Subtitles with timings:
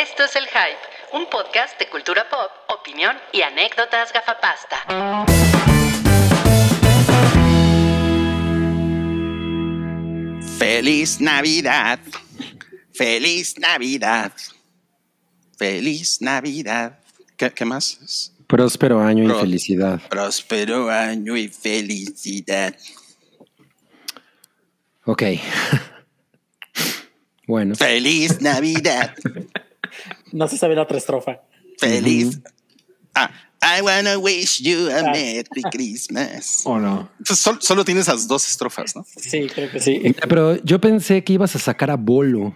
[0.00, 0.78] Esto es El Hype,
[1.12, 4.78] un podcast de cultura pop, opinión y anécdotas gafapasta.
[10.58, 11.98] Feliz Navidad.
[12.94, 14.32] Feliz Navidad.
[15.58, 16.98] Feliz Navidad.
[17.36, 18.32] ¿Qué, qué más?
[18.46, 20.00] Próspero año Pro- y felicidad.
[20.08, 22.74] Próspero año y felicidad.
[25.04, 25.22] Ok.
[27.46, 29.14] bueno, Feliz Navidad.
[30.32, 31.40] No se sabe la otra estrofa.
[31.78, 32.40] Feliz.
[33.14, 33.30] Ah,
[33.62, 35.10] I wanna wish you a Ah.
[35.12, 36.62] Merry Christmas.
[36.64, 37.10] ¿O no?
[37.18, 39.04] Entonces, sol- solo tienes esas dos estrofas, ¿no?
[39.16, 40.00] Sí, creo que sí.
[40.02, 42.54] Mira, pero yo pensé que ibas a sacar a Bolo.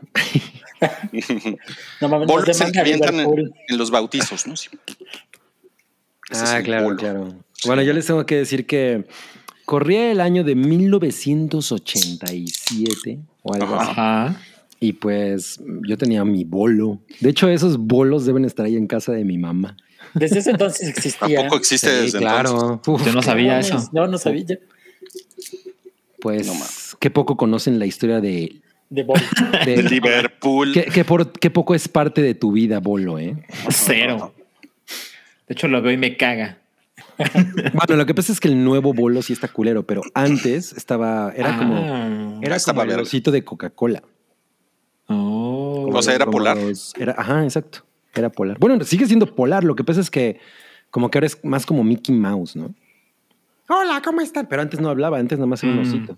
[2.01, 4.57] No mames, Bolo demanda avientan en, los bautizos, ¿no?
[4.57, 4.69] Sí.
[6.31, 6.97] Ah, claro, bolo.
[6.97, 7.35] claro.
[7.67, 9.07] Bueno, yo les tengo que decir que
[9.65, 13.91] corría el año de 1987 o algo así.
[13.91, 14.41] Ajá.
[14.81, 17.01] Y pues yo tenía mi bolo.
[17.21, 19.77] De hecho, esos bolos deben estar ahí en casa de mi mamá.
[20.15, 21.43] Desde ese entonces ¿A existía.
[21.45, 22.21] poco existe Sí, desde entonces?
[22.21, 22.83] claro.
[22.87, 23.89] Uf, Yo no sabía eso.
[23.93, 24.45] No, no sabía.
[26.21, 26.55] pues No
[27.01, 28.61] qué poco conocen la historia de...
[28.91, 29.21] De Bolo.
[29.65, 30.73] de- Liverpool.
[30.73, 33.35] qué, qué por- qué poco es parte de tu vida, bolo, ¿eh?
[33.71, 34.35] Cero.
[35.49, 36.59] De hecho, lo veo y me caga.
[37.73, 41.33] Bueno, lo que pasa es que el nuevo bolo sí está culero, pero antes estaba,
[41.37, 42.39] era como, Ah.
[42.43, 42.97] era Estaba como el
[43.33, 44.03] de Coca-Cola.
[45.09, 45.91] Oh.
[45.93, 46.57] O sea, era polar.
[46.57, 47.85] los- era, ajá, exacto.
[48.15, 48.59] Era polar.
[48.59, 49.65] Bueno, sigue siendo polar.
[49.65, 50.39] Lo que pasa es que
[50.91, 52.75] como que ahora es más como Mickey Mouse, ¿no?
[53.69, 54.47] Hola, ¿cómo están?
[54.49, 55.83] Pero antes no hablaba, antes nada más era un Mm.
[55.83, 56.17] osito.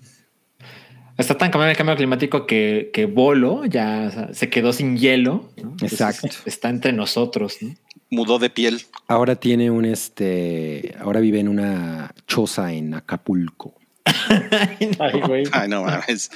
[1.16, 4.98] Está tan cambiado el cambio climático que, que Bolo ya o sea, se quedó sin
[4.98, 5.48] hielo.
[5.56, 5.70] ¿no?
[5.70, 6.28] Entonces, Exacto.
[6.44, 7.56] está entre nosotros.
[7.62, 7.74] ¿no?
[8.10, 8.82] Mudó de piel.
[9.08, 13.74] Ahora tiene un este, ahora vive en una choza en Acapulco.
[15.00, 15.44] Ay, güey.
[15.52, 16.30] Ay, no mames.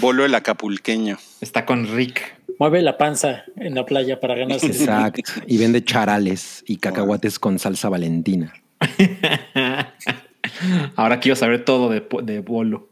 [0.00, 1.18] Bolo el acapulqueño.
[1.40, 2.36] Está con Rick.
[2.58, 4.66] Mueve la panza en la playa para ganarse.
[4.66, 5.22] Exacto.
[5.46, 8.52] y vende charales y cacahuates con salsa valentina.
[10.96, 12.88] Ahora quiero saber todo de, de Bolo.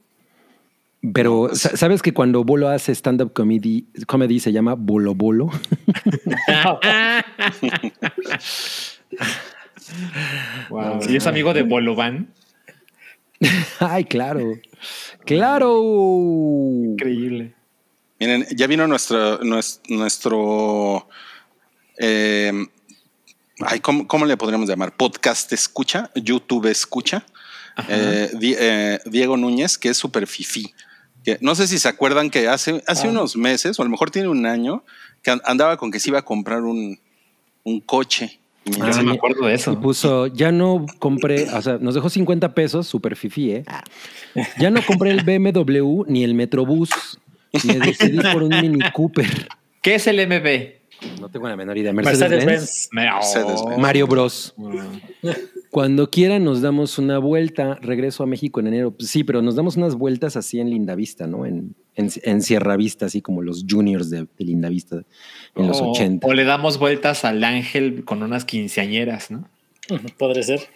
[1.14, 5.50] Pero sa- ¿sabes que cuando Bolo hace stand-up comedy, comedy se llama Bolo Bolo?
[10.70, 11.00] Wow.
[11.08, 12.28] ¿Y es amigo de Bolovan?
[13.80, 14.58] Ay, claro.
[15.24, 15.80] Claro.
[16.92, 17.54] Increíble.
[18.20, 21.06] Miren, ya vino nuestro, nues- nuestro,
[21.98, 22.52] eh,
[23.60, 24.96] ay, ¿cómo, cómo le podríamos llamar?
[24.96, 27.24] Podcast escucha, YouTube escucha,
[27.88, 30.74] eh, Di- eh, Diego Núñez, que es súper fifí.
[31.24, 33.10] Que no sé si se acuerdan que hace, hace Ah.
[33.10, 34.84] unos meses, o a lo mejor tiene un año,
[35.22, 36.98] que an- andaba con que se iba a comprar un,
[37.62, 38.40] un coche.
[38.68, 39.80] Y Yo dice, no me acuerdo de Y eso.
[39.80, 43.64] puso, ya no compré, o sea, nos dejó 50 pesos, super fifi, ¿eh?
[44.58, 46.90] Ya no compré el BMW ni el Metrobús.
[47.64, 49.48] Me decidí por un Mini Cooper.
[49.82, 50.78] ¿Qué es el MB?
[51.20, 51.92] No tengo la menor idea.
[51.92, 52.44] Mercedes-Benz.
[52.44, 52.88] Mercedes-Benz.
[52.92, 53.78] Me- Mercedes-Benz.
[53.78, 54.52] Mario Bros.
[54.58, 54.70] Oh.
[55.70, 57.76] Cuando quieran nos damos una vuelta.
[57.80, 58.90] Regreso a México en enero.
[58.90, 61.46] Pues sí, pero nos damos unas vueltas así en Lindavista, ¿no?
[61.46, 65.02] En, en, en Sierra Vista, así como los juniors de, de Lindavista
[65.54, 66.26] en los O- 80.
[66.26, 69.48] O le damos vueltas al ángel con unas quinceañeras, ¿no?
[70.18, 70.68] Podría ser.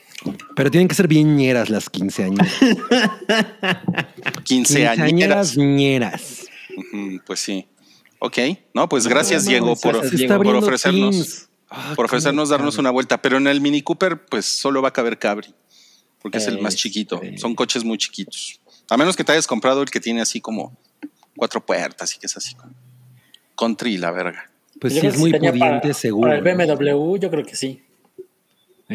[0.56, 2.48] Pero tienen que ser bien ñeras las quinceañeras.
[4.44, 5.56] Quinceañeras.
[5.56, 6.46] ñeras.
[7.26, 7.66] Pues sí.
[8.18, 8.38] Ok,
[8.72, 9.96] no, pues gracias, no, Diego, por,
[10.42, 11.10] por ofrecernos.
[11.16, 11.48] Teams.
[11.68, 14.92] Ah, por ofrecernos darnos una vuelta, pero en el Mini Cooper, pues solo va a
[14.92, 15.54] caber Cabri,
[16.20, 17.20] porque es el más chiquito.
[17.36, 18.60] Son coches muy chiquitos.
[18.90, 20.76] A menos que te hayas comprado el que tiene así como
[21.36, 22.72] cuatro puertas y que es así como
[23.56, 24.50] country, la verga.
[24.82, 26.28] Pues Yo sí, es muy tenía pudiente, para- seguro.
[26.28, 27.82] Para el BMW, yo creo que sí.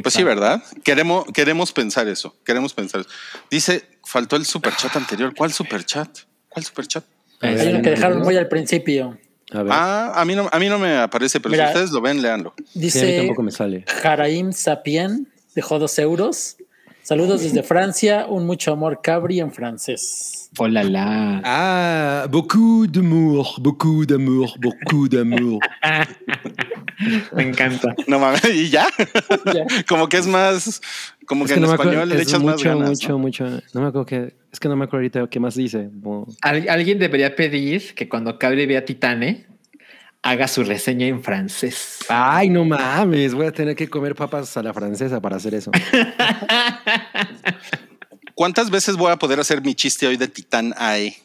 [0.03, 0.61] Pues sí, ¿verdad?
[0.83, 2.35] Queremos, queremos pensar eso.
[2.45, 3.09] Queremos pensar eso.
[3.49, 5.33] Dice, faltó el superchat anterior.
[5.35, 6.09] ¿Cuál superchat?
[6.49, 7.05] ¿Cuál superchat?
[7.41, 9.17] Ver, Hay uno que dejaron muy al principio.
[9.51, 11.67] A ver, Ah, a mí no, a mí no me aparece, pero Mira.
[11.67, 13.85] si ustedes lo ven, sí, a mí Dice tampoco me sale.
[13.87, 16.57] Jaraim Sapien, dejó dos euros.
[17.07, 20.49] Saludos desde Francia, un mucho amor cabri en francés.
[20.57, 21.41] Hola, la.
[21.45, 25.59] Ah, beaucoup d'amour, beaucoup d'amour, beaucoup d'amour.
[27.33, 27.95] Me encanta.
[28.07, 28.87] No mames, y ya.
[29.53, 29.65] Ya.
[29.87, 30.81] como que es más,
[31.25, 32.89] como Es que, que en no español acuerdo, le es echas más mucho, ganas.
[32.89, 33.19] mucho, ¿no?
[33.19, 33.45] mucho.
[33.73, 35.89] No me acuerdo que, es que no me acuerdo ahorita qué más dice.
[36.03, 39.45] Como- Al- alguien debería pedir que cuando Cabri vea Titane,
[40.21, 41.99] haga su reseña en francés.
[42.09, 45.71] Ay, no mames, voy a tener que comer papas a la francesa para hacer eso.
[48.35, 51.15] ¿Cuántas veces voy a poder hacer mi chiste hoy de Titán AE?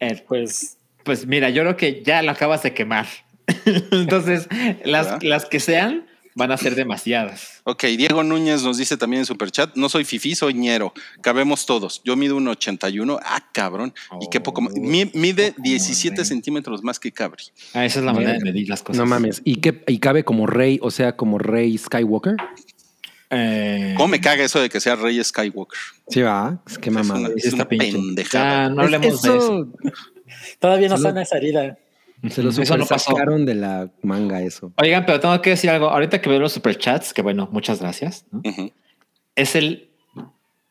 [0.00, 0.76] Eh, Pues
[1.06, 3.06] pues mira, yo creo que ya lo acabas de quemar.
[3.92, 4.48] Entonces,
[4.84, 5.22] las, ¿Verdad?
[5.22, 6.04] las que sean,
[6.36, 7.62] van a ser demasiadas.
[7.64, 10.92] Ok, Diego Núñez nos dice también en Superchat, no soy fifí, soy ñero.
[11.22, 12.00] Cabemos todos.
[12.04, 13.18] Yo mido un 81.
[13.24, 13.92] Ah, cabrón.
[14.20, 14.60] y qué poco.
[14.60, 16.24] Oh, mi- mide poco 17 madre.
[16.24, 17.42] centímetros más que Cabri.
[17.74, 18.98] Ah, esa es la manera de medir las cosas.
[18.98, 19.40] No mames.
[19.44, 22.36] ¿Y, qué, ¿Y cabe como rey, o sea, como rey Skywalker?
[23.30, 25.78] Eh, ¿Cómo me caga eso de que sea Rey Skywalker?
[26.08, 26.62] Sí, va.
[26.64, 27.18] Es que Es mamada.
[27.20, 28.68] una, sí es está una pendejada.
[28.68, 29.66] Ya, no hablemos de eso.
[30.60, 31.76] Todavía no sana esa herida.
[32.30, 34.72] Se lo super no sacaron de la manga eso.
[34.80, 35.90] Oigan, pero tengo que decir algo.
[35.90, 38.24] Ahorita que veo los superchats, que bueno, muchas gracias.
[39.34, 39.90] Es el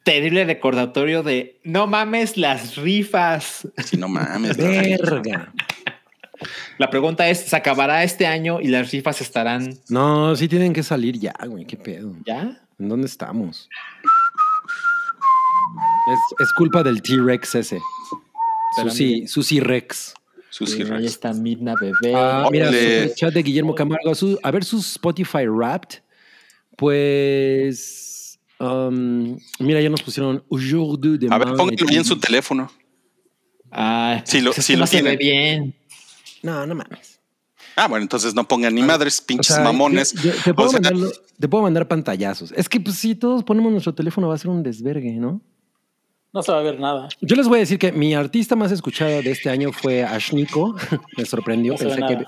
[0.03, 3.67] terrible recordatorio de no mames las rifas.
[3.83, 4.57] Sí, no mames.
[4.57, 5.53] Verga.
[6.77, 10.83] La pregunta es: ¿se acabará este año y las rifas estarán No, sí tienen que
[10.83, 11.65] salir ya, güey.
[11.65, 12.13] ¿Qué pedo?
[12.25, 12.61] ya?
[12.77, 13.69] ¿En dónde estamos?
[16.11, 17.79] Es, es culpa del T-Rex ese.
[18.81, 19.27] Susi.
[19.27, 20.13] Susi Rex.
[20.57, 22.15] Susi Ahí está Midna Bebé.
[22.15, 23.13] Ah, mira, Órale.
[23.13, 24.15] chat de Guillermo Camargo.
[24.15, 25.99] Su- a ver su Spotify Wrapped.
[26.77, 28.39] Pues.
[28.59, 32.71] um, mira, ya nos pusieron Aujourd'hui de A ver, pónganlo bien su teléfono.
[33.71, 35.75] Ah, Sí lo- que lo no se ve bien.
[36.41, 37.19] No, no mames.
[37.75, 40.13] Ah, bueno, entonces no pongan ni madres, O pinches sea, mamones.
[40.13, 42.53] yo- yo- te, puedo O sea, mandarlo- te puedo mandar pantallazos.
[42.55, 45.41] Es que, pues, si todos ponemos nuestro teléfono, va a ser un desvergue, ¿no?
[46.35, 47.07] No se va a ver nada.
[47.21, 50.75] Yo les voy a decir que mi artista más escuchada de este año fue Ashniko.
[51.17, 51.71] Me sorprendió.
[51.73, 52.25] No pensé, que,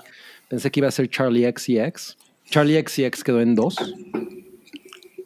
[0.48, 2.16] pensé que iba a ser Charlie XCX.
[2.48, 3.76] Charlie XCX quedó en dos.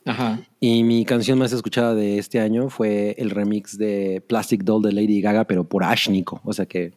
[0.05, 0.41] Ajá.
[0.59, 4.91] Y mi canción más escuchada de este año fue el remix de Plastic Doll de
[4.91, 6.41] Lady Gaga, pero por Ashniko.
[6.45, 6.93] O sea que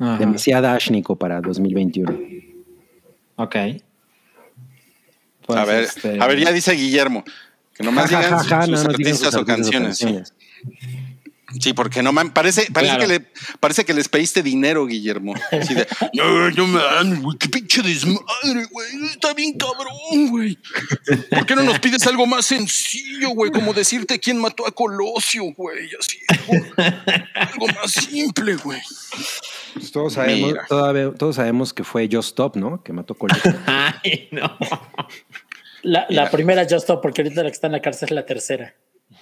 [0.00, 0.18] Ajá.
[0.18, 2.18] demasiada Ashniko para 2021.
[3.36, 3.56] Ok.
[5.46, 7.22] Pues, a ver, este, a ver, ya dice Guillermo.
[7.72, 9.98] Que nomás Ja, ja, digan ja, ja, sus no sus artistas o artistas canciones.
[9.98, 10.04] sí.
[10.06, 10.35] canciones.
[11.60, 13.06] Sí, porque no man, parece, parece Claro.
[13.08, 13.26] que le,
[13.60, 15.32] parece que les pediste dinero, Guillermo.
[15.52, 18.88] Así de, no, no mames, güey, qué pinche desmadre, güey.
[19.12, 20.58] Está bien cabrón, güey.
[21.30, 23.52] ¿Por qué no nos pides algo más sencillo, güey?
[23.52, 25.88] Como decirte quién mató a Colosio, güey.
[25.98, 26.66] Así, algo,
[27.34, 28.80] algo más simple, güey.
[29.74, 32.82] Pues todos, sabemos, todavía- todos sabemos que fue Just Stop, ¿no?
[32.82, 33.54] Que mató Colette.
[33.66, 34.58] Ay, no.
[35.82, 38.26] La, la primera Just Stop, porque ahorita la que está en la cárcel es la
[38.26, 38.74] tercera.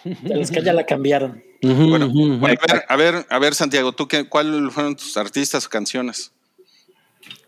[0.22, 1.42] De los que ya la cambiaron.
[1.62, 2.12] Bueno,
[2.42, 6.30] a ver, a ver, a ver, Santiago, ¿tú qué, cuáles fueron tus artistas o canciones?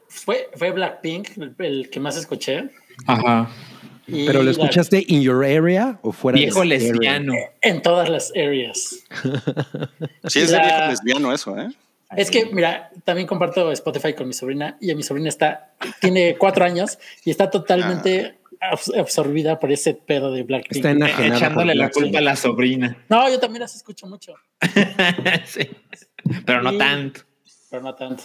[0.09, 2.71] Fue, fue Blackpink el, el que más escuché.
[3.07, 3.51] Ajá.
[4.07, 6.79] y ¿Pero lo la- escuchaste in your area o fuera Viejo de area?
[6.91, 7.35] lesbiano.
[7.61, 9.01] en todas las areas.
[10.29, 11.69] Sí, es de La- viejo lesbiano eso, ¿eh?
[12.17, 16.37] Es que, mira, también comparto Spotify con mi sobrina y a mi sobrina está, tiene
[16.39, 20.77] cuatro años y está totalmente abs- absorbida por ese pedo de Blackpink.
[20.77, 22.05] Está enajenada Echándole la Blackpink.
[22.05, 23.05] culpa a la sobrina.
[23.09, 24.35] No, yo también las escucho mucho,
[25.47, 25.69] sí.
[26.45, 27.21] Pero no Y- tanto.
[27.71, 28.25] pero no tanto.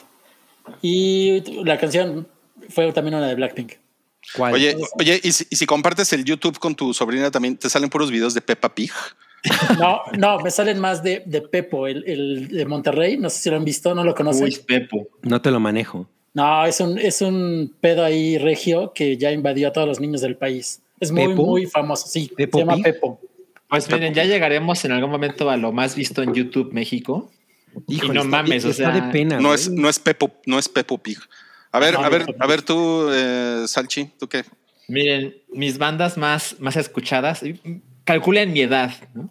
[0.82, 2.28] Y la canción
[2.70, 3.74] fue también una de Blackpink.
[4.36, 4.54] ¿Cuál?
[4.54, 7.90] Oye, oye, ¿y si, y si compartes el YouTube con tu sobrina también, ¿te salen
[7.90, 8.92] puros videos de Peppa Pig?
[9.80, 13.18] No, no, me salen más de, de Pepo, el, el de Monterrey.
[13.18, 14.44] No sé si lo han visto, no lo conocen.
[14.44, 15.08] Uy, Pepo.
[15.24, 16.08] No te lo manejo.
[16.34, 20.22] No, es un, es un pedo ahí regio que ya invadió a todos los niños
[20.22, 20.82] del país.
[21.00, 21.46] Es muy, ¿Pepo?
[21.46, 22.08] muy famoso.
[22.08, 22.84] Sí, ¿Pepo se llama Pig?
[22.86, 23.20] Pepo.
[23.68, 27.30] Pues miren, ya llegaremos en algún momento a lo más visto en YouTube México.
[27.88, 29.40] Híjole, no está- mames, o está sea, de pena.
[29.40, 31.18] No es, no es Pepo, no es Peppo Pig.
[31.72, 32.36] A ver, No, a ver, no.
[32.44, 34.44] a ver tú, eh, Salchi, ¿tú qué?
[34.90, 37.60] Miren, mis bandas más, más escuchadas, y,
[38.04, 39.30] calculen mi edad, ¿no?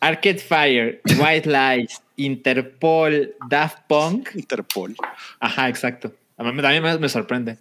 [0.00, 4.30] Arcade Fire, White Lies, Interpol, Daft Punk.
[4.34, 4.94] Interpol.
[5.40, 6.12] Ajá, exacto.
[6.36, 7.58] A mí también me, me sorprende.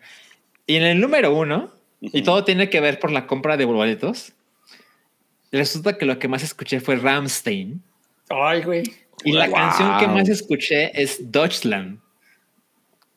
[0.65, 4.33] Y en el número uno, y todo tiene que ver por la compra de boletos,
[5.51, 7.81] resulta que lo que más escuché fue Ramstein.
[8.29, 8.83] Ay, güey.
[9.23, 9.55] Y la Wow.
[9.55, 11.99] canción que más escuché es Deutschland.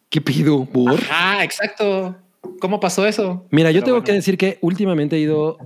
[0.09, 0.94] ¿Qué pido, por?
[0.94, 2.16] Ajá, exacto.
[2.59, 3.47] ¿Cómo pasó eso?
[3.50, 4.06] Mira, yo Pero tengo bueno.
[4.06, 5.59] que decir que últimamente he ido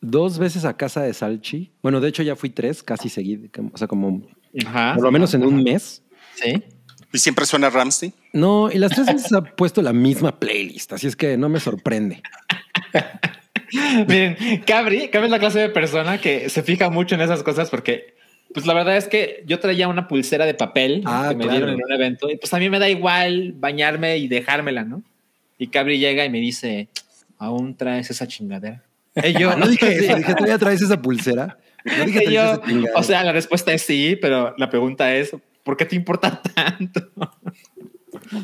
[0.00, 1.72] dos veces a casa de Salchi.
[1.82, 4.22] Bueno, de hecho ya fui tres casi seguido, o sea, como
[4.66, 4.94] Ajá.
[4.94, 6.02] por lo menos en un mes.
[6.34, 6.62] Sí.
[7.12, 8.12] ¿Y siempre suena Ramsey?
[8.32, 11.60] No, y las tres veces ha puesto la misma playlist, así es que no me
[11.60, 12.22] sorprende.
[14.06, 14.36] Miren,
[14.66, 18.14] Cabri, Cabri es la clase de persona que se fija mucho en esas cosas porque,
[18.54, 21.58] pues la verdad es que yo traía una pulsera de papel Ah, que me claro.
[21.58, 25.02] dieron en un evento y pues a mí me da igual bañarme y dejármela, ¿no?
[25.58, 26.88] Y Cabri llega y me dice,
[27.38, 28.82] aún traes esa chingadera.
[29.24, 31.58] Y yo, No dije eso, dije, ¿tú ya traes esa pulsera?
[31.84, 32.60] No dije, yo,
[32.94, 37.00] o sea, la respuesta es sí, pero la pregunta es, ¿por qué te importa tanto?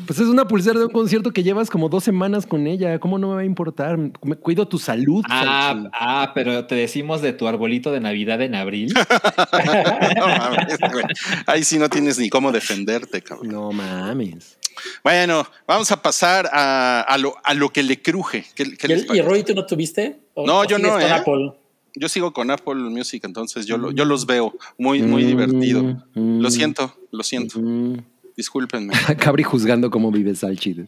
[0.05, 2.99] Pues es una pulsera de un concierto que llevas como dos semanas con ella.
[2.99, 3.97] ¿Cómo no me va a importar?
[3.97, 5.23] Me cuido tu salud.
[5.29, 5.89] Ah, Salchi.
[5.93, 8.93] ah, pero te decimos de tu arbolito de Navidad en abril.
[10.15, 11.05] No mames, güey.
[11.47, 13.49] Ahí sí no tienes ni cómo defenderte, cabrón.
[13.49, 14.57] No mames.
[15.03, 18.45] Bueno, vamos a pasar a, a lo, a lo que le cruje.
[18.55, 19.21] ¿Qué, qué ¿Y, el- y?
[19.21, 20.19] Roy, tú no tuviste?
[20.33, 21.11] ¿O- No, o yo no, con ¿eh?
[21.11, 21.53] Apple?
[21.95, 25.83] Yo sigo con Apple Music, entonces yo, lo- yo los veo muy, muy divertido.
[26.15, 27.59] Mm, Lo mm, siento, lo siento.
[27.59, 27.97] mm.
[28.35, 28.93] Discúlpenme.
[29.19, 30.75] Cabri juzgando cómo vive Salchi.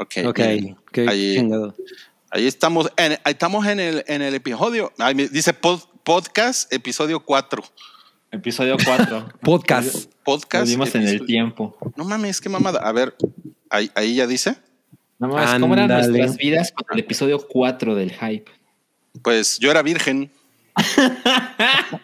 [0.00, 0.14] Ok.
[0.26, 0.36] Ok,
[0.92, 1.74] qué ahí, chingado.
[2.30, 2.88] ahí estamos.
[2.96, 4.92] En, ahí estamos en el, en el episodio.
[5.32, 7.62] Dice pod- podcast, episodio 4.
[8.30, 9.28] Episodio 4.
[9.40, 10.12] Podcast.
[10.22, 10.66] Podcast.
[10.66, 11.76] Lo vimos en el tiempo.
[11.96, 12.78] No mames, qué mamada.
[12.80, 13.16] A ver,
[13.70, 14.56] ahí, ahí ya dice.
[15.18, 18.50] Nada más, ¿cómo eran nuestras vidas con el episodio 4 del hype?
[19.22, 20.30] Pues yo era virgen.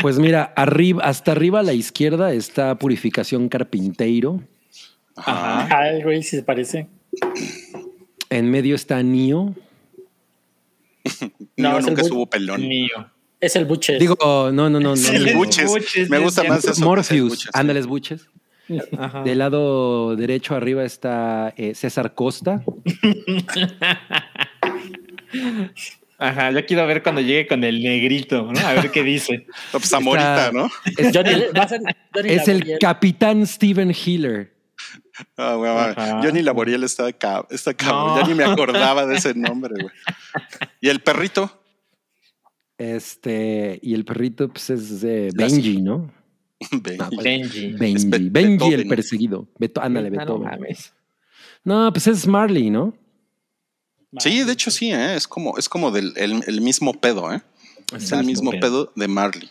[0.00, 4.40] Pues mira, arriba, hasta arriba a la izquierda está Purificación Carpinteiro.
[5.14, 5.68] Ajá.
[5.78, 6.86] Ay, güey, si se parece.
[8.30, 9.54] En medio está Nio.
[11.56, 12.66] No, No, es el nunca estuvo pelón.
[12.66, 13.10] Mío.
[13.38, 13.98] Es el Buches.
[14.00, 14.96] Digo, no, no, no, no.
[14.96, 15.38] Sí, no, no.
[15.38, 15.66] buches.
[15.66, 16.82] Buches, Me es gusta más eso.
[16.82, 17.50] Morpheus.
[17.52, 18.26] Ándales, buches.
[18.98, 19.22] Ajá.
[19.22, 22.62] Del lado derecho arriba está eh, César Costa.
[26.18, 28.60] Ajá, yo quiero ver cuando llegue con el negrito, ¿no?
[28.60, 29.46] A ver qué dice.
[29.72, 30.68] No, pues Zamorita, Está- ¿no?
[30.98, 31.80] Es, Johnny, va a ser
[32.14, 34.52] Johnny es el capitán Steven Healer.
[35.36, 35.84] Ah, güey, güey.
[35.84, 36.20] Ajá.
[36.22, 38.06] Johnny Laboriel está, cab está cabrón.
[38.16, 38.20] No.
[38.20, 39.94] Ya ni me acordaba de ese nombre, güey.
[40.80, 41.62] ¿Y el perrito?
[42.76, 46.10] Este, y el perrito, pues es La- Benji, ¿no?
[46.70, 47.16] Benji.
[47.22, 47.72] Benji.
[47.78, 48.06] Benji.
[48.08, 49.48] Be- Benji el perseguido.
[49.58, 50.76] Beto, ándale, Ah, no Beethoven.
[51.64, 52.94] No, pues es Marley, ¿no?
[54.18, 55.14] Sí, de hecho sí, ¿eh?
[55.14, 57.40] es como, es como del el, el mismo pedo, ¿eh?
[57.96, 59.50] Es el mismo pedo de Marley.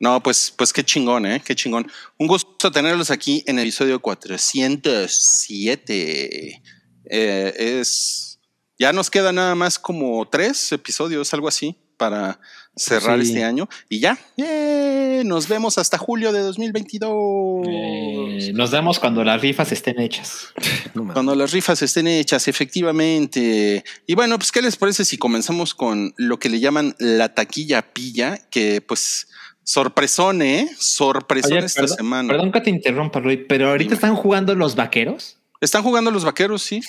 [0.00, 1.40] No, pues, pues qué chingón, ¿eh?
[1.44, 1.86] Qué chingón.
[2.18, 6.62] Un gusto tenerlos aquí en el episodio 407.
[7.10, 8.40] Eh, es.
[8.78, 12.40] Ya nos queda nada más como tres episodios, algo así, para
[12.76, 13.28] cerrar Sí.
[13.28, 13.68] este año.
[13.88, 15.22] Y ya, ¡eh!
[15.24, 17.66] nos vemos hasta julio de 2022.
[17.68, 20.46] Eh, nos vemos cuando las rifas estén hechas.
[21.12, 23.84] Cuando las rifas estén hechas, efectivamente.
[24.06, 27.82] Y bueno, pues, ¿qué les parece si comenzamos con lo que le llaman la taquilla
[27.92, 28.38] pilla?
[28.50, 29.28] Que pues
[29.64, 30.68] sorpresón, ¿eh?
[30.78, 32.28] Sorpresón Oye, esta perdón, semana.
[32.28, 33.94] Perdón que te interrumpa, Roy, pero ahorita Dime.
[33.94, 36.80] están jugando los vaqueros Están jugando los vaqueros, sí.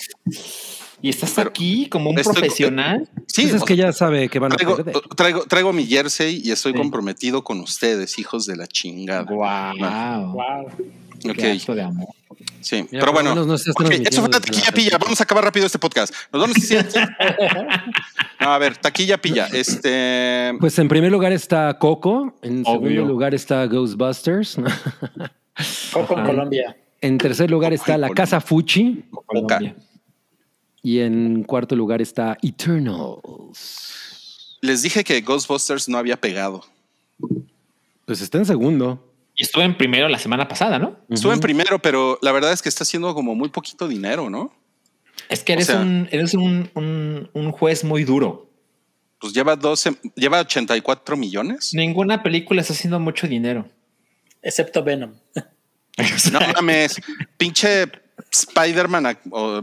[1.04, 3.08] Y estás Pero aquí como un estoy- profesional.
[3.26, 4.94] Sí, Pues es que ya sabe que van a traigo, perder.
[5.16, 6.78] traigo, traigo mi jersey y estoy Sí.
[6.78, 9.24] comprometido con ustedes, hijos de la chingada.
[9.30, 10.32] Wow.
[10.32, 10.66] Wow.
[11.26, 12.06] Ok, Qué acto de amor.
[12.60, 12.86] sí.
[12.90, 13.84] Mira, Pero bueno, no eso fue
[14.30, 14.98] la taquilla la pilla.
[14.98, 16.12] Vamos a acabar rápido este podcast.
[16.32, 16.60] Nos vamos a
[18.40, 19.46] No, a ver, taquilla pilla.
[19.52, 20.52] Este.
[20.60, 22.88] Pues en primer lugar está Coco, en Obvio.
[22.90, 24.56] segundo lugar está Ghostbusters,
[25.92, 26.24] Coco en.
[26.26, 26.76] Colombia.
[27.00, 28.22] en tercer lugar Coco está La Colombia.
[28.24, 29.74] Casa Fuchi Colombia.
[30.84, 34.58] Y en cuarto lugar está Eternals.
[34.60, 36.64] Les dije que Ghostbusters no había pegado.
[38.06, 39.12] Pues está en segundo.
[39.34, 40.96] Y estuve en primero la semana pasada, ¿no?
[41.08, 44.54] Estuve en primero, pero la verdad es que está haciendo como muy poquito dinero, ¿no?
[45.28, 48.50] Es que eres O sea- un, eres un, un- un juez muy duro.
[49.20, 51.72] Pues lleva 12, lleva 84 millones.
[51.72, 53.66] Ninguna película está haciendo mucho dinero.
[54.42, 55.12] Excepto Venom.
[56.32, 57.00] No mames,
[57.38, 57.86] pinche
[58.40, 59.04] Spider-Man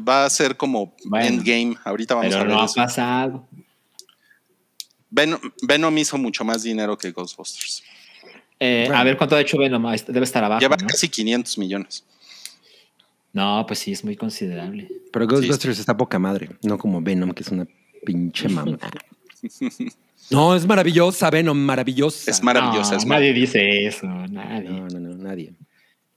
[0.07, 1.25] va a ser como Bueno.
[1.25, 1.75] Endgame.
[1.83, 3.47] Ahorita vamos a pero ver no ha pasado.
[5.09, 7.83] Venom, Venom hizo mucho más dinero que Ghostbusters.
[8.59, 9.01] Eh, Bueno.
[9.01, 9.85] A ver cuánto ha hecho Venom.
[9.93, 10.61] Está- Debe estar abajo.
[10.61, 10.87] lleva ¿no?
[10.87, 12.05] casi 500 millones.
[13.33, 14.89] No, pues sí, es muy considerable.
[15.11, 17.65] Pero Ghostbusters está poca madre, no como Venom, que es una
[18.05, 18.77] pinche mamá.
[20.29, 22.31] No, es maravillosa, Venom, maravillosa.
[22.31, 22.91] Es maravillosa.
[22.91, 24.05] No, es nadie dice eso.
[24.07, 24.69] Nadie.
[24.69, 25.51] No, no, no, nadie.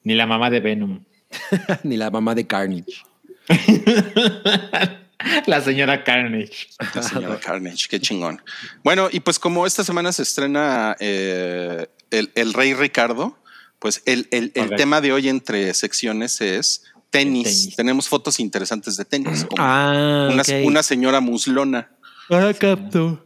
[0.04, 1.02] Ni la mamá de Venom.
[1.82, 3.02] Ni la mamá de Carnage.
[5.46, 6.68] la señora Carnage.
[6.94, 8.40] La señora Carnage, qué chingón.
[8.82, 13.38] Bueno, y pues como esta semana se estrena eh, el, el Rey Ricardo,
[13.78, 14.76] pues el, el- el Correcto.
[14.76, 17.44] tema de hoy entre secciones es tenis.
[17.44, 17.76] tenis.
[17.76, 19.44] Tenemos fotos interesantes de tenis.
[19.44, 21.90] como Ah, una, una señora muslona.
[22.30, 23.24] Ah, capto.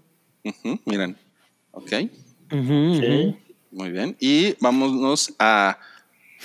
[0.85, 1.17] Miren.
[1.73, 1.91] Ok.
[2.51, 3.37] Sí.
[3.71, 4.17] muy bien.
[4.19, 5.79] Y vámonos a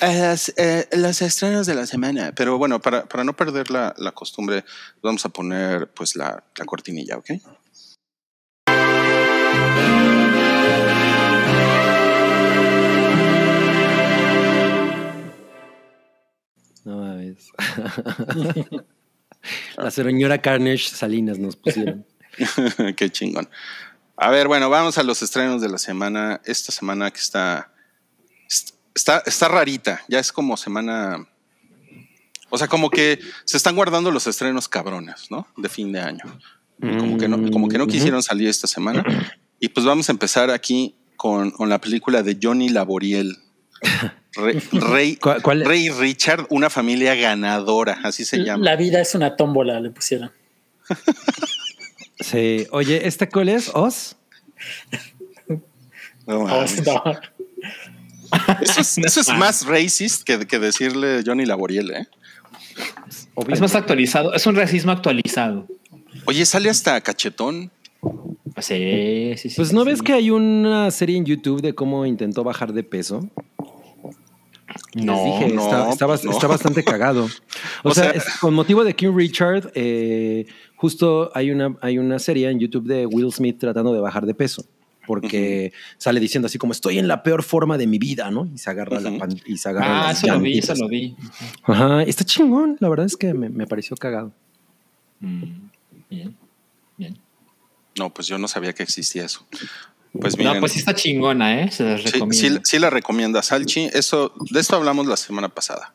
[0.02, 2.34] las, eh, los estrenos de la semana.
[2.36, 4.66] Pero bueno, para, para no perder la, la costumbre,
[5.02, 7.30] vamos a poner pues la, la cortinilla, ¿ok?
[16.86, 17.50] No mames.
[19.78, 22.06] La señora Carnage Salinas nos pusieron.
[22.98, 23.50] Qué chingón.
[24.16, 26.42] A ver, bueno, vamos a los estrenos de la semana.
[26.46, 27.74] Esta semana que está,
[28.48, 30.02] está, está rarita.
[30.08, 31.28] Ya es como semana.
[32.50, 35.48] O sea, como que se están guardando los estrenos cabrones, ¿no?
[35.58, 36.24] De fin de año.
[36.80, 37.94] Como que no, como que no Ujú.
[37.94, 39.04] quisieron salir esta semana.
[39.60, 43.38] Y pues vamos a empezar aquí con, con la película de Johnny Laboriel.
[44.36, 48.64] Rey, Rey, ¿Cuál- cuál- Rey Richard, una familia ganadora, así se llama.
[48.64, 50.32] La vida es una tómbola, le pusieron.
[52.20, 52.68] Sí.
[52.72, 53.70] Oye, ¿este cuál es?
[53.74, 54.16] ¿Oz?
[56.26, 56.86] No Oh, mames.
[56.86, 57.04] no.
[58.62, 62.08] Eso es, eso es más racist que, que decirle Johnny Laboriel, ¿eh?
[63.50, 65.68] Es más actualizado, es un racismo actualizado.
[66.26, 67.72] Oye, sale hasta cachetón.
[68.60, 69.54] Sí, sí, sí.
[69.56, 69.88] Pues no sí.
[69.90, 73.30] ves que hay una serie en YouTube de cómo intentó bajar de peso.
[74.94, 76.32] Les No, dije, no, está, está bas- pues no.
[76.32, 77.28] está bastante cagado.
[77.84, 81.98] O, O sea, sea- es- con motivo de King Richard, eh, justo hay una, hay
[81.98, 84.64] una serie en YouTube de Will Smith tratando de bajar de peso.
[85.06, 88.50] Porque sale diciendo así como estoy en la peor forma de mi vida, ¿no?
[88.54, 91.16] Y se agarra la pan- y se agarra Ah, eso lo vi, eso lo vi.
[91.64, 92.78] Ajá, está chingón.
[92.80, 94.32] La verdad es que me, me pareció cagado.
[95.20, 95.44] Mm,
[96.10, 96.36] Bien,
[96.98, 97.18] bien.
[97.98, 99.46] No, pues yo no sabía que existía eso.
[100.20, 101.72] Pues No, miren, pues sí está chingona, ¿eh?
[101.72, 102.60] Se las sí, recomiendo.
[102.60, 103.90] sí- sí la recomienda Salchi.
[103.94, 105.94] Eso, de esto hablamos la semana pasada.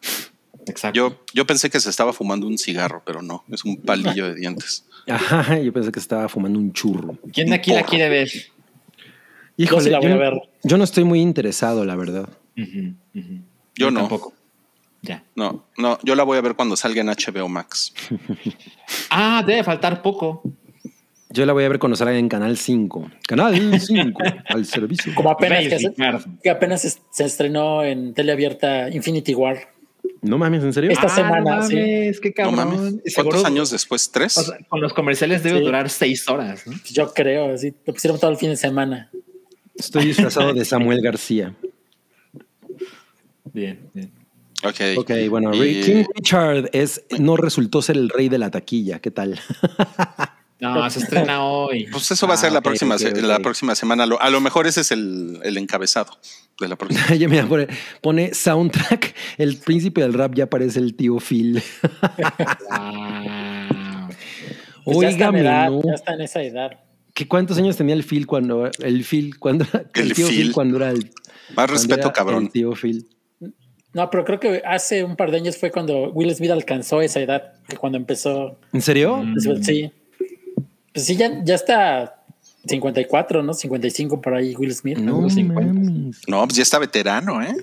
[0.67, 0.95] Exacto.
[0.97, 4.35] Yo, yo pensé que se estaba fumando un cigarro, pero no, es un palillo de
[4.35, 4.85] dientes.
[5.09, 7.17] Ajá, yo pensé que estaba fumando un churro.
[7.33, 8.31] ¿Quién de aquí la quiere ver?
[9.59, 10.43] Híjole, sí la voy yo, a ver.
[10.63, 12.29] yo no estoy muy interesado, la verdad.
[13.77, 14.01] Yo no.
[14.01, 14.33] Tampoco.
[15.03, 15.23] Ya.
[15.37, 17.93] No, no, yo la voy a ver cuando salga en HBO Max.
[19.11, 20.43] Ah, debe faltar poco.
[21.31, 23.11] Yo la voy a ver cuando salga en Canal 5.
[23.27, 25.15] Canal 5, al servicio.
[25.15, 25.95] Como apenas que, se-
[26.43, 29.59] que apenas se estrenó en teleabierta Infinity War.
[30.23, 30.91] No mames, ¿en serio?
[30.91, 31.77] Esta Ah, semana, no sí.
[31.77, 32.57] mames, qué No cabrón.
[32.57, 32.95] mames.
[33.05, 34.11] Y ¿Cuántos seguro- años después?
[34.11, 34.37] ¿Tres?
[34.39, 35.65] o sea, con los comerciales debe Sí.
[35.65, 36.67] durar seis horas.
[36.67, 36.75] ¿no?
[36.91, 39.11] Yo creo, así lo pusieron todo el fin de semana.
[39.79, 41.55] Estoy disfrazado de Samuel García.
[43.53, 44.13] Bien, bien.
[44.65, 44.75] ok.
[44.99, 48.99] Ok, bueno, Y- King Richard es, no resultó ser el rey de la taquilla.
[49.01, 49.41] ¿Qué tal?
[50.61, 51.87] No, se estrena hoy.
[51.93, 54.07] Pues eso va a ser Ah, la, ok, próxima, la semana.
[54.07, 56.19] Lo- a lo mejor ese es el, el encabezado
[56.61, 57.07] de la próxima.
[57.29, 57.69] Mira, pone,
[58.03, 59.15] pone soundtrack.
[59.37, 61.63] El príncipe del rap ya parece el tío Phil.
[62.71, 64.09] Wow.
[64.85, 65.83] Pues ya, está en Óigame, edad, ¿no?
[65.85, 66.71] ya está en esa edad.
[67.19, 70.53] ¿Qué, ¿Cuántos años tenía el Phil cuando el Phil cuando El tío Phil.
[70.53, 71.11] cuando era el
[71.57, 72.45] Más respeto, era cabrón.
[72.45, 73.09] El tío Phil.
[73.93, 77.19] No, pero creo que hace un par de años fue cuando Will Smith alcanzó esa
[77.19, 78.61] edad, que cuando empezó.
[78.73, 79.17] ¿En serio?
[79.17, 79.35] Mm.
[79.45, 79.91] pues, sí.
[80.95, 82.23] Pues sí, ya, ya está
[82.69, 83.53] 54, ¿no?
[83.53, 84.99] 55 por ahí Will Smith.
[84.99, 85.73] No Unos 50.
[85.73, 86.21] mames.
[86.29, 87.57] No, pues ya está veterano, ¿eh?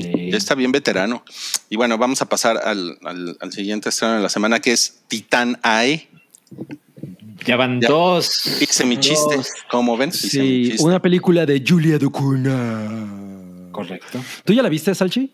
[0.00, 0.30] Sí.
[0.32, 1.22] Ya está bien veterano.
[1.70, 5.00] Y bueno, vamos a pasar al, al- al siguiente estreno de la semana, que es
[5.06, 6.08] Titán AE.
[7.46, 7.88] Ya van Ya.
[7.88, 8.60] dos.
[8.62, 9.36] Hice mi chiste.
[9.36, 9.48] Dos.
[9.70, 10.12] ¿Cómo ven?
[10.12, 13.68] Sí, una película de Julia Ducuna.
[13.72, 14.20] Correcto.
[14.44, 15.32] ¿Tú ya la viste, Salchi?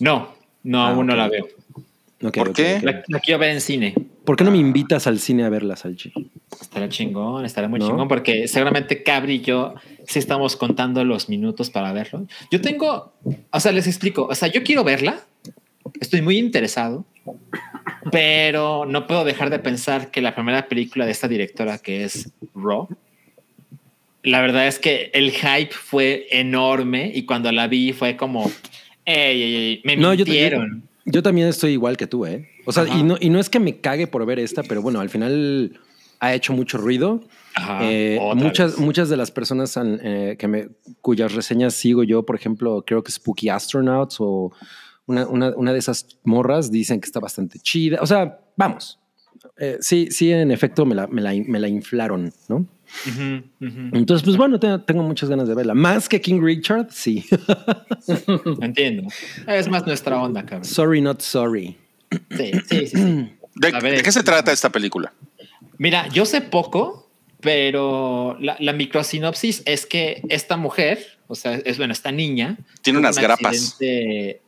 [0.00, 1.46] No, no, Ah, aún no la veo.
[2.32, 2.80] ¿Por qué?
[2.82, 3.94] La, la quiero ver en cine.
[4.24, 6.12] ¿Por qué no me invitas al cine a verla, Salchi?
[6.60, 7.86] Estará chingón, estará muy ¿No?
[7.88, 9.74] chingón, porque seguramente Cabri y yo
[10.06, 12.26] sí estamos contando los minutos para verlo.
[12.50, 13.12] Yo tengo,
[13.50, 15.20] o sea, les explico, o sea, yo quiero verla,
[16.00, 17.04] estoy muy interesado,
[18.10, 22.30] pero no puedo dejar de pensar que la primera película de esta directora, que es
[22.54, 22.88] Raw,
[24.22, 28.50] la verdad es que el hype fue enorme y cuando la vi fue como,
[29.04, 30.82] ey, ey, ey, me No, yo, yo, mintieron.
[31.04, 32.48] yo también estoy igual que tú, ¿eh?
[32.64, 34.98] O sea, y no, y no es que me cague por ver esta, pero bueno,
[35.00, 35.78] al final
[36.18, 37.20] ha hecho mucho ruido.
[37.54, 38.80] Ajá, Eh, muchas, vez.
[38.80, 40.68] muchas de las personas han, eh, que me,
[41.00, 44.52] cuyas reseñas sigo yo, por ejemplo, creo que Spooky Astronauts o
[45.06, 47.98] una, una- una de esas morras dicen que está bastante chida.
[48.00, 48.98] O sea, vamos.
[49.58, 52.66] Eh, sí, sí, en efecto me la, me la, me la inflaron, ¿no?
[53.60, 55.74] Entonces, pues bueno, te- tengo muchas ganas de verla.
[55.74, 57.24] Más que King Richard, sí.
[58.60, 59.08] Entiendo.
[59.46, 60.64] Es más nuestra onda, cabrón.
[60.64, 61.76] sorry, not sorry.
[62.30, 62.86] Sí, sí, sí.
[62.88, 63.32] sí.
[63.56, 65.12] ¿De, A ver, de qué se trata esta película?
[65.78, 67.05] Mira, yo sé poco,
[67.46, 72.58] pero la, la microsinopsis es que esta mujer, o sea, es bueno, esta niña.
[72.82, 73.78] Tiene unas un grapas.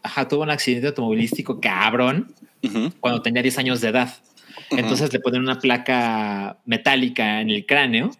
[0.02, 2.92] Ajá, tuvo un accidente automovilístico cabrón Ujú.
[2.98, 4.12] cuando tenía 10 años de edad.
[4.72, 8.10] Entonces le ponen una placa metálica en el cráneo.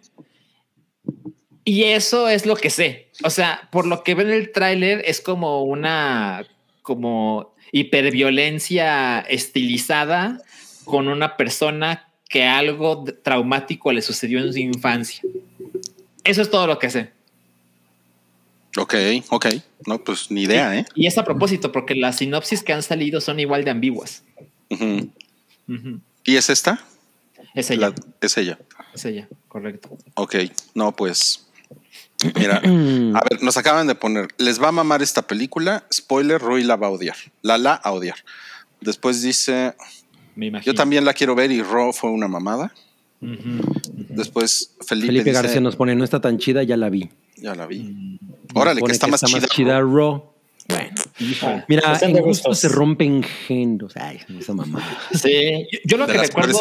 [1.65, 3.11] Y eso es lo que sé.
[3.25, 6.47] O sea, por lo que ven en el tráiler es como una
[6.83, 10.41] como hiperviolencia estilizada
[10.85, 15.21] con una persona que algo traumático le sucedió en su infancia.
[16.23, 17.11] Eso es todo lo que sé.
[18.77, 18.93] Ok,
[19.29, 19.47] ok.
[19.87, 20.85] No, pues ni idea, ¿eh?
[20.95, 24.23] Y es a propósito, porque las sinopsis que han salido son igual de ambiguas.
[26.23, 26.79] ¿Y es esta?
[27.55, 27.89] Es ella.
[27.89, 28.59] La- es ella.
[28.93, 29.97] Es ella, correcto.
[30.15, 30.35] Ok.
[30.75, 31.45] No, pues.
[32.35, 34.27] Mira, a ver, nos acaban de poner.
[34.37, 35.85] Les va a mamar esta película.
[35.91, 37.15] Spoiler, Rui la va a odiar.
[37.41, 38.17] La la a odiar.
[38.81, 39.73] Después dice,
[40.39, 40.71] Me imagino.
[40.71, 42.71] yo también la quiero ver y Ro fue una mamada.
[43.21, 47.09] Después Felipe, Felipe dice, García nos pone, no está tan chida, ya la vi.
[47.37, 47.79] ya la vi.
[47.79, 48.19] Mm.
[48.53, 49.47] Órale, que está más chida.
[49.47, 50.23] chida Raw.
[50.69, 52.59] Bueno, mira, Cuestión en gusto gustos.
[52.59, 53.97] se rompen géneros.
[53.97, 54.79] Ay, esa mamá.
[55.13, 56.59] Sí, yo, yo lo De que recuerdo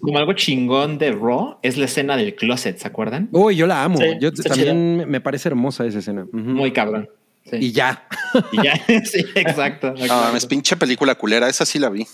[0.00, 3.28] como algo chingón de Raw es la escena del closet, ¿se acuerdan?
[3.32, 3.98] Uy, yo la amo.
[3.98, 6.26] Sí, yo está también me- me parece hermosa esa escena.
[6.32, 7.10] Muy cabrón.
[7.50, 7.56] Sí.
[7.60, 8.06] Y ya.
[8.52, 9.88] Y ya, sí, exacto.
[9.88, 10.06] Exacto.
[10.06, 11.48] mames, pinche película culera.
[11.48, 12.06] Esa sí la vi.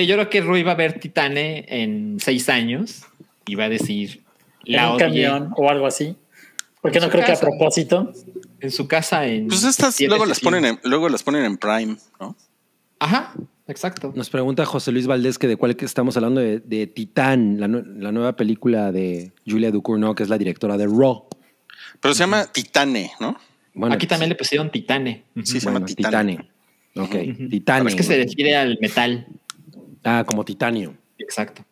[0.00, 3.02] Sí, yo creo que Rui va a ver Titane en seis años
[3.46, 4.22] y va a decir
[4.64, 6.16] En la un camión o algo así.
[6.80, 8.12] Porque no creo que a propósito.
[8.60, 9.48] en su casa en.
[9.48, 12.36] Pues estas luego las ponen en, luego las ponen en Prime, ¿no?
[12.98, 13.34] Ajá,
[13.68, 14.12] exacto.
[14.16, 17.68] Nos pregunta José Luis Valdés que de cuál que estamos hablando de, de Titán, la,
[17.68, 21.24] nue- la nueva película de Julia Ducournau, que es la directora de Raw.
[22.00, 23.36] Pero se llama Titane, ¿no?
[23.74, 25.24] Bueno, Aquí también le pusieron Titane.
[25.44, 26.36] Sí, se bueno, llama Titane.
[26.36, 26.52] Titane.
[26.94, 27.48] Ok.
[27.50, 27.90] Titane.
[27.90, 29.26] Es que se refiere al metal.
[30.04, 30.94] Ah, como titanio.
[31.18, 31.64] Exacto.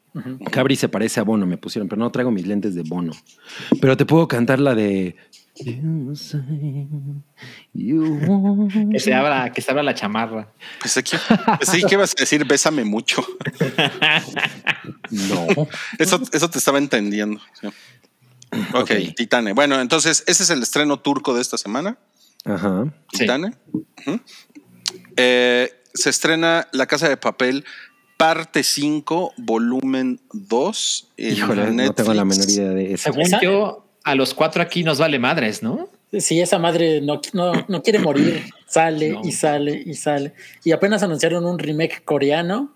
[0.50, 3.12] Cabri se parece a Bono, me pusieron, pero no traigo mis lentes de Bono.
[3.80, 5.16] Pero te puedo cantar la de.
[5.56, 6.40] You say
[7.74, 10.52] you want- Que se abra, que se abra la chamarra.
[10.80, 11.16] Pensé que,
[11.58, 13.22] pensé que ibas a decir bésame mucho.
[15.10, 15.46] No.
[15.98, 17.40] Eso, eso te estaba entendiendo.
[17.60, 17.66] sí.
[18.74, 18.90] Ok, Ok.
[19.14, 19.52] Titane.
[19.52, 21.98] Bueno, entonces ese es el estreno turco de esta semana.
[22.44, 22.84] Ajá.
[23.12, 23.20] Sí.
[23.20, 23.52] Titane.
[25.16, 27.64] Eh, se estrena La Casa de Papel,
[28.20, 31.08] parte 5, volumen 2.
[31.16, 33.04] en Híjole, no tengo la menor idea de eso.
[33.04, 33.40] Según ¿Esa?
[33.40, 35.88] yo, a los cuatro aquí nos vale madres, ¿no?
[36.12, 39.22] Si esa madre no, no, no quiere morir, sale No.
[39.24, 40.34] y sale y sale.
[40.64, 42.74] Y apenas anunciaron un remake coreano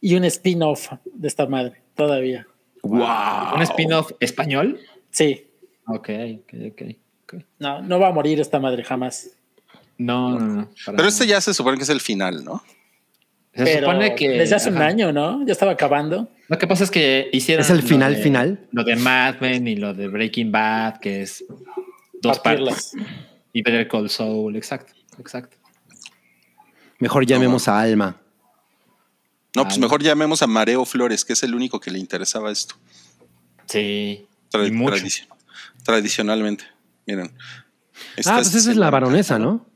[0.00, 2.46] y un spin-off de esta madre todavía.
[2.82, 3.54] Wow.
[3.54, 4.80] ¿Un spin-off español?
[5.10, 5.46] Sí,
[5.86, 6.08] Ok,
[6.40, 6.82] ok, ok.
[7.24, 7.34] ok.
[7.60, 9.30] no, no va a morir esta madre jamás.
[9.98, 10.70] No, no, no.
[10.86, 12.62] Pero este ya se supone que es el final, ¿no?
[13.54, 14.28] Se Pero supone que.
[14.30, 14.86] desde hace un ajá.
[14.86, 15.44] año, ¿no?
[15.46, 16.30] Ya estaba acabando.
[16.48, 17.62] Lo que pasa es que hicieron.
[17.64, 18.66] ¿Es el lo final, de- final?
[18.72, 21.44] Lo de Mad Men y lo de Breaking Bad, que es
[22.22, 22.92] dos Partirlas.
[22.94, 23.08] partes.
[23.52, 25.58] Y Better Call Saul, exacto, exacto.
[26.98, 28.16] Mejor llamemos a Alma.
[29.54, 32.76] No, pues mejor llamemos a Mareo Flores, que es el único que le interesaba esto.
[33.66, 34.26] Sí.
[34.50, 34.96] Tra- y mucho.
[34.96, 35.26] tradici-
[35.84, 36.64] tradicionalmente.
[37.06, 37.32] Miren.
[38.24, 39.66] Ah, pues esa es la baronesa, ¿no?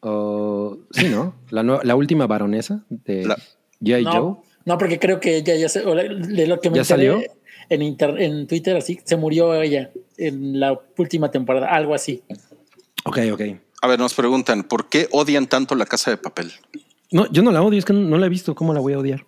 [0.00, 1.34] O- sí, ¿no?
[1.50, 3.36] La, la última baronesa de La-
[3.80, 4.04] G.I.
[4.04, 4.36] No, Joe.
[4.64, 7.20] no, porque creo que ella ya se, de lo que me ¿Ya enteré salió?
[7.68, 12.22] En, inter- en Twitter, así, se murió ella en la última temporada, algo así.
[13.04, 13.40] Ok, ok.
[13.82, 16.50] A ver, nos preguntan, ¿por qué odian tanto la casa de papel?
[17.12, 18.54] No, yo no la odio, es que no, no la he visto.
[18.54, 19.24] ¿Cómo la voy a odiar?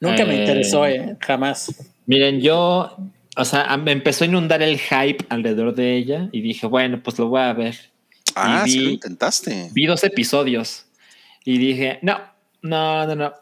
[0.00, 1.74] Nunca me Eh, interesó, eh, jamás.
[2.06, 2.96] Miren, yo,
[3.36, 7.18] o sea, me empezó a inundar el hype alrededor de ella y dije, bueno, pues
[7.18, 7.74] lo voy a ver.
[8.42, 9.68] Ah, Y sí lo vi- intentaste.
[9.72, 10.84] Vi dos episodios
[11.44, 12.18] y dije, no,
[12.62, 13.32] no, no, no,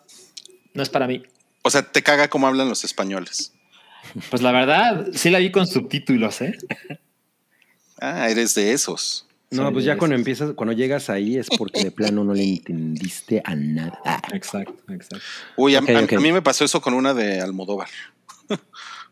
[0.75, 1.23] no es para mí.
[1.63, 3.53] O sea, te caga cómo hablan los españoles.
[4.31, 6.57] Pues la verdad, sí la vi con subtítulos, ¿eh?
[8.01, 9.27] Ah, eres de esos.
[9.51, 13.41] No, pues ya cuando empiezas, cuando llegas ahí es porque de plano no le entendiste
[13.45, 13.99] a nada.
[14.33, 15.25] Exacto, exacto.
[15.57, 17.89] Uy, a, Ok, a- mí me pasó eso con una de Almodóvar.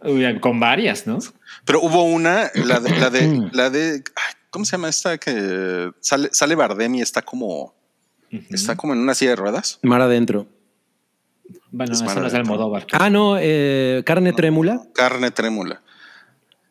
[0.02, 1.18] Uy, con varias, ¿no?
[1.64, 5.18] Pero hubo una, la de, la de, la de, ay, ¿cómo se llama esta?
[5.18, 7.74] Que sale, sale Bardem y está como,
[8.50, 9.80] está como en una silla de ruedas.
[9.82, 10.46] Mar adentro.
[11.72, 12.34] Bueno, Es eso no es.
[12.34, 12.86] Almodóvar.
[12.92, 14.80] Ah, no, eh, carne trémula.
[14.94, 15.82] Carne trémula.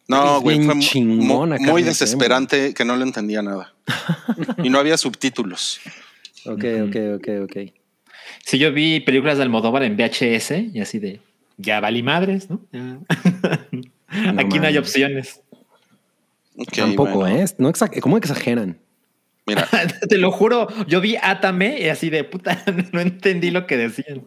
[0.08, 3.74] No, güey, fue chingona muy desesperante que no le entendía nada.
[4.64, 5.82] y no había subtítulos.
[6.46, 7.58] Ok, ok, ok, ok.
[8.46, 11.20] Sí, yo vi películas de Almodóvar en VHS y así de,
[11.58, 12.62] ya valí madres, ¿no?
[12.72, 13.00] Ya.
[14.38, 15.42] Aquí no hay opciones.
[16.58, 17.38] Ok, Tampoco, bueno.
[17.38, 17.46] ¿eh?
[17.58, 18.78] No exa- ¿Cómo exageran?
[19.46, 19.68] Mira,
[20.10, 22.64] Te lo juro, yo vi Atame y así de puta,
[22.94, 24.24] no entendí lo que decían.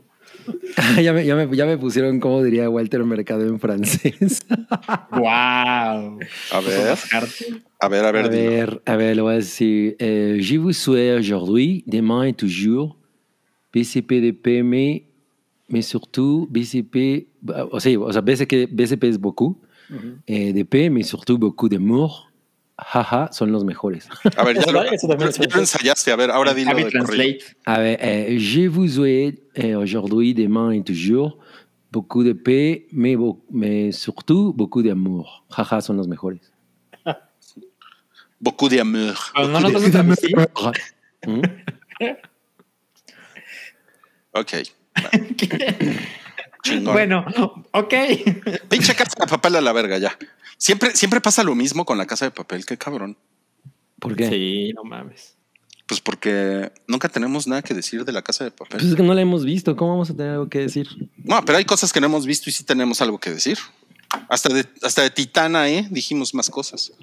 [1.02, 4.40] ya, me, ya, me, ya me pusieron, como diría Walter Mercado en francés.
[5.10, 5.20] ¡Wow!
[5.20, 6.96] a ver,
[7.80, 8.24] a ver, a ver.
[8.26, 8.50] A dilo.
[8.50, 9.96] ver, a ver, le voy a decir.
[10.00, 12.96] Euh, je vous souhaite aujourd'hui, demain et toujours,
[13.72, 14.70] BCP de PM,
[15.68, 17.26] mais surtout BCP,
[17.72, 19.60] o sea, o sea BCP, BCP es beaucoup,
[20.26, 22.30] eh, de P, mais surtout beaucoup d'amour.
[22.78, 24.06] Jaja, son los mejores.
[24.36, 26.12] A ver, ya lo, Eso también es ya lo ensayaste.
[26.12, 27.06] A ver, ahora dilo Javi de corrido.
[27.06, 27.56] Translate.
[27.64, 31.38] A ver, eh, je vous souhaite eh, aujourd'hui, demain et toujours,
[31.90, 35.46] beaucoup de paix, mais, surtout beaucoup d'amour.
[35.56, 36.52] Jaja, son los mejores.
[38.38, 39.32] Beaucoup d'amour.
[39.34, 39.60] No.
[41.26, 41.42] ¿Mm?
[44.34, 44.62] Ok.
[46.70, 46.92] Chingón.
[46.94, 47.24] Bueno,
[47.72, 47.94] ok.
[48.68, 50.16] Pinche casa de papel a la verga ya.
[50.58, 52.64] Siempre, siempre pasa lo mismo con la casa de papel.
[52.66, 53.16] Qué cabrón.
[53.98, 54.28] ¿Por qué?
[54.28, 55.34] Sí, no mames.
[55.86, 58.88] Pues porque nunca tenemos nada que decir de la casa de Pues papel.
[58.88, 59.76] es que no la hemos visto.
[59.76, 60.88] ¿Cómo vamos a tener algo que decir?
[61.16, 63.58] No, pero hay cosas que no hemos visto y sí tenemos algo que decir.
[64.28, 65.86] Hasta de, hasta de Titana, ¿eh?
[65.90, 66.92] Dijimos más cosas.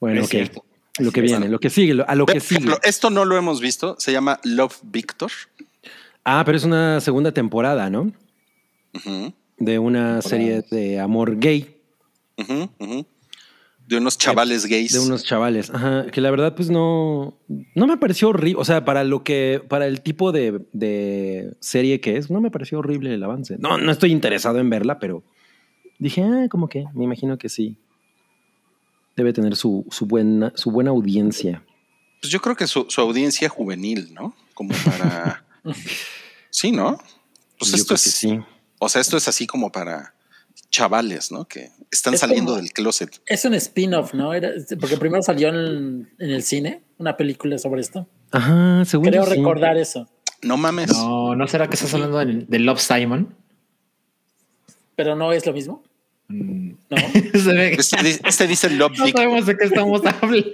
[0.00, 0.30] Bueno, Es ok.
[0.30, 0.64] cierto.
[0.98, 2.56] Lo que viene, lo que sigue, lo- a lo Por que sigue.
[2.56, 3.96] ejemplo, esto no lo hemos visto.
[3.98, 5.30] Se llama Love Victor.
[6.24, 8.12] Ah, pero es una segunda temporada, ¿no?
[9.58, 11.76] De una serie de amor gay.
[13.90, 14.92] De unos chavales gays.
[14.92, 15.70] De unos chavales.
[15.70, 16.06] Ajá.
[16.12, 17.36] Que la verdad, pues no.
[17.74, 18.60] No me pareció horrible.
[18.60, 19.62] O sea, para lo que.
[19.68, 23.56] Para el tipo de, de serie que es, no me pareció horrible el avance.
[23.58, 25.24] No, no estoy interesado en verla, pero
[25.98, 27.78] dije, ah, como que me imagino que sí.
[29.16, 31.64] Debe tener su, su buena, su buena audiencia.
[32.22, 34.34] Pues yo creo que su, su audiencia juvenil, ¿no?
[34.54, 35.44] Como para.
[36.50, 36.98] sí, ¿no?
[37.58, 38.04] Pues Yo esto creo es.
[38.04, 38.40] que sí.
[38.78, 40.14] O sea, esto es así como para
[40.70, 41.46] chavales, ¿no?
[41.46, 43.20] Que están Es saliendo como- del closet.
[43.26, 44.32] Es un spin-off, ¿no?
[44.34, 48.06] Era, porque primero salió en, en el cine una película sobre esto.
[48.30, 49.30] Ajá, según Creo sí.
[49.30, 50.08] recordar eso.
[50.42, 50.88] No mames.
[50.92, 53.34] No, ¿no será que estás hablando del- de Love Simon?
[54.96, 55.82] Pero no es lo mismo.
[56.32, 56.70] Mm.
[56.90, 56.96] No.
[57.40, 57.96] Se ve que Este,
[58.28, 60.50] este dice Love no sabemos de qué estamos hablando.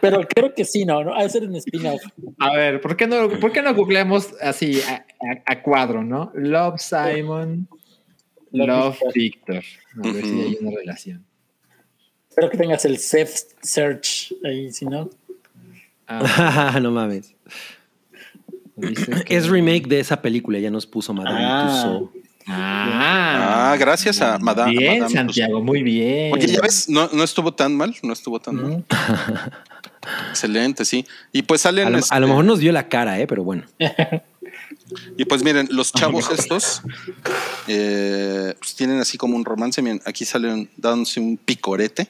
[0.00, 1.14] Pero creo que sí, no, no.
[1.14, 2.00] Ha de ser un spin-off.
[2.38, 6.32] A ver, ¿por qué no, por qué no googleamos así a, a- a cuadro, no?
[6.34, 7.68] Love Simon,
[8.52, 9.62] Love Love Victor.
[9.62, 10.10] Victor.
[10.10, 11.24] A ver si hay una relación.
[12.30, 15.10] Espero que tengas el safe search ahí, si no.
[16.06, 17.34] Ah, no mames.
[18.76, 21.66] dice que- Es remake de esa película, ya nos puso Madame Ah.
[21.66, 22.17] Tussauds.
[22.48, 24.72] Ah, Ah, gracias a Madame.
[24.72, 26.32] Bien, Madame Santiago, muy bien.
[26.32, 28.84] Oye, ya ves, no, no estuvo tan mal, no estuvo tan mal.
[30.30, 31.06] Excelente, sí.
[31.32, 31.88] Y pues salen.
[31.88, 33.26] A lo, este, a lo mejor nos dio la cara, ¿eh?
[33.26, 33.64] pero bueno.
[35.18, 36.80] Y pues miren, los chavos estos
[37.66, 39.82] eh, pues tienen así como un romance.
[39.82, 42.08] Miren, aquí salen dándose un picorete,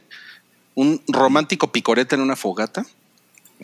[0.77, 2.87] un romántico picorete en una fogata.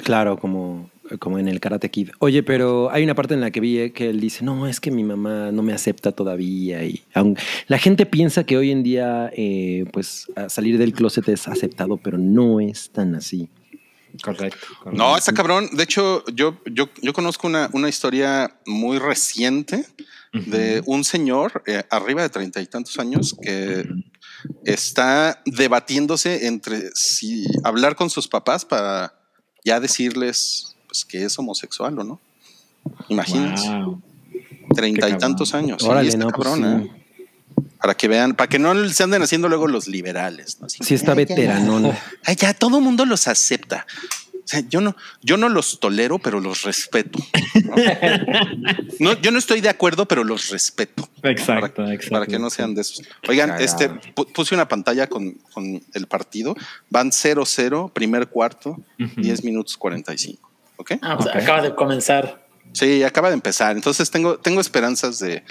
[0.03, 2.11] Claro, como, como en el Karate Kid.
[2.19, 4.91] Oye, pero hay una parte en la que vi que él dice, no, es que
[4.91, 6.83] mi mamá no me acepta todavía.
[6.85, 7.39] Y aun-
[7.69, 11.97] la gente piensa que hoy en día, eh, pues, a salir del closet es aceptado,
[11.99, 13.49] pero no es tan así.
[14.23, 14.57] Correcto.
[14.79, 14.93] correcto.
[14.93, 15.69] No, está cabrón.
[15.73, 19.85] De hecho, yo, yo, yo conozco una, una historia muy reciente
[20.33, 23.85] de un señor eh, arriba de treinta y tantos años que
[24.65, 29.15] está debatiéndose entre si hablar con sus papás para
[29.65, 32.21] ya decirles pues, que es homosexual o no.
[33.09, 34.01] Imagínense, Wow.
[34.77, 35.83] treinta y tantos años.
[35.83, 36.89] Órale, no, pues cabrón, sí.
[36.89, 37.65] ¿eh?
[37.81, 40.59] Para que vean, para que no se anden haciendo luego los liberales.
[40.61, 40.67] ¿no?
[40.67, 41.93] Así Sí está "Ay, ya, veteranón.
[42.25, 43.87] Ay, ya todo mundo los acepta.
[44.33, 47.19] O sea, yo no, yo no los tolero, pero los respeto.
[47.65, 47.75] ¿no?
[49.01, 51.09] No, yo no estoy de acuerdo, pero los respeto.
[51.23, 52.11] Exacto, para, exacto.
[52.13, 53.03] para que no sean de esos.
[53.29, 53.65] Oigan, Cagado.
[53.65, 56.55] este pu- puse una pantalla con, con el partido.
[56.91, 59.21] Van 0-0, primer cuarto, Ujú.
[59.21, 60.44] 10 minutos 45.
[60.77, 60.93] ¿Ok?
[61.03, 61.37] Ah, pues Ok.
[61.43, 62.47] acaba de comenzar.
[62.73, 63.77] Sí, acaba de empezar.
[63.77, 65.45] Entonces tengo, tengo esperanzas de,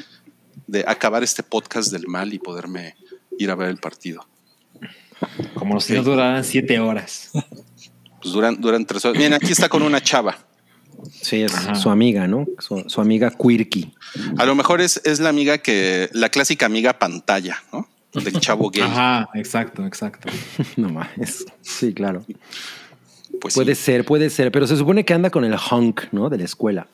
[0.68, 2.96] de acabar este podcast del mal y poderme
[3.38, 4.28] ir a ver el partido.
[5.54, 7.32] Como si no duraran siete horas.
[8.22, 9.18] Pues duran, duran tres horas.
[9.18, 10.38] Miren, aquí está con una chava.
[11.12, 11.76] Sí, es Ajá.
[11.76, 12.46] su amiga, ¿no?
[12.60, 13.94] Su, su amiga Quirky.
[14.38, 17.88] A lo mejor es, es la amiga que, la clásica amiga pantalla, ¿no?
[18.14, 18.84] Del chavo gay.
[18.84, 20.30] Ajá, exacto, exacto.
[20.78, 21.46] no mames.
[21.62, 22.24] Sí, claro.
[23.44, 23.84] Pues Puede sí.
[23.84, 26.30] ser, puede ser, pero se supone que anda con el hunk, ¿no?
[26.30, 26.88] De la escuela.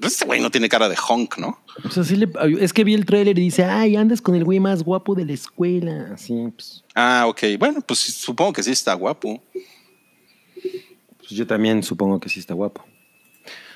[0.00, 1.58] Este güey no tiene cara de honk, ¿no?
[1.84, 2.30] O sea, sí le-
[2.60, 5.26] es que vi el tráiler y dice, ay, andas con el güey más guapo de
[5.26, 6.12] la escuela.
[6.14, 7.40] Así, pues, Ah, ok.
[7.58, 9.42] Bueno, pues supongo que sí está guapo.
[11.18, 12.82] pues yo también supongo que sí está guapo.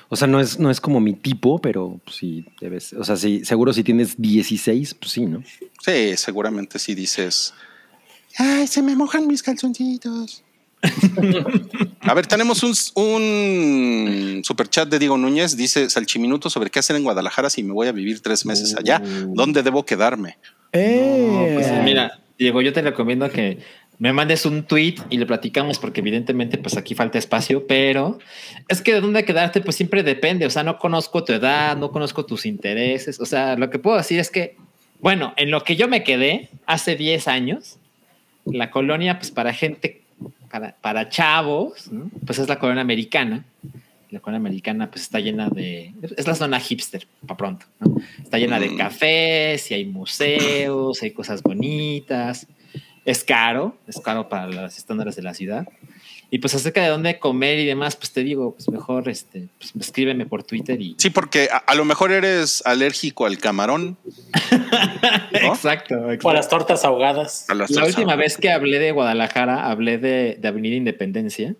[0.09, 2.93] O sea, no es, no es como mi tipo, pero pues, sí debes.
[2.93, 5.43] O sea, sí, seguro si tienes 16, pues sí, ¿no?
[5.83, 7.53] Sí, seguramente sí dices.
[8.37, 10.43] Ay, se me mojan mis calzoncitos.
[12.01, 15.57] A ver, tenemos un, un superchat de Diego Núñez.
[15.57, 19.01] Dice Salchiminuto sobre qué hacer en Guadalajara si me voy a vivir tres meses allá.
[19.03, 19.33] Uh.
[19.35, 20.37] ¿Dónde debo quedarme?
[20.71, 23.59] Eh, Pues, mira, Diego, yo te recomiendo que
[23.97, 28.17] me mandes un tweet y le platicamos, porque evidentemente, pues aquí falta espacio, pero
[28.69, 30.45] es que de dónde quedarte, pues siempre depende.
[30.45, 33.19] O sea, no conozco tu edad, no conozco tus intereses.
[33.19, 34.55] O sea, lo que puedo decir es que,
[35.01, 37.77] bueno, en lo que yo me quedé hace 10 años,
[38.45, 40.01] la colonia, pues para gente,
[40.49, 42.09] para, para chavos, ¿no?
[42.25, 43.45] pues es la colonia americana.
[44.11, 45.93] La colonia americana pues está llena de...
[46.17, 47.65] Es la zona hipster, para pronto.
[47.79, 47.95] ¿no?
[48.23, 48.77] Está llena de Mm.
[48.77, 52.47] cafés y hay museos, hay cosas bonitas.
[53.05, 55.67] Es caro, es caro para los estándares de la ciudad.
[56.31, 59.73] Y pues acerca de dónde comer y demás, pues te digo, pues mejor este, pues
[59.79, 60.95] escríbeme por Twitter y...
[60.99, 63.97] Sí, porque a, a lo mejor eres alérgico al camarón.
[65.41, 65.53] ¿no?
[65.53, 66.33] exacto, O a exacto.
[66.33, 67.49] las tortas ahogadas.
[67.49, 67.95] A las La tortas.
[67.95, 71.55] última vez que hablé de Guadalajara, hablé de, de Avenida Independencia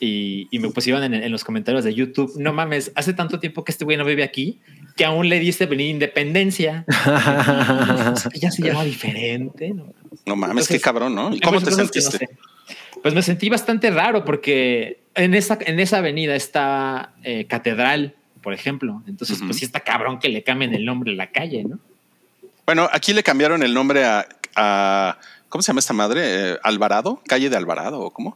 [0.00, 3.64] y, y me pusieron en, en los comentarios de YouTube, no mames, hace tanto tiempo
[3.64, 4.60] que este güey no vive aquí
[4.96, 6.84] que aún le dice Avenida Independencia.
[8.12, 9.70] O sea, que ya se llama diferente.
[9.70, 9.94] ¿no?
[10.26, 11.32] No mames, Entonces, qué cabrón, ¿no?
[11.32, 12.28] ¿Y cómo te cosas que no sentiste?
[13.02, 18.54] Pues me sentí bastante raro porque en esa, en esa avenida está eh, Catedral, por
[18.54, 19.02] ejemplo.
[19.06, 21.78] Entonces, pues sí está cabrón que le cambien el nombre a la calle, ¿no?
[22.66, 26.22] Bueno, aquí le cambiaron el nombre a, a ¿cómo se llama esta madre?
[26.24, 28.34] Eh, Alvarado, calle de Alvarado, ¿o cómo?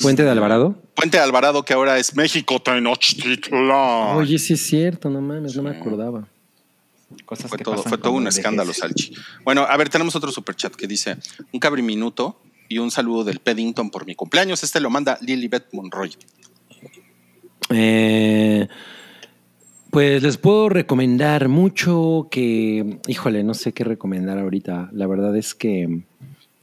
[0.00, 0.74] Puente de Alvarado.
[0.94, 4.16] Puente de Alvarado, que ahora es México Tenochtitlan.
[4.16, 6.26] Oye, sí es cierto, no mames, no me acordaba.
[7.26, 8.72] Cosas Fue que todo, pasan fue todo un escándalo.
[8.72, 9.14] Salchi.
[9.44, 11.16] Bueno, a ver, tenemos otro superchat que dice
[11.52, 14.62] un cabriminuto y un saludo del Peddington por mi cumpleaños.
[14.62, 16.12] Este lo manda Lilibet Monroy.
[17.70, 18.68] Eh,
[19.90, 24.90] pues les puedo recomendar mucho que, híjole, no sé qué recomendar ahorita.
[24.92, 26.02] La verdad es que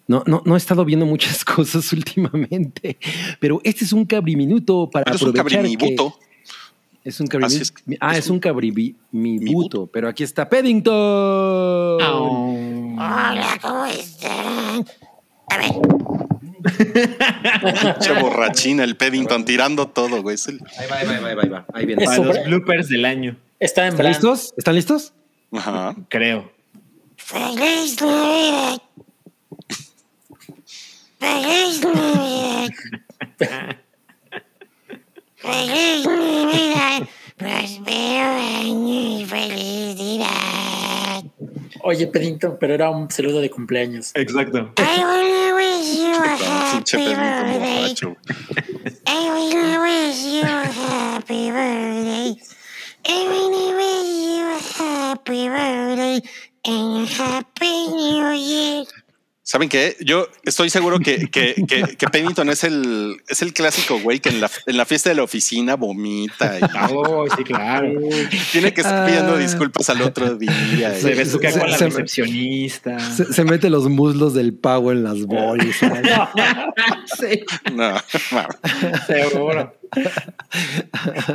[0.07, 2.97] no, no, no he estado viendo muchas cosas últimamente,
[3.39, 6.15] pero este es un cabriminuto para Pero es un aprovechar que- cabrimibuto.
[7.03, 7.63] Es un cabrimibuto.
[7.63, 7.73] es.
[7.99, 10.93] Ah, Es es un cabrimibuto, pero aquí está Paddington.
[11.99, 12.93] Au.
[12.93, 14.85] Hola, ¿cómo están?
[15.51, 15.71] A ver,
[17.71, 20.37] Pinche borrachina, el Peddington tirando todo, güey.
[20.47, 21.65] El- Ahí va, ahí va, ahí va, ahí va.
[21.73, 22.05] Ahí viene.
[22.05, 24.53] Para los bloopers del año, Está en ¿Están listos?
[24.57, 25.13] ¿Están listos?
[25.51, 25.95] Ajá.
[26.09, 26.51] creo.
[27.15, 28.81] feliz Navidad.
[31.19, 32.69] Feliz Navidad.
[35.35, 37.07] Feliz Navidad.
[37.37, 38.29] Prospero
[38.61, 41.23] año y felicidad.
[41.83, 44.11] Oye, Pedinto, pero era un saludo de cumpleaños.
[44.13, 44.73] Exacto.
[44.77, 45.40] I wanna
[45.81, 47.95] wish you a happy birthday.
[49.07, 52.35] I wanna wish you a happy birthday.
[53.07, 56.21] I wanna wish you a happy birthday
[56.65, 58.85] and a happy new year.
[59.43, 59.97] ¿Saben qué?
[60.01, 64.29] Yo estoy seguro que, que, que, que Pennington es el, es el clásico güey que
[64.29, 66.61] en la, en la fiesta de la oficina vomita y
[66.93, 67.91] Oh, sí, claro.
[68.51, 69.39] tiene que estar pidiendo Ah.
[69.39, 70.93] disculpas al otro día.
[70.95, 72.99] Se y- besuca se- con la se- recepcionista.
[72.99, 75.91] Se, se mete los muslos del pavo en las bolsas.
[77.19, 77.41] Sí,
[77.73, 78.47] No, no.
[79.07, 79.73] seguro.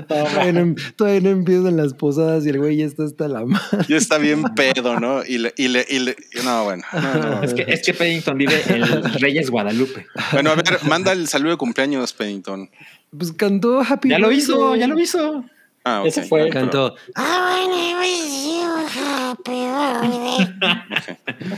[0.09, 3.85] Todavía, no, todavía no empiezan las posadas y el güey ya está hasta la madre.
[3.89, 5.25] ya está bien pedo, ¿no?
[5.25, 6.83] Y le, y le, y le- no, bueno.
[6.93, 7.43] no, no.
[7.43, 10.07] Es que, es que Paddington vive en Reyes Guadalupe.
[10.33, 12.71] Bueno, a ver, manda el saludo de cumpleaños, Pennington.
[13.17, 15.45] Pues cantó Happy Ya lo hizo, ya lo hizo.
[15.85, 16.07] Ah, ok.
[16.09, 16.97] Ese fue- Cantó.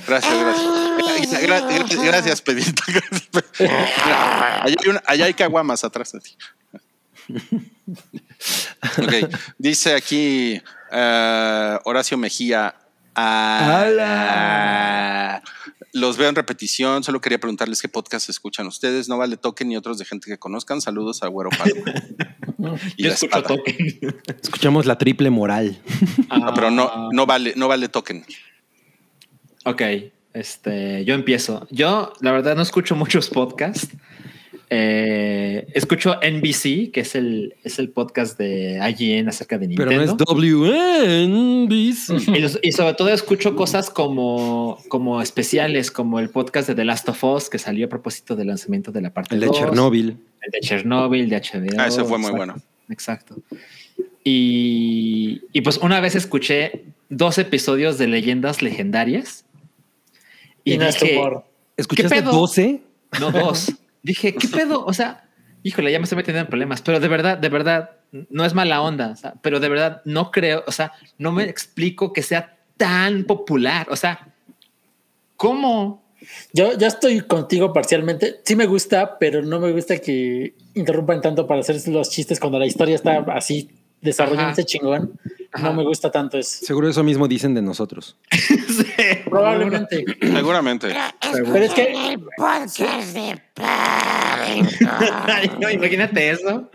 [0.07, 1.43] Gracias, gracias.
[1.43, 2.83] Gra- gra- gra- Gracias, Pedito.
[3.61, 6.31] Allá hay, una- allá hay caguamas atrás de ti.
[8.99, 9.13] Ok,
[9.59, 10.61] dice aquí
[10.93, 12.75] eh, Horacio Mejía.
[13.15, 15.43] ah, ¡Hala!
[15.95, 17.03] los veo en repetición.
[17.03, 19.09] Solo quería preguntarles qué podcast escuchan ustedes.
[19.09, 20.81] No vale token ni otros de gente que conozcan.
[20.81, 21.93] Saludos a Güero Palma.
[22.97, 23.57] Y Yo escucho espada.
[23.57, 23.77] token.
[24.43, 25.81] Escuchamos la triple moral.
[26.39, 28.25] No, pero no, no vale, no vale token.
[29.65, 29.83] Ok,
[30.35, 31.67] este, yo empiezo.
[31.71, 33.89] Yo, la verdad, no escucho muchos podcasts.
[34.71, 40.15] Eh, escucho NBC, que es el, es el podcast de IGN acerca de Pero Nintendo.
[40.15, 40.69] no es
[41.29, 42.29] WNBC.
[42.37, 46.85] y, los- y sobre todo escucho cosas como, como especiales, como el podcast de The
[46.85, 49.57] Last of Us, que salió a propósito del lanzamiento de la parte El de 2,
[49.59, 50.17] Chernobyl.
[50.43, 51.81] El de Chernobyl, de HBO.
[51.81, 52.55] Ah, ese fue muy exacto, bueno.
[52.91, 53.37] Exacto.
[54.25, 59.45] Y, y pues una vez escuché dos episodios de Leyendas Legendarias.
[60.65, 61.23] Y, no es tu dije.
[61.79, 62.33] ¿Escuchaste pedo?
[62.33, 62.83] 12?
[63.21, 63.73] no, dos.
[64.03, 64.85] Dije, ¿qué pedo?
[64.85, 65.29] O sea,
[65.63, 67.91] híjole, ya me estoy metiendo en problemas, pero de verdad, de verdad,
[68.31, 71.45] no es mala onda, o sea, pero de verdad no creo, o sea, no me
[71.45, 73.89] explico que sea tan popular.
[73.91, 74.35] O sea,
[75.37, 76.03] ¿cómo?
[76.53, 78.41] Yo, yo estoy contigo parcialmente.
[78.45, 82.59] Sí me gusta, pero no me gusta que interrumpan tanto para hacer los chistes cuando
[82.59, 84.67] la historia está así desarrollándose Ajá.
[84.67, 85.19] chingón.
[85.53, 85.69] Ajá.
[85.69, 86.65] No me gusta tanto eso.
[86.65, 88.17] Seguro eso mismo dicen de nosotros.
[88.69, 88.85] Sí.
[89.29, 90.05] Probablemente.
[90.21, 90.95] Seguramente.
[91.33, 93.41] Pero es que El podcast de
[95.61, 96.71] no, imagínate eso.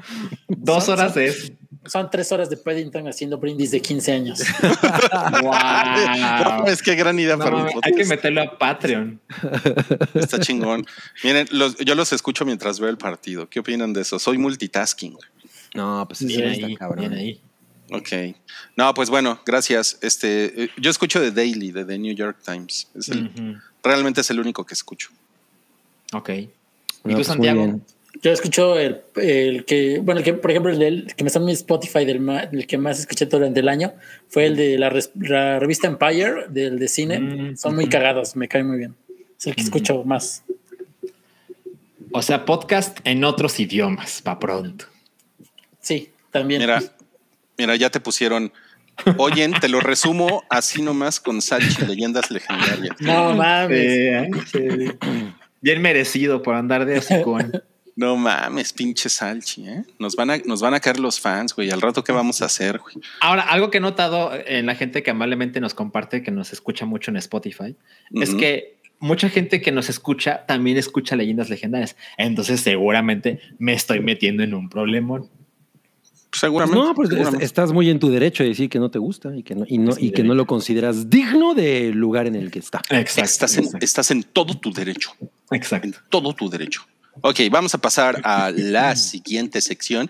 [0.47, 1.51] Dos horas eso.
[1.85, 4.41] son tres horas de Paddington haciendo brindis de 15 años.
[5.41, 6.67] Wow.
[6.67, 9.19] Es que gran idea No para hay que meterlo a Patreon.
[10.13, 10.85] Está chingón.
[11.23, 13.49] Miren, los- yo los escucho mientras veo el partido.
[13.49, 14.19] ¿Qué opinan de eso?
[14.19, 15.17] Soy multitasking.
[15.75, 16.99] No, pues eso Bien está ahí, cabrón.
[17.09, 17.41] bien ahí.
[17.91, 18.35] Ok.
[18.75, 19.97] No, pues bueno, gracias.
[20.01, 22.87] Este, eh, yo escucho The Daily de The New York Times.
[22.95, 23.61] Es el-.
[23.83, 25.09] Realmente es el único que escucho.
[26.13, 26.29] Ok.
[26.29, 26.45] ¿Y
[27.03, 27.79] No, tú, pues Santiago?
[28.21, 31.39] Yo escucho el, el que, bueno, el que, por ejemplo, el, del- que me está
[31.39, 33.93] en mi Spotify, del ma- el que más escuché durante el año,
[34.29, 37.19] fue el de la, res- la revista Empire, del de cine.
[37.19, 38.95] Mm, Son muy cagados, me cae muy bien.
[39.37, 40.43] Es el que escucho más.
[42.11, 44.85] O sea, podcast en otros idiomas, pa' pronto.
[45.81, 46.61] Sí, también.
[46.61, 46.81] Mira,
[47.57, 48.53] mira, ya te pusieron.
[49.17, 52.95] Oyen, te lo resumo así nomás con Salchi, leyendas legendarias.
[52.99, 53.79] No mames.
[53.79, 54.97] ¿eh?
[55.61, 57.51] Bien merecido por andar de hocicón.
[57.95, 59.83] No mames, pinche Salchi, ¿eh?
[59.99, 61.69] Nos van a, nos van a caer los fans, güey.
[61.69, 62.95] Al rato, ¿qué vamos a hacer, güey?
[63.21, 66.85] Ahora, algo que he notado en la gente que amablemente nos comparte, que nos escucha
[66.85, 67.75] mucho en Spotify,
[68.11, 71.95] es que mucha gente que nos escucha también escucha leyendas legendarias.
[72.17, 75.29] Entonces, seguramente me estoy metiendo en un problemón.
[76.33, 76.79] Seguramente.
[76.79, 77.45] No, pues seguramente.
[77.45, 79.77] estás muy en tu derecho de decir que no te gusta y que no, y
[79.77, 82.81] no, y que no lo consideras digno del lugar en el que está.
[82.89, 83.23] Exacto.
[83.23, 85.11] estás, en, exacto, estás en todo tu derecho.
[85.51, 85.87] exacto.
[85.87, 86.81] En todo tu derecho.
[87.21, 90.09] Ok, vamos a pasar a la siguiente sección.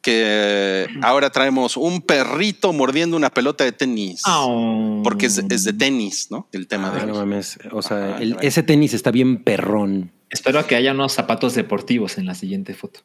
[0.00, 4.22] Que ahora traemos un perrito mordiendo una pelota de tenis.
[4.26, 5.00] Oh.
[5.04, 6.48] Porque es, es de tenis, ¿no?
[6.50, 7.56] El tema Ah, de no mames.
[7.70, 10.10] O sea, Ah, el- ese tenis está bien perrón.
[10.28, 13.00] Espero que haya unos zapatos deportivos en la siguiente foto.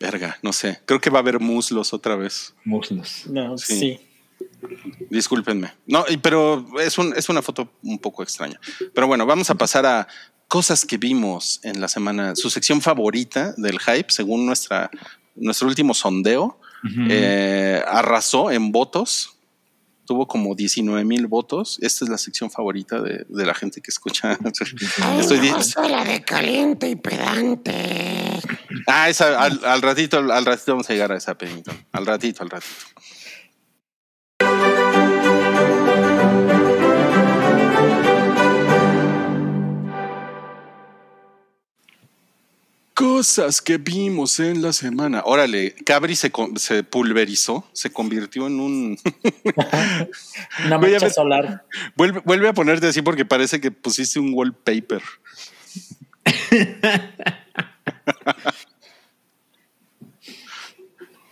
[0.00, 0.80] Verga, no sé.
[0.86, 2.54] Creo que va a haber muslos otra vez.
[2.64, 3.26] Muslos.
[3.26, 3.78] No, Sí.
[3.78, 4.00] sí.
[5.10, 5.72] Discúlpenme.
[5.86, 8.58] No, y- pero es, un, es una foto un poco extraña.
[8.94, 10.08] Pero bueno, vamos a pasar a
[10.48, 12.34] cosas que vimos en la semana.
[12.36, 14.90] Su sección favorita del hype, según nuestra,
[15.36, 16.58] nuestro último sondeo,
[17.10, 19.36] eh, arrasó en votos.
[20.06, 21.78] Tuvo como 19 mil votos.
[21.82, 24.36] Esta es la sección favorita de, de la gente que escucha.
[25.02, 28.29] Ay, Estoy gusta la de caliente y pedante.
[28.86, 31.72] Ah, esa, al, al ratito, al ratito vamos a llegar a esa pedita.
[31.92, 32.76] Al ratito, al ratito.
[43.00, 45.22] Cosas que vimos en la semana.
[45.24, 46.30] Órale, Cabri se,
[46.84, 48.98] pulverizó, se convirtió en un...
[50.66, 51.64] Una a mancha solar.
[51.96, 55.00] vuelve, vuelve a ponerte así porque parece que pusiste un wallpaper.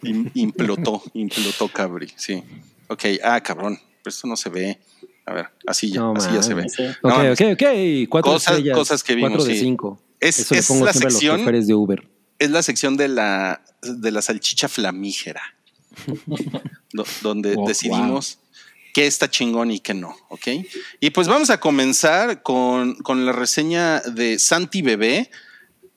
[0.03, 2.43] Im- implotó, implotó Cabri, sí.
[2.89, 4.79] Ok, ah, cabrón, pero esto no se ve.
[5.27, 6.69] A ver, así ya, No así ya se ve.
[6.69, 6.85] Sí.
[7.03, 8.09] No ok, ok, ok.
[8.09, 8.77] Cuatro Cosas- estrellas.
[8.79, 9.61] cosas que vimos, Cuatro de sí.
[9.61, 10.01] cinco.
[10.21, 12.09] Es- Eso le es pongo la sección- a los choferes de Uber.
[12.39, 15.43] Es la sección de la, de la salchicha flamígera,
[16.93, 18.39] do- donde Oh, decidimos
[18.95, 20.49] qué está chingón y qué no, ¿ok?
[21.01, 25.31] Y pues vamos a comenzar con, con la reseña de Santi Bebé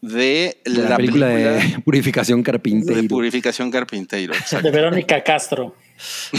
[0.01, 3.07] de De la, la, película, película de Purificación de Carpintero.
[3.07, 4.33] Purificación Carpintero.
[4.33, 4.67] exacto.
[4.67, 5.75] De Verónica Castro.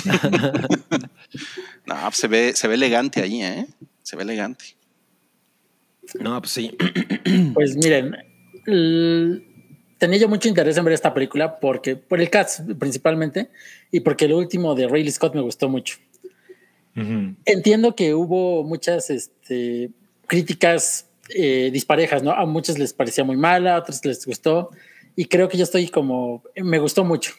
[1.85, 3.67] No, pues se ve, se ve elegante ahí, ¿eh?
[4.03, 4.65] Se ve elegante.
[6.21, 6.77] no, pues sí.
[7.55, 8.17] Pues miren,
[9.99, 13.51] tenía yo mucho interés en ver esta película porque por el cast principalmente
[13.91, 15.97] y porque el último de Rayleigh Scott me gustó mucho.
[17.45, 19.91] Entiendo que hubo muchas este,
[20.27, 22.33] críticas eh, disparejas, ¿no?
[22.33, 24.70] A muchos les parecía muy mala, a otros les gustó
[25.16, 27.33] y creo que yo estoy como, me gustó mucho.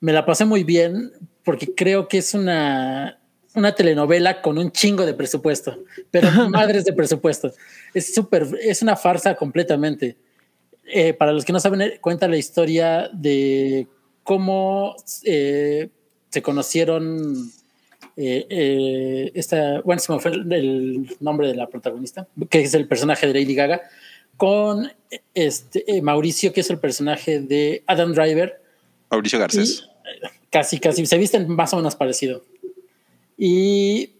[0.00, 1.12] Me la pasé muy bien
[1.44, 3.18] porque creo que es una,
[3.54, 5.78] una telenovela con un chingo de presupuesto,
[6.10, 7.52] pero madres de presupuesto.
[7.94, 10.16] Es súper, es una farsa completamente.
[10.84, 13.86] Eh, para los que no saben, eh, cuenta la historia de
[14.22, 14.94] cómo
[15.24, 15.88] eh,
[16.28, 17.50] se conocieron
[18.16, 22.86] eh, eh, esta, bueno, se me fue el, nombre de la protagonista, que es el
[22.86, 23.82] personaje de Lady Gaga,
[24.36, 24.90] con
[25.34, 28.60] este eh, Mauricio, que es el personaje de Adam Driver,
[29.10, 29.88] Mauricio Garcés.
[30.50, 32.42] casi, casi, se visten más o menos parecido.
[33.38, 34.12] Y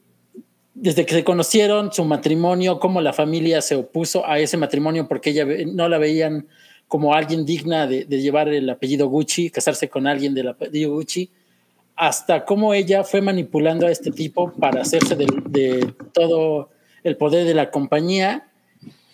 [0.75, 5.31] desde que se conocieron, su matrimonio, cómo la familia se opuso a ese matrimonio porque
[5.31, 6.47] ella no la veían
[6.89, 11.31] como alguien digna de, de llevar el apellido Gucci, casarse con alguien del apellido Gucci,
[12.03, 16.71] hasta cómo ella fue manipulando a este tipo para hacerse de, todo
[17.05, 18.49] el poder de la compañía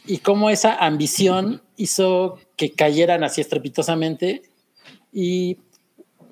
[0.07, 4.41] y cómo esa ambición hizo que cayeran así estrepitosamente
[5.13, 5.59] y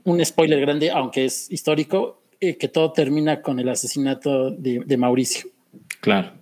[0.05, 5.51] un spoiler grande, aunque es histórico, eh, que todo termina con el asesinato de Mauricio.
[6.01, 6.33] Claro.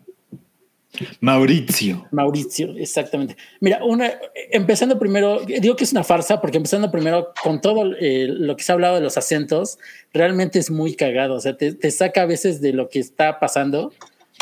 [1.20, 2.06] Mauricio.
[2.10, 3.36] Mauricio, exactamente.
[3.60, 4.12] Mira, una,
[4.50, 8.62] empezando primero, digo que es una farsa porque empezando primero con todo eh, lo que
[8.62, 9.78] se ha hablado de los acentos,
[10.12, 11.34] realmente es muy cagado.
[11.34, 13.92] O sea, te, saca a veces de lo que está pasando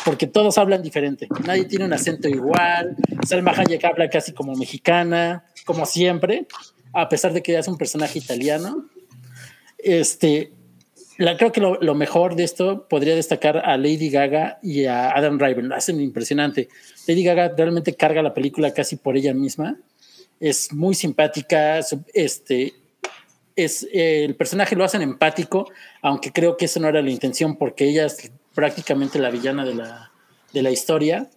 [0.05, 1.29] porque todos hablan diferente.
[1.47, 2.97] Nadie tiene un acento igual.
[3.27, 6.47] Salma Hayek habla casi como mexicana, como siempre,
[6.93, 8.89] a pesar de que es un personaje italiano.
[9.79, 10.53] Este,
[11.23, 15.11] la, creo que lo, lo, mejor de esto podría destacar a Lady Gaga y a
[15.11, 15.65] Adam Driver.
[15.65, 16.69] Lo hacen impresionante.
[17.07, 19.79] Lady Gaga realmente carga la película casi por ella misma.
[20.41, 21.81] Es muy simpática.
[22.13, 22.75] Este,
[23.55, 25.71] es, eh, el personaje lo hacen empático,
[26.01, 29.75] aunque creo que eso no era la intención porque ella es prácticamente la villana de
[29.75, 30.11] la,
[30.53, 31.31] de la historia.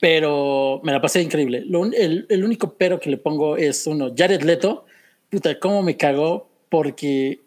[0.00, 1.64] Pero me la pasé increíble.
[1.66, 4.86] Lo, el, el, único pero que le pongo es uno, Jared Leto.
[5.28, 7.40] Puta, cómo me cagó porque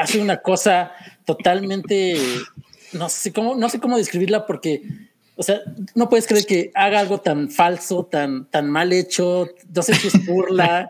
[0.00, 0.92] hace una cosa
[1.24, 2.16] totalmente,
[2.92, 4.82] no sé cómo, no sé cómo describirla porque
[5.36, 5.58] O sea,
[5.94, 9.48] no puedes creer que haga algo tan falso, tan, tan mal hecho.
[9.74, 10.86] No sé si es burla.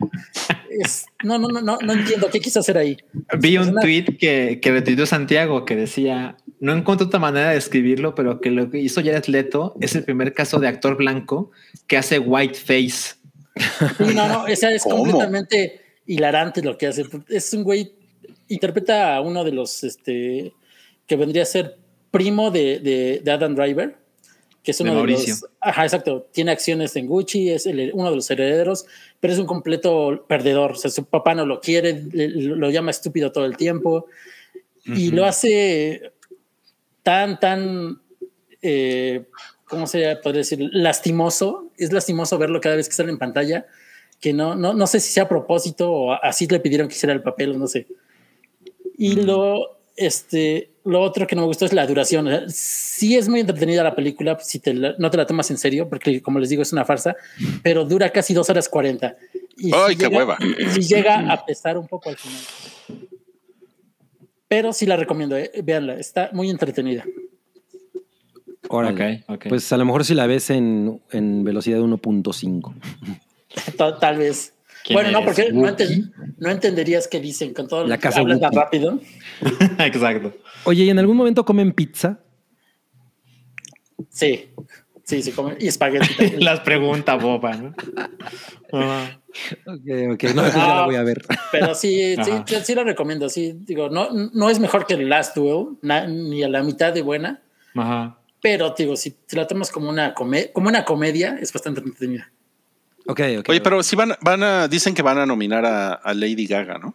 [0.71, 2.97] Es- no, no, no, no, no entiendo qué quiso hacer ahí.
[3.39, 7.51] Vi Es un una- tweet que, que retuiteó Santiago que decía: No encuentro otra manera
[7.51, 10.97] de escribirlo, pero que lo que hizo Jared Leto es el primer caso de actor
[10.97, 11.53] blanco
[11.87, 13.15] que hace whiteface.
[14.01, 14.97] No, no, esa es ¿Cómo?
[15.05, 17.05] completamente hilarante lo que hace.
[17.29, 17.93] Es un güey,
[18.51, 20.53] interpreta a uno de los, este,
[21.07, 21.77] que vendría a ser
[22.11, 23.97] primo de, de, de Adam Driver,
[24.63, 24.97] que es uno De
[25.31, 28.85] los, ajá, exacto, tiene acciones en Gucci, es el- uno de los herederos,
[29.19, 30.73] pero es un completo perdedor.
[30.73, 34.07] O sea, su papá no lo quiere, le- lo llama estúpido todo el tiempo
[34.85, 36.13] y lo hace
[37.03, 38.01] tan, tan,
[38.61, 39.25] eh,
[39.65, 40.59] ¿cómo se podría decir?
[40.73, 41.71] Lastimoso.
[41.79, 43.67] Es lastimoso verlo cada vez que sale en pantalla,
[44.21, 47.15] que no, no, no sé si sea a propósito o así le pidieron que hiciera
[47.15, 47.87] el papel, no sé.
[49.01, 52.27] Y lo, este, lo otro que no me gustó es la duración.
[52.27, 55.51] O sea, sí es muy entretenida la película si te la- no te la tomas
[55.51, 57.17] en serio, porque como les digo es una farsa,
[57.63, 59.17] pero dura casi dos horas cuarenta.
[59.57, 60.39] Y Ay, qué llega- hueva.
[60.75, 62.41] Sí llega a pesar un poco al final.
[64.49, 67.05] Pero sí la recomiendo, eh, véanla, está muy entretenida.
[68.69, 69.23] Órale.
[69.27, 69.47] Ok, ok.
[69.49, 72.75] Pues a lo mejor si la ves en, en velocidad 1.5.
[73.77, 74.53] Ta- Tal vez.
[74.85, 75.87] ¿Quién Bueno, no, porque no, ¿Wookiee?
[75.87, 78.99] enten- no entenderías qué dicen con todo La lo que casa hablan tan rápido.
[79.79, 80.33] Exacto.
[80.65, 82.21] Oye, ¿y en algún momento comen pizza?
[84.09, 84.49] Sí,
[85.05, 86.09] sí, sí, come- y espagueti.
[86.39, 87.75] Las pregunta boba, ¿no?
[88.73, 89.17] Ah.
[89.67, 90.23] Ok, ok.
[90.25, 91.23] No, entonces ya la voy a ver.
[91.53, 93.29] Pero sí, sí, sí, sí lo recomiendo.
[93.29, 96.93] Sí, digo, no, no es mejor que el Last Duel, na- ni a la mitad
[96.93, 97.43] de buena,
[97.75, 98.19] Ajá.
[98.43, 102.33] pero digo, si te la tomas como una, come- como una comedia, es bastante entretenida.
[103.11, 103.49] Ok, ok.
[103.49, 106.79] Oye, pero sí van, van a, dicen que van a nominar a, a Lady Gaga,
[106.79, 106.95] ¿no?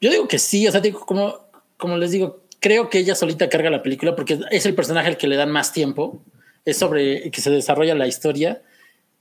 [0.00, 1.34] Yo digo que sí, o sea, digo, como,
[1.76, 5.16] como les digo, creo que ella solita carga la película porque es el personaje al
[5.16, 6.22] que le dan más tiempo,
[6.64, 8.62] es sobre que se desarrolla la historia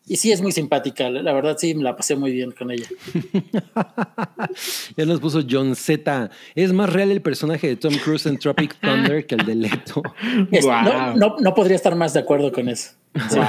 [0.06, 2.88] y sí es muy simpática, la verdad sí me la pasé muy bien con ella.
[4.98, 6.30] Ya nos puso John Z.
[6.56, 10.04] Es más real el personaje de Tom Cruise en Tropic Thunder que el de Leto.
[10.52, 12.92] Es- no, no, no podría estar más de acuerdo con eso.
[13.30, 13.40] Sí.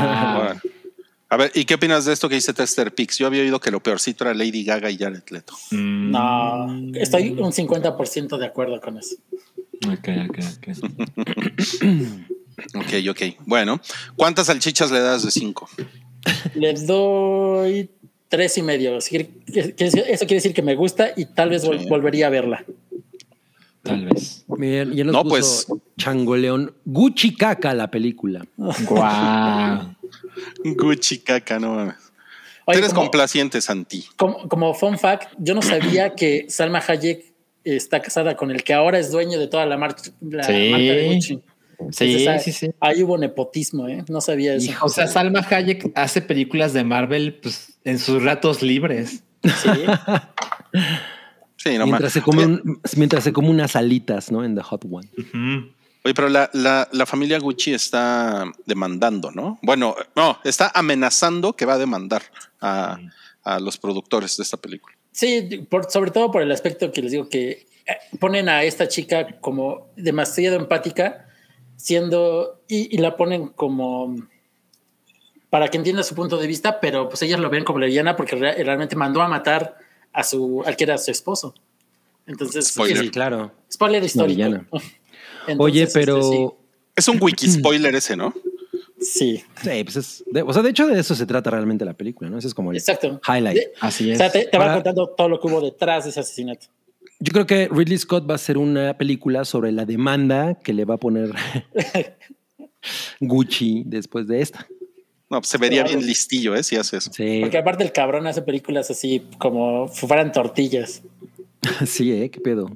[1.34, 3.18] A ver, ¿y qué opinas de esto que dice Tester Pix?
[3.18, 5.54] Yo había oído que lo peorcito era Lady Gaga y Jared Leto.
[5.72, 6.12] Mm.
[6.12, 9.16] No, estoy un 50% de acuerdo con eso.
[9.88, 10.68] Ok, ok, ok.
[12.76, 13.20] Ok, ok.
[13.46, 13.80] Bueno,
[14.14, 15.68] ¿cuántas salchichas le das de cinco?
[16.54, 17.90] Les doy
[18.28, 18.96] tres y medio.
[18.96, 21.68] Eso quiere decir que me gusta y tal vez Sí.
[21.88, 22.64] volvería a verla.
[23.84, 24.44] Tal vez.
[24.48, 25.66] Bien, ya nos No, puso pues.
[25.98, 26.74] Changoleón.
[26.84, 28.44] Gucci Caca, la película.
[28.56, 29.94] Guau.
[30.64, 31.96] Gucci caca, no mames.
[32.66, 34.04] Oye, Eres como- complaciente, Santi.
[34.16, 37.32] Como, como fun fact, yo no sabía que Salma Hayek
[37.62, 39.80] está casada con el que ahora es dueño de toda la, Sí.
[39.80, 41.40] marca de Gucci.
[41.90, 42.70] Sí, Entonces, ah, sí, sí.
[42.80, 44.04] Ahí hubo nepotismo, ¿eh?
[44.08, 44.72] No sabía eso.
[44.82, 49.24] O sea, Salma Hayek hace películas de Marvel pues, en sus ratos libres.
[49.42, 49.68] Sí.
[51.64, 54.44] Sí, no mientras, se come un- mientras se come unas alitas, ¿no?
[54.44, 55.08] En The Hot One.
[56.04, 59.58] Oye, pero la, la, la familia Gucci está demandando, ¿no?
[59.62, 62.22] Bueno, no, está amenazando que va a demandar
[62.60, 62.98] a,
[63.42, 64.94] a los productores de esta película.
[65.12, 67.66] Sí, por- sobre todo por el aspecto que les digo que eh,
[68.20, 71.26] ponen a esta chica como demasiado empática,
[71.76, 74.14] siendo y, y la ponen como
[75.48, 78.36] para que entienda su punto de vista, pero pues ellas lo ven como lesbiana porque
[78.36, 79.76] rea- realmente mandó a matar
[80.14, 81.54] a su al que era su esposo.
[82.26, 82.98] Entonces, Spoiler.
[83.04, 83.52] Sí, claro.
[83.70, 84.42] spoiler histórico.
[85.46, 86.56] Entonces, Oye, este, pero.
[86.96, 88.32] Es un wiki spoiler ese, ¿no?
[89.00, 90.24] sí, sí, pues es.
[90.30, 92.38] de- o sea, de hecho, de eso se trata realmente la película, ¿no?
[92.38, 93.20] Ese es como el exacto.
[93.28, 93.56] highlight.
[93.58, 94.18] De- Así o es.
[94.18, 96.68] sea, te, te va Ahora- contando todo lo que hubo detrás de ese asesinato.
[97.20, 100.84] Yo creo que Ridley Scott va a hacer una película sobre la demanda que le
[100.86, 101.30] va a poner
[103.20, 104.66] Gucci después de esta.
[105.34, 105.98] No, pues se vería Claro.
[105.98, 106.62] bien listillo, ¿eh?
[106.62, 107.10] Si hace eso.
[107.12, 111.02] Sí, Porque aparte el cabrón hace películas así como si fueran tortillas.
[111.86, 112.30] sí, ¿eh?
[112.30, 112.70] ¿Qué pedo?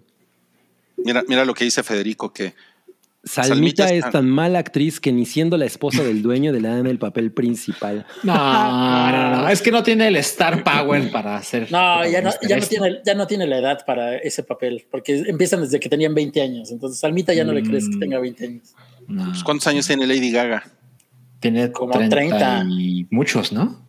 [0.96, 2.54] Mira, mira lo que dice Federico, que
[3.22, 6.86] Salmita, Salmita es tan mala actriz que ni siendo la esposa del dueño le dan
[6.88, 8.04] el papel principal.
[8.24, 8.34] No,
[9.12, 9.48] no, no.
[9.48, 11.70] Es que no tiene el star power para hacer.
[11.70, 12.68] No, ya no, ya no esto.
[12.70, 16.40] tiene, ya no tiene la edad para ese papel, porque empiezan desde que tenían 20
[16.42, 16.72] años.
[16.72, 18.00] Entonces, Salmita ya no le crees que Mm.
[18.00, 18.74] tenga 20 años.
[19.06, 19.26] No.
[19.26, 20.64] pues, ¿cuántos años tiene Lady Gaga?
[21.40, 22.64] Tiene Como 30 30.
[22.70, 23.86] y muchos, ¿no?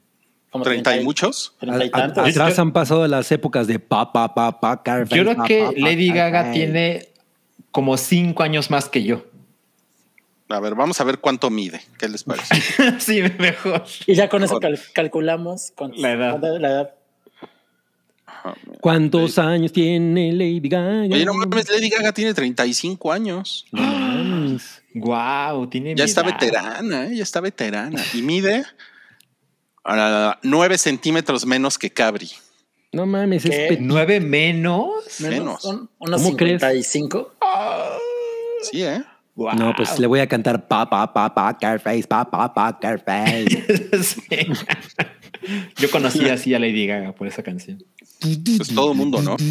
[0.51, 1.53] Como ¿Treinta y muchos?
[1.59, 2.27] Treinta y A- a- tantos.
[2.29, 5.59] atrás han pasado las épocas de pa, pa, pa, pa, Carface, Yo creo pa, que
[5.63, 6.51] pa, pa, Lady Gaga pa.
[6.51, 7.09] tiene
[7.71, 9.25] como cinco años más que yo.
[10.49, 11.81] A ver, vamos a ver cuánto mide.
[11.99, 12.55] ¿Qué les parece?
[12.99, 13.83] sí, mejor.
[14.07, 16.39] Y ya con eso cal- calculamos con La edad.
[16.59, 16.89] la edad.
[18.25, 18.55] Ajá.
[18.81, 21.01] ¿Cuántos años tiene Lady Gaga?
[21.03, 23.65] Oye, no mames, Lady Gaga tiene 35 años.
[23.71, 23.81] No.
[24.93, 26.31] Wow, tiene Ya mi está edad.
[26.39, 27.15] veterana, ¿eh?
[27.15, 28.03] ya está veterana.
[28.13, 28.65] Y mide
[29.85, 32.29] ah, nueve centímetros menos que Cabri.
[32.91, 34.89] No mames, es ¿Nueve menos?
[35.19, 35.61] Menos.
[35.61, 36.61] Son unos ¿Cómo crees?
[36.61, 37.35] 55.
[38.63, 39.03] Sí, ¿eh?
[39.35, 39.53] Wow.
[39.55, 43.63] No, pues le voy a cantar pa pa pa pa Carface, pa pa pa Carface.
[45.77, 47.81] Yo conocí así a Lady Gaga por esa canción.
[48.19, 49.37] Pues todo mundo, ¿no?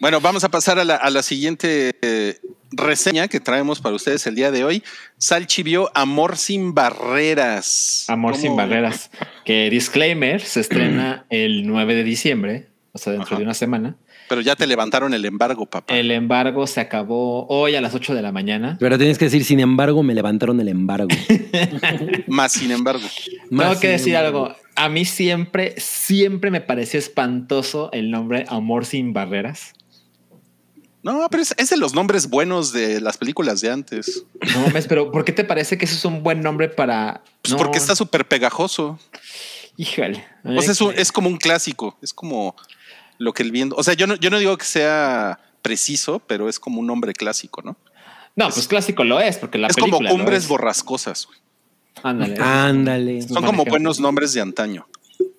[0.00, 2.38] Bueno, vamos a pasar a la, a la siguiente eh,
[2.72, 4.82] reseña que traemos para ustedes el día de hoy.
[5.18, 8.06] Salchi vio Amor sin barreras.
[8.08, 9.10] Amor ¿Cómo- sin barreras.
[9.44, 13.36] Que disclaimer se estrena el 9 de diciembre, o sea, dentro Ajá.
[13.36, 13.96] de una semana.
[14.32, 15.94] Pero ya te levantaron el embargo, papá.
[15.94, 18.78] El embargo se acabó hoy a las 8 de la mañana.
[18.80, 21.08] Pero tienes que decir, sin embargo, me levantaron el embargo.
[22.28, 23.02] Más sin embargo.
[23.50, 24.46] Más Tengo que decir embargo.
[24.46, 24.56] algo.
[24.74, 29.74] A mí siempre, siempre me pareció espantoso el nombre Amor sin barreras.
[31.02, 34.24] No, pero es, es de los nombres buenos de las películas de antes.
[34.54, 37.22] No mames, pero ¿por qué te parece que eso es un buen nombre para...?
[37.42, 38.98] Pues No, porque está súper pegajoso.
[39.76, 40.24] Híjole.
[40.42, 41.98] O sea, es, un- es como un clásico.
[42.00, 42.56] Es como
[43.18, 43.76] lo que el viendo.
[43.76, 47.12] O sea, yo no, yo no digo que sea preciso, pero es como un nombre
[47.12, 47.76] clásico, ¿no?
[48.34, 50.48] No, pues clásico lo es, porque la es como película cumbres es.
[50.48, 51.26] borrascosas.
[51.26, 51.38] güey.
[52.02, 52.36] Ándale.
[52.40, 53.22] Ándale.
[53.22, 54.86] Son como buenos nombres de antaño.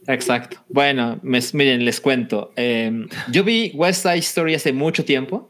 [0.08, 0.58] Exacto.
[0.70, 2.52] Bueno, me- miren, les cuento.
[2.56, 5.50] Eh, yo vi West Side Story hace mucho tiempo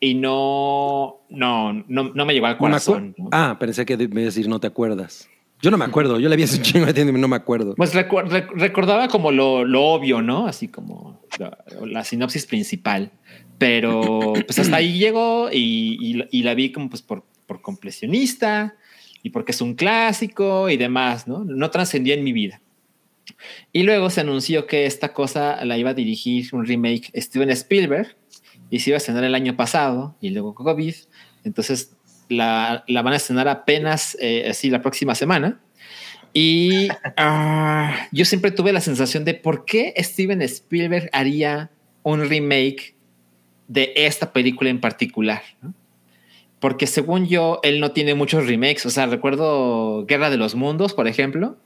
[0.00, 3.14] y no, no, no, no me llegó al corazón.
[3.30, 5.28] Ah, pensé que me iba a decir no te acuerdas.
[5.62, 6.18] Yo no me acuerdo.
[6.18, 7.74] Yo la vi hace un chingo de tiempo y no me acuerdo.
[7.76, 10.48] Pues recordaba como lo, lo obvio, ¿no?
[10.48, 11.22] Así como
[11.86, 13.12] la, sinopsis principal.
[13.58, 18.74] Pero pues hasta ahí llegó y, y- la vi como pues por, por completionista
[19.22, 21.44] y porque es un clásico y demás, ¿no?
[21.44, 22.60] No trascendió en mi vida.
[23.72, 28.16] Y luego se anunció que esta cosa la iba a dirigir un remake Steven Spielberg
[28.68, 30.94] y se iba a estrenar el año pasado y luego COVID.
[31.44, 31.96] Entonces
[32.32, 35.60] la, la van a estrenar apenas eh, así la próxima semana.
[36.34, 41.70] Y ah, yo siempre tuve la sensación de por qué Steven Spielberg haría
[42.02, 42.96] un remake
[43.68, 45.42] de esta película en particular.
[45.60, 45.74] ¿no?
[46.58, 48.86] Porque según yo, él no tiene muchos remakes.
[48.86, 51.56] O sea, recuerdo Guerra de los Mundos, por ejemplo.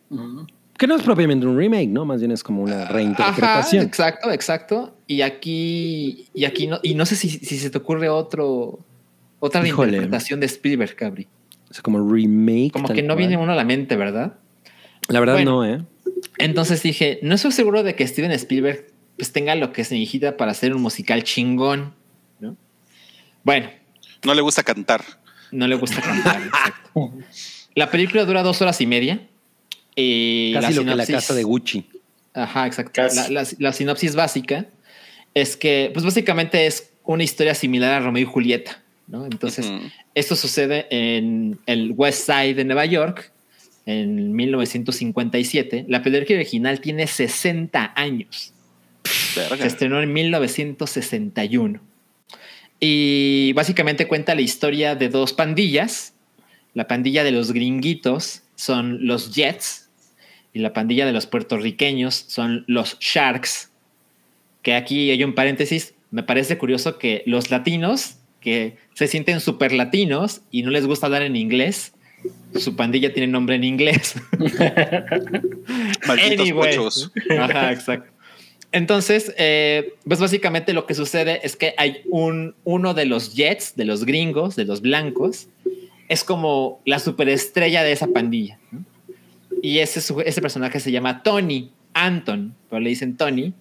[0.78, 2.04] Que no es propiamente un remake, ¿no?
[2.04, 3.84] Más bien es como una Ajá, reinterpretación.
[3.84, 4.96] exacto, exacto.
[5.06, 8.80] Y aquí, y aquí no, y no sé si, si se te ocurre otro,
[9.46, 9.90] otra Híjole.
[9.92, 11.26] reinterpretación de Spielberg, Cabri.
[11.70, 12.70] O sea, como remake.
[12.72, 13.18] Como que no cual.
[13.18, 14.34] viene uno a la mente, ¿verdad?
[15.08, 15.50] La verdad Bueno.
[15.50, 15.82] no, ¿eh?
[16.38, 18.86] Entonces dije, no estoy seguro de que Steven Spielberg
[19.16, 21.94] pues tenga lo que se necesita para hacer un musical chingón,
[22.40, 22.56] ¿no?
[23.44, 23.70] Bueno,
[24.24, 25.02] No le gusta cantar.
[25.50, 26.40] no le gusta cantar.
[26.46, 27.12] exacto.
[27.74, 29.26] La película dura dos horas y media.
[29.94, 31.86] Y Casi lo que la sinopsis- casa de Gucci.
[32.34, 33.00] Ajá, exacto.
[33.14, 34.66] La, la- la sinopsis básica
[35.34, 39.24] es que, pues básicamente es una historia similar a Romeo y Julieta, ¿no?
[39.26, 39.88] Entonces, Ujú.
[40.14, 43.32] esto sucede en el West Side de Nueva York
[43.86, 45.86] en 1957.
[45.88, 48.52] La película original tiene 60 años.
[49.36, 49.56] Verga.
[49.58, 51.80] Se estrenó en 1961.
[52.80, 56.14] Y básicamente cuenta la historia de dos pandillas.
[56.74, 59.88] La pandilla de los gringuitos son los Jets
[60.52, 63.70] y la pandilla de los puertorriqueños son los Sharks.
[64.62, 65.94] Que aquí hay un paréntesis.
[66.10, 68.16] Me parece curioso que los latinos,
[68.46, 71.94] que se sienten súper latinos y no les gusta hablar en inglés,
[72.54, 74.14] su pandilla tiene nombre en inglés.
[76.06, 77.10] Malditos.
[77.40, 78.12] Ajá, exacto.
[78.70, 83.74] Entonces, eh, pues básicamente lo que sucede es que hay un, uno de los Jets,
[83.74, 85.48] de los gringos, de los blancos,
[86.08, 88.60] es como la superestrella de esa pandilla.
[88.70, 88.84] ¿no?
[89.60, 93.54] Y ese, ese personaje se llama Tony, Anton, pero le dicen Tony.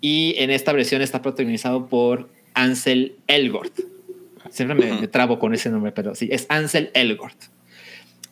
[0.00, 3.90] Y en esta versión está protagonizado por Ansel Elgort.
[4.50, 7.36] Siempre me, me trabo con ese nombre, pero sí, es Ansel Elgort.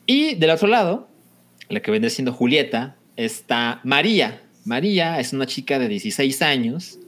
[0.07, 1.09] Y del otro lado,
[1.69, 4.43] la que viene siendo Julieta, está María.
[4.64, 6.99] María es una chica de 16 años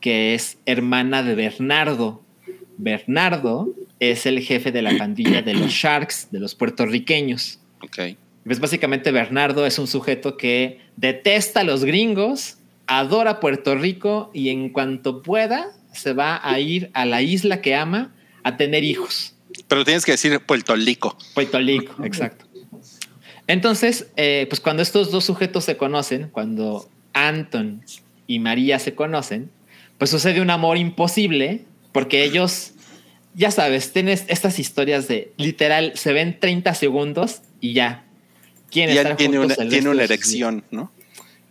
[0.00, 2.24] que es hermana de Bernardo.
[2.78, 7.60] Bernardo es el jefe de la pandilla de los Sharks, de los puertorriqueños.
[7.82, 8.16] Ok.
[8.44, 12.56] Pues básicamente Bernardo es un sujeto que detesta a los gringos,
[12.86, 17.74] adora Puerto Rico y en cuanto pueda se va a ir a la isla que
[17.74, 19.34] ama a tener hijos.
[19.68, 21.16] Pero tienes que decir Puerto Rico.
[21.34, 22.46] Puerto Rico, exacto.
[23.46, 27.82] Entonces, eh, pues cuando estos dos sujetos se conocen, cuando Anton
[28.26, 29.50] y María se conocen,
[29.98, 32.72] pues sucede un amor imposible porque ellos,
[33.34, 38.04] ya sabes, tienes estas historias de literal, se ven 30 segundos y ya.
[38.70, 40.92] Quieren Y estar él tiene juntos una, tiene una erección, ¿no?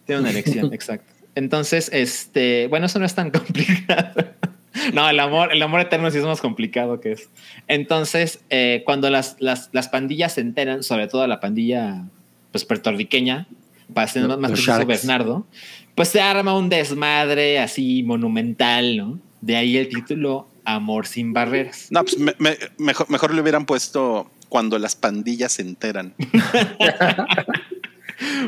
[0.05, 1.13] Tiene una erección, exacto.
[1.35, 4.33] Entonces, este, bueno, eso no es tan complicado.
[4.93, 7.30] No, el amor, el amor eterno sí es más complicado que eso.
[7.67, 12.03] Entonces, eh, cuando las, las, las pandillas se enteran, sobre todo la pandilla
[12.51, 13.47] pues puertorriqueña,
[13.93, 14.86] para ser más, más Los preciso.
[14.86, 15.47] Bernardo,
[15.95, 19.20] pues se arma un desmadre así monumental, ¿no?
[19.41, 21.88] De ahí el título Amor sin barreras.
[21.89, 26.13] No, pues me- me- mejor, mejor le hubieran puesto cuando las pandillas se enteran.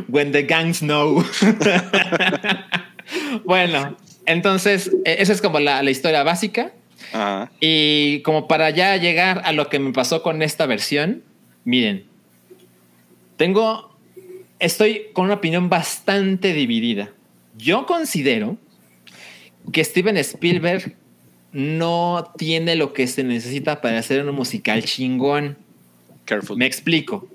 [0.08, 1.24] When the gangs know.
[3.46, 3.96] bueno,
[4.26, 6.72] entonces, eh, esa es como la, la historia básica.
[7.60, 11.24] Y como para ya llegar a lo que me pasó con esta versión,
[11.66, 12.06] miren,
[13.38, 13.98] tengo,
[14.60, 17.12] estoy con una opinión bastante dividida.
[17.58, 18.58] Yo considero
[19.74, 20.96] que Steven Spielberg
[21.52, 25.58] no tiene lo que se necesita para hacer un musical chingón.
[26.26, 26.58] Careful.
[26.58, 27.28] Me explico.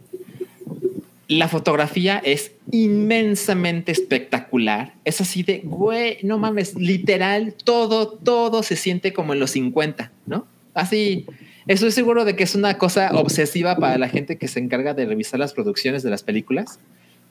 [1.29, 4.95] La fotografía es inmensamente espectacular.
[5.05, 10.13] Es así de, güey, no mames, literal, todo, todo se siente como en los 50,
[10.27, 10.47] ¿no?
[10.73, 11.27] Así,
[11.67, 15.07] estoy seguro de que es una cosa obsesiva para la gente que se encarga de
[15.07, 16.79] revisar las producciones de las películas.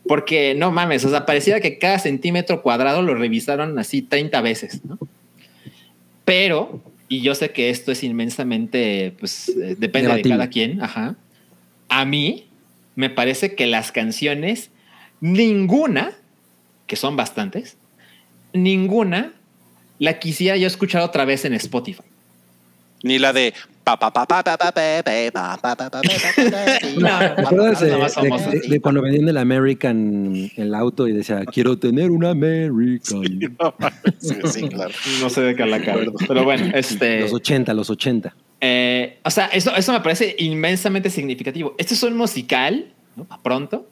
[0.08, 4.86] Porque no mames, o sea, parecía que cada centímetro cuadrado lo revisaron así 30 veces,
[4.86, 5.00] ¿no?
[6.26, 10.22] Pero, y yo sé que esto es inmensamente, pues, eh, depende Debatible.
[10.22, 11.16] de cada quien, ajá.
[11.88, 12.48] A mí
[12.96, 14.72] me parece que las canciones,
[15.22, 16.14] ninguna,
[16.88, 17.78] que son bastantes,
[18.54, 19.34] ninguna
[20.00, 22.04] la quisiera yo escuchar otra vez en Spotify.
[23.04, 23.54] Ni la de
[28.68, 33.22] de, cuando vendían el American el auto y decía quiero tener un American
[35.22, 35.80] no, sé de qué la
[36.28, 41.10] pero bueno este los 80 los 80 eh, o sea eso, eso me parece inmensamente
[41.10, 41.76] significativo.
[41.78, 43.28] Este es un musical ¿no?
[43.44, 43.88] pronto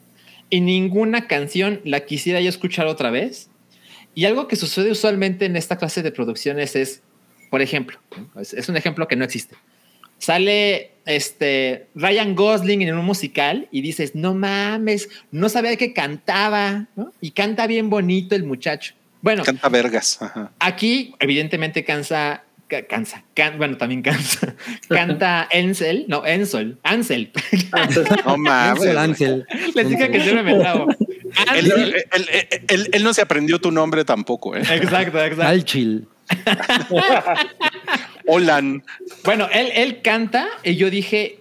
[0.49, 3.49] y ninguna canción la quisiera yo escuchar otra vez.
[4.15, 7.01] Y algo que sucede usualmente en esta clase de producciones es
[7.49, 7.99] por ejemplo
[8.39, 9.55] es, es un ejemplo que no existe.
[10.23, 16.85] Sale este Ryan Gosling en un musical y dices, no mames, no sabía que cantaba,
[16.95, 17.11] ¿no?
[17.19, 18.93] Y canta bien bonito el muchacho.
[19.21, 20.21] Bueno, Canta vergas.
[20.21, 20.51] Ajá.
[20.59, 22.43] Aquí, evidentemente, cansa.
[22.69, 23.23] ca- Cansa.
[23.33, 24.55] can- bueno, también cansa.
[24.89, 26.05] Canta Ansel.
[26.07, 26.79] No, Ensol.
[26.83, 27.31] Ansel.
[28.25, 28.79] No mames.
[28.81, 29.45] Ansel, Ansel.
[29.75, 30.87] Les dije que siempre me trabo.
[30.89, 31.81] Él, Ansel.
[31.81, 34.61] él- él- él- él no se aprendió tu nombre tampoco, ¿eh?
[34.61, 35.43] Exacto, exacto.
[35.43, 36.07] Alchil.
[38.27, 38.83] Olan.
[39.23, 41.39] Bueno, él, él canta y yo dije,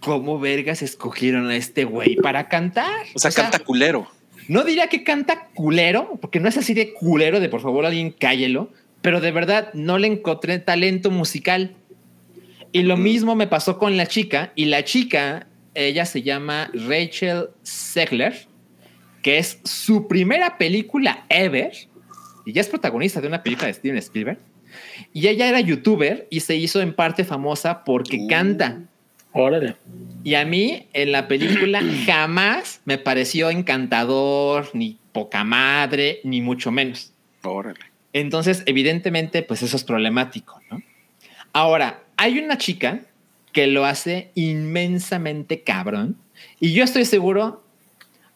[0.00, 3.06] ¿cómo vergas escogieron a este güey para cantar?
[3.14, 4.08] O sea, canta culero.
[4.48, 8.12] No diría que canta culero, porque no es así de culero de por favor alguien
[8.12, 8.70] cállelo,
[9.02, 11.74] pero de verdad no le encontré talento musical.
[12.70, 17.48] Y lo mismo me pasó con la chica, y la chica, ella se llama Rachel
[17.64, 18.46] Zegler,
[19.22, 21.72] que es su primera película ever,
[22.44, 24.38] y ya es protagonista de una película de Steven Spielberg.
[25.12, 28.28] Y ella era youtuber y se hizo en parte famosa porque Uh.
[28.28, 28.82] canta.
[29.32, 29.76] Órale.
[30.24, 36.70] Y a mí en la película jamás me pareció encantador, ni poca madre, ni mucho
[36.70, 37.12] menos.
[37.42, 37.80] Órale.
[38.12, 40.80] Entonces, evidentemente, pues eso es problemático, ¿no?
[41.52, 43.00] Ahora, hay una chica
[43.52, 46.16] que lo hace inmensamente cabrón
[46.60, 47.62] y yo estoy seguro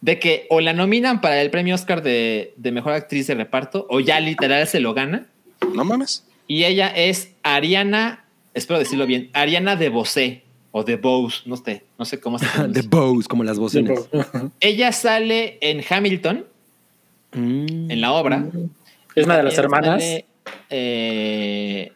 [0.01, 3.87] de que o la nominan para el premio Oscar de, de Mejor Actriz de Reparto
[3.91, 5.27] o ya literal se lo gana.
[5.75, 6.27] No mames.
[6.51, 8.25] Y ella es Ariana,
[8.55, 10.43] espero decirlo bien, Ariana de Bosé
[10.73, 12.83] o de Bose, no sé, no sé cómo se The pronuncia.
[12.91, 14.09] Bows, como las bocinas.
[14.59, 16.47] Ella sale en Hamilton,
[17.33, 17.89] Mm.
[17.93, 18.45] en la obra.
[19.15, 20.03] Es una de las hermanas.
[20.03, 20.25] sale,
[20.71, 21.93] eh,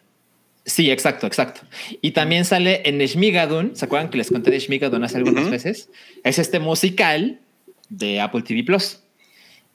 [0.65, 1.63] sí, exacto, exacto.
[2.01, 3.75] Y también sale en Shmigadun.
[3.75, 5.51] ¿Se acuerdan que les conté de Shmigadun hace algunas Ujú.
[5.51, 5.91] veces?
[6.23, 7.41] Es este musical
[7.89, 9.01] de Apple TV Plus.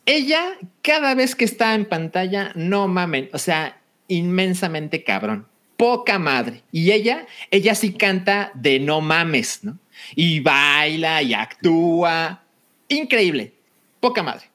[0.05, 3.78] Ella, cada vez que está en pantalla, no mamen, o sea,
[4.09, 5.47] inmensamente cabrón.
[5.77, 6.63] Poca madre.
[6.73, 9.79] Y ella, ella sí canta de no mames, ¿no?
[10.15, 12.43] Y baila y actúa.
[12.89, 13.53] Increíble.
[14.01, 14.49] Poca madre.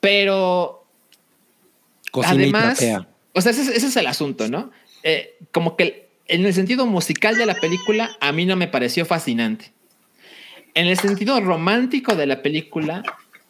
[0.00, 0.86] Pero
[2.24, 2.78] Además,
[3.34, 4.70] o sea, ese, es- ese es el asunto, ¿no?
[5.02, 9.04] Eh, como que en el sentido musical de la película, a mí no me pareció
[9.06, 9.72] fascinante.
[10.74, 13.02] En el sentido romántico de la película,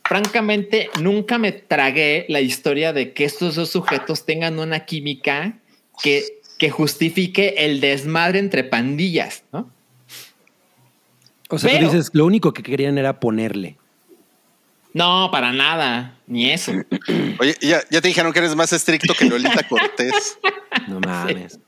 [0.09, 5.59] francamente, nunca me tragué la historia de que estos dos sujetos tengan una química
[6.02, 6.24] que,
[6.59, 9.70] que justifique el desmadre entre pandillas, ¿no?
[11.50, 13.76] O sea, pero- tú dices, lo único que querían era ponerle.
[14.94, 16.72] No, para nada, ni eso.
[17.38, 20.38] Oye, ya, ya te dijeron que eres más estricto que Lolita Cortés.
[20.88, 21.61] No mames.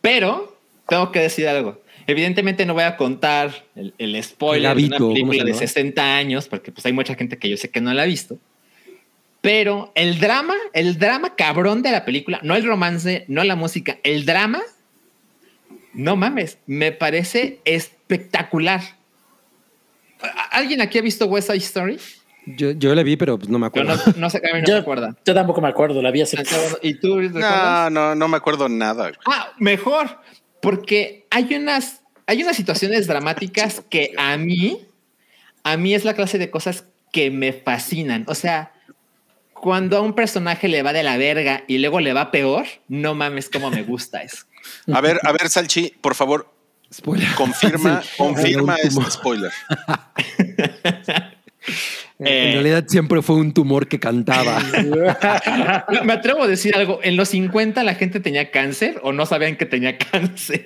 [0.00, 1.80] Pero tengo que decir algo.
[2.06, 5.58] Evidentemente no voy a contar el, el spoiler Gabito, de ¿cómo una película de llama?
[5.58, 8.38] 60 años, porque pues hay mucha gente que yo sé que no la ha visto.
[9.40, 13.98] Pero el drama, el drama cabrón de la película, no el romance, no la música,
[14.02, 14.62] el drama,
[15.92, 18.80] no mames, me parece espectacular.
[20.50, 21.98] ¿Alguien aquí ha visto West Side Story?
[22.46, 23.96] Yo, yo la vi, pero pues, no me Yo acuerdo.
[23.96, 25.16] no, no sé, a mí no Yo, me acuerda.
[25.24, 26.42] yo tampoco me acuerdo, la vi hace.
[26.82, 27.90] ¿Y tú recuerdas?
[27.90, 29.12] No, no, no me acuerdo nada.
[29.26, 30.18] Ah, mejor,
[30.64, 34.80] porque hay unas, hay unas situaciones dramáticas que a mí,
[35.62, 38.24] a mí es la clase de cosas que me fascinan.
[38.26, 38.72] O sea,
[39.52, 43.14] cuando a un personaje le va de la verga y luego le va peor, no
[43.14, 44.38] mames cómo me gusta eso.
[44.92, 46.50] A ver, a ver, Salchi, por favor,
[46.92, 47.28] Spoiler.
[47.34, 48.08] confirma, Sí.
[48.18, 49.52] confirma este spoiler.
[52.18, 54.60] En Eh, realidad siempre fue un tumor que cantaba.
[56.04, 57.00] Me atrevo a decir algo.
[57.02, 60.64] En los 50 la gente tenía cáncer o no sabían que tenía cáncer.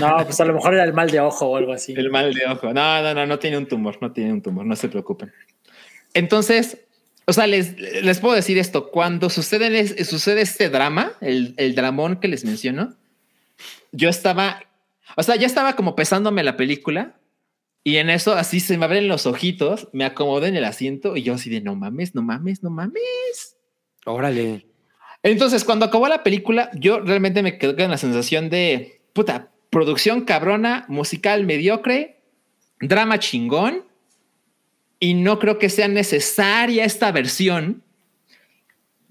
[0.00, 1.94] No, pues a lo mejor era el mal de ojo o algo así.
[1.96, 2.72] El mal de ojo.
[2.72, 5.32] No, no, no, no tiene un tumor, no tiene un tumor, no se preocupen.
[6.12, 6.78] Entonces,
[7.24, 12.16] o sea, les, les puedo decir esto, cuando sucede, sucede este drama, el, el dramón
[12.16, 12.96] que les menciono,
[13.92, 14.64] yo estaba,
[15.16, 17.14] o sea, ya estaba como pesándome la película
[17.82, 21.22] y en eso así se me abren los ojitos, me acomodé en el asiento y
[21.22, 23.56] yo así de no mames, no mames, no mames.
[24.04, 24.66] Órale.
[25.22, 30.22] Entonces, cuando acabó la película, yo realmente me quedé con la sensación de puta producción
[30.22, 32.20] cabrona, musical mediocre,
[32.80, 33.84] drama chingón.
[34.98, 37.82] Y no creo que sea necesaria esta versión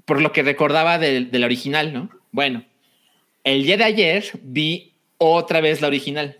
[0.06, 2.10] por lo que recordaba del del original, ¿no?
[2.32, 2.64] Bueno,
[3.44, 6.38] el día de ayer vi otra vez la original,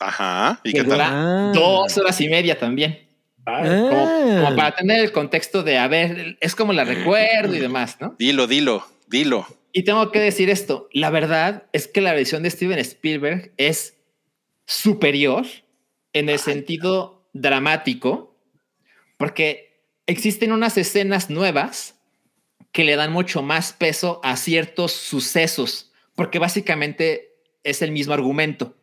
[0.00, 0.60] Ajá.
[0.64, 0.90] ¿Y que qué tal?
[0.92, 1.52] dura Ah.
[1.54, 3.06] dos horas y media también.
[3.46, 4.42] Ah, Como, Ah.
[4.44, 8.14] como para tener el contexto de, a ver, es como la recuerdo y demás, ¿no?
[8.18, 9.46] Dilo, dilo, dilo.
[9.72, 13.96] Y tengo que decir esto, la verdad es que la versión de Steven Spielberg es
[14.66, 15.46] superior
[16.12, 18.36] en el sentido dramático,
[19.16, 21.94] porque existen unas escenas nuevas
[22.72, 27.30] que le dan mucho más peso a ciertos sucesos, porque básicamente
[27.64, 28.76] es el mismo argumento,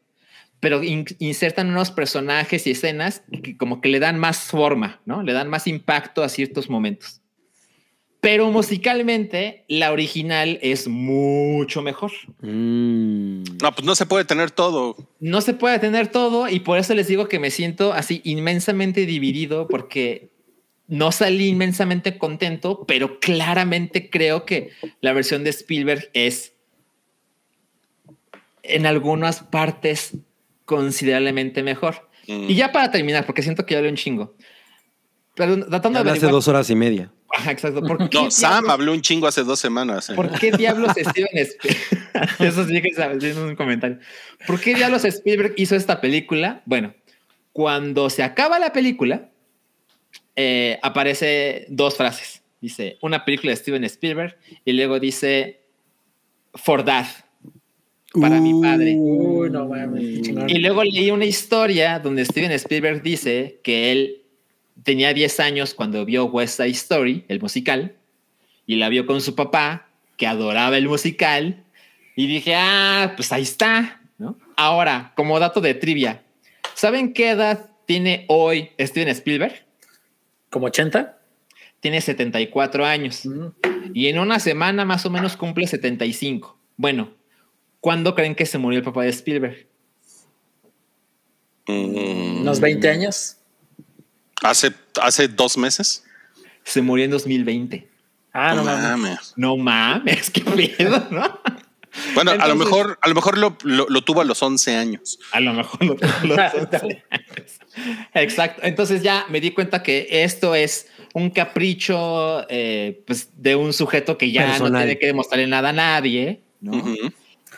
[0.66, 5.22] pero in- insertan unos personajes y escenas que como que le dan más forma, ¿no?
[5.22, 7.22] Le dan más impacto a ciertos momentos.
[8.20, 12.12] Pero musicalmente, la original es mucho mejor.
[12.42, 13.44] Mm.
[13.62, 14.96] No, pues no se puede tener todo.
[15.20, 19.06] No se puede tener todo y por eso les digo que me siento así inmensamente
[19.06, 20.32] dividido porque
[20.88, 26.54] no salí inmensamente contento, pero claramente creo que la versión de Spielberg es
[28.64, 30.14] en algunas partes
[30.66, 32.10] considerablemente mejor.
[32.28, 32.50] Mm.
[32.50, 34.36] Y ya para terminar, porque siento que ya hablé un chingo.
[35.36, 37.12] Pero tratando de hace dos horas y media.
[37.30, 37.82] Ajá, exacto.
[37.82, 40.10] ¿Por qué No, Sam diablos- habló un chingo hace dos semanas.
[40.10, 40.14] eh.
[40.16, 42.36] ¿Por qué diablos Steven Spielberg?
[42.40, 44.00] Eso sí que sabes, es un comentario.
[44.48, 46.62] ¿Por qué diablos Spielberg hizo esta película?
[46.66, 46.94] Bueno,
[47.52, 49.30] cuando se acaba la película,
[50.36, 52.42] eh, aparece dos frases.
[52.62, 55.62] Dice una película de Steven Spielberg y luego dice
[56.54, 57.06] For Dad,
[58.20, 58.96] para mi padre.
[58.98, 60.28] Uy, no mames.
[60.48, 64.22] Y luego leí una historia donde Steven Spielberg dice que él
[64.84, 67.96] tenía 10 años cuando vio West Side Story, el musical,
[68.66, 71.64] y la vio con su papá, que adoraba el musical,
[72.16, 74.38] y dije, ah, pues ahí está, ¿no?
[74.56, 76.24] Ahora, como dato de trivia,
[76.74, 79.66] ¿saben qué edad tiene hoy Steven Spielberg?
[80.50, 81.18] ¿Como 80?
[81.82, 83.26] Tiene 74 años.
[83.26, 83.48] Mm.
[83.94, 86.58] Y en una semana más o menos cumple 75.
[86.78, 87.12] Bueno,
[87.86, 89.68] ¿cuándo creen que se murió el papá de Spielberg?
[91.68, 93.38] Mm, ¿Unos 20 años?
[94.42, 96.04] hace, hace dos meses.
[96.64, 97.88] Se murió en 2020.
[98.34, 98.84] Ah, no, No mames.
[98.90, 99.34] mames.
[99.36, 101.40] No mames, qué pedo, ¿no?
[102.16, 105.20] Bueno, a lo mejor, a lo mejor lo, lo- lo tuvo a los 11 años.
[105.32, 106.36] A lo mejor lo, lo-
[108.16, 108.62] Exacto.
[108.64, 114.18] Entonces ya me di cuenta que esto es un capricho eh, pues, de un sujeto
[114.18, 116.42] que ya no tiene que demostrarle nada a nadie.
[116.62, 116.84] ¿no?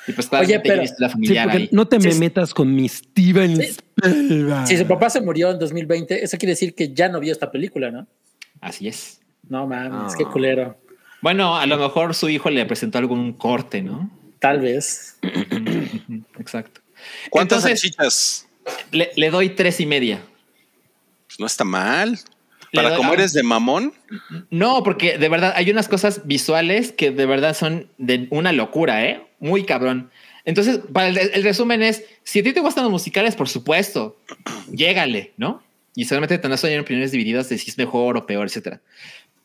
[0.07, 1.69] Y pues claramente pero- la familiar ahí.
[1.71, 3.63] no te me metas con mi Steven Sí.
[3.97, 4.67] Spielberg.
[4.67, 7.51] Si su papá se murió en 2020, eso quiere decir que ya no vio esta
[7.51, 8.07] película, ¿no?
[8.61, 9.19] Así es.
[9.49, 10.15] No mames, Ah.
[10.17, 10.77] qué culero.
[11.21, 14.09] Bueno, a lo mejor su hijo le presentó algún corte, ¿no?
[14.39, 15.17] Tal vez.
[16.39, 16.81] Exacto.
[17.29, 18.47] ¿Cuántas Entonces- salchichas?
[18.91, 20.21] Le, le doy tres y media.
[21.27, 22.19] Pues no está mal.
[22.73, 23.13] Para doy- como ah.
[23.13, 23.93] eres de mamón,
[24.49, 29.05] No, porque de verdad hay unas cosas visuales que de verdad son de una locura,
[29.05, 29.25] ¿eh?
[29.39, 30.09] Muy cabrón.
[30.45, 34.19] Entonces, para el, el resumen es, si a ti te gustan los musicales, por supuesto,
[34.71, 35.61] llégale, ¿no?
[35.95, 38.81] Y solamente tendrás ahí opiniones divididas de si es mejor o peor, etcétera.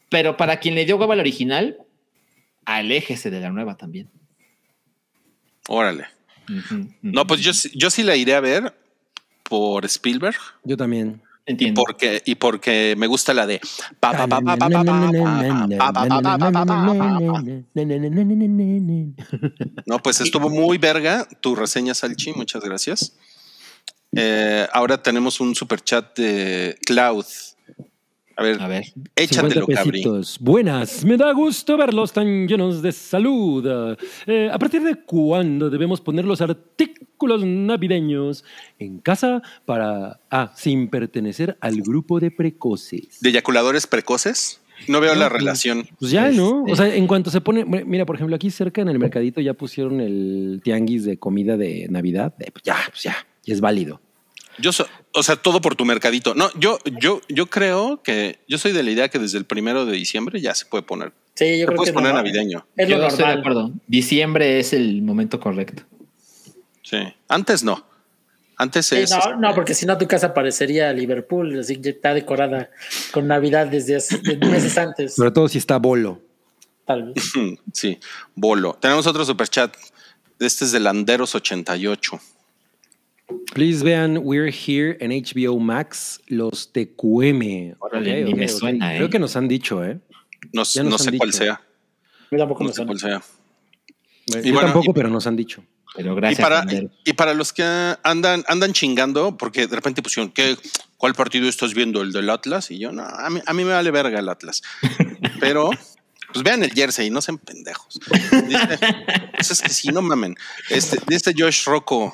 [0.09, 1.79] Pero para quien le dio huevo al original,
[2.65, 4.09] aléjese de la nueva también.
[5.69, 6.07] órale.
[7.03, 8.75] No, pues yo, sí- yo sí la iré a ver
[9.45, 11.23] por Spielberg, Yo también.
[11.45, 11.83] Entiendo.
[11.85, 13.61] Porque, y porque me gusta la de.
[19.87, 22.33] No, pues estuvo muy verga tu reseña, Salchi.
[22.35, 23.17] Muchas gracias.
[24.15, 27.25] Eh, ahora tenemos un super chat de Cloud
[28.37, 28.85] a ver, A ver.
[29.17, 30.05] échatelo, 50 cabri.
[30.41, 33.97] Buenas, me da gusto verlos tan llenos de salud.
[34.27, 38.45] Eh, ¿A partir de cuándo debemos poner los artículos navideños
[38.79, 43.21] en casa para, ah, sin pertenecer al grupo de precoces?
[43.21, 44.61] ¿De eyaculadores precoces?
[44.89, 45.87] No veo la pues, relación.
[45.99, 46.61] Pues ya, ¿no?
[46.67, 49.41] Este- O sea, en cuanto se pone, mira, por ejemplo, aquí cerca en el mercadito
[49.41, 52.35] ya pusieron el tianguis de comida de Navidad.
[52.41, 53.15] Eh, pues ya, pues ya,
[53.45, 54.01] ya es válido.
[54.59, 56.35] Yo so- o sea, todo por tu mercadito.
[56.35, 59.85] No, yo, yo, yo creo que yo soy de la idea que desde el primero
[59.87, 61.13] de diciembre ya se puede poner.
[61.35, 62.19] Sí, yo creo puedes que poner no.
[62.19, 62.67] navideño.
[62.77, 63.39] Es lo Yo estoy de normal.
[63.41, 63.73] acuerdo.
[63.87, 65.83] Diciembre es el momento correcto.
[66.83, 66.99] Sí.
[67.29, 67.87] Antes no.
[68.59, 69.11] Antes Sí, es.
[69.11, 72.71] no, no, porque si no tu casa parecería Liverpool, así que está decorada
[73.11, 76.21] con Navidad desde hace- meses antes, Sobre todo si está bolo.
[76.87, 77.33] tal vez.
[77.73, 77.99] Sí,
[78.35, 78.75] bolo.
[78.81, 79.75] Tenemos otro superchat.
[80.39, 82.21] Este es de Landeros88.
[83.55, 87.75] Please vean We're Here en HBO Max, los TQM.
[87.79, 88.51] Órale, Ok, ni ok, me ok.
[88.51, 88.97] suena, ¿eh?
[88.99, 89.99] Creo que nos han dicho, ¿eh?
[90.53, 91.45] No, Ya nos no sé cuál dicho.
[91.45, 91.61] sea.
[92.31, 92.87] Yo tampoco No me sé suena.
[92.89, 93.23] cuál sea.
[94.27, 95.65] Yo Y bueno, tampoco, y- pero nos han dicho.
[95.95, 96.41] Pero Y gracias.
[96.41, 96.91] para, Ander.
[97.05, 97.63] y para los que
[98.03, 100.57] andan, andan chingando, porque de repente pusieron, ¿qué,
[100.97, 102.01] ¿cuál partido estás viendo?
[102.01, 102.71] ¿El del Atlas?
[102.71, 104.63] Y yo, no, a mí, a mí me vale verga el Atlas.
[105.41, 105.69] Pero,
[106.33, 108.01] pues vean el jersey, no sean pendejos.
[108.49, 108.79] Dice,
[109.37, 110.35] pues es que sí, no mamen.
[110.71, 112.11] Este, dice Josh Rocco,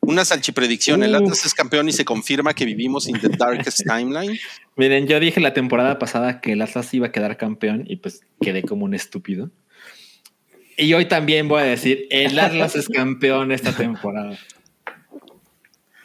[0.00, 1.02] una salchipredicción.
[1.02, 1.22] El Uf.
[1.22, 4.38] Atlas es campeón y se confirma que vivimos in the darkest timeline.
[4.76, 8.20] Miren, yo dije la temporada pasada que el Atlas iba a quedar campeón y pues
[8.40, 9.50] quedé como un estúpido.
[10.76, 14.38] Y hoy también voy a decir, el Atlas es campeón esta temporada.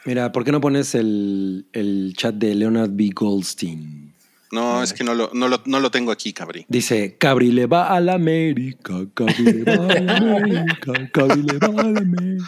[0.05, 3.11] Mira, ¿por qué no pones el, el chat de Leonard B.
[3.13, 4.13] Goldstein?
[4.51, 6.65] No, es que no lo, no lo, no lo tengo aquí, cabrí.
[6.67, 11.57] Dice, Cabri le va a la América, Cabri le va a la América, Cabri le
[11.57, 12.45] va a la América.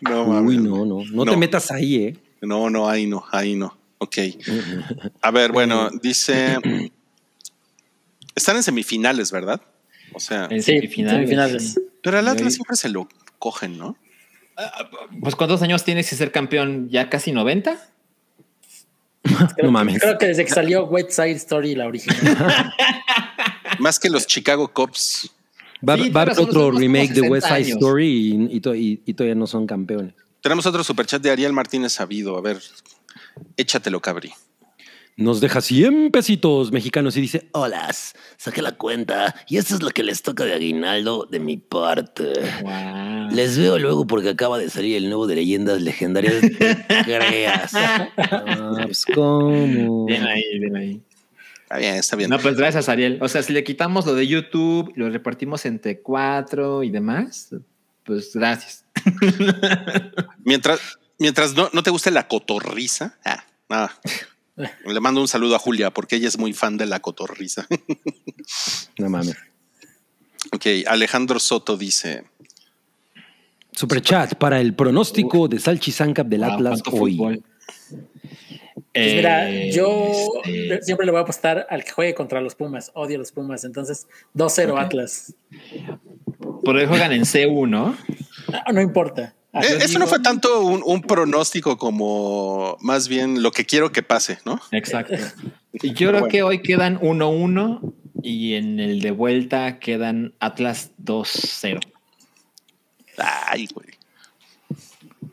[0.00, 0.70] No, Uy, mames.
[0.70, 1.30] no, no, no, No.
[1.30, 2.16] te metas ahí, ¿eh?
[2.42, 3.76] No, no, ahí no, ahí no.
[3.98, 4.18] Ok.
[5.22, 6.58] A ver, bueno, dice.
[8.34, 9.60] Están en semifinales, ¿verdad?
[10.12, 11.80] O sea, En Sí, semifinales.
[12.02, 13.96] pero al Atlas siempre se lo cogen, ¿no?
[15.20, 16.88] Pues ¿cuántos años tienes que ser campeón?
[16.90, 17.76] ¿Ya casi 90?
[19.62, 20.00] No mames.
[20.00, 22.72] Creo que desde que salió West Side Story, la original.
[23.80, 25.30] Más que los Chicago Cubs.
[25.86, 27.68] Va, Sí, va a haber otro remake de 60 West Side años.
[27.78, 28.06] Story
[28.50, 30.14] y, y to- y- y todavía no son campeones.
[30.40, 32.36] Tenemos otro superchat de Ariel Martínez Sabido.
[32.36, 32.58] A ver,
[33.56, 34.32] échatelo, cabrí.
[35.18, 37.90] Nos deja 100 pesitos mexicanos y dice, Hola,
[38.36, 42.34] saqué la cuenta y esta es la que les toca de aguinaldo de mi parte.
[42.62, 43.30] Wow.
[43.34, 46.34] Les veo luego porque acaba de salir el nuevo de leyendas legendarias.
[47.04, 47.72] Creas.
[47.74, 50.04] ah, pues cómo.
[50.04, 51.02] Bien ahí, bien ahí.
[51.66, 52.30] Está bien, está bien.
[52.30, 53.18] No, pues gracias, Ariel.
[53.20, 57.52] O sea, si le quitamos lo de YouTube, lo repartimos entre cuatro y demás,
[58.04, 58.84] pues gracias.
[60.44, 60.78] Mientras,
[61.18, 63.92] mientras no, no te guste la cotorriza, ah, nada.
[64.84, 67.66] Le mando un saludo a Julia porque ella es muy fan de la cotorriza.
[68.98, 69.36] No mames.
[70.52, 72.24] ok, Alejandro Soto dice:
[73.72, 77.16] Super chat para el pronóstico de Salchi Sancap del Wow, Atlas hoy.
[77.16, 77.44] fútbol.
[78.92, 80.12] Pues mira, Eh, yo
[80.44, 82.90] este, siempre le voy a apostar al que juegue contra los Pumas.
[82.94, 83.64] Odio a los Pumas.
[83.64, 84.78] Entonces, 2-0 Ok.
[84.78, 85.34] Atlas.
[86.64, 87.96] por ahí juegan en C1.
[88.52, 89.34] Ah, no importa.
[89.52, 93.92] Ah, Eh, eso no fue tanto un, un pronóstico como más bien lo que quiero
[93.92, 94.60] que pase, ¿no?
[94.72, 95.14] Exacto.
[95.82, 101.80] Y yo creo que hoy quedan 1-1 y en el de vuelta quedan Atlas 2-0.
[103.18, 103.88] Ay, güey.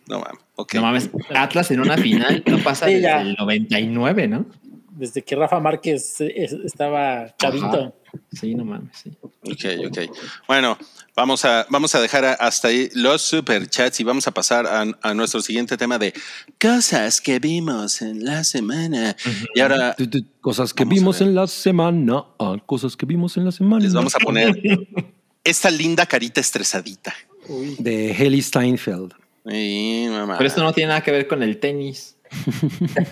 [0.10, 0.43] No mames.
[0.76, 3.22] No mames, Atlas en una final no pasa Sí, desde ya.
[3.22, 4.46] el 99, ¿no?
[4.92, 7.66] Desde que Rafa Márquez eh, es- estaba chavito.
[7.66, 7.92] Ajá.
[8.32, 9.12] Sí, no mames, sí.
[9.24, 10.16] Ok, ok.
[10.48, 10.78] Bueno,
[11.16, 15.14] vamos a, vamos a dejar hasta ahí los superchats y vamos a pasar a, a
[15.16, 16.14] nuestro siguiente tema de
[16.62, 19.16] cosas que vimos en la semana.
[19.56, 19.96] Y ahora
[20.42, 22.26] Cosas que vimos en la semana.
[22.38, 23.84] ah, cosas que vimos en la semana.
[23.84, 24.54] les vamos a poner
[25.44, 27.16] esta linda carita estresadita.
[27.50, 27.76] Uy.
[27.80, 29.14] De Haley Steinfeld.
[29.46, 30.38] Y, mamá.
[30.38, 32.16] Pero esto no tiene nada que ver con el tenis.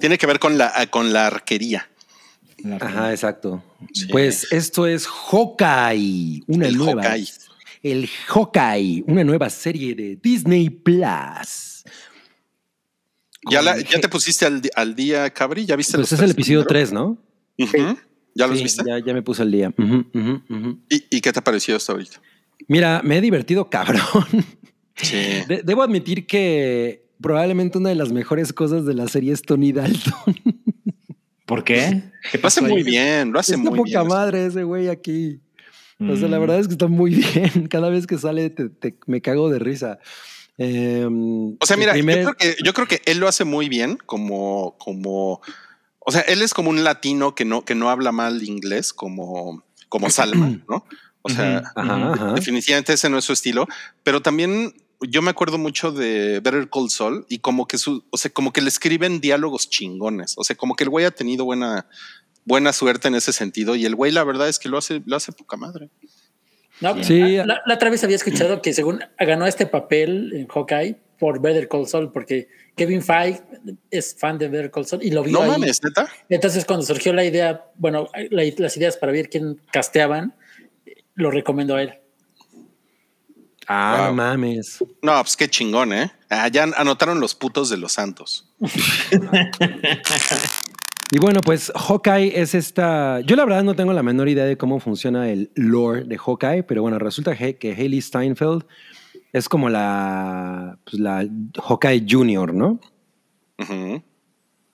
[0.00, 1.88] Tiene que ver con la, con la arquería.
[2.64, 3.62] La- Ajá, exacto.
[3.92, 4.06] Sí.
[4.10, 7.02] Pues esto es Hawkeye, una El nueva.
[7.02, 7.26] Hawkeye.
[7.82, 11.84] El Hawkeye, una nueva serie de Disney Plus.
[13.50, 15.64] ¿Ya, la- Con- ¿Ya te pusiste al, día, Cabri?
[15.64, 16.90] ¿Ya viste Pues los es el episodio primeros?
[16.90, 17.18] 3, ¿no?
[18.34, 18.82] ¿Ya los Sí, viste?
[18.86, 19.72] Ya, ya me puse al día.
[20.90, 22.20] ¿Y, y qué te ha parecido hasta ahorita?
[22.66, 24.00] Mira, me he divertido cabrón.
[25.02, 25.16] Sí.
[25.48, 29.72] De- debo admitir que probablemente una de las mejores cosas de la serie es Tony
[29.72, 30.34] Dalton.
[31.46, 32.02] ¿Por qué?
[32.30, 32.72] ¿Qué Lo hace pasó ahí?
[32.72, 34.06] muy bien, lo hace muy poca bien.
[34.08, 35.40] madre ese güey aquí.
[36.00, 36.40] O sea, la Mm.
[36.42, 37.10] verdad es que está muy
[37.64, 37.68] bien.
[37.68, 39.98] Cada vez que sale te- te- me cago de risa.
[40.58, 43.68] Em, O sea, mira, primer- yo, creo que, yo creo que él lo hace muy
[43.68, 45.40] bien como, como,
[46.00, 49.64] o sea, él es como un latino que no, que no habla mal inglés, como,
[49.88, 50.84] como Salma, ¿no?
[51.22, 51.80] O sea, Ujú.
[51.80, 52.32] Ajá, ajá.
[52.34, 53.66] definitivamente ese no es su estilo,
[54.02, 58.16] pero también yo me acuerdo mucho de Better Call Saul y como que su, o
[58.16, 60.34] sea, como que le escriben diálogos chingones.
[60.36, 61.86] O sea, como que el güey ha tenido buena,
[62.44, 65.16] buena suerte en ese sentido y el güey la verdad es que lo hace, lo
[65.16, 65.88] hace poca madre.
[66.80, 67.36] No, Sí.
[67.38, 71.66] la, la otra vez había escuchado que según ganó este papel en Hawkeye por Better
[71.68, 73.42] Call Saul, porque Kevin Feige
[73.90, 75.50] es fan de Better Call Saul y lo vio No ahí.
[75.50, 76.08] mames, neta.
[76.28, 80.36] Entonces, cuando surgió la idea, bueno, la- las ideas para ver quién casteaban,
[81.16, 81.94] lo recomendó a él.
[83.68, 84.06] Ah, Wow.
[84.08, 84.82] no mames.
[85.02, 86.10] No, pues qué chingón, ¿eh?
[86.30, 88.50] Ah, ya anotaron los putos de los santos.
[91.10, 93.20] Y bueno, pues Hawkeye es esta.
[93.22, 96.64] Yo la verdad no tengo la menor idea de cómo funciona el lore de Hawkeye,
[96.64, 98.64] pero bueno, resulta que que Haley Steinfeld
[99.32, 101.26] es como la, pues la
[101.66, 102.78] Hawkeye Junior, ¿no?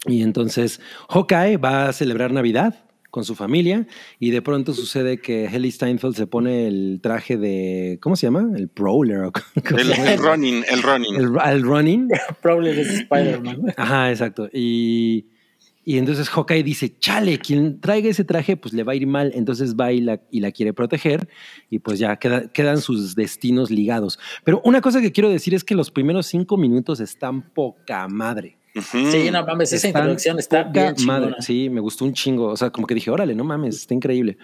[0.07, 2.84] Y entonces Hawkeye va a celebrar Navidad
[3.15, 3.87] con su familia
[4.19, 8.51] y de pronto sucede que Haley Steinfeld se pone el traje de, ¿cómo se llama?
[8.57, 9.19] El Prowler.
[9.21, 9.33] o
[9.69, 10.13] ¿cómo El, se llama?
[10.15, 11.15] el running, el running.
[11.15, 12.09] El, el running.
[12.43, 13.73] Probablemente es Spider-Man.
[13.77, 14.49] Ajá, exacto.
[14.53, 15.27] Y,
[15.85, 19.31] y entonces Hawkeye dice, chale, quien traiga ese traje, pues le va a ir mal.
[19.37, 21.29] Entonces va y la, y la quiere proteger
[21.71, 24.19] y pues ya queda- quedan sus destinos ligados.
[24.43, 28.59] Pero una cosa que quiero decir es que los primeros cinco minutos están poca madre.
[28.91, 31.21] Sí, no mames, esa Están introducción está bien chingona.
[31.21, 31.35] madre.
[31.41, 32.47] Sí, me gustó un chingo.
[32.49, 34.37] O sea, como que dije, órale, no mames, está increíble.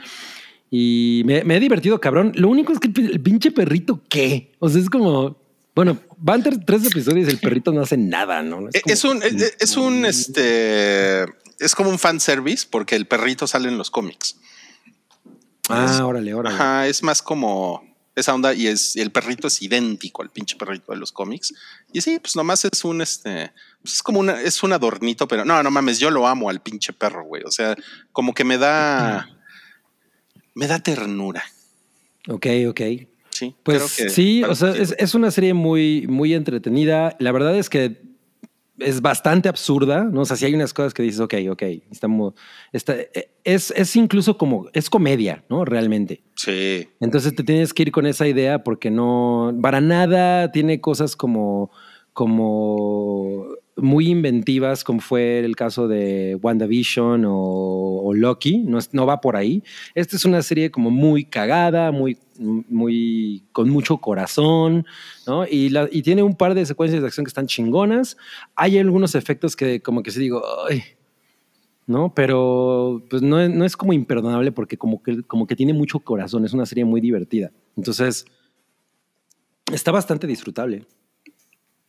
[0.70, 2.32] Y me, me he divertido, cabrón.
[2.36, 4.52] Lo único es que el pinche perrito, ¿qué?
[4.60, 5.36] O sea, es como,
[5.74, 8.68] bueno, van tres episodios y el perrito no hace nada, ¿no?
[8.68, 11.22] Eh, Es como- un, es, es un, este,
[11.58, 14.36] es como un fan service porque el perrito sale en los cómics.
[15.68, 16.54] Ah, órale, órale.
[16.56, 17.82] Ajá, es más como
[18.16, 21.54] esa onda y es y el perrito es idéntico al pinche perrito de los cómics.
[21.92, 23.52] Y sí, pues nomás es un este,
[23.82, 26.60] pues es como una, es un adornito, pero no, no mames, yo lo amo al
[26.60, 27.42] pinche perro, güey.
[27.44, 27.74] O sea,
[28.12, 29.28] como que me da,
[30.54, 31.42] me da ternura.
[32.28, 32.80] Ok, ok.
[33.30, 37.16] Sí, Pues creo que- sí, o sea, es, es una serie muy, muy entretenida.
[37.20, 38.02] La verdad es que
[38.78, 40.22] es bastante absurda, ¿no?
[40.22, 42.34] O sea, si hay unas cosas que dices, ok, ok, estamos,
[42.72, 45.64] está, eh, es, es incluso como, es comedia, ¿no?
[45.64, 46.22] Realmente.
[46.34, 46.88] Sí.
[47.00, 51.70] Entonces te tienes que ir con esa idea porque no, para nada tiene cosas como,
[52.12, 53.46] como
[53.80, 59.36] muy inventivas, como fue el caso de WandaVision o, Loki, no, es- no va por
[59.36, 59.62] ahí.
[59.94, 64.86] Esta es una serie como muy cagada, muy, muy, con mucho corazón,
[65.26, 65.44] ¿no?
[65.46, 65.72] Y,
[66.02, 68.16] tiene un par de secuencias de acción que están chingonas.
[68.56, 70.82] Hay algunos efectos que como que sí digo, ay,
[71.86, 72.14] ¿no?
[72.14, 76.44] Pero pues no, no es como imperdonable porque como que, como que tiene mucho corazón,
[76.44, 77.52] es una serie muy divertida.
[77.76, 78.24] Entonces,
[79.72, 80.86] está bastante disfrutable.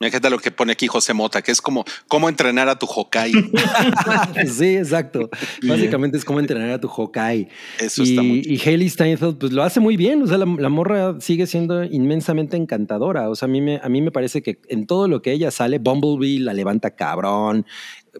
[0.01, 2.87] Me encanta lo que pone aquí José Mota, que es como cómo entrenar a tu
[2.87, 3.33] Hokkai.
[4.47, 5.29] sí, exacto.
[5.61, 7.47] Básicamente es como entrenar a tu Hawkeye.
[7.79, 10.45] Eso y, está muy y Haley Steinfeld pues lo hace muy bien, o sea, la,
[10.45, 14.41] la morra sigue siendo inmensamente encantadora, o sea, a mí, me, a mí me parece
[14.41, 17.67] que en todo lo que ella sale, Bumblebee la levanta cabrón,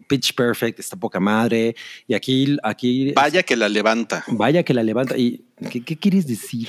[0.06, 1.74] Pitch Perfect está poca madre,
[2.06, 4.24] y aquí, aquí Vaya que la levanta.
[4.28, 5.18] Vaya que la levanta.
[5.18, 6.68] ¿Y qué, qué quieres decir?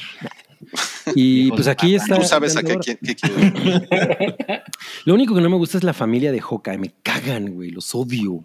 [1.15, 2.15] Y pues aquí está.
[2.15, 3.35] Tú sabes a qué, qué- qué quiero.
[5.05, 6.77] Lo único que no me gusta es la familia de Hawkeye.
[6.77, 7.71] Me cagan, güey.
[7.71, 8.43] Los odio.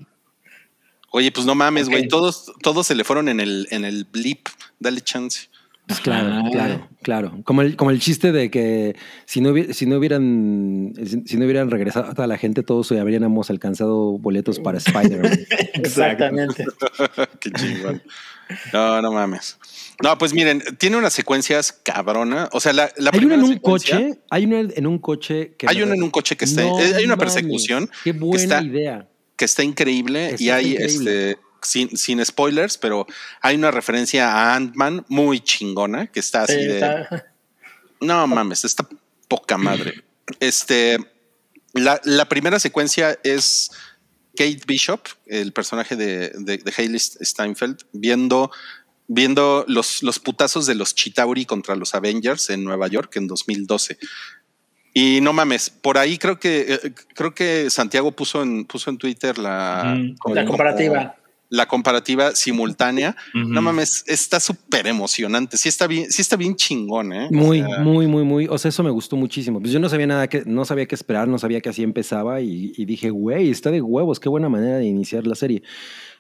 [1.11, 2.09] Oye, pues no mames, güey.
[2.09, 4.49] Todos, todos se le fueron en el, en el blip.
[4.79, 5.49] Dale chance.
[5.87, 6.49] Pues claro, Ah.
[6.53, 7.41] claro, claro.
[7.45, 11.37] Como el, como el chiste de que si no, hubi- si no hubieran si, si
[11.39, 15.33] no hubieran regresado a toda la gente, todos hoy habríamos alcanzado boletos para Spider-Man.
[15.75, 16.67] Exactamente.
[17.41, 18.03] Qué chingón.
[18.73, 19.59] No, no mames.
[20.03, 22.49] No, pues miren, tiene unas secuencias cabrona.
[22.53, 25.55] O sea, la, la hay una en un secuencia- coche, hay una en un coche
[25.59, 28.19] que Hay una en un coche que está, No hay una mames, persecución Qué que
[28.19, 29.09] buena está, idea.
[29.37, 31.31] que está increíble y hay increíble.
[31.33, 33.07] este sin, sin spoilers, pero
[33.43, 37.27] hay una referencia a Ant-Man muy chingona que está así Sí, de está-
[38.01, 38.89] no mames, está
[39.27, 40.05] poca madre.
[40.41, 40.99] Este
[41.75, 43.71] la, la primera secuencia es
[44.39, 48.53] Kate Bishop, el personaje de, de, de Hailey Steinfeld, viendo,
[49.09, 53.99] viendo los, los putazos de los Chitauri contra los Avengers en Nueva York en 2012.
[54.95, 58.99] Y no mames, por ahí creo que eh, creo que Santiago puso en puso en
[58.99, 59.99] Twitter la,
[60.33, 61.17] La comparativa.
[61.51, 63.17] La comparativa simultánea.
[63.35, 65.57] No mames, está súper emocionante.
[65.57, 67.29] Sí está bien, sí está bien chingón, ¿eh?
[67.31, 68.47] Muy, O sea, muy, muy, muy.
[68.49, 69.61] O sea, eso me gustó muchísimo.
[69.61, 72.41] Pues yo no sabía nada que, no sabía qué esperar, no sabía que así empezaba
[72.41, 75.63] y, y dije, güey, está de huevos, qué buena manera de iniciar la serie.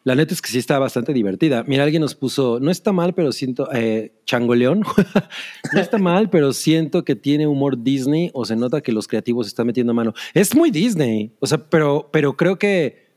[0.04, 1.64] La neta es que sí está bastante divertida.
[1.66, 4.80] Mira, alguien nos puso, no está mal, pero siento, eh, Changoleón,
[5.72, 9.46] no está mal, pero siento que tiene humor Disney o se nota que los creativos
[9.46, 10.14] están metiendo mano.
[10.34, 13.07] Es muy Disney, o sea, pero, pero creo que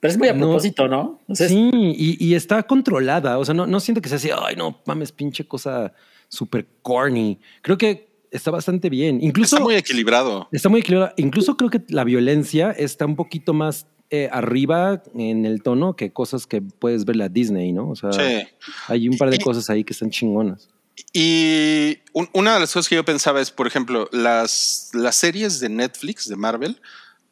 [0.00, 0.46] Pero es muy a No.
[0.46, 1.20] propósito, ¿no?
[1.28, 3.38] O sea, es- sí, y, y está controlada.
[3.38, 5.92] O sea, no, no siento que sea así, ay, no mames, pinche cosa
[6.28, 7.38] súper corny.
[7.62, 9.18] Creo que está bastante bien.
[9.22, 10.48] Incluso está muy equilibrado.
[10.52, 11.12] está muy equilibrada.
[11.16, 16.12] Incluso creo que la violencia está un poquito más eh, arriba en el tono que
[16.12, 17.90] cosas que puedes ver la Disney, ¿no?
[17.90, 18.48] O sea, Sí.
[18.88, 20.68] hay un par de Y- cosas ahí que están chingonas.
[21.12, 25.60] Y un- una de las cosas que yo pensaba es, por ejemplo, las, las series
[25.60, 26.80] de Netflix, de Marvel,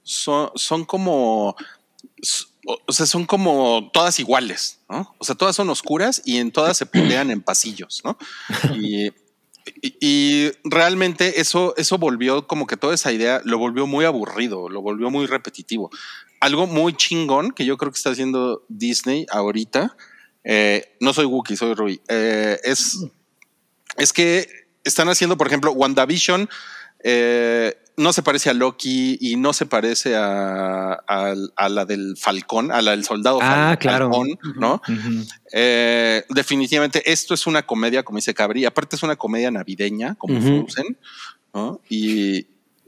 [0.05, 1.57] son, son como.
[2.87, 5.15] O sea, son como todas iguales, ¿no?
[5.19, 8.19] O sea, todas son oscuras y en todas se pelean en pasillos, ¿no?
[9.83, 14.83] Y realmente eso, eso volvió como que toda esa idea lo volvió muy aburrido, lo
[14.83, 15.91] volvió muy repetitivo.
[16.41, 19.97] Algo muy chingón que yo creo que está haciendo Disney ahorita.
[20.45, 22.01] eh, no soy Wookiee, soy Rui.
[22.09, 22.99] eh, es
[23.97, 24.49] es que
[24.85, 26.49] están haciendo, por ejemplo, WandaVision
[27.05, 32.17] eh, no se parece a Loki y no se parece a, a- a la del
[32.17, 34.07] Falcón, a la del soldado Ah, Fal- claro.
[34.11, 34.81] Falcón, ¿no?
[35.53, 40.41] Eh, definitivamente esto es una comedia, como dice Cabri, aparte es una comedia navideña, como.
[40.41, 40.97] Frozen,
[41.53, 41.81] ¿no?
[41.91, 42.47] Y,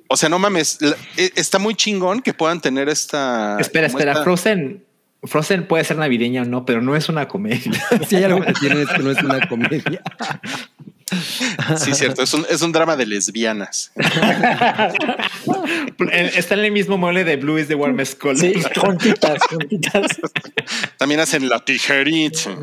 [0.08, 3.58] o sea, no mames, la- e- está muy chingón que puedan tener esta...
[3.60, 4.84] Espera, espera, esta- Frozen.
[5.22, 7.70] Frozen puede ser navideña o no, pero no es una comedia.
[8.08, 10.00] Si hay algo que tiene es que no es una comedia.
[11.76, 13.92] Sí, cierto, es un, es un drama de lesbianas.
[16.34, 18.38] Está en el mismo mueble de Blue is the Warmest Color.
[18.38, 20.06] sí, juntitas, juntitas.
[20.96, 22.56] También hacen la tijerita.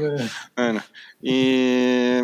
[0.56, 0.84] Bueno,
[1.22, 2.20] y,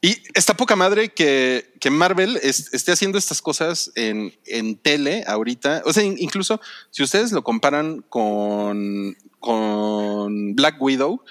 [0.00, 5.24] y está poca madre que, que Marvel es- esté haciendo estas cosas en, en tele
[5.26, 5.82] ahorita.
[5.84, 11.22] O sea, in- incluso si ustedes lo comparan con, con Black Widow,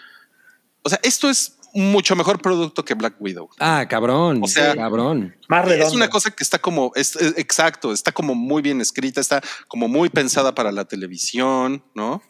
[0.83, 3.49] o sea, esto es mucho mejor producto que Black Widow.
[3.59, 4.39] Ah, cabrón.
[4.43, 5.35] O sea, cabrón.
[5.47, 5.87] Más redondo.
[5.87, 9.41] Es una cosa que está como, es, es- exacto, está como muy bien escrita, está
[9.67, 12.21] como muy pensada para la televisión, ¿no?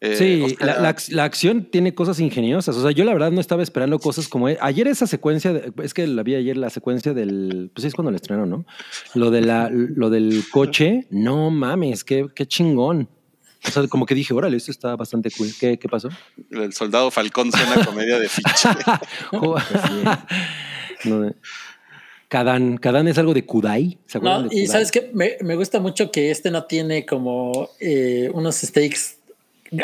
[0.00, 2.76] Eh, Sí, o sea, la, la ac- la acción tiene cosas ingeniosas.
[2.76, 5.72] O sea, yo la verdad no estaba esperando cosas como e- ayer esa secuencia, de-
[5.82, 8.64] es que la vi ayer la secuencia del, pues sí es cuando la estrenaron, ¿no?
[9.14, 13.08] Lo de la, lo del coche, no mames, qué, qué chingón.
[13.66, 15.48] O sea, como que dije, órale, esto está bastante cool.
[15.58, 16.08] ¿Qué, qué pasó?
[16.50, 18.68] El soldado Falcón suena comedia de fiche.
[19.32, 19.56] Oh,
[21.04, 21.34] no, eh.
[22.28, 23.98] Kadán, Kadán es algo de Kudai.
[24.06, 24.66] ¿Se acuerdan No, de y Kudai?
[24.72, 29.16] sabes que me, me gusta mucho que este no tiene como eh, unos stakes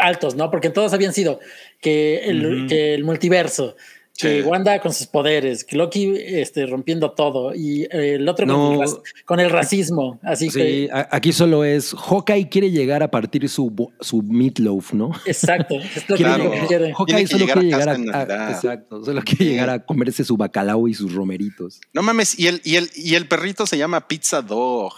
[0.01, 0.51] altos, ¿no?
[0.51, 1.40] Porque todos habían sido
[1.80, 2.66] que el, Ujú.
[2.68, 3.76] que el multiverso,
[4.16, 4.49] que Sí.
[4.49, 8.55] Wanda con sus poderes, que Loki este, rompiendo todo y eh, el otro No.
[8.55, 10.20] con, el rac- con el racismo.
[10.23, 15.11] Así Sí, que, aquí solo es Hawkeye quiere llegar a partir su, su meatloaf, ¿no?
[15.27, 15.74] exacto.
[15.97, 16.51] Es lo que Claro.
[16.53, 16.95] que quiere.
[16.95, 17.61] Hawkeye solo llegar a
[17.97, 19.51] quiere llegar a, exacto, solo quiere Sí.
[19.51, 21.81] llegar a comerse su bacalao y sus romeritos.
[21.93, 24.95] No mames, y el, y el, y el perrito se llama Pizza Dog.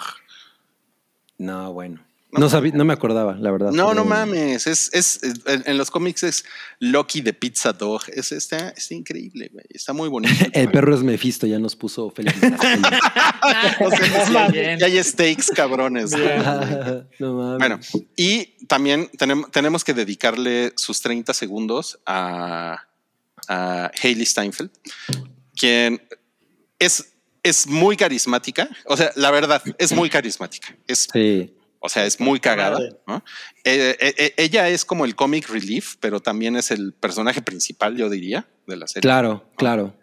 [1.39, 2.01] No, bueno.
[2.39, 3.71] No, sabí- no me acordaba, la verdad.
[3.73, 4.67] No, pero- no mames.
[4.67, 6.45] Es, es, es- en, en los cómics es
[6.81, 8.03] Loki de Pizza Dog.
[8.09, 9.65] Es, está, está increíble, güey.
[9.71, 10.35] Está muy bonito.
[10.53, 12.35] El perro es Mephisto, ya nos puso feliz.
[13.81, 14.33] O sea, Sí,
[14.79, 16.11] ya- hay steaks cabrones.
[17.19, 17.59] no mames.
[17.59, 17.81] Bueno,
[18.17, 22.83] y también tenemos, tenemos que dedicarle sus 30 segundos a,
[23.49, 24.71] a Hailey Steinfeld,
[25.55, 26.03] quien
[26.79, 28.69] es, es muy carismática.
[28.87, 30.75] O sea, la verdad, es muy carismática.
[30.87, 31.53] Es, Sí.
[31.87, 32.81] O sea, es muy cagada.
[32.83, 37.97] Eh, eh, eh, ella es como el comic relief, pero también es el personaje principal,
[37.97, 39.03] yo diría, de la serie.
[39.03, 39.97] Claro, claro.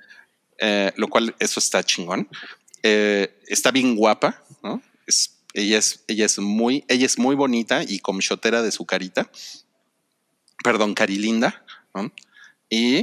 [0.59, 2.29] Eh, lo cual eso está chingón.
[2.83, 4.81] Eh, está bien guapa, ¿no?
[5.05, 9.29] Es, ella, es, ella, es muy, ella es muy bonita y comshotera de su carita.
[10.63, 11.65] Perdón, carilinda.
[11.93, 12.13] ¿no?
[12.69, 12.95] Y,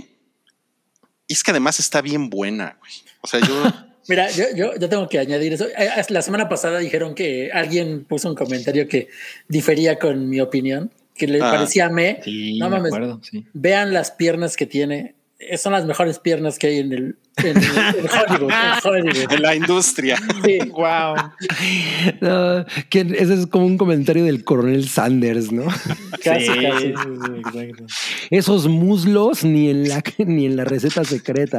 [1.27, 2.93] y es que además está bien buena, güey.
[3.21, 3.63] O sea, yo...
[4.11, 5.67] Mira, yo, yo, yo tengo que añadir eso.
[5.69, 9.09] Eh, La semana pasada dijeron que alguien puso un comentario que
[9.49, 11.51] difería con mi opinión, que le Ah.
[11.53, 12.21] parecía a me.
[12.25, 13.47] Sí, no me mames, acuerdo, sí.
[13.55, 15.15] vean las piernas que tiene.
[15.39, 17.65] Eh, Son las mejores piernas que hay en el en, en
[18.11, 18.51] Hollywood.
[18.53, 19.33] en Hollywood.
[19.33, 20.19] en la industria.
[20.45, 20.59] Sí.
[20.69, 21.15] Wow.
[22.21, 25.65] No, que ese es como un comentario del coronel Sanders, ¿no?
[26.25, 26.87] Casi, Sí, casi.
[26.89, 27.85] exacto.
[28.31, 31.59] Esos muslos ni en la, ni en la receta secreta.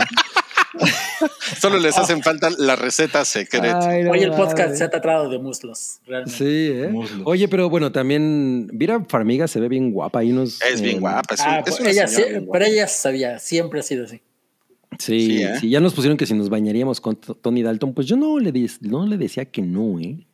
[1.60, 3.80] Solo les hacen falta la receta secreta.
[3.89, 6.38] Ay, no Hoy el podcast se ha tratado de muslos, realmente.
[6.38, 6.88] Sí, ¿eh?
[6.91, 7.22] Muslos.
[7.26, 10.19] Oye, pero bueno, también Vira Farmiga se ve bien guapa.
[10.19, 11.34] Hay unos, Es bien eh, guapa.
[11.35, 12.60] Es, un- Ah, es pues una ella, sí- bien guapa.
[12.60, 14.22] pero ella sabía, siempre ha sido así.
[14.99, 15.53] Sí, Sí, ¿eh?
[15.60, 18.52] sí, ya nos pusieron que si nos bañaríamos con Tony Dalton, pues yo no le,
[18.52, 20.26] di- no le decía que no, ¿eh?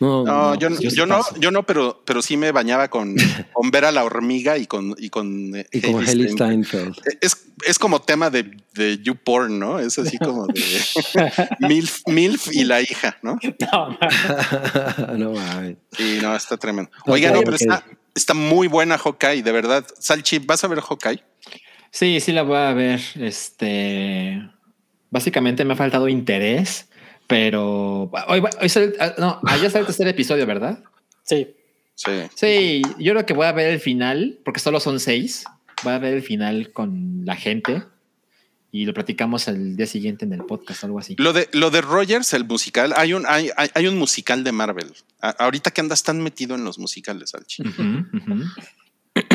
[0.00, 3.16] No, No, yo, yo sí yo no, yo no, pero, pero sí me bañaba con,
[3.52, 6.94] con ver a la hormiga y con y con, eh, Y como Hailee Haley Steinfeld.
[6.94, 7.18] Steinfeld.
[7.20, 9.78] Es, es como tema de, de YouPorn, ¿no?
[9.78, 10.62] Es así como de
[11.60, 13.38] MILF, MILF y la hija, ¿no?
[15.18, 15.76] No, mames.
[15.92, 16.90] Sí, no, está tremendo.
[17.06, 17.84] Oiga, no, pero está,
[18.14, 19.84] está muy buena Hawkeye, de verdad.
[19.98, 21.22] Salchi, ¿vas a ver Hawkeye?
[21.90, 23.00] Sí, sí la voy a ver.
[23.16, 24.40] Este,
[25.10, 26.88] básicamente me ha faltado interés,
[27.28, 30.82] pero hoy, va- hoy sale- ah, no, ayer sale el tercer episodio, ¿verdad?
[31.22, 31.54] Sí.
[31.94, 32.10] Sí.
[32.34, 35.44] Sí, yo creo que voy a ver el final, porque solo son seis.
[35.84, 37.84] Voy a ver el final con la gente
[38.72, 41.14] y lo platicamos el día siguiente en el podcast, algo así.
[41.18, 44.52] Lo de, lo de Rogers, el musical, hay un, hay, hay, hay un musical de
[44.52, 44.92] Marvel.
[45.20, 48.44] A- ahorita que andas tan metido en los musicales, ujú.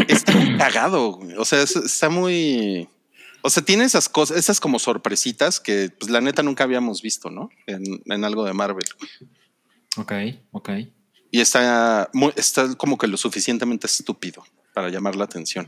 [0.08, 1.12] Está muy cagado.
[1.14, 1.36] güey.
[1.38, 2.88] O sea, es- está muy.
[3.44, 7.30] O sea, tiene esas cosas, esas como sorpresitas que, pues, la neta nunca habíamos visto,
[7.30, 7.50] ¿no?
[7.68, 8.86] En, en algo de Marvel.
[9.98, 10.12] Ok,
[10.52, 10.70] ok.
[11.30, 14.44] Y está, muy, está como que lo suficientemente estúpido
[14.74, 15.68] para llamar la atención.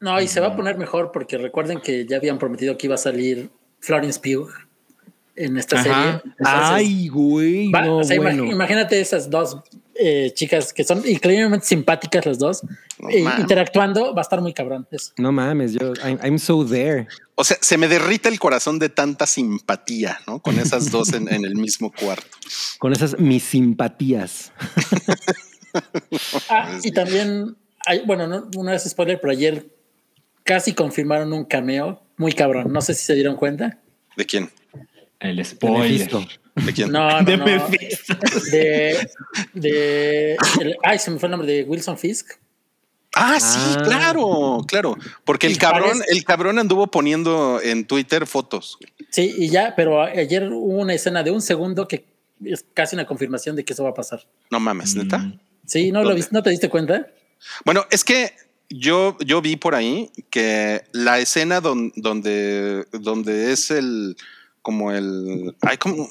[0.00, 2.94] No, y se va a poner mejor porque recuerden que ya habían prometido que iba
[2.96, 3.50] a salir
[3.80, 4.50] Florence Pugh
[5.34, 5.82] en esta Ajá.
[5.84, 6.08] serie.
[6.38, 7.70] Entonces, Ay, güey.
[7.72, 9.56] va- no, o sea, imag- imagínate esas dos
[9.98, 12.62] eh, chicas que son increíblemente simpáticas las dos,
[12.98, 13.10] No
[13.40, 14.86] interactuando, va a estar muy cabrón.
[14.90, 15.12] eso.
[15.18, 17.06] No mames, yo, I'm, I'm so there.
[17.34, 20.40] O sea, se me derrite el corazón de tanta simpatía, ¿no?
[20.40, 22.26] Con esas dos en, en el mismo cuarto.
[22.78, 24.52] Con esas mis simpatías.
[26.48, 27.54] Ah, y también,
[27.84, 29.66] hay, bueno, no, una vez spoiler, pero ayer
[30.42, 32.72] casi confirmaron un cameo muy cabrón.
[32.72, 33.78] No sé si se dieron cuenta.
[34.16, 34.50] ¿De quién?
[35.20, 36.08] El spoiler.
[36.56, 36.90] ¿De quién?
[36.90, 37.44] No, no, De no.
[37.44, 38.16] Mephisto.
[38.50, 39.08] De,
[39.54, 42.32] de el- ay, se me fue el nombre de Wilson Fisk.
[43.14, 43.82] Ah, sí, Ah.
[43.84, 44.96] claro, claro.
[45.24, 48.78] Porque el cabrón, el cabrón anduvo poniendo en Twitter fotos.
[49.10, 52.04] Sí, y ya, pero ayer hubo una escena de un segundo que
[52.44, 54.26] es casi una confirmación de que eso va a pasar.
[54.50, 55.18] No mames, neta.
[55.18, 55.38] Mm.
[55.64, 56.14] Sí, ¿no lo.
[56.30, 57.06] ¿No te diste cuenta?
[57.64, 58.32] Bueno, es que
[58.68, 64.16] yo, yo vi por ahí que la escena don- donde, donde es el
[64.62, 66.08] como el ay, ¿cómo,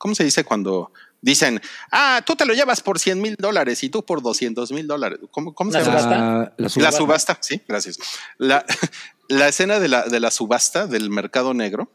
[0.00, 0.90] ¿cómo se dice cuando
[1.20, 1.60] dicen
[1.92, 5.18] ah, tú te lo llevas por 100 mil dólares y tú por 200 mil dólares?
[5.30, 5.98] ¿Cómo, cómo se La llama?
[6.00, 6.18] subasta.
[6.18, 6.96] La, la La subasta.
[6.98, 7.98] subasta, sí, gracias.
[8.38, 8.64] La,
[9.28, 11.92] la escena de la, de la subasta del mercado negro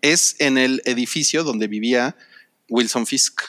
[0.00, 2.16] es en el edificio donde vivía
[2.68, 3.42] Wilson Fisk.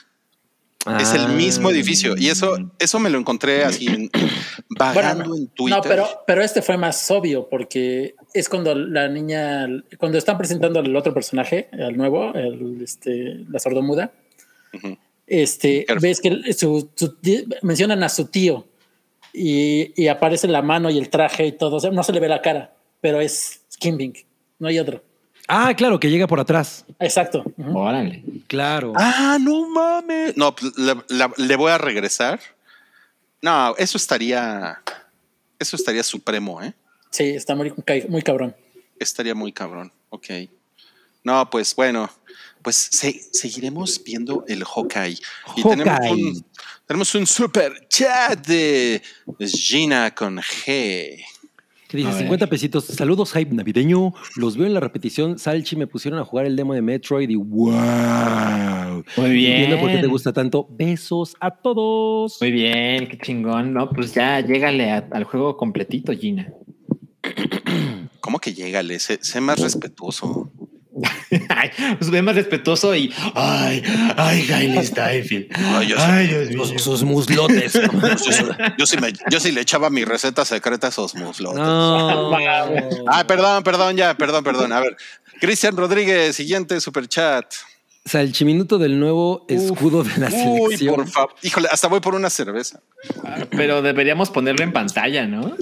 [0.99, 1.71] Es el mismo Ah.
[1.71, 2.15] edificio.
[2.17, 4.09] Y eso, eso me lo encontré así
[4.69, 5.77] vagando Bueno, en Twitter.
[5.77, 10.79] No, pero, pero este fue más obvio porque es cuando la niña, cuando están presentando
[10.79, 14.11] al otro personaje, al nuevo, el, este, la sordomuda,
[14.73, 14.97] Ujú.
[15.27, 16.89] este, ves que su-
[17.61, 18.67] mencionan a su tío
[19.33, 21.77] y, y aparece la mano y el traje y todo.
[21.77, 24.13] O sea, no se le ve la cara, pero es Kimbing,
[24.59, 25.01] no hay otro.
[25.47, 26.85] Ah, claro, que llega por atrás.
[26.99, 27.43] Exacto.
[27.73, 28.23] Órale.
[28.47, 28.93] Claro.
[28.95, 30.35] Ah, no mames.
[30.37, 30.71] No, pues,
[31.37, 32.39] le voy a regresar.
[33.41, 34.81] No, eso estaría.
[35.59, 36.73] Eso estaría supremo, ¿eh?
[37.09, 37.73] Sí, está muy,
[38.09, 38.55] muy cabrón.
[38.99, 39.91] Estaría muy cabrón.
[40.09, 40.27] Ok.
[41.23, 42.09] No, pues bueno,
[42.61, 45.17] pues se- seguiremos viendo el Hawkeye.
[45.55, 46.45] Y tenemos un,
[46.85, 49.01] tenemos un super chat de
[49.39, 51.23] Gina con G.
[51.93, 52.21] Que dice A ver.
[52.23, 52.85] 50 pesitos.
[52.85, 54.13] Saludos, hype navideño.
[54.35, 55.37] Los veo en la repetición.
[55.37, 59.03] Salchi me pusieron a jugar el demo de Metroid y wow.
[59.17, 59.51] Muy bien.
[59.53, 60.67] Entiendo por qué te gusta tanto.
[60.71, 62.39] Besos a todos.
[62.41, 63.73] Muy bien, qué chingón.
[63.73, 66.51] No, pues ya llégale a- al juego completito, Gina.
[68.21, 68.97] ¿Cómo que llégale?
[68.97, 70.49] Sé, sé más respetuoso.
[71.49, 73.81] Ay, pues ve más respetuoso y ay,
[74.15, 75.47] ay, Hailey Steinfeld.
[75.55, 76.03] Ay, yo sí.
[76.05, 76.79] Ay, Dios mío.
[76.79, 77.73] Sus, muslotes.
[77.81, 78.43] Yo, sí-
[78.77, 81.55] yo sí me- yo sí le echaba mi receta secreta a esos muslos.
[81.55, 82.35] no.
[83.07, 84.71] Ah, perdón, perdón, ya, perdón, perdón.
[84.71, 84.95] A ver,
[85.39, 87.45] Cristian Rodríguez, siguiente super chat.
[88.05, 90.95] Salchiminuto del nuevo escudo de la Uy, selección.
[90.95, 91.35] por favor.
[91.41, 92.81] Híjole, hasta voy por una cerveza.
[93.51, 95.55] Pero deberíamos ponerlo en pantalla, ¿no?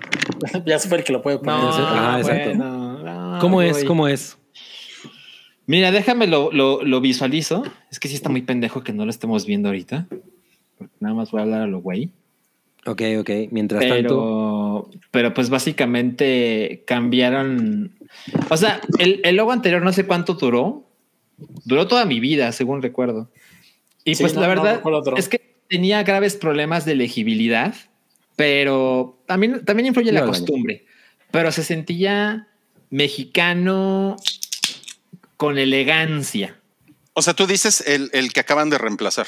[0.66, 1.54] ya fue el que lo puede poner.
[1.58, 2.54] Ah, exacto.
[2.54, 3.84] no, ¿Cómo es?
[3.84, 4.36] ¿Cómo es?
[5.70, 7.62] Mira, déjame lo, lo, lo visualizo.
[7.92, 10.08] Es que sí está muy pendejo que no lo estemos viendo ahorita.
[10.76, 12.10] Porque nada más voy a hablar a lo güey.
[12.86, 13.30] Ok, ok.
[13.52, 14.90] Mientras tanto.
[15.12, 17.92] Pero, pues básicamente cambiaron.
[18.48, 20.88] O sea, el, el logo anterior no sé cuánto duró.
[21.64, 23.30] Duró toda mi vida, según recuerdo.
[24.04, 24.82] Y Sí, pues no- la verdad
[25.16, 27.76] es que tenía graves problemas de legibilidad,
[28.34, 30.84] pero también, también influye la costumbre.
[31.30, 32.48] Pero se sentía
[32.90, 34.16] mexicano
[35.40, 36.60] con elegancia.
[37.14, 39.26] O sea, tú dices el, el que acaban de reemplazar.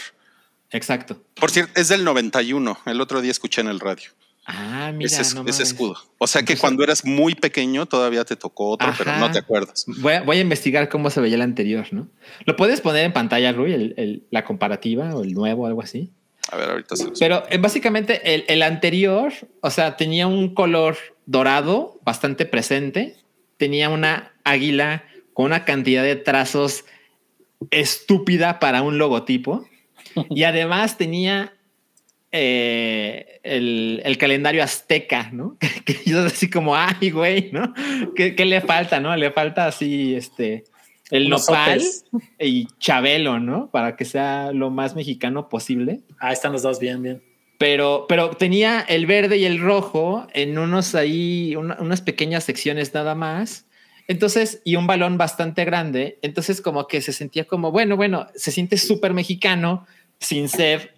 [0.70, 1.22] Exacto.
[1.40, 2.80] Por cierto, es del 91.
[2.84, 4.10] El otro día escuché en el radio.
[4.44, 5.96] Ah, mira, ese, no escudo.
[6.18, 9.86] O sea que cuando eras muy pequeño todavía te tocó otro, pero no te acuerdas.
[9.86, 12.08] Voy a, voy a investigar cómo se veía el anterior, ¿no?
[12.44, 16.10] ¿Lo puedes poner en pantalla, Rui, el- el- la comparativa o el nuevo, algo así?
[16.50, 19.32] A ver, ahorita se los Pero eh, básicamente el, el anterior,
[19.62, 23.16] o sea, tenía un color dorado bastante presente,
[23.56, 26.84] tenía una águila con una cantidad de trazos
[27.70, 29.66] estúpida para un logotipo
[30.30, 31.54] y además tenía
[32.30, 35.56] eh, el, el calendario azteca, ¿no?
[35.58, 37.72] Que, que yo así como, ay, güey, ¿no?
[38.16, 39.14] ¿Qué, qué le falta, no?
[39.16, 40.64] Le falta así, este,
[41.10, 42.04] el Unos nopal sopes.
[42.40, 43.70] y Chabelo, ¿no?
[43.70, 47.22] Para que sea lo más mexicano posible Ah, están los dos bien, bien.
[47.58, 52.94] pero, pero tenía el verde y el rojo en unos ahí, una- unas pequeñas secciones
[52.94, 53.66] nada más.
[54.08, 56.18] Entonces, y un balón bastante grande.
[56.22, 59.86] Entonces, como que se sentía como, bueno, bueno, se siente súper mexicano
[60.18, 60.94] sin ser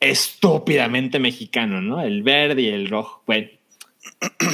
[0.00, 2.00] estúpidamente mexicano, ¿no?
[2.02, 3.22] El verde y el rojo.
[3.26, 3.48] Bueno,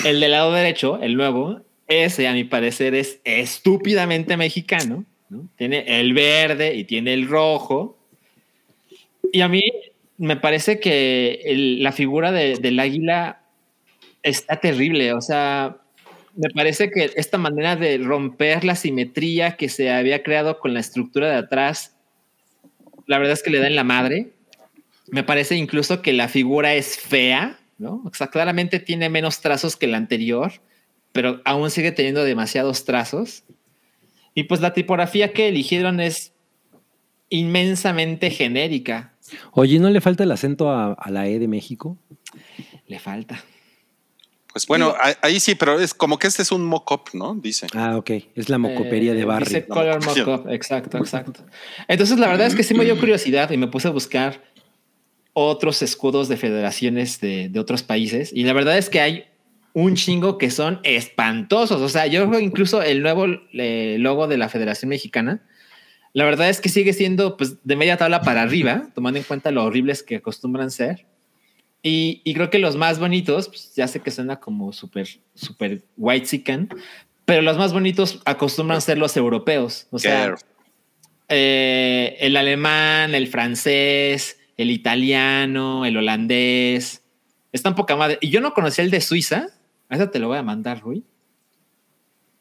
[0.04, 5.48] el del lado derecho, el nuevo, ese a mi parecer es estúpidamente mexicano, ¿no?
[5.56, 7.98] Tiene el verde y tiene el rojo.
[9.32, 9.62] Y a mí
[10.18, 13.42] me parece que la figura de- del águila
[14.22, 15.12] está terrible.
[15.12, 15.78] O sea,
[16.38, 20.78] me parece que esta manera de romper la simetría que se había creado con la
[20.78, 21.96] estructura de atrás,
[23.06, 24.30] la verdad es que le da en la madre.
[25.10, 28.02] Me parece incluso que la figura es fea, ¿no?
[28.04, 30.52] O sea, claramente tiene menos trazos que la anterior,
[31.10, 33.42] pero aún sigue teniendo demasiados trazos.
[34.32, 36.34] Y pues la tipografía que eligieron es
[37.30, 39.12] inmensamente genérica.
[39.50, 41.98] Oye, ¿no le falta el acento a, a la E de México?
[42.86, 43.42] Le falta.
[44.66, 47.34] Pues bueno, ahí- ahí sí, pero es como que este es un mock-up, ¿no?
[47.34, 47.66] Dice.
[47.74, 48.10] Ah, ok.
[48.34, 49.46] Es la mocopería Eh, de barrio.
[49.46, 50.48] Dice color mock-up.
[50.50, 51.44] Exacto, exacto.
[51.88, 54.42] Entonces, la verdad es que sí me dio curiosidad y me puse a buscar
[55.32, 58.32] otros escudos de federaciones de, de otros países.
[58.34, 59.24] Y la verdad es que hay
[59.72, 61.80] un chingo que son espantosos.
[61.80, 65.42] O sea, yo creo que incluso el nuevo eh, logo de la Federación Mexicana,
[66.12, 69.50] la verdad es que sigue siendo pues, de media tabla para arriba, tomando en cuenta
[69.52, 71.06] lo horribles que acostumbran ser.
[71.82, 75.82] Y, y creo que los más bonitos, pues, ya sé que suena como súper, súper
[75.96, 76.68] white chicken,
[77.24, 79.86] pero los más bonitos acostumbran ser los europeos.
[79.90, 80.34] O sea,
[81.28, 87.02] eh, el alemán, el francés, el italiano, el holandés.
[87.52, 88.18] Están poca madre.
[88.20, 89.48] Y yo no conocía el de Suiza.
[89.88, 91.04] A esa te lo voy a mandar, Rui.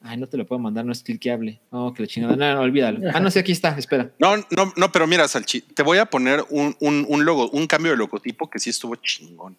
[0.07, 1.59] Ay, no te lo puedo mandar, no es cliqueable.
[1.69, 2.38] Oh, que la chingada.
[2.38, 3.01] No, no, olvídalo.
[3.13, 4.09] Ah, no, sí, aquí está, espera.
[4.19, 7.67] No, no, no, pero mira, Salchi, te voy a poner un, un, un logo, un
[7.67, 9.57] cambio de logotipo que sí estuvo chingón.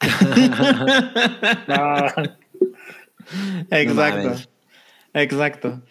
[3.70, 4.48] Exacto.
[5.12, 5.82] Exacto.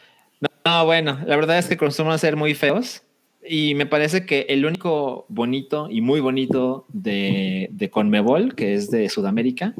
[0.41, 3.03] No, no, bueno, la verdad es que acostumbran ser muy feos.
[3.47, 8.89] Y me parece que el único bonito y muy bonito de, de Conmebol, que es
[8.89, 9.75] de Sudamérica,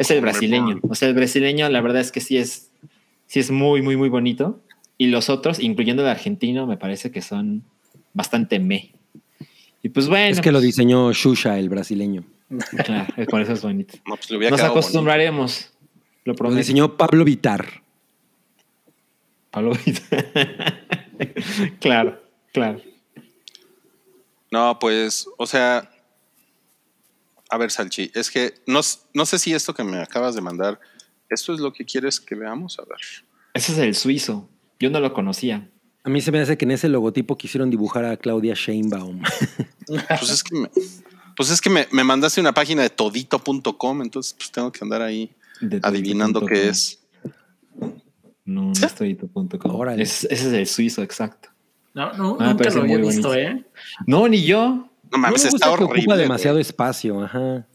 [0.00, 0.80] es el brasileño.
[0.88, 2.70] O sea, el brasileño, la verdad es que sí es,
[3.26, 4.58] sí es muy, muy, muy bonito.
[4.96, 7.64] Y los otros, incluyendo el argentino, me parece que son
[8.14, 8.92] bastante me.
[9.82, 12.24] Y pues bueno, es que lo diseñó Shusha, el brasileño.
[12.84, 13.98] claro, por eso es bonito.
[14.06, 15.70] No, pues Nos acostumbraremos.
[16.24, 16.58] Lo Lo prometo.
[16.58, 17.82] diseñó Pablo Vitar.
[19.50, 19.72] Pablo
[21.80, 22.22] claro,
[22.52, 22.78] claro.
[22.78, 22.90] bonito.
[24.50, 25.90] No, pues, o sea,
[27.50, 28.80] a ver, Salchi, es que no,
[29.14, 30.80] no sé si esto que me acabas de mandar,
[31.28, 32.78] esto es lo que quieres que veamos.
[32.78, 32.98] A ver.
[33.54, 34.48] Ese es el suizo.
[34.78, 35.68] Yo no lo conocía.
[36.02, 39.22] A mí se me hace que en ese logotipo quisieron dibujar a Claudia Sheinbaum.
[39.86, 40.70] Pues es que me,
[41.36, 45.02] pues es que me, me mandaste una página de todito.com, entonces pues tengo que andar
[45.02, 47.00] ahí De adivinando qué es.
[48.44, 49.88] No, no es todito.com.
[49.98, 51.48] Es- ese es el suizo, exacto.
[51.94, 53.34] no, no, Ah, nunca lo había visto, bonito.
[53.34, 53.64] ¿eh?
[54.06, 54.89] No, ni yo.
[55.12, 56.00] No No mames, me gusta está que horrible.
[56.02, 56.62] ocupa demasiado güey.
[56.62, 57.22] espacio.
[57.22, 57.66] Ajá.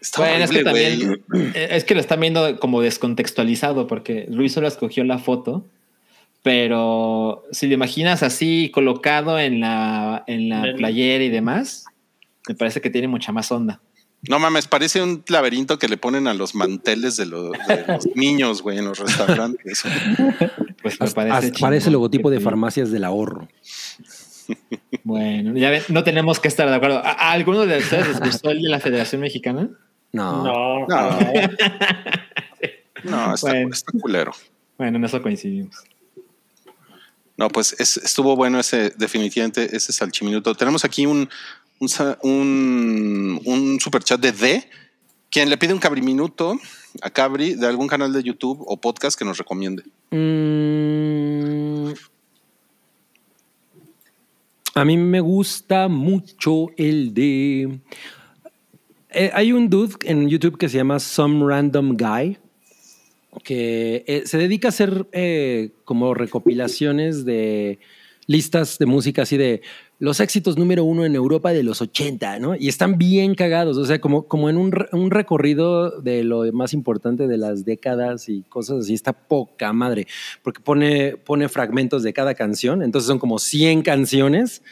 [0.00, 1.20] Está bueno, es que horrible, güey.
[1.30, 5.66] también eh, es que lo están viendo como descontextualizado porque Luis solo escogió la foto,
[6.42, 11.84] pero si lo imaginas así colocado en la, en la playera y demás,
[12.48, 13.80] me parece que tiene mucha más onda.
[14.28, 18.06] No mames, parece un laberinto que le ponen a los manteles de, los- de los
[18.14, 19.82] niños, güey, en los restaurantes.
[20.82, 21.60] Pues me parece hasta chingón.
[21.60, 23.48] parece logotipo de farmacias del ahorro.
[25.04, 26.98] Bueno, ya ven, no tenemos que estar de acuerdo.
[26.98, 29.68] ¿A, a alguno de ustedes les gustó el de la Federación Mexicana?
[30.12, 30.44] No.
[30.44, 31.18] No, No.
[33.04, 33.34] no.
[33.34, 33.70] Está, Bueno.
[33.72, 34.32] está culero.
[34.78, 35.76] Bueno, en eso coincidimos.
[37.36, 40.54] No, pues es- estuvo bueno ese, definitivamente, ese salchiminuto.
[40.54, 41.28] Tenemos aquí un,
[41.78, 41.88] un,
[42.22, 44.70] un, un superchat de D
[45.30, 46.58] Quien le pide un cabriminuto
[47.02, 49.84] a Cabri de algún canal de YouTube o podcast que nos recomiende.
[50.10, 51.59] Mm,
[54.74, 57.80] a mí me gusta mucho el de.
[59.10, 62.38] Eh, hay un dude en YouTube que se llama Some Random Guy
[63.44, 67.78] que eh, se dedica a hacer eh, como recopilaciones de
[68.26, 69.62] listas de música así de
[70.00, 72.56] los éxitos número uno en Europa de los 80, ¿no?
[72.56, 76.72] Y están bien cagados, o sea, como, como en un, un recorrido de lo más
[76.72, 80.06] importante de las décadas y cosas así, está poca madre,
[80.42, 84.62] porque pone, pone fragmentos de cada canción, entonces son como 100 canciones.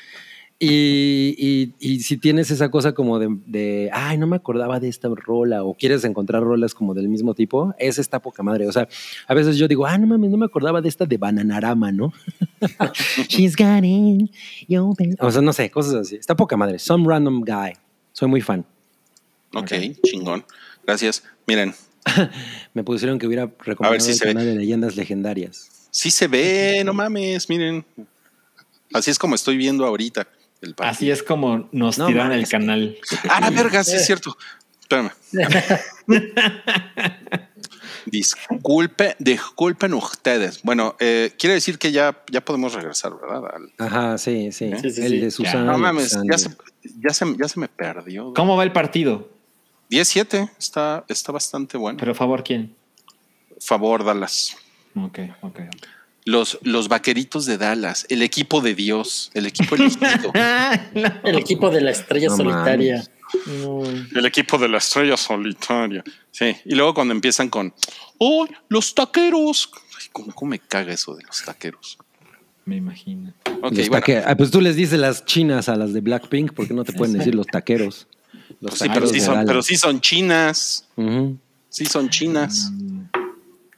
[0.60, 4.88] Y, y- y si tienes esa cosa como de, de, ay, no me acordaba de
[4.88, 8.66] esta rola, o quieres encontrar rolas como del mismo tipo, esa está poca madre.
[8.66, 8.88] O sea,
[9.28, 12.12] a veces yo digo, ah, no mames, no me acordaba de esta de Bananarama, ¿no?
[13.28, 14.30] She's got it,
[14.68, 15.14] yo be-".
[15.20, 16.16] O sea, no sé, cosas así.
[16.16, 16.80] Está poca madre.
[16.80, 17.74] Some random guy.
[18.12, 18.64] Soy muy fan.
[19.54, 19.70] Ok,
[20.02, 20.44] chingón.
[20.84, 21.22] Gracias.
[21.46, 21.72] Miren,
[22.74, 24.32] Me pusieron que hubiera recomendado A ver si el se ve.
[24.32, 25.88] canal de leyendas legendarias.
[25.92, 27.84] sí se ve, no mames, miren.
[28.92, 30.26] Así es como estoy viendo ahorita
[30.62, 30.90] el partido.
[30.90, 32.96] Así es como nos No tiran el canal.
[33.28, 34.36] Ah, verga, sí es cierto.
[34.80, 35.10] Espérame.
[38.06, 40.62] Disculpe, disculpen ustedes.
[40.62, 43.42] Bueno, eh, quiere decir que ya, ya podemos regresar, ¿verdad?
[43.54, 44.70] Al- Ajá, sí, sí.
[44.80, 45.20] Sí, sí, el sí.
[45.20, 45.72] de Susana.
[45.72, 46.50] no mames, ya se,
[47.06, 48.32] ya, se, ya se me perdió.
[48.34, 49.28] ¿Cómo va el partido?
[49.90, 51.98] 17, está, está bastante bueno.
[51.98, 52.74] Pero favor, ¿quién?
[53.60, 54.56] Favor, Dallas.
[54.96, 55.60] Ok, ok.
[55.60, 55.86] ok.
[56.24, 60.30] Los, los vaqueritos de Dallas, el equipo de Dios, el equipo elegido.
[61.24, 63.02] El equipo de la estrella No solitaria.
[64.14, 66.04] el equipo de la estrella solitaria.
[66.30, 67.72] Sí, y luego cuando empiezan con,
[68.18, 69.70] ¡oh, los taqueros!
[69.98, 71.96] Ay, ¿cómo, cómo me caga eso de los taqueros?
[72.66, 73.32] Me imagino.
[73.62, 74.04] Ok, Los bueno.
[74.04, 76.92] taque- ah, pues tú les dices las chinas a las de Blackpink, porque no te
[76.92, 78.06] pueden decir los taqueros?
[78.60, 79.46] Los Pues sí, pero taqueros sí, de son, Dallas.
[79.46, 80.88] pero sí son chinas.
[81.70, 82.70] Sí son chinas.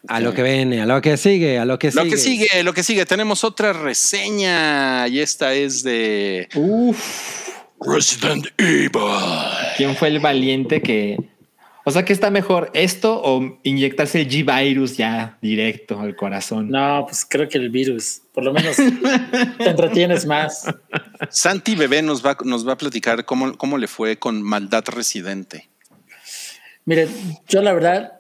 [0.09, 2.11] A lo que viene, a lo que sigue, a lo que Lo sigue.
[2.11, 7.49] que sigue, lo que sigue, tenemos otra reseña y esta es de Uf.
[7.81, 8.91] Resident Evil.
[9.77, 11.17] ¿Quién fue el valiente que...
[11.85, 12.71] O sea, ¿qué está mejor?
[12.75, 16.69] ¿Esto o inyectarse el G-Virus ya directo al corazón?
[16.69, 18.21] No, pues creo que el virus.
[18.35, 20.67] Por lo menos te entretienes más.
[21.31, 25.71] Santi Bebé nos va, nos va a platicar cómo, cómo le fue con Maldad Residente.
[26.85, 27.09] Mire,
[27.49, 28.20] yo la verdad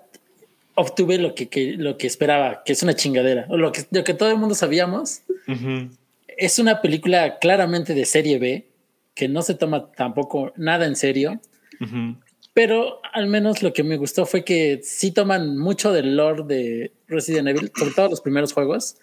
[0.80, 3.46] obtuve lo que, que- lo que esperaba, que es una chingadera.
[3.48, 5.22] O lo que, lo que todo el mundo sabíamos.
[6.36, 8.66] Es una película claramente de serie B,
[9.14, 11.40] que no se toma tampoco nada en serio.
[12.54, 16.92] Pero al menos lo que me gustó fue que sí toman mucho del lore de
[17.06, 18.96] Resident Evil, sobre todo los primeros juegos,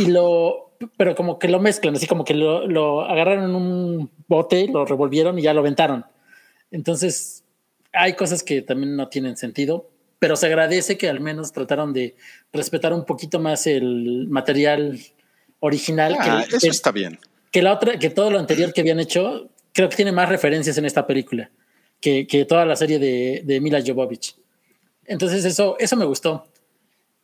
[0.00, 4.10] y lo, pero como que lo mezclan, así como que lo, lo agarraron en un
[4.28, 6.04] bote, lo revolvieron y ya lo aventaron.
[6.70, 7.44] Entonces,
[7.92, 9.90] hay cosas que también no tienen sentido,
[10.22, 12.14] pero se agradece que al menos trataron de
[12.52, 15.00] respetar un poquito más el material
[15.58, 16.16] original.
[16.16, 17.18] Ah, que, eso que- está bien.
[17.50, 20.78] que la otra, que todo lo anterior que habían hecho, creo que tiene más referencias
[20.78, 21.50] en esta película
[22.00, 24.36] que, que toda la serie de, de Mila Jovovich.
[25.06, 26.46] Entonces eso, eso me gustó.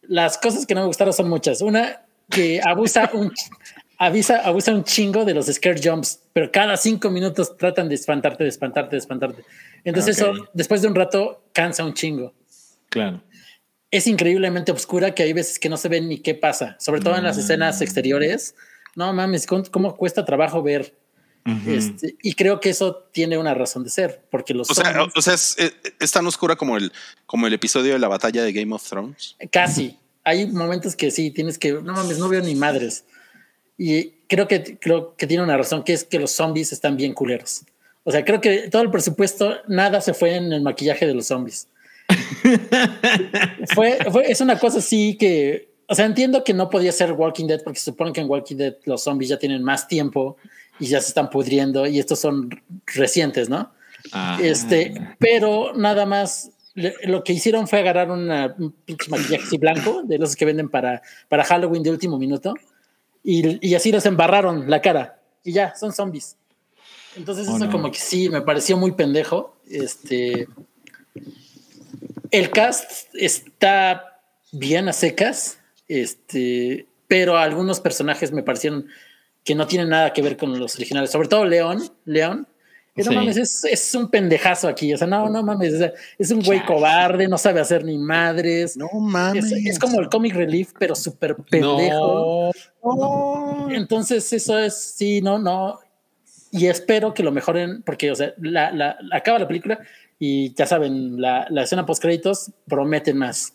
[0.02, 1.60] Las cosas que no me gustaron son muchas.
[1.60, 3.32] Una, que abusa un,
[3.98, 8.42] avisa, abusa un chingo de los scare jumps, pero cada cinco minutos tratan de espantarte,
[8.42, 9.44] de espantarte, de espantarte.
[9.84, 12.34] Entonces eso, después de un rato, cansa un chingo
[12.90, 13.22] Claro.
[13.90, 17.16] es increíblemente oscura que hay veces que no se ve ni qué pasa, sobre todo
[17.16, 18.54] en las escenas exteriores.
[18.96, 20.94] No mames, ¿cómo, cómo cuesta trabajo ver?
[21.66, 25.12] Este, y creo que eso tiene una razón de ser, porque los O sea, zombies-
[25.16, 26.92] o sea es, eh, es tan oscura como el,
[27.24, 29.34] como el episodio de la batalla de Game of Thrones.
[29.50, 33.04] casi hay momentos que sí tienes que no mames, no veo ni madres.
[33.78, 37.14] Y creo que creo que tiene una razón, que es que los zombies están bien
[37.14, 37.62] culeros.
[38.04, 41.28] O sea, creo que todo el presupuesto, nada se fue en el maquillaje de los
[41.28, 41.68] zombies.
[43.74, 47.46] fue, fue- es una cosa así que, o sea, entiendo que no podía ser Walking
[47.46, 50.36] Dead porque se supone que en Walking Dead los zombies ya tienen más tiempo
[50.80, 52.50] y ya se están pudriendo y estos son
[52.86, 53.72] recientes, ¿no?
[54.12, 54.38] Ah.
[54.42, 59.58] Este, pero nada más le- lo que hicieron fue agarrar una, un pinche maquillaje así
[59.58, 62.54] blanco de los que venden para, para Halloween de último minuto
[63.24, 66.36] y, y así los embarraron la cara y ya son zombies.
[67.16, 67.72] Entonces, Oh, eso no.
[67.72, 69.56] como que sí me pareció muy pendejo.
[69.68, 70.46] Este,
[72.30, 74.20] el cast está
[74.52, 78.86] bien a secas, este, pero algunos personajes me parecieron
[79.44, 82.46] que no tienen nada que ver con los originales, sobre todo León, León.
[82.94, 83.16] que No Sí.
[83.16, 84.92] mames, es, es un pendejazo aquí.
[84.92, 85.72] O sea, no, no mames.
[85.74, 88.76] o sea, es un güey cobarde, no sabe hacer ni madres.
[88.76, 89.52] No Es, mames.
[89.52, 92.50] es como el comic relief, pero súper pendejo.
[93.70, 95.78] Entonces, eso es, sí, no, no.
[96.50, 99.78] Y espero que lo mejoren, porque, o sea, la, la- acaba la película
[100.18, 103.54] Y ya saben, la, la escena post créditos promete más.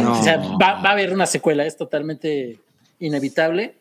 [0.00, 0.20] No.
[0.20, 2.60] O sea, va, va a haber una secuela, es totalmente
[2.98, 3.76] inevitable.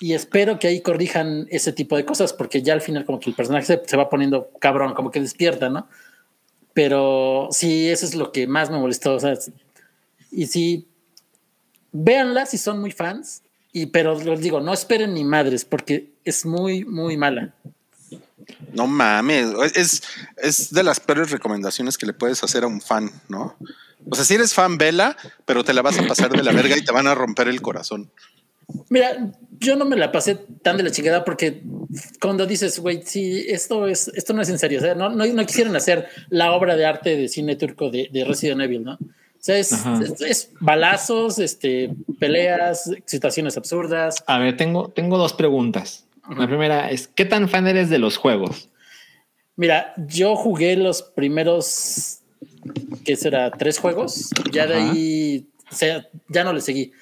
[0.00, 3.30] Y espero que ahí corrijan ese tipo de cosas, porque ya al final como que
[3.30, 5.88] el personaje se, se va poniendo cabrón, como que despierta, ¿no?
[6.72, 9.14] Pero sí, eso es lo que más me molestó.
[9.14, 9.34] O sea,
[10.30, 10.86] y sí,
[11.92, 13.42] véanla si son muy fans,
[13.72, 17.54] y, pero les digo, no esperen ni madres, porque es muy, muy mala.
[18.72, 20.02] No mames, es,
[20.36, 23.56] es de las peores recomendaciones que le puedes hacer a un fan, ¿no?
[24.10, 26.76] O sea, si eres fan, vela, pero te la vas a pasar de la verga
[26.76, 28.10] y te van a romper el corazón.
[28.90, 31.62] Mira, yo no me la pasé tan de la chingada porque
[32.20, 34.78] cuando dices, güey, sí, esto es, esto no es en serio.
[34.78, 38.08] O sea, no, no, no quisieron hacer la obra de arte de cine turco de,
[38.12, 38.94] de Resident Evil, ¿no?
[38.94, 39.72] O sea, es-
[40.20, 44.22] es balazos, este, peleas, situaciones absurdas.
[44.26, 46.04] A ver, tengo, tengo dos preguntas.
[46.36, 48.68] La primera es, ¿qué tan fan eres de los juegos?
[49.56, 52.20] Mira, yo jugué los primeros,
[53.04, 53.50] ¿qué será?
[53.50, 54.30] Tres juegos.
[54.52, 56.92] Ya de ahí, o sea, ya no le seguí.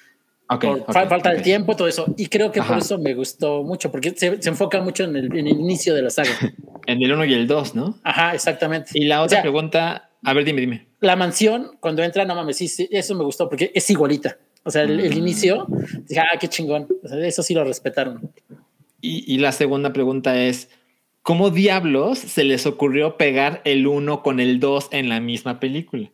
[0.49, 1.43] Ok, por falta de ok.
[1.43, 2.05] tiempo, todo eso.
[2.15, 5.25] Y creo que por eso me gustó mucho, porque se, se enfoca mucho en el,
[5.37, 6.29] en el inicio de la saga.
[6.87, 7.99] En el 1 y el 2, ¿no?
[8.01, 8.91] Ajá, exactamente.
[8.93, 10.87] Y la O otra sea, pregunta, a ver, dime, dime.
[11.01, 14.37] la mansión, cuando entra, no mames, sí, sí, eso me gustó porque es igualita.
[14.63, 15.17] O sea, el, el Mm.
[15.17, 15.67] inicio,
[16.07, 16.87] dije, ah, qué chingón.
[17.03, 18.31] O sea, eso sí lo respetaron.
[19.01, 20.69] Y, y la segunda pregunta es,
[21.21, 26.09] ¿cómo diablos se les ocurrió pegar el 1 con el 2 en la misma película?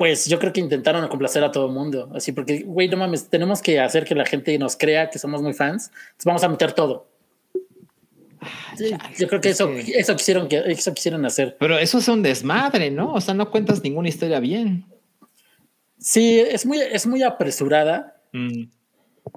[0.00, 2.10] Pues yo creo que intentaron complacer a todo el mundo.
[2.14, 5.42] Así porque, güey, no mames, tenemos que hacer que la gente nos crea que somos
[5.42, 5.90] muy fans.
[5.94, 7.10] Entonces vamos a meter todo.
[8.78, 11.56] Sí, yo creo que eso, eso quisieron que eso quisieron hacer.
[11.60, 13.12] Pero eso es un desmadre, ¿no?
[13.12, 14.86] O sea, no cuentas ninguna historia bien.
[15.98, 18.22] Sí, es muy, es muy apresurada.
[18.32, 18.64] Mm.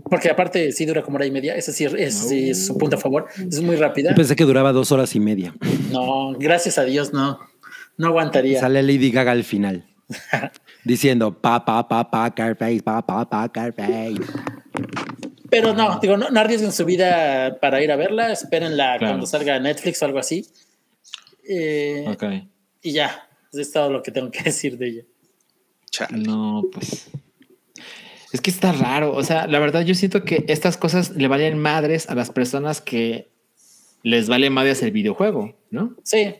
[0.09, 1.55] Porque aparte sí dura como hora y media.
[1.55, 3.27] Ese sí, es su punto a favor.
[3.37, 4.11] Es muy rápida.
[4.11, 5.53] Yo pensé que duraba dos horas y media.
[5.91, 7.39] No, gracias a Dios, no.
[7.97, 8.59] No aguantaría.
[8.59, 9.85] Sale Lady Gaga al final.
[10.83, 14.15] diciendo pa pa pa pa Carface, pa pa pa Carface.
[15.49, 18.31] Pero no, digo, no, no arriesguen su vida para ir a verla.
[18.31, 19.13] Espérenla Claro.
[19.13, 20.45] cuando salga Netflix o algo así.
[21.47, 22.23] Eh, Ok.
[22.81, 25.01] Y ya, es todo lo que tengo que decir de ella.
[25.91, 26.17] Chale.
[26.17, 27.09] No, pues.
[28.33, 29.13] Es que está raro.
[29.13, 32.81] O sea, la verdad, yo siento que estas cosas le valen madres a las personas
[32.81, 33.29] que
[34.01, 35.95] les vale madres el videojuego, ¿no?
[36.03, 36.35] Sí,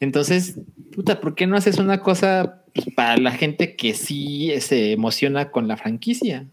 [0.00, 0.58] Entonces,
[0.94, 5.50] puta, ¿por qué no haces una cosa pues, para la gente que sí se emociona
[5.50, 6.46] con la franquicia?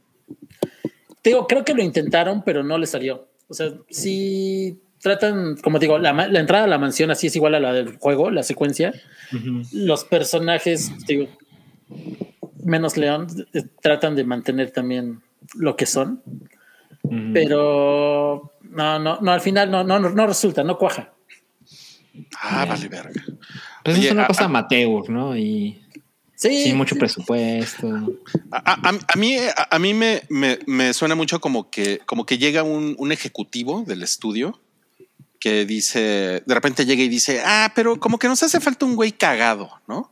[1.25, 3.27] te digo, creo que lo intentaron, pero no le salió.
[3.47, 7.59] O sea, sí tratan, como digo, la entrada a la mansión así es igual a
[7.59, 8.93] la del juego, la secuencia.
[9.71, 11.27] Los personajes, digo,
[12.65, 15.21] menos León, eh, tratan de mantener también
[15.55, 16.21] lo que son,
[17.33, 21.13] pero no, no, no, al final no, no, no resulta, no cuaja.
[22.41, 23.21] Ah, vale, verga.
[23.83, 25.35] Pues Oye, es una a- cosa a- amateur, ¿no?
[25.37, 25.81] Y
[26.35, 26.99] Sí, sin mucho sí.
[26.99, 27.87] presupuesto.
[28.51, 32.25] A, a- a mí, a, a mí me, me- me suena mucho como que, como
[32.25, 34.59] que llega un, un ejecutivo del estudio
[35.39, 38.95] que dice, de repente llega y dice, ah, pero como que nos hace falta un
[38.95, 40.11] güey cagado, ¿no?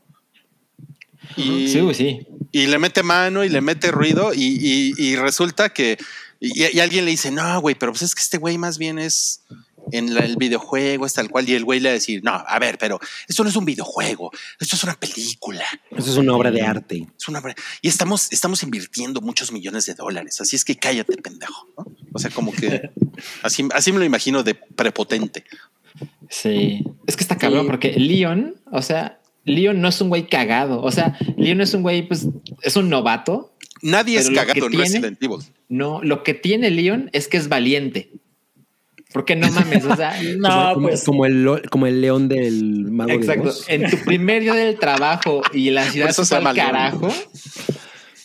[1.36, 2.28] Y, Sí, sí.
[2.52, 5.98] y le mete mano y le mete ruido y, y- y resulta que
[6.40, 9.00] y, y alguien le dice, no, güey, pero pues es que este güey más bien
[9.00, 9.44] es
[9.92, 11.48] en la- el videojuego, es tal cual.
[11.48, 13.00] Y el güey le va a decir, no, a ver, pero
[13.30, 15.64] esto no es un videojuego, esto es una película.
[15.92, 17.08] Eso es una obra de arte.
[17.18, 20.40] Es una obra- y estamos, estamos invirtiendo muchos millones de dólares.
[20.42, 21.68] Así es que cállate, pendejo.
[21.78, 21.86] ¿no?
[22.14, 22.92] O sea, como que
[23.44, 25.46] así, así me lo imagino de prepotente.
[26.30, 26.84] Sí.
[27.08, 27.68] Es que está cabrón Sí.
[27.72, 30.82] porque Leon, o sea, Leon no es un güey cagado.
[30.82, 32.28] O sea, Leon es un güey, pues,
[32.62, 33.54] es un novato.
[33.82, 35.38] Nadie es lo cagado que en tiene- Resident Evil.
[35.70, 38.12] No, lo que tiene Leon es que es valiente.
[39.12, 43.12] Porque no mames, o sea, No, como, pues como el, como el león del mago
[43.12, 43.54] exacto.
[43.68, 46.66] En tu primer día del trabajo y la ciudad eso al llama Leon.
[46.68, 47.10] carajo.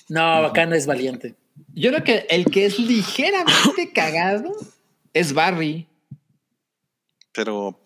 [0.09, 1.35] no, acá no es valiente.
[1.75, 4.51] Yo creo que el que es ligeramente cagado
[5.13, 5.87] es Barry.
[7.33, 7.79] Pero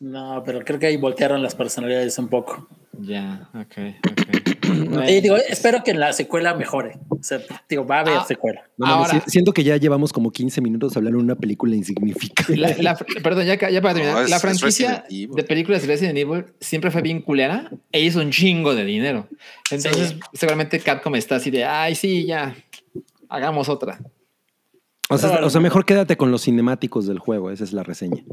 [0.00, 2.68] No, pero creo que ahí voltearon las personalidades un poco.
[2.98, 3.78] Ya, ok,
[4.10, 4.20] ok.
[5.08, 6.98] Y digo, espero que en la secuela mejore.
[7.08, 7.38] O sea,
[7.68, 8.24] digo, va a haber Ah.
[8.26, 8.62] secuela.
[8.76, 11.76] No mames, Ahora- si- siento que ya llevamos como 15 minutos hablando de una película
[11.76, 12.56] insignificante.
[12.56, 14.16] La- la- perdón, ya, ya para terminar.
[14.16, 18.20] No, es- la franquicia de películas de Resident Evil siempre fue bien culera e hizo
[18.20, 19.28] un chingo de dinero.
[19.70, 20.20] Entonces, Sí.
[20.32, 22.56] seguramente Capcom está así de, ay, sí, ya,
[23.28, 24.00] hagamos otra.
[25.10, 25.46] O sea, Claro.
[25.46, 27.50] o sea, mejor quédate con los cinemáticos del juego.
[27.50, 28.24] Esa es la reseña.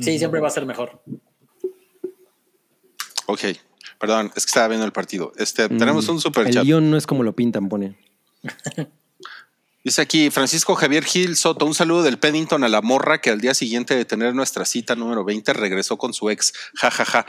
[0.00, 1.02] Sí, siempre va a ser mejor.
[3.26, 3.40] Ok,
[3.98, 5.32] perdón, es que estaba viendo el partido.
[5.36, 6.64] Este, tenemos un super El chat.
[6.64, 7.96] guion no es como lo pintan, pone.
[9.82, 13.40] Dice aquí Francisco Javier Gil Soto, un saludo del Pennington a la morra que al
[13.40, 16.52] día siguiente de tener nuestra cita número 20 regresó con su ex.
[16.74, 17.26] Ja, ja, ja.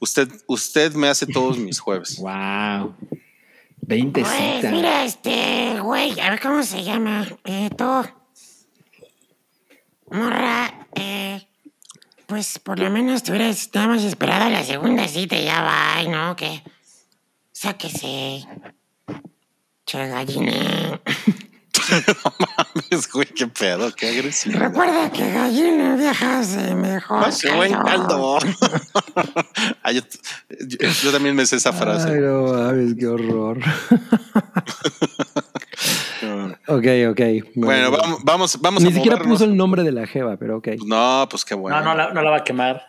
[0.00, 2.18] Usted, usted me hace todos mis jueves.
[2.18, 2.94] Wow.
[3.86, 4.72] 20 Pues citas.
[4.72, 7.26] mira, este, güey, a ver cómo se llama.
[7.44, 7.84] Eh, tú.
[10.10, 11.46] Morra, eh,
[12.26, 16.02] pues por lo menos te hubieras nada más esperado la segunda cita y ya va,
[16.08, 16.36] ¿no?
[16.36, 16.62] Que
[17.52, 18.46] sáquese.
[19.86, 21.00] Che gallina.
[22.38, 24.58] Mames, güey, qué pedo, qué agresivo.
[24.58, 27.24] Recuerda que gallina vieja hace mejor.
[27.24, 28.38] Hace buen caldo.
[29.82, 30.00] Ah, yo,
[30.68, 32.08] yo- yo también me sé esa frase.
[32.10, 33.58] Ay, no mames, qué horror.
[36.68, 37.20] ok, ok.
[37.54, 39.38] Bueno, vamos, vamos, vamos Ni a siquiera movernos.
[39.38, 40.68] puso el nombre de la jeva, pero ok.
[40.86, 41.78] No, pues qué bueno.
[41.78, 42.82] No, no la, no la va a quemar.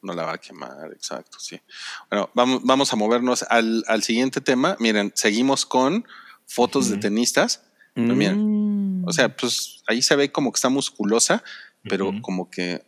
[0.00, 1.60] No la va a quemar, exacto, sí.
[2.08, 4.76] Bueno, vamos, vamos a movernos al, al siguiente tema.
[4.78, 6.06] Miren, seguimos con
[6.46, 7.62] fotos de tenistas.
[8.00, 9.08] Miren, Mm.
[9.08, 11.42] o sea, pues ahí se ve como que está musculosa,
[11.82, 12.82] pero como que,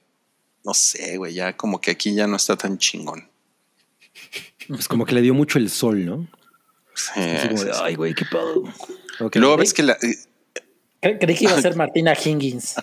[0.64, 3.28] no sé, güey, ya como que aquí ya no está tan chingón.
[4.68, 6.28] Pues como que le dio mucho el sol, ¿no?
[6.94, 8.64] Sí, como de, ay, güey, qué pedo.
[9.34, 9.92] Luego ves que la...
[9.94, 10.16] eh,
[11.00, 12.74] Cre- Creí que iba a ser Martina Hingis.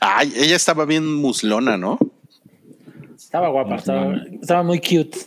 [0.00, 1.98] Ay, ella estaba bien muslona, ¿no?
[3.16, 5.18] Estaba guapa, estaba, estaba muy cute.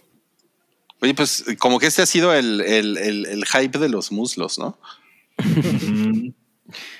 [1.02, 4.60] Oye, pues como que este ha sido el, el- el- el hype de los muslos,
[4.60, 4.78] ¿no?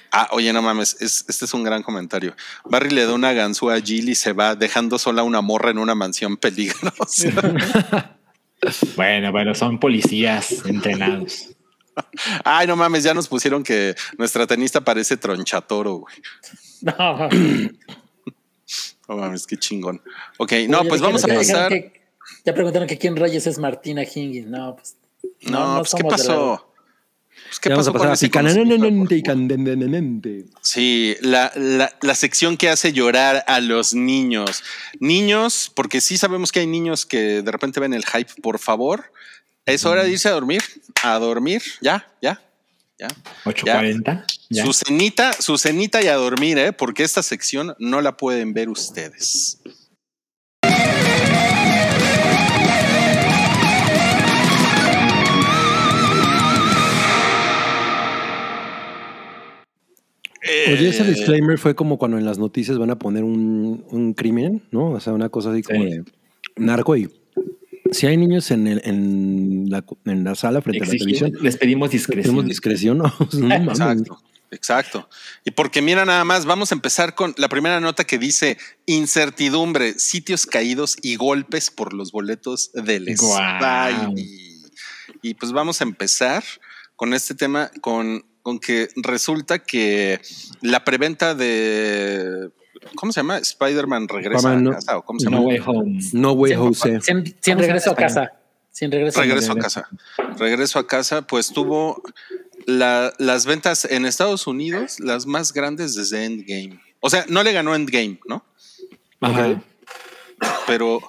[0.10, 2.34] Ah, oye, no mames, es- este es un gran comentario.
[2.64, 5.78] Barry le da una ganzúa a Jill y se va dejando sola una morra en
[5.80, 6.94] una mansión peligrosa.
[8.96, 11.50] Bueno, bueno, son policías entrenados.
[12.44, 16.16] Ay, no mames, ya nos pusieron que nuestra tenista parece tronchatoro, güey.
[16.82, 17.30] No,
[19.08, 20.02] No mames, qué chingón.
[20.38, 21.70] Ok, no, pues vamos a pasar.
[21.70, 22.02] que-
[22.46, 24.48] ya preguntaron que quién rayos es Martina Hingis.
[24.48, 24.96] No, pues.
[25.44, 26.74] No, pues ¿qué somos de la- pasó?
[27.48, 28.26] Pues, ¿Qué Ya vamos pasó a con pasar ese.
[30.62, 34.64] Sí, la, la, la sección que hace llorar a los niños.
[35.00, 39.12] Niños, porque sí sabemos que hay niños que de repente ven el hype, por favor.
[39.66, 40.64] Es hora de irse a dormir,
[41.04, 42.42] a dormir, ya, ya,
[42.98, 43.08] ya.
[43.44, 44.26] 840.
[44.50, 44.66] Ya.
[44.66, 46.72] Su cenita, su cenita y a dormir, ¿eh?
[46.72, 49.60] porque esta sección no la pueden ver ustedes.
[60.72, 64.14] Oye, ese Eh, disclaimer fue como cuando en las noticias van a poner un, un
[64.14, 64.92] crimen, ¿no?
[64.92, 65.90] O sea, una cosa así como Sí.
[65.90, 66.04] de
[66.58, 67.10] narco y
[67.92, 71.56] si hay niños en, el- en, la, en la sala frente a la televisión, les
[71.58, 72.46] pedimos discreción.
[72.46, 73.14] discreción, ¿no?
[73.34, 73.70] No mames.
[73.80, 74.20] Exacto,
[74.52, 75.10] exacto.
[75.46, 79.94] Y porque mira nada más, vamos a empezar con la primera nota que dice incertidumbre,
[80.00, 83.08] sitios caídos y golpes por los boletos del.
[83.18, 84.14] Spy.
[85.22, 86.44] Y pues vamos a empezar
[86.96, 90.22] con este tema, con, con que resulta que
[90.62, 92.50] la preventa de
[92.96, 93.40] ¿cómo se llama?
[93.40, 95.48] Spider-Man regresa no- a casa o cómo se No llama?
[95.50, 96.00] way home.
[96.14, 97.02] No way, Jose.
[97.02, 98.32] Sin, sin ¿Cómo se regreso a casa.
[98.72, 99.90] Sin regreso, Regreso a casa.
[100.40, 102.02] Regreso a casa, pues tuvo
[102.66, 106.80] la- las ventas en Estados Unidos las más grandes desde Endgame.
[107.02, 108.46] O sea, no le ganó Endgame, ¿no?
[109.20, 109.62] Ajá.
[110.68, 111.02] Pero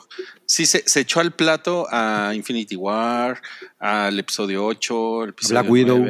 [0.45, 3.41] sí se, se echó al plato a Infinity War,
[3.79, 6.05] al episodio 8, el episodio Black Widow.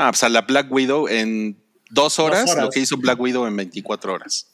[0.00, 0.08] 9.
[0.08, 1.56] Ah, pues a la Black Widow en
[1.90, 2.64] dos horas, horas.
[2.64, 4.46] lo que hizo Black Widow en 24 horas.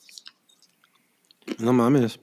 [1.58, 2.18] No mames.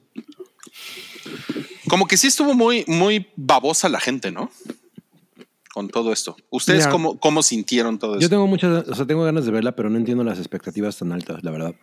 [1.88, 4.50] Como que sí estuvo muy, muy babosa la gente, ¿no?
[5.72, 6.36] Con todo esto.
[6.50, 8.30] ¿Ustedes Mira, cómo, cómo sintieron todo Yo esto?
[8.30, 11.42] tengo muchas, o sea, tengo ganas de verla, pero no entiendo las expectativas tan altas,
[11.42, 11.74] la verdad.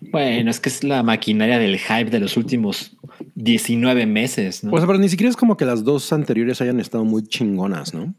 [0.00, 2.96] Bueno, es que es la maquinaria del hype de los últimos
[3.34, 4.72] 19 meses, ¿no?
[4.72, 7.94] O sea, pero ni siquiera es como que las dos anteriores hayan estado muy chingonas,
[7.94, 8.14] ¿no?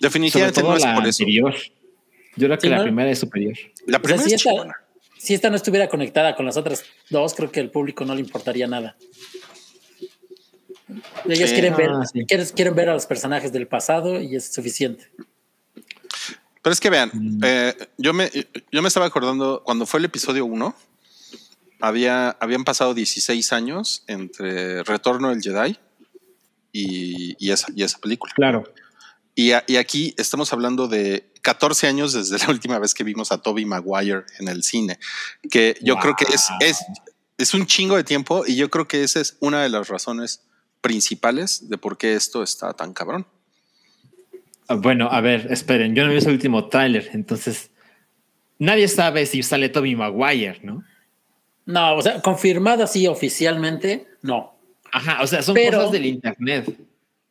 [0.00, 1.22] Definitivamente no es la por eso.
[1.22, 1.54] anterior.
[2.36, 2.82] Yo creo que Sí, la ¿no?
[2.84, 3.54] primera es superior.
[3.86, 4.74] La O sea, primera si es esta, chingona.
[5.18, 8.20] si esta no estuviera conectada con las otras dos, creo que al público no le
[8.22, 8.96] importaría nada.
[11.28, 11.54] Ellos Sí.
[11.54, 12.24] quieren, ver, Ah, sí.
[12.26, 15.06] quieren, quieren ver a los personajes del pasado y es suficiente.
[16.62, 17.40] Pero es que vean, Mm.
[17.44, 18.30] eh, yo, me,
[18.70, 20.74] yo me estaba acordando cuando fue el episodio 1,
[21.80, 25.78] había, habían pasado 16 años entre Retorno del Jedi
[26.72, 28.32] y, y esa, y esa película.
[28.34, 28.64] Claro.
[29.34, 33.32] Y, a- y aquí estamos hablando de 14 años desde la última vez que vimos
[33.32, 34.98] a Toby Maguire en el cine,
[35.50, 36.84] que yo creo que es, es,
[37.38, 40.42] es un chingo de tiempo y yo creo que esa es una de las razones
[40.80, 43.26] principales de por qué esto está tan cabrón.
[44.68, 47.70] Ah, Bueno, a ver, esperen, yo no he visto el último tráiler, entonces
[48.58, 50.84] nadie sabe si sale Toby Maguire, ¿no?
[51.66, 54.54] No, o sea, confirmado así oficialmente, no.
[54.92, 56.76] Ajá, o sea, son Pero- cosas del internet.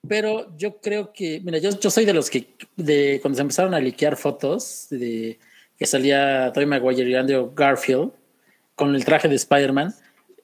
[0.07, 3.73] Pero yo creo que, mira, yo, yo soy de los que, de cuando se empezaron
[3.73, 5.39] a liquear fotos de
[5.77, 8.11] que salía Tobey Maguire y Andrew Garfield
[8.75, 9.93] con el traje de Spider-Man,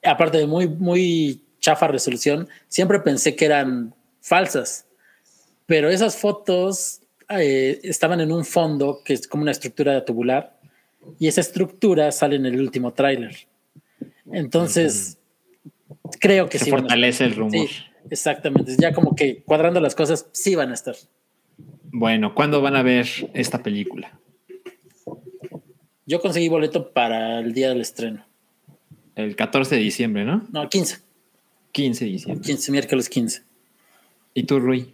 [0.03, 4.85] aparte de muy, muy chafa resolución, siempre pensé que eran falsas.
[5.65, 10.59] Pero esas fotos eh, estaban en un fondo que es como una estructura tubular
[11.19, 13.35] y esa estructura sale en el último tráiler.
[14.31, 15.17] Entonces,
[16.19, 16.71] creo que Se sí.
[16.71, 17.51] fortalece el rumor.
[17.51, 17.67] Sí,
[18.09, 18.75] exactamente.
[18.77, 20.95] Ya como que cuadrando las cosas, sí van a estar.
[21.91, 24.19] Bueno, ¿cuándo van a ver esta película?
[26.05, 28.25] Yo conseguí boleto para el día del estreno.
[29.15, 30.45] El 14 de diciembre, ¿no?
[30.51, 30.99] No, 15.
[31.71, 32.45] 15 de diciembre.
[32.45, 33.43] 15, miércoles 15.
[34.33, 34.93] ¿Y tú, Rui?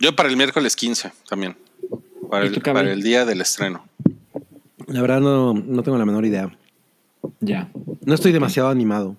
[0.00, 1.56] Yo para el miércoles 15 también.
[2.28, 3.86] Para, ¿Y el, para el día del estreno.
[4.86, 6.56] La verdad no, no tengo la menor idea.
[7.40, 7.70] Ya.
[8.04, 9.16] No estoy demasiado animado.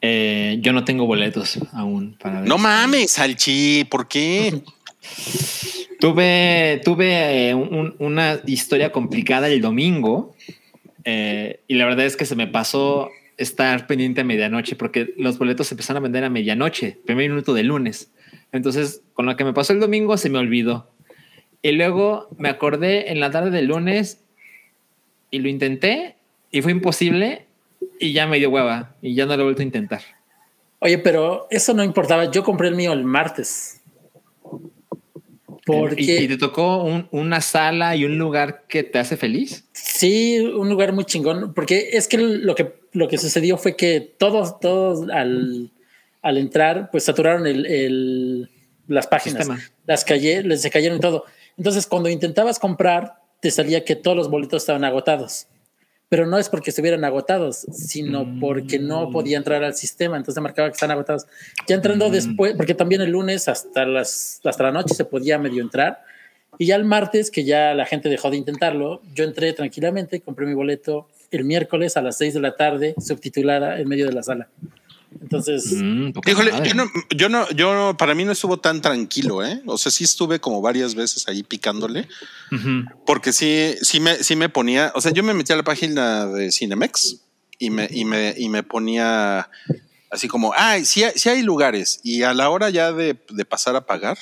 [0.00, 2.48] Eh, yo no tengo boletos aún para ver.
[2.48, 4.62] No mames, Salchi, ¿por qué?
[6.00, 10.34] Tuve, tuve eh, un- una historia complicada el domingo
[11.04, 13.08] eh, y la verdad es que se me pasó
[13.38, 17.54] estar pendiente a medianoche porque los boletos se empezaron a vender a medianoche, primer minuto
[17.54, 18.10] de lunes.
[18.52, 20.90] Entonces, con lo que me pasó el domingo se me olvidó.
[21.62, 24.20] Y luego me acordé en la tarde del lunes
[25.30, 26.16] y lo intenté
[26.50, 27.45] y fue imposible
[28.00, 30.02] y ya me dio hueva y ya no lo he vuelto a intentar.
[30.80, 32.30] Oye, pero eso no importaba.
[32.30, 33.80] Yo compré el mío el martes.
[35.64, 39.64] Porque ¿Y, y te tocó un- una sala y un lugar que te hace feliz?
[39.72, 41.54] sí, un lugar muy chingón.
[41.54, 45.70] Porque es que lo que, lo que sucedió fue que todos, todos al,
[46.22, 48.50] al entrar, pues saturaron el, el-
[48.86, 49.44] las páginas.
[49.46, 49.60] Sistema.
[49.86, 51.24] Las calle, les cayeron todo.
[51.56, 55.46] Entonces, cuando intentabas comprar, te salía que todos los boletos estaban agotados.
[56.08, 58.40] Pero no es porque estuvieran agotados, sino Mm.
[58.40, 60.16] porque no podía entrar al sistema.
[60.16, 61.26] Entonces marcaba que están agotados.
[61.66, 62.12] Ya entrando Mm.
[62.12, 66.02] después, porque también el lunes hasta las hasta la noche se podía medio entrar.
[66.58, 70.46] Y ya el martes, que ya la gente dejó de intentarlo, yo entré tranquilamente, compré
[70.46, 74.22] mi boleto el miércoles a las 6 de la tarde, subtitulada en medio de la
[74.22, 74.48] sala.
[75.20, 76.84] Entonces, Mm, Híjole, yo no,
[77.14, 79.62] yo no, yo no- para mí no estuvo tan tranquilo, ¿eh?
[79.66, 82.08] O sea, sí estuve como varias veces ahí picándole,
[83.06, 86.26] porque sí, sí me, sí me ponía, o sea, yo me metí a la página
[86.26, 87.16] de Cinemex
[87.58, 89.48] y me, y me, y me ponía
[90.10, 92.00] así como, ay, sí, sí hay lugares.
[92.04, 94.16] Y a la hora ya de, de pasar a pagar,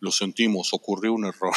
[0.00, 1.54] lo sentimos, ocurrió un error.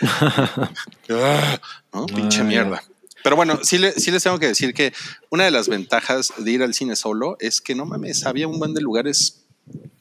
[1.10, 1.60] Ah,
[1.92, 2.06] ¿no?
[2.06, 2.82] Pinche mierda.
[3.22, 4.92] Pero bueno, sí, le- sí les tengo que decir que
[5.30, 8.58] una de las ventajas de ir al cine solo es que no mames, había un
[8.58, 9.44] buen de lugares,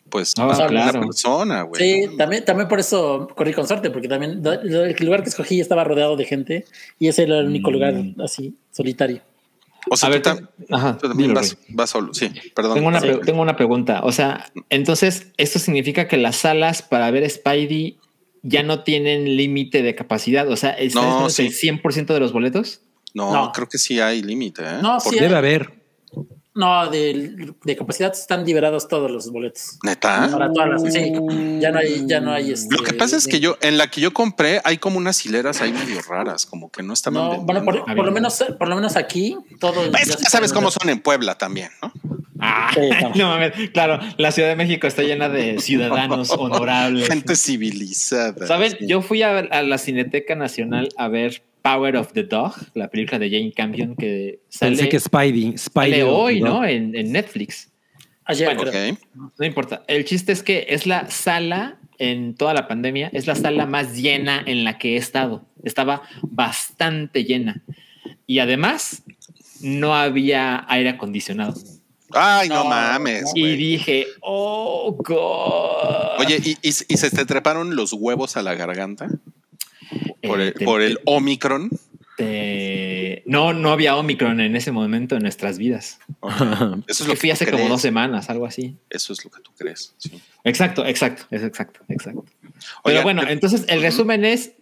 [0.09, 0.99] pues, Ah, para claro.
[0.99, 1.81] una persona, güey.
[1.81, 2.17] sí, ¿no?
[2.17, 6.15] también, también por eso corrí con suerte, porque también el lugar que escogí estaba rodeado
[6.17, 6.65] de gente
[6.99, 7.73] y ese era el único Mm.
[7.73, 7.93] lugar
[8.23, 9.21] así, solitario.
[9.89, 12.13] O sea, A tú, ver, tam- te- ajá, tú también vas, vas solo.
[12.13, 12.75] Sí, perdón.
[12.75, 13.07] Tengo una, Sí.
[13.07, 14.01] pre- tengo una pregunta.
[14.03, 17.97] O sea, entonces, ¿esto significa que las salas para ver Spidey
[18.43, 20.47] ya no tienen límite de capacidad?
[20.49, 21.47] O sea, ¿es No, sí.
[21.47, 22.81] el 100% de los boletos?
[23.13, 23.51] No, No.
[23.51, 24.63] creo que sí hay límite.
[24.63, 24.79] ¿eh?
[24.81, 25.17] No, sí.
[25.19, 25.81] Debe haber.
[26.53, 29.79] No, de, de capacidad están liberados todos los boletos.
[29.83, 30.27] ¿Neta?
[30.29, 31.13] Para todas las, sí,
[31.61, 33.89] ya no hay, ya no hay este, Lo que pasa es que yo, en la
[33.89, 37.41] que yo compré, hay como unas hileras ahí medio raras, como que no estaban No,
[37.43, 39.81] bueno, por, por lo menos, por lo menos aquí, todo.
[39.97, 41.93] Es que ya sabes cómo son en Puebla también, ¿no?
[42.41, 43.11] Ah, Sí, no.
[43.15, 43.53] no mames.
[43.71, 47.07] Claro, la Ciudad de México está llena de ciudadanos honorables.
[47.07, 48.45] Gente civilizada.
[48.45, 48.71] ¿Saben?
[48.71, 48.87] sí.
[48.87, 53.19] Yo fui a, a la Cineteca Nacional a ver Power of the Dog, la película
[53.19, 55.57] de Jane Campion que sale, Pensé que Spidey.
[55.57, 56.65] Spidey sale hoy, ¿no?
[56.65, 57.69] En, en Netflix.
[58.25, 58.71] Ayer, Bueno.
[59.37, 59.83] No importa.
[59.87, 63.95] El chiste es que es la sala en toda la pandemia, es la sala más
[63.97, 65.45] llena en la que he estado.
[65.63, 67.61] Estaba bastante llena.
[68.25, 69.03] Y además,
[69.61, 71.53] no había aire acondicionado.
[72.13, 73.31] Ay, no, No, mames.
[73.35, 76.19] Y dije, oh, God.
[76.25, 79.07] Oye, ¿y, y, y se te treparon los huevos a la garganta
[80.23, 81.69] por Eh, el, te- por el Omicron?
[82.17, 85.99] te- No, no había Omicron en ese momento en nuestras vidas.
[86.19, 86.31] Ok.
[86.87, 87.69] Eso es que lo fui que hace tú como crees.
[87.69, 88.75] dos semanas, algo así.
[88.89, 89.93] Eso es lo que tú crees.
[89.97, 90.21] sí.
[90.43, 92.25] Exacto, exacto, es exacto, exacto.
[92.83, 94.53] Pero bueno, entonces el resumen es,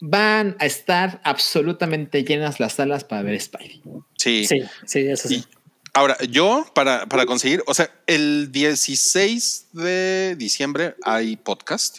[0.00, 3.82] van a estar absolutamente llenas las salas para ver Spidey.
[4.16, 4.46] Sí.
[4.46, 5.34] Sí, sí, eso sí.
[5.36, 5.44] Y
[5.92, 11.98] ahora, yo para, para conseguir, o sea, el 16 de diciembre hay podcast.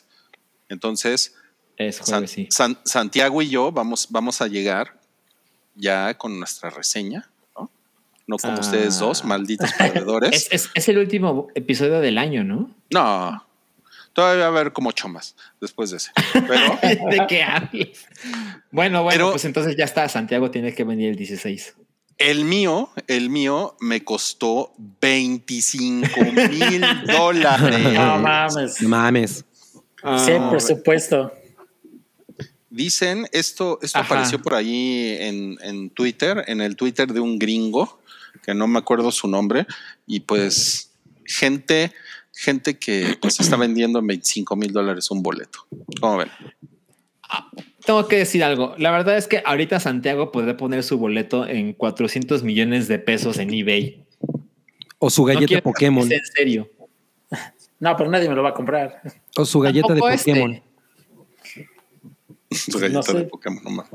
[0.70, 1.36] Entonces,
[1.77, 2.47] Es San- jueves, sí.
[2.52, 4.97] San- Santiago y yo vamos, vamos a llegar
[5.76, 7.69] ya con nuestra reseña, ¿no?
[8.27, 8.60] No como Ah.
[8.61, 10.34] ustedes dos, malditos perdedores.
[10.34, 12.69] Es, es- es el último episodio del año, ¿no?
[12.91, 13.45] No,
[14.14, 16.11] todavía va a haber como ocho más después de ese.
[16.34, 16.80] Pero
[17.10, 17.89] ¿De qué hablas?
[18.72, 20.07] Bueno, bueno, Pero- pues entonces ya está.
[20.07, 21.76] Santiago tiene que venir el 16.
[22.18, 24.72] El mío, el mío me costó
[25.02, 27.93] 25 mil No dólares.
[27.93, 28.81] mames.
[28.81, 29.45] No mames.
[30.26, 31.34] Sí, por supuesto.
[32.76, 34.06] Dicen, esto, esto Ajá.
[34.14, 38.02] apareció por ahí en, en Twitter, en el Twitter de un gringo,
[38.43, 39.65] que no me acuerdo su nombre,
[40.06, 40.91] y pues
[41.23, 41.93] gente,
[42.34, 45.60] gente que pues está vendiendo en 25 mil dólares un boleto.
[46.02, 46.30] ¿Cómo ven?
[47.85, 48.76] Tengo que decir algo.
[48.77, 53.38] La verdad es que ahorita Santiago podría poner su boleto en 400 millones de pesos
[53.38, 54.03] en eBay.
[54.99, 56.11] O su No galleta quiero- Pokémon.
[56.11, 56.69] en serio.
[57.80, 59.02] No, pero nadie me lo va a comprar.
[59.38, 60.64] O su galleta de este.
[62.72, 63.14] Su galleta No sé.
[63.18, 63.91] de Pokémon, no mames.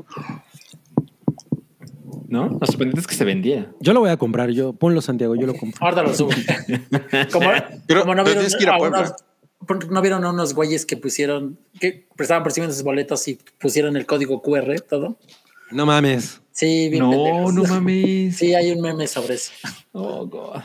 [2.27, 2.47] ¿No?
[2.47, 3.73] Lo sorprendente es que se vendía.
[3.81, 4.49] Yo lo voy a comprar.
[4.51, 5.35] Yo ponlo Santiago.
[5.35, 5.83] Yo lo compro.
[5.85, 6.29] Ahorita lo subo.
[7.31, 7.49] como,
[7.87, 9.13] Pero- como no vieron tienes que ir a unos,
[9.89, 14.05] no vieron a unos güeyes que pusieron, que estaban percibiendo sus boletos y pusieron el
[14.05, 15.17] código QR, todo.
[15.71, 16.41] No mames.
[16.53, 17.53] Sí, bien No, pendejos.
[17.53, 18.35] no mames.
[18.37, 19.51] Sí, hay un meme sobre eso.
[19.91, 20.61] Oh, God.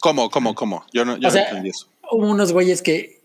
[0.00, 0.84] ¿Cómo, cómo, cómo?
[0.92, 1.88] Yo no, yo O no sea, entendí eso.
[2.10, 3.15] Hubo unos güeyes que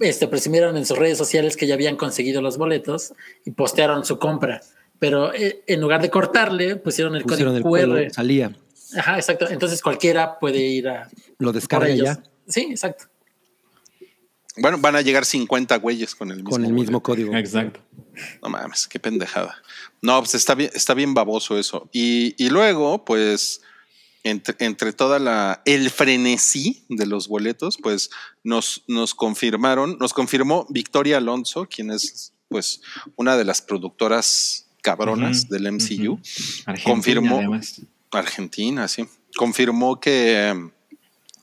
[0.00, 3.12] este, presumieron en sus redes sociales que ya habían conseguido los boletos
[3.44, 4.60] y postearon su compra.
[4.98, 7.96] Pero eh, en lugar de cortarle, pusieron el Pusieron el código QR.
[7.96, 8.56] código, salía.
[8.96, 9.48] Ajá, exacto.
[9.48, 11.08] Entonces cualquiera puede ir a
[11.38, 12.06] Lo descarga ellos.
[12.06, 13.04] ya Sí, exacto.
[14.56, 16.50] Bueno, van a llegar 50 güeyes con el mismo.
[16.50, 17.02] con el mismo boleto.
[17.02, 17.36] código.
[17.36, 17.80] Exacto.
[18.42, 19.56] No mames, qué pendejada.
[20.02, 21.88] No, pues está bien, está bien baboso eso.
[21.92, 23.62] Y, y luego, pues,
[24.22, 28.10] entre, entre toda la el frenesí de los boletos, pues
[28.44, 32.80] nos, nos confirmaron, nos confirmó Victoria Alonso, quien es pues
[33.16, 36.18] una de las productoras cabronas del MCU.
[36.66, 37.36] Argentina, Confirmó.
[37.38, 37.80] además.
[38.10, 39.06] Argentina, sí.
[39.36, 40.68] Confirmó que.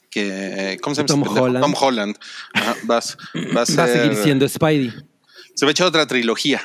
[0.10, 1.08] que ¿Cómo se llama?
[1.08, 1.45] Tom pendejo?
[1.45, 1.64] Holland.
[1.64, 2.18] Tom Holland.
[2.54, 4.91] Ajá, vas- va a, Va a seguir siendo Spidey.
[5.56, 6.62] Se va a echar otra trilogía.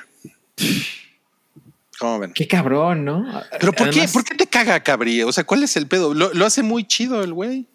[1.99, 2.33] ¿Cómo ven?
[2.33, 3.25] Qué cabrón, ¿no?
[3.61, 5.27] Pero ¿por qué, ¿por qué te caga?
[5.27, 6.15] O sea, ¿cuál es el pedo?
[6.15, 7.67] Lo, lo hace muy chido el güey.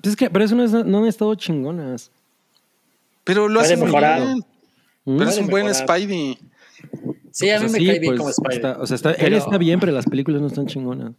[0.00, 2.10] Pues es que, pero eso no, es- no han estado chingonas.
[3.24, 4.44] Pero lo hace muy bien.
[5.04, 5.18] ¿Mm?
[5.18, 5.74] Pero es un buen.
[5.74, 6.38] Spidey.
[7.30, 8.52] Sí, a O mí sea, me sí, cae bien pues, como Spider.
[8.54, 11.12] está- o sea, está- él está bien, pero las películas no están chingonas.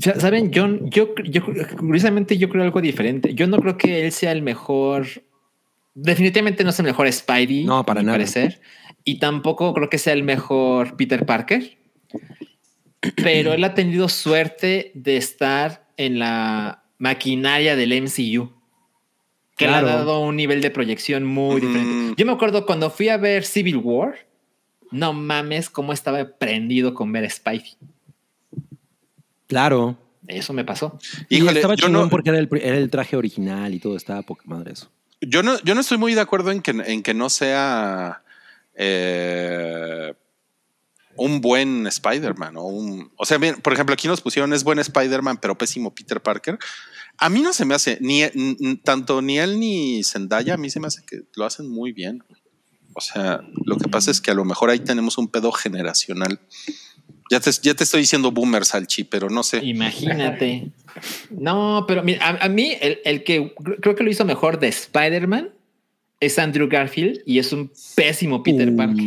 [0.00, 1.42] Sa- Saben, yo, yo, yo,
[1.78, 3.34] curiosamente, yo creo algo diferente.
[3.34, 5.06] Yo no creo que él sea el mejor.
[5.94, 7.64] Definitivamente no es el mejor Spidey.
[7.64, 8.18] No, para nada.
[8.18, 8.60] parecer.
[9.04, 11.78] Y tampoco creo que sea el mejor Peter Parker.
[13.16, 18.52] Pero él ha tenido suerte de estar en la maquinaria del MCU.
[19.56, 19.86] Que Claro.
[19.86, 21.66] le ha dado un nivel de proyección muy Mm.
[21.66, 22.14] diferente.
[22.16, 24.26] Yo me acuerdo cuando fui a ver Civil War.
[24.90, 27.76] No mames cómo estaba prendido con ver Spidey.
[29.46, 29.96] Claro.
[30.26, 30.98] Eso me pasó.
[31.28, 33.78] y Híjole, estaba yo chingón no, porque era el, pri- era el traje original y
[33.80, 34.90] todo, estaba poca madre eso.
[35.20, 38.22] yo no, yo no estoy muy de acuerdo en que, en que no sea
[38.74, 40.12] eh,
[41.18, 42.56] un buen Spider-Man.
[42.56, 45.94] O, un, o sea, bien, por ejemplo, aquí nos pusieron es buen Spider-Man, pero pésimo
[45.94, 46.58] Peter Parker.
[47.18, 48.22] A mí no se me hace, ni
[48.84, 52.22] tanto ni él ni Zendaya, a mí se me hace que lo hacen muy bien.
[52.94, 56.40] O sea, lo que pasa es que a lo mejor ahí tenemos un pedo generacional.
[57.30, 59.58] Ya te, ya te estoy diciendo boomer, Salchi, pero no sé.
[59.64, 60.70] Imagínate.
[61.30, 64.58] No, pero mira, a, a mí el, el que cr- creo que lo hizo mejor
[64.58, 65.50] de Spider-Man
[66.20, 69.04] es Andrew Garfield y es un pésimo Peter Uh, Parker.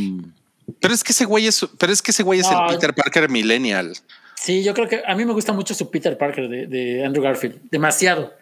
[0.82, 2.94] Pero es que ese güey es, pero es que ese güey es No, el Peter
[2.94, 3.94] Parker millennial.
[4.36, 7.24] Sí, yo creo que a mí me gusta mucho su Peter Parker de, de Andrew
[7.24, 7.60] Garfield.
[7.70, 8.34] Demasiado.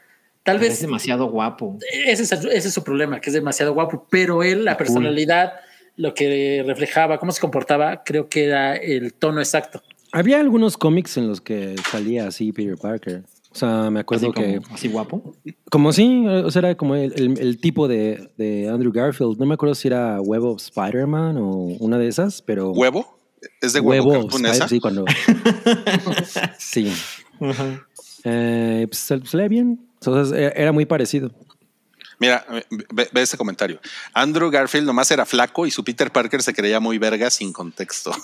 [0.43, 1.77] Tal Es vez demasiado guapo.
[2.05, 5.53] ese es, ese es su problema, que es demasiado guapo, pero él, la personalidad,
[5.97, 9.83] lo que reflejaba, cómo se comportaba, creo que era el tono exacto.
[10.13, 13.23] Había algunos cómics en los que salía así Peter Parker.
[13.61, 15.35] O sea, me Así acuerdo como, que, así guapo.
[15.69, 19.37] como sí, o sea, era como el, el- el tipo de, de Andrew Garfield.
[19.37, 22.71] No me acuerdo si era of Spider-Man o una de esas, pero.
[22.71, 23.05] ¿Huevo?
[23.61, 24.67] ¿Es de huevo, Huevo Spider-?
[24.69, 25.05] Sí, cuando.
[26.57, 26.91] sí.
[28.23, 29.79] Eh, pues se, se lee bien.
[29.95, 31.31] Entonces, era muy parecido.
[32.19, 32.45] Mira,
[32.91, 33.79] ve, ve ese comentario.
[34.13, 38.11] Andrew Garfield nomás era flaco y su Peter Parker se creía muy verga sin contexto.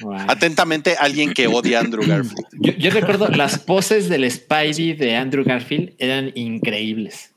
[0.00, 0.16] Wow.
[0.28, 2.46] Atentamente, alguien que odia a Andrew Garfield.
[2.52, 7.33] Yo, yo recuerdo las poses del Spidey de Andrew Garfield eran increíbles.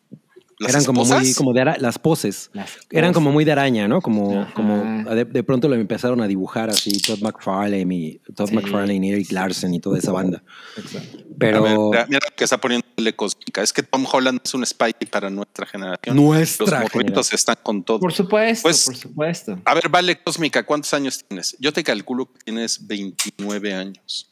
[0.59, 2.49] ¿Las eran como muy, como de ara- las poses.
[2.53, 4.01] Las Eran como muy de araña, ¿no?
[4.01, 4.53] Como, Ajá.
[4.55, 8.55] como de, de pronto lo empezaron a dibujar así Todd McFarlane y Todd Sí.
[8.55, 10.41] McFarlane y Eric Larsen y toda esa banda.
[10.75, 11.19] Exacto.
[11.37, 13.61] Pero ver, mira, mira lo que está poniéndole cósmica.
[13.61, 16.15] Es que Tom Holland es un Spidey para nuestra generación.
[16.15, 17.35] Nuestra Los generación.
[17.35, 17.99] están con todo.
[17.99, 19.59] Por supuesto, Pues- por supuesto.
[19.63, 21.55] A ver, vale, Cósmica, ¿cuántos años tienes?
[21.59, 24.31] Yo te calculo que tienes 29 años.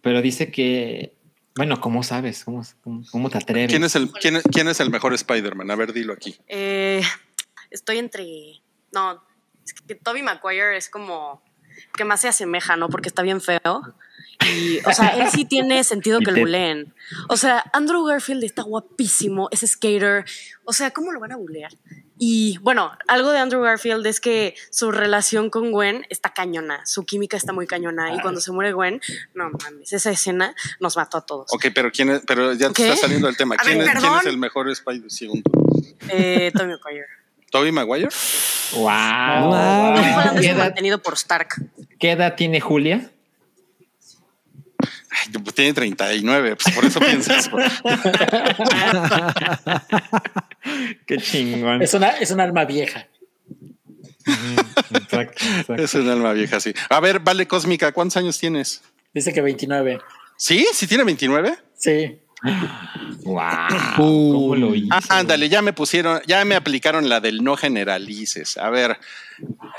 [0.00, 1.14] Pero dice que,
[1.56, 2.44] bueno, ¿cómo sabes?
[2.44, 3.70] ¿Cómo, cómo, cómo te atreves?
[3.70, 5.70] ¿Quién es el, quién, es- quién es el mejor Spider-Man?
[5.70, 6.36] A ver, dilo aquí.
[6.48, 7.02] Eh,
[7.70, 8.24] estoy entre.
[8.92, 9.22] No,
[9.64, 11.42] es que Toby Maguire es como.
[11.96, 12.88] que más se asemeja, ¿no?
[12.88, 13.60] Porque está bien feo.
[14.44, 16.94] Y, o sea, él sí tiene sentido que lo buleen.
[17.28, 20.24] O sea, Andrew Garfield está guapísimo, es skater.
[20.64, 21.72] O sea, ¿cómo lo van a bulear?
[22.18, 27.04] Y bueno, algo de Andrew Garfield es que su relación con Gwen está cañona, su
[27.04, 28.14] química está muy cañona.
[28.14, 29.00] Y cuando se muere Gwen,
[29.34, 31.46] no mames, esa escena nos mató a todos.
[31.52, 32.88] Ok, pero quién es, pero ya te ¿Qué?
[32.90, 33.56] está saliendo el tema.
[33.56, 34.20] A ¿Quién, ver, es, quién perdón.
[34.20, 35.50] es el mejor Spider según tú?
[36.08, 37.06] Eh, Tommy Maguire.
[37.50, 38.08] ¿Toby Maguire?
[38.72, 38.82] Wow.
[38.84, 39.94] Wow.
[39.96, 41.48] Tom Holland ¿Qué es edad, mantenido por Stark.
[41.98, 43.10] qué edad tiene Julia?
[45.10, 47.50] Ay, pues tiene 39, pues por eso piensas.
[51.06, 51.82] Qué chingón.
[51.82, 53.08] Es una, es un alma vieja.
[54.94, 55.74] Exacto, exacto.
[55.82, 56.72] es un alma vieja, sí.
[56.88, 58.82] A ver, vale, Cósmica, ¿cuántos años tienes?
[59.12, 60.00] Dice que 29.
[60.36, 60.66] ¿Sí?
[60.72, 61.56] ¿Sí tiene 29?
[61.76, 62.18] Sí.
[63.24, 63.42] Wow.
[63.96, 64.88] ¿Cómo lo hizo?
[64.90, 68.56] Ah, ándale, ya me pusieron, ya me aplicaron la del no generalices.
[68.56, 68.96] A ver,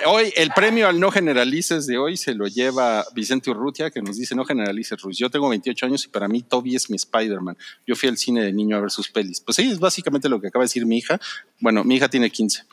[0.05, 4.17] hoy el premio al no generalices de hoy se lo lleva Vicente Urrutia, que nos
[4.17, 5.17] dice no generalices, Ruiz.
[5.17, 7.57] Yo tengo 28 años y para mí Toby es mi Spider-Man.
[7.85, 9.41] Yo fui al cine de niño a ver sus pelis.
[9.41, 11.19] Pues sí, es básicamente lo que acaba de decir mi hija.
[11.59, 12.63] Bueno, mi hija tiene 15.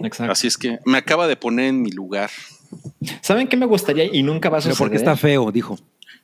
[0.00, 0.32] Exacto.
[0.32, 2.30] Así es que me acaba de poner en mi lugar.
[3.20, 4.78] ¿Saben qué me gustaría y nunca va a Pero suceder?
[4.78, 5.78] porque está feo, dijo.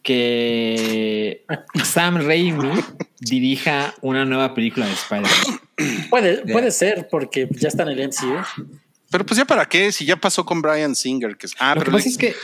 [0.08, 1.44] Que
[1.84, 2.70] Sam Raimi
[3.20, 5.60] dirija una nueva película de Spider-Man.
[6.10, 8.66] Puede, puede ser, porque ya está en el MCU.
[9.10, 11.54] Pero pues ya para qué, si ya pasó con Brian Singer, que es...
[11.58, 12.34] Ah, Lo que pasa le- es que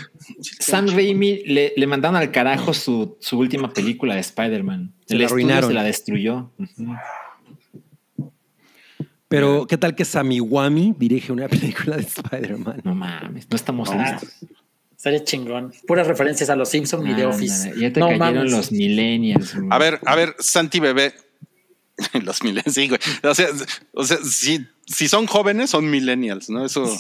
[0.60, 4.92] Sam Raimi le, le mandaron al carajo su, su última película de Spider-Man.
[5.06, 5.68] Se El la arruinaron.
[5.70, 6.50] se la destruyó.
[9.28, 12.82] Pero, ¿qué tal que Samiwami dirige una película de Spider-Man?
[12.84, 14.30] No mames, no estamos listos.
[15.04, 15.72] Estaría chingón.
[15.86, 17.72] Puras referencias a los Simpsons y de Office.
[17.78, 18.52] Ya te no cayeron mames.
[18.52, 19.54] los millennials.
[19.70, 21.12] A ver, a ver, Santi Bebé.
[22.24, 22.98] Los millennials, sí, güey.
[23.22, 23.46] O sea,
[23.92, 26.64] o sea si, si son jóvenes, son millennials, ¿no?
[26.66, 26.90] Eso,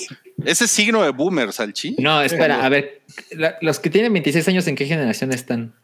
[0.44, 1.96] ese signo de boomer, Salchi.
[1.98, 3.02] No, espera, a ver,
[3.32, 5.74] la- los que tienen 26 años, ¿en qué generación están?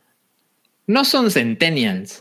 [0.87, 2.21] No son centennials.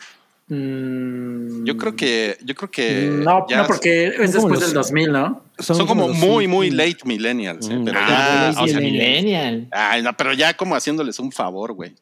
[0.49, 4.73] Mm, Yo creo que, yo creo que No, ya no, porque es después los- del
[4.73, 5.43] 2000, ¿no?
[5.59, 7.75] son, como muy, muy late millennials, ¿eh?
[7.75, 7.85] Mm.
[7.85, 8.07] pero Ah,
[8.51, 9.23] ya, sí, o sea, millennials.
[9.23, 9.67] millennial.
[9.71, 11.93] ay, no, pero ya como haciéndoles un favor, güey.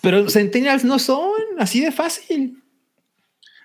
[0.00, 2.62] Pero centennials no son así de fácil.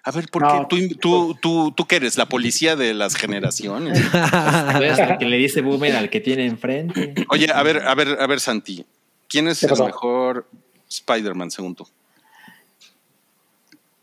[0.04, 0.68] A ver, ¿por No.
[0.68, 4.00] qué tú, tú, tú, tú qué eres la policía de las generaciones?
[5.10, 7.14] Lo que le dice boomer al que tiene enfrente.
[7.30, 8.84] Oye, a ver, a ver, a ver, Santi,
[9.30, 10.48] ¿quién es ¿Qué el mejor
[10.90, 11.88] Spider-Man según tú?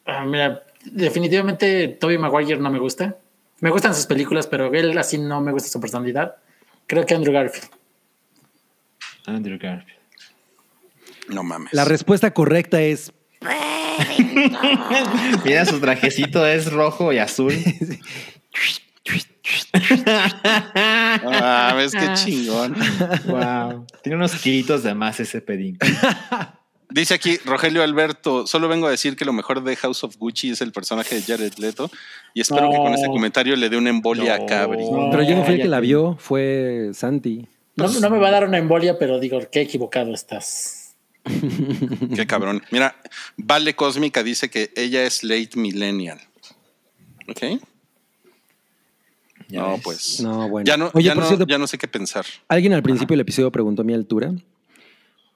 [0.08, 3.18] Ah, mira, definitivamente Toby Maguire no me gusta.
[3.60, 6.36] Me gustan sus películas, pero él así no me gusta su personalidad.
[6.86, 7.68] Creo que Andrew Garfield.
[9.26, 9.98] Andrew Garfield.
[11.28, 11.74] No mames.
[11.74, 13.12] La respuesta correcta es
[15.44, 17.52] Mira, su trajecito es rojo y azul.
[21.30, 22.74] Ah, ves qué chingón.
[23.26, 23.86] wow.
[24.02, 25.78] Tiene unos kilitos de más ese pedín.
[26.90, 30.50] Dice aquí Rogelio Alberto, solo vengo a decir que lo mejor de House of Gucci
[30.50, 31.90] es el personaje de Jared Leto
[32.32, 32.70] y espero No.
[32.70, 34.46] que con este comentario le dé una embolia a No.
[34.46, 34.84] Cabri.
[35.10, 37.46] Pero yo no fui el que la vio, fue Santi.
[37.76, 40.96] No, no me va a dar una embolia, pero digo, qué equivocado estás.
[42.16, 42.62] Qué cabrón.
[42.70, 42.96] Mira,
[43.36, 46.18] Vale Cósmica dice que ella es late millennial.
[47.28, 47.60] ¿Ok?
[49.48, 49.80] Ya no, ves.
[49.84, 50.20] pues.
[50.20, 50.66] No, bueno.
[50.66, 52.24] Ya no, Oye, ya, por no, cierto- ya no sé qué pensar.
[52.48, 54.32] Alguien al principio del episodio preguntó mi altura.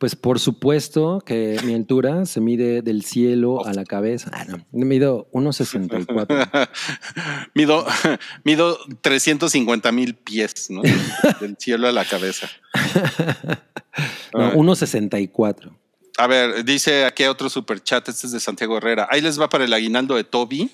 [0.03, 4.33] Pues por supuesto que mi altura se mide del cielo a la cabeza.
[4.35, 4.67] Ah, no.
[4.73, 6.69] Mido 1,64.
[7.55, 7.87] mido,
[8.45, 10.83] mido 350 mil pies, ¿no?
[11.41, 12.51] Del cielo a la cabeza.
[14.35, 14.53] No, Ah.
[14.57, 15.71] 1,64.
[16.19, 19.07] A ver, dice aquí otro super chat, este es de Santiago Herrera.
[19.09, 20.69] Ahí les va para el aguinaldo de Toby,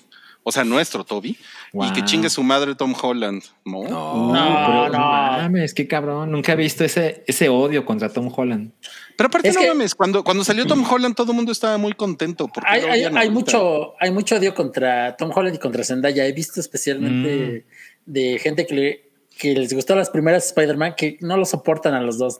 [0.49, 1.37] o sea, nuestro Toby,
[1.73, 3.43] y que chingue su madre Tom Holland.
[3.65, 3.83] ¿no?
[3.83, 4.99] No, No, pero no.
[4.99, 6.31] mames, qué cabrón.
[6.31, 8.71] Nunca he visto ese, ese odio contra Tom Holland.
[9.15, 11.77] Pero aparte, Es no que- mames, cuando, cuando salió Tom Holland, todo el mundo estaba
[11.77, 12.47] muy contento.
[12.47, 16.25] porque Hay, mucho, hay mucho odio contra Tom Holland y contra Zendaya.
[16.25, 17.65] He visto especialmente
[18.05, 22.01] de gente que, le- que les gustó las primeras Spider-Man que no lo soportan a
[22.01, 22.39] los dos.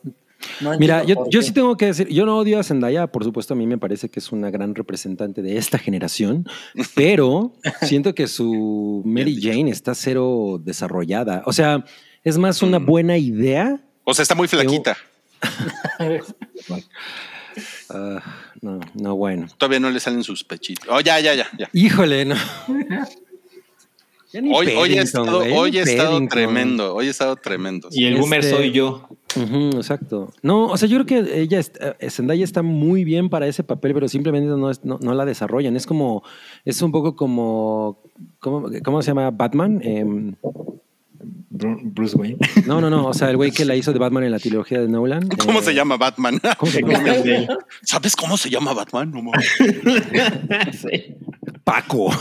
[0.62, 3.54] No Mira, yo, yo sí tengo que decir, yo no odio a Zendaya, por supuesto,
[3.54, 6.48] a mí me parece que es una gran representante de esta generación,
[6.96, 11.44] pero siento que su Mary Jane está cero desarrollada.
[11.46, 11.86] O sea,
[12.24, 13.82] es más una buena idea.
[14.04, 14.98] O sea, está muy flaquita.
[17.92, 18.22] Ah,
[18.62, 19.48] no, no, bueno.
[19.58, 20.88] Todavía no le salen sus pechitos.
[20.90, 21.50] Oh, ya, ya, ya.
[21.58, 21.70] ya.
[21.74, 22.36] Híjole, no.
[24.32, 26.28] Hoy, hoy he Paddington, estado, güey, hoy he estado Paddington.
[26.30, 26.96] tremendo.
[26.96, 27.90] Hoy he estado tremendo.
[27.92, 29.08] Y el boomer Este- soy yo.
[29.76, 30.32] Exacto.
[30.44, 33.64] No, o sea, yo creo que ella, está- eh, Zendaya está muy bien para ese
[33.64, 35.76] papel, pero simplemente no, es- no, no la desarrollan.
[35.76, 36.24] Es como,
[36.66, 38.00] es un poco como,
[38.40, 39.32] ¿cómo, cómo se llama?
[39.32, 39.80] Batman.
[39.84, 40.36] Em,
[41.52, 42.38] Bru- Bruce Wayne.
[42.68, 43.08] No, no, no.
[43.08, 45.28] O sea, el güey que la hizo de Batman en la trilogía de Nolan.
[45.46, 46.40] ¿Cómo eh, se llama Batman?
[46.58, 47.58] ¿Cómo se llama?
[47.82, 49.12] ¿Sabes cómo se llama Batman?
[49.12, 49.32] No.
[50.72, 51.16] Sí.
[51.64, 52.12] Paco.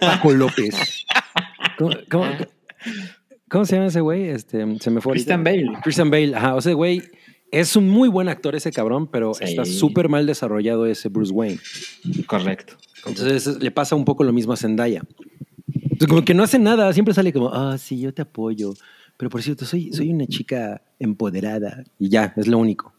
[0.00, 1.04] Paco López.
[1.78, 2.24] ¿Cómo, cómo,
[3.48, 4.28] cómo se llama ese güey?
[4.28, 5.10] Este, se me fue.
[5.10, 5.12] ahorita.
[5.12, 5.66] Christian Bale.
[5.82, 6.34] Christian Bale.
[6.34, 6.54] Ajá.
[6.54, 7.02] O sea, güey,
[7.50, 9.44] es un muy buen actor ese cabrón, pero Sí.
[9.44, 11.58] está súper mal desarrollado ese Bruce Wayne.
[12.26, 12.74] Correcto.
[13.06, 15.02] Entonces le pasa un poco lo mismo a Zendaya.
[15.74, 18.74] Entonces, como que no hace nada, siempre sale como, ah, sí, yo te apoyo.
[19.16, 21.82] Pero por cierto, soy, soy una chica empoderada.
[21.98, 22.92] Y ya, es lo único.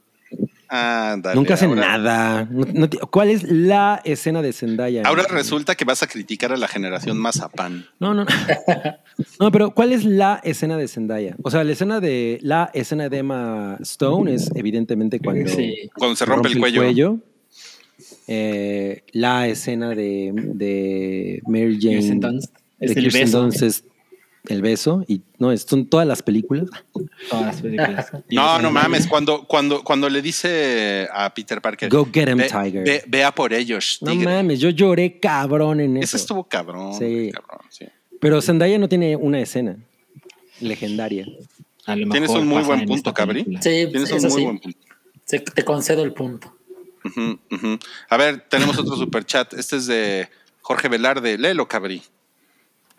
[0.71, 2.47] Ah, dale, Nunca hace ahora- nada.
[2.51, 5.01] No- no te- ¿Cuál es la escena de Zendaya?
[5.03, 7.87] Ahora resulta que vas a criticar a la generación Mazapán.
[7.99, 8.31] No, no, no.
[9.39, 11.35] No, pero ¿cuál es la escena de Zendaya?
[11.41, 15.89] O sea, la escena de la escena de Emma Stone es evidentemente cuando Sí.
[15.95, 17.17] Cuando se rompe, el cuello.
[18.27, 22.19] Eh, la escena de, de Mary Jane.
[22.19, 22.39] De
[22.79, 23.41] Es el Kirsten beso.
[23.41, 23.83] Dunst es
[24.47, 25.03] el beso.
[25.07, 26.65] Y no, es- son todas las películas.
[27.29, 28.11] Todas las películas.
[28.31, 29.07] No, no mames.
[29.07, 32.83] Cuando, cuando, cuando le dice a Peter Parker, Go get him, ve, Tiger.
[32.83, 36.17] ve- vea por ellos, No mames, yo lloré cabrón en Ese eso.
[36.17, 36.93] estuvo cabrón.
[36.93, 37.31] Sí.
[37.33, 37.85] cabrón, sí.
[38.21, 39.77] Pero Zendaya no tiene una escena
[40.59, 41.25] legendaria.
[41.85, 43.43] A lo Tienes un muy buen en punto, Cabri.
[43.61, 44.43] Sí, Tienes un eso muy sí.
[44.45, 44.79] buen punto.
[45.25, 46.53] Se- te concedo el punto.
[47.05, 47.79] Ujú, ujú.
[48.09, 49.53] A ver, tenemos otro super chat.
[49.53, 50.27] Este es de
[50.61, 51.37] Jorge Velarde.
[51.37, 52.01] Léelo, Cabri.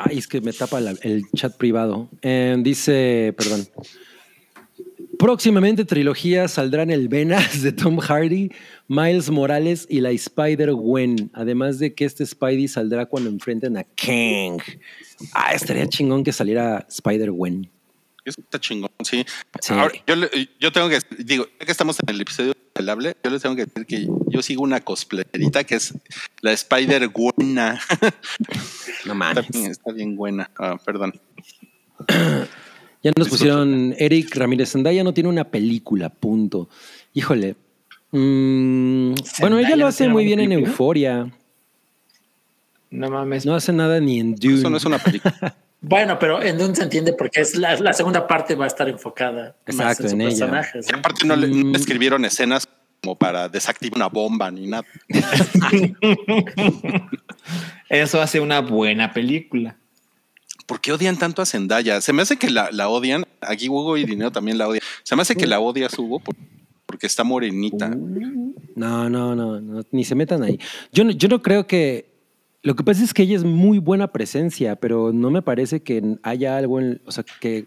[0.02, 2.08] Ay, es que me tapa el chat privado.
[2.22, 3.68] Eh, dice, perdón.
[5.18, 8.50] Próximamente trilogía saldrán el Venas de Tom Hardy,
[8.88, 11.30] Miles Morales y la Spider-Gwen.
[11.34, 14.62] Además de que este Spidey saldrá cuando enfrenten a Kang.
[15.34, 17.70] Ah, estaría chingón que saliera Spider-Gwen.
[18.30, 19.24] Eso está chingón, sí.
[19.60, 19.74] Sí.
[19.74, 20.14] Ahora, yo,
[20.58, 23.56] yo tengo que, digo, ya que estamos en el episodio del hable, yo les tengo
[23.56, 25.94] que decir que yo sigo una cosplayerita que es
[26.40, 27.80] la Spider Buena.
[29.06, 29.48] No está, mames.
[29.50, 30.50] bien, está bien buena.
[30.58, 31.12] Ah, perdón.
[33.02, 36.68] Ya nos pusieron Eric Ramírez Zendaya no tiene una película, punto.
[37.14, 37.56] Híjole.
[38.10, 40.52] Mm, bueno, ella ¿Zendaya lo hace muy bien en?
[40.52, 41.32] Euforia.
[42.90, 43.46] No mames.
[43.46, 44.58] No hace nada ni en Dune.
[44.58, 45.56] Eso no es una película.
[45.82, 48.88] Bueno, pero en Dune se entiende porque es la, la segunda parte va a estar
[48.88, 50.30] enfocada más en su en ella.
[50.30, 50.78] personaje.
[50.80, 50.90] Y ¿sí?
[50.94, 51.72] aparte no le, no Mm.
[51.72, 52.68] le escribieron escenas
[53.02, 54.84] como para desactivar una bomba ni nada.
[57.88, 59.76] Eso hace una buena película.
[60.66, 62.00] ¿Por qué odian tanto a Zendaya?
[62.00, 63.24] Se me hace que la, la odian.
[63.40, 64.82] Aquí Hugo y Dinero también la odian.
[65.02, 66.36] Se me hace que la odias, Hugo, por-
[66.86, 67.88] porque está morenita.
[67.88, 70.60] No, no, no, no, ni se metan ahí.
[70.92, 72.09] Yo no, yo no creo que.
[72.62, 76.16] Lo que pasa es que ella es muy buena presencia, pero no me parece que
[76.22, 77.00] haya algo en.
[77.06, 77.66] O sea, que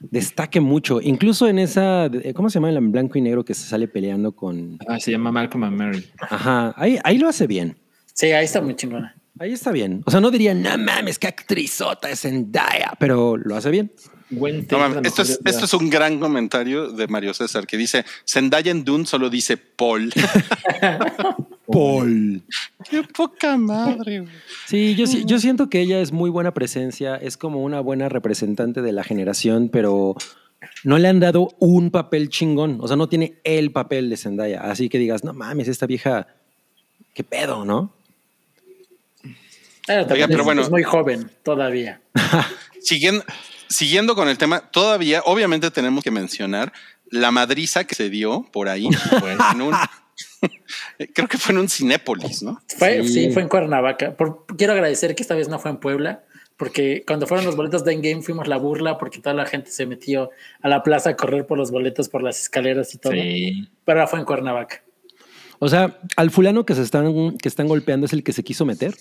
[0.00, 1.00] destaque mucho.
[1.00, 2.10] Incluso en esa.
[2.34, 2.70] ¿Cómo se llama?
[2.70, 4.78] En blanco y negro que se sale peleando con.
[4.88, 6.04] Ah, se llama Malcolm and Mary.
[6.18, 7.78] Ajá, ahí, ahí lo hace bien.
[8.12, 9.14] Sí, ahí está muy chingona.
[9.38, 10.02] Ahí está bien.
[10.04, 13.92] O sea, no diría, no mames, qué actrizota es Zendaya, pero lo hace bien.
[14.30, 14.46] No
[15.00, 19.06] esto, es, esto es un gran comentario de Mario César que dice Zendaya en Dune
[19.06, 20.12] solo dice Paul.
[21.66, 22.42] Paul.
[22.88, 24.20] Qué poca madre.
[24.20, 24.32] güey.
[24.66, 28.08] Sí, yo, sí- yo siento que ella es muy buena presencia, es como una buena
[28.08, 30.14] representante de la generación, pero
[30.84, 32.78] no le han dado un papel chingón.
[32.80, 34.60] O sea, no tiene el papel de Zendaya.
[34.62, 36.26] Así que digas, no mames, esta vieja,
[37.14, 37.92] qué pedo, ¿no?
[39.86, 40.62] Pero, también pero es, bueno.
[40.62, 42.00] es muy joven todavía.
[42.80, 43.24] Siguiendo,
[43.68, 46.72] siguiendo con el tema, todavía, obviamente tenemos que mencionar
[47.10, 48.88] la madriza que se dio por ahí.
[49.52, 49.74] en un-
[51.14, 52.60] creo que fue en un Cinépolis, ¿no?
[52.76, 53.12] Fue, Sí.
[53.26, 53.30] sí.
[53.32, 54.16] fue en Cuernavaca.
[54.16, 56.24] Por- quiero agradecer que esta vez no fue en Puebla,
[56.56, 59.86] porque cuando fueron los boletos de Endgame fuimos la burla porque toda la gente se
[59.86, 60.30] metió
[60.60, 63.12] a la plaza a correr por los boletos, por las escaleras y todo.
[63.12, 63.68] Sí.
[63.84, 64.82] Pero fue en Cuernavaca.
[65.60, 68.64] O sea, al fulano que se están, que están golpeando es el que se quiso
[68.64, 68.94] meter.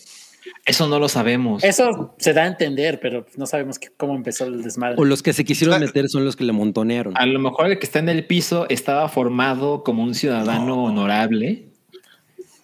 [0.66, 1.64] Eso no lo sabemos.
[1.64, 4.96] Eso se da a entender, pero no sabemos cómo empezó el desmadre.
[5.00, 5.80] O los que se quisieron Ah.
[5.80, 7.14] meter son los que le montonearon.
[7.18, 11.70] A lo mejor el que está en el piso estaba formado como un ciudadano honorable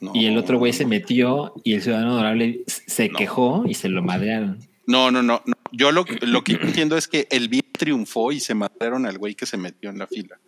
[0.02, 0.12] No.
[0.14, 4.04] y el otro güey se metió y el ciudadano honorable se quejó y se lo
[4.04, 4.60] madrearon.
[4.86, 5.42] No, no, no.
[5.46, 5.54] no.
[5.72, 9.18] Yo lo, que- lo que entiendo es que el bien triunfó y se mataron al
[9.18, 10.40] güey que se metió en la fila.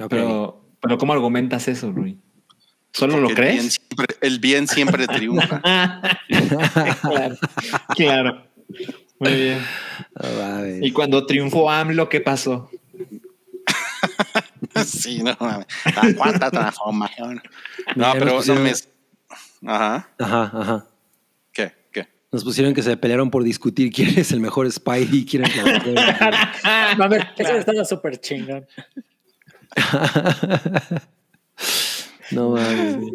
[0.00, 0.08] Ok.
[0.08, 2.18] Pero, pero ¿cómo argumentas eso, Rui?
[2.98, 3.74] ¿Solo lo El bien, crees?
[3.74, 5.60] siempre, el bien siempre triunfa.
[7.04, 7.36] claro,
[7.94, 8.44] claro.
[9.20, 9.64] Muy bien.
[10.82, 12.68] Y cuando triunfó AMLO, ¿qué pasó?
[14.84, 15.66] sí, no mames.
[15.94, 17.40] La cuarta transformación.
[17.94, 18.62] No, pero nos no pusieron-
[19.62, 19.72] me.
[19.72, 20.08] Ajá.
[20.18, 20.86] Ajá, ajá.
[21.52, 21.72] ¿Qué?
[21.92, 22.08] ¿Qué?
[22.32, 25.62] Nos pusieron que se pelearon por discutir quién es el mejor Spidey, quién es la
[25.64, 25.94] mejor.
[26.64, 28.66] A ver, eso estaba súper chingón.
[32.30, 33.12] No mames.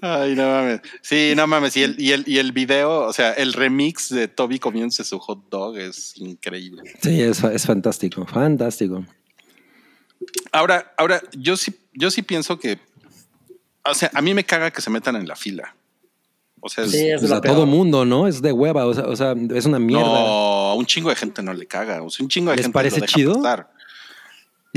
[0.00, 0.80] Ay, no mames.
[1.02, 1.76] Sí, no mames.
[1.76, 5.18] Y el, y el, y el video, o sea, el remix de Toby comiéndose su
[5.18, 6.82] hot dog es increíble.
[7.02, 9.04] Sí, es, es fantástico, fantástico.
[10.52, 12.78] Ahora, ahora, yo sí, yo sí pienso que,
[13.84, 15.74] o sea, a mí me caga que se metan en la fila.
[16.60, 17.54] O sea, es- Sí, es Pues a peor.
[17.56, 18.26] todo mundo, ¿no?
[18.26, 20.04] Es de hueva, o sea, o sea, es una mierda.
[20.06, 20.16] no,
[20.70, 22.02] a un chingo de gente no le caga.
[22.02, 23.34] O sea, un chingo de ¿Les gente parece lo deja chido?
[23.34, 23.70] pasar.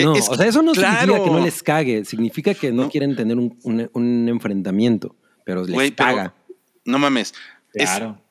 [0.05, 0.99] No, Es o sea, eso no claro.
[1.13, 2.89] significa que no les cague, significa que no, No.
[2.89, 5.15] quieren tener un, un- un enfrentamiento,
[5.45, 6.33] pero les pero- caga.
[6.85, 7.33] No mames.
[7.73, 8.21] Es- Claro.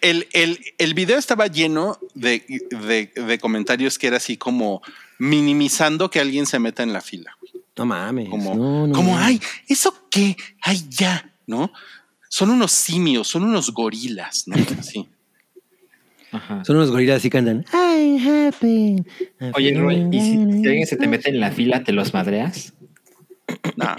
[0.00, 2.44] el, el, el video estaba lleno de,
[2.86, 4.82] de, de comentarios que era así como
[5.18, 7.36] minimizando que alguien se meta en la fila.
[7.76, 8.28] No mames.
[8.28, 9.18] Como, no, no, como no.
[9.18, 10.36] ay, ¿eso qué?
[10.60, 11.72] Ay, ya, ¿no?
[12.28, 14.56] Son unos simios, son unos gorilas, ¿no?
[14.78, 15.08] Así.
[16.32, 16.64] Ajá.
[16.64, 17.64] Son unos gorilas y cantan.
[17.72, 19.04] I'm happy.
[19.54, 20.30] Oye, Roy, ¿y si,
[20.62, 22.74] si alguien se te mete en la fila, te los madreas?
[23.76, 23.94] No.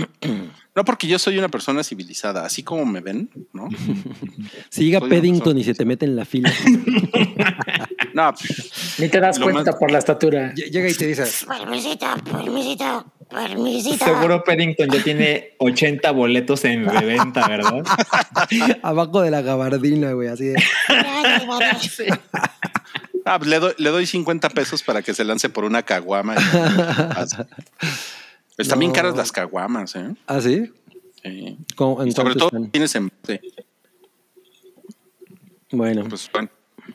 [0.75, 3.69] No, porque yo soy una persona civilizada, así como me ven, ¿no?
[4.69, 6.51] Si llega Soy persona- y se te mete en la fila,
[8.13, 10.53] No, pues, Ni te das cuenta más- por la estatura.
[10.53, 14.05] llega y te dice, Permisito, permisito, permisito.
[14.05, 17.83] Seguro Paddington ya tiene 80 boletos en reventa, ¿verdad?
[18.83, 20.63] abajo de la gabardina, güey, así de.
[23.25, 26.35] Ah, pues le, doy, le doy 50 pesos para que se lance por una caguama.
[26.35, 26.39] y-
[28.63, 28.95] Están bien No.
[28.95, 30.15] caras las caguamas, ¿eh?
[30.27, 30.71] ¿Ah, sí?
[31.21, 31.57] Sí.
[31.75, 32.69] ¿Cómo- en Y sobre todo están?
[32.71, 33.11] tienes en...
[33.27, 33.39] sí,
[35.71, 36.49] Bueno, pues bueno,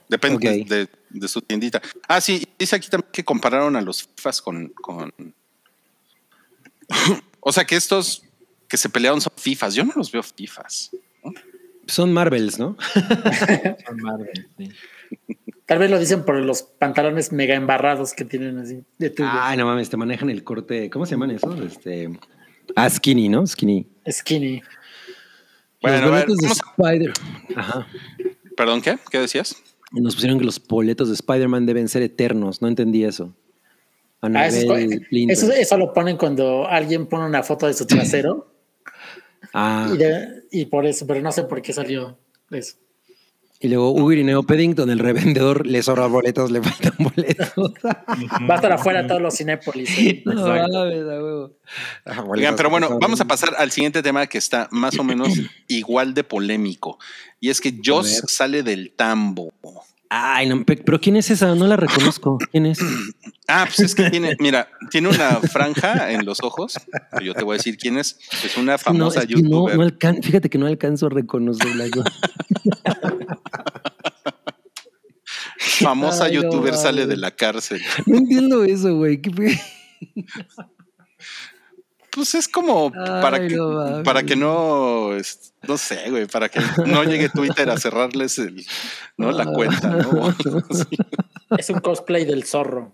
[0.08, 1.80] depende de, de su tiendita.
[2.06, 4.68] Ah, sí, dice aquí también que compararon a los FIFAs con...
[4.68, 5.12] con...
[7.40, 8.22] o sea, que estos
[8.68, 9.74] que se pelearon son FIFAs.
[9.74, 10.90] Yo no los veo FIFAs.
[11.86, 12.76] son Marvels, ¿no?
[13.96, 14.68] Marvel, sí.
[15.68, 19.28] Tal vez lo dicen por los pantalones mega embarrados que tienen así de tubo.
[19.30, 20.88] Ay, no mames, te manejan el corte.
[20.88, 21.60] ¿Cómo se llaman esos?
[21.60, 22.08] Este.
[22.74, 23.46] Ah, skinny, ¿no?
[23.46, 23.86] Skinny.
[24.10, 24.62] Skinny.
[25.82, 27.12] Bueno, los ver, boletos de Spider.
[27.54, 27.86] Ajá.
[28.56, 28.98] Perdón, ¿qué?
[29.10, 29.56] ¿Qué decías?
[29.92, 32.62] Nos pusieron que los boletos de Spider-Man deben ser eternos.
[32.62, 33.34] No entendí eso.
[34.22, 38.52] Ah, eso, eso, eso lo ponen cuando alguien pone una foto de su trasero
[39.52, 42.18] Ah, y, de- y por eso, pero no sé por qué salió
[42.50, 42.76] eso.
[43.60, 47.52] Y luego Hugo Irineo Paddington, el revendedor, le sobran boletos, le faltan boletos.
[47.84, 49.98] Va a estar afuera todos los Cinépolis.
[49.98, 50.22] ¿eh?
[50.26, 50.46] No.
[52.06, 55.28] Ah, Oigan, pero bueno, vamos a pasar al siguiente tema que está más o menos
[55.68, 56.98] igual de polémico.
[57.40, 59.52] Y es que Joss sale del tambo.
[60.10, 61.54] Ay, no, pe- pero ¿quién es esa?
[61.54, 62.38] No la reconozco.
[62.50, 62.78] ¿Quién es?
[63.50, 66.74] Ah, pues es que tiene, mira, tiene una franja en los ojos.
[67.24, 68.18] Yo te voy a decir quién es.
[68.44, 70.12] Es una famosa no, es que no, youtuber.
[70.14, 72.02] no fíjate que no alcanzo a reconocerla yo.
[75.56, 77.80] famosa Ay, youtuber sale de la cárcel.
[78.04, 79.18] No entiendo eso, güey.
[82.10, 85.10] ¿Qué pe- Pues es como para Ay, que, no para que no,
[85.66, 88.64] no sé, güey, para que no llegue Twitter a cerrarles el,
[89.16, 89.30] ¿no?
[89.30, 90.34] la cuenta, ¿no?
[91.56, 92.92] Es un cosplay del zorro.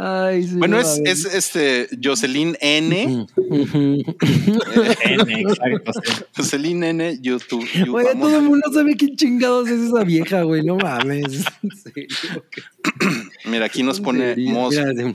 [0.00, 3.28] Ay, sí, Bueno, no es, es este Jocelyn N.
[3.48, 5.92] N, exacto.
[6.36, 7.64] Jocelyn N, YouTube.
[7.74, 10.64] you- Oye, todo el mundo sabe quién chingados es esa vieja, güey.
[10.64, 11.44] No mames.
[13.44, 14.34] Mira, aquí nos ¿En pone.
[14.34, 15.14] Mira,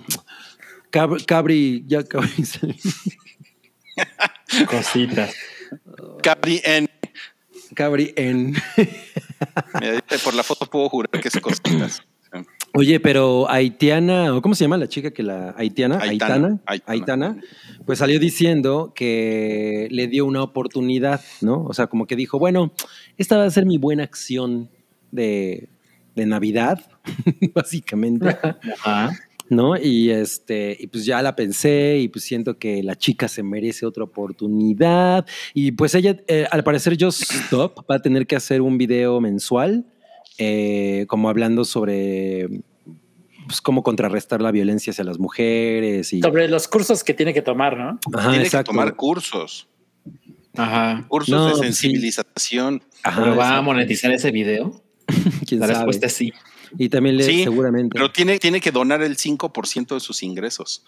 [1.25, 2.31] Cabri, ya Cabri.
[4.67, 5.33] Cositas.
[6.65, 6.87] N.
[7.73, 8.53] Cabri en.
[9.79, 12.01] Mira, dice, por la foto puedo jurar que es cositas.
[12.73, 16.91] Oye, pero haitiana, o cómo se llama la chica que la haitiana, Aitana, Aitana, Aitana.
[16.91, 17.41] Aitana,
[17.85, 21.63] pues salió diciendo que le dio una oportunidad, ¿no?
[21.63, 22.73] O sea, como que dijo, bueno,
[23.17, 24.69] esta va a ser mi buena acción
[25.11, 25.69] de,
[26.15, 26.79] de Navidad,
[27.55, 28.37] básicamente,
[28.83, 29.17] Ajá.
[29.49, 29.77] ¿No?
[29.77, 33.85] Y este, y pues ya la pensé y pues siento que la chica se merece
[33.85, 35.25] otra oportunidad.
[35.53, 39.19] Y pues ella, eh, al parecer, Just Stop va a tener que hacer un video
[39.21, 39.85] mensual,
[40.37, 42.47] eh, como hablando sobre
[43.47, 47.41] pues, cómo contrarrestar la violencia hacia las mujeres y Sobre los cursos que tiene que
[47.41, 47.99] tomar, ¿no?
[48.13, 48.71] Ajá, Tiene exacto.
[48.71, 49.67] que tomar cursos.
[50.55, 51.05] Ajá.
[51.07, 51.59] Cursos No, de sí.
[51.61, 52.83] sensibilización.
[53.03, 54.81] Ajá, ¿Pero va a monetizar ese video?
[55.47, 55.77] ¿Quién La sabe?
[55.79, 56.33] respuesta es sí.
[56.77, 57.93] Y también le Sí, seguramente.
[57.93, 60.83] Pero tiene, tiene que donar el 5% de sus ingresos.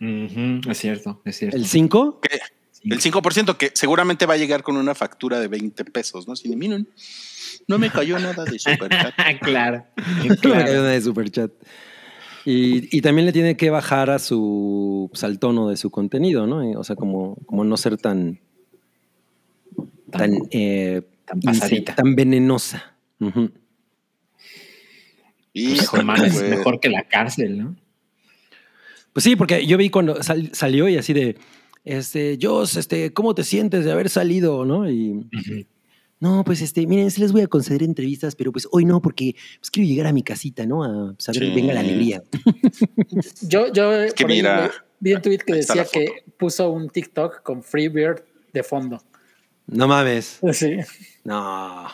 [0.00, 1.56] Es cierto, es cierto.
[1.56, 2.20] ¿El 5?
[2.20, 2.38] Que-
[2.84, 6.36] El 5% que seguramente va a llegar con una factura de 20 pesos, ¿no?
[6.36, 6.88] Si miren,
[7.66, 9.12] no me cayó nada de superchat.
[9.42, 9.84] claro.
[10.40, 10.82] Claro.
[10.84, 11.50] de superchat.
[12.44, 16.46] Y, y también le tiene que bajar a su pues, al tono de su contenido,
[16.46, 16.58] ¿no?
[16.78, 18.40] O sea, como, como no ser tan
[20.10, 21.94] tan, eh, tan pasadita.
[21.94, 22.94] tan venenosa.
[23.20, 23.50] Ujú.
[25.52, 27.76] Y man, es mejor que la cárcel, ¿no?
[29.12, 31.36] Pues sí, porque yo vi cuando sal- salió y así de,
[31.84, 34.88] este, Joss, este, ¿cómo te sientes de haber salido, no?
[34.88, 35.26] Y
[36.20, 39.34] no, pues este, miren, sí les voy a conceder entrevistas, pero pues hoy no, porque
[39.60, 40.84] pues, quiero llegar a mi casita, ¿no?
[40.84, 41.54] A saber, Sí.
[41.54, 42.22] venga la alegría.
[43.42, 44.42] Yo, yo que ahí
[45.00, 48.22] vi un tweet que decía que puso un TikTok con Freebird
[48.52, 49.02] de fondo.
[49.66, 50.38] No mames.
[50.52, 50.76] Sí,
[51.24, 51.86] No.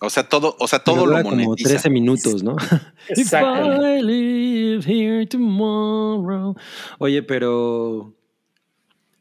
[0.00, 1.70] O sea, todo, o sea, todo Pero lo dura como monetiza.
[1.70, 2.56] 13 minutos, ¿no?
[3.10, 3.82] If exacto.
[3.86, 6.54] I live here tomorrow.
[6.98, 8.12] Oye, pero.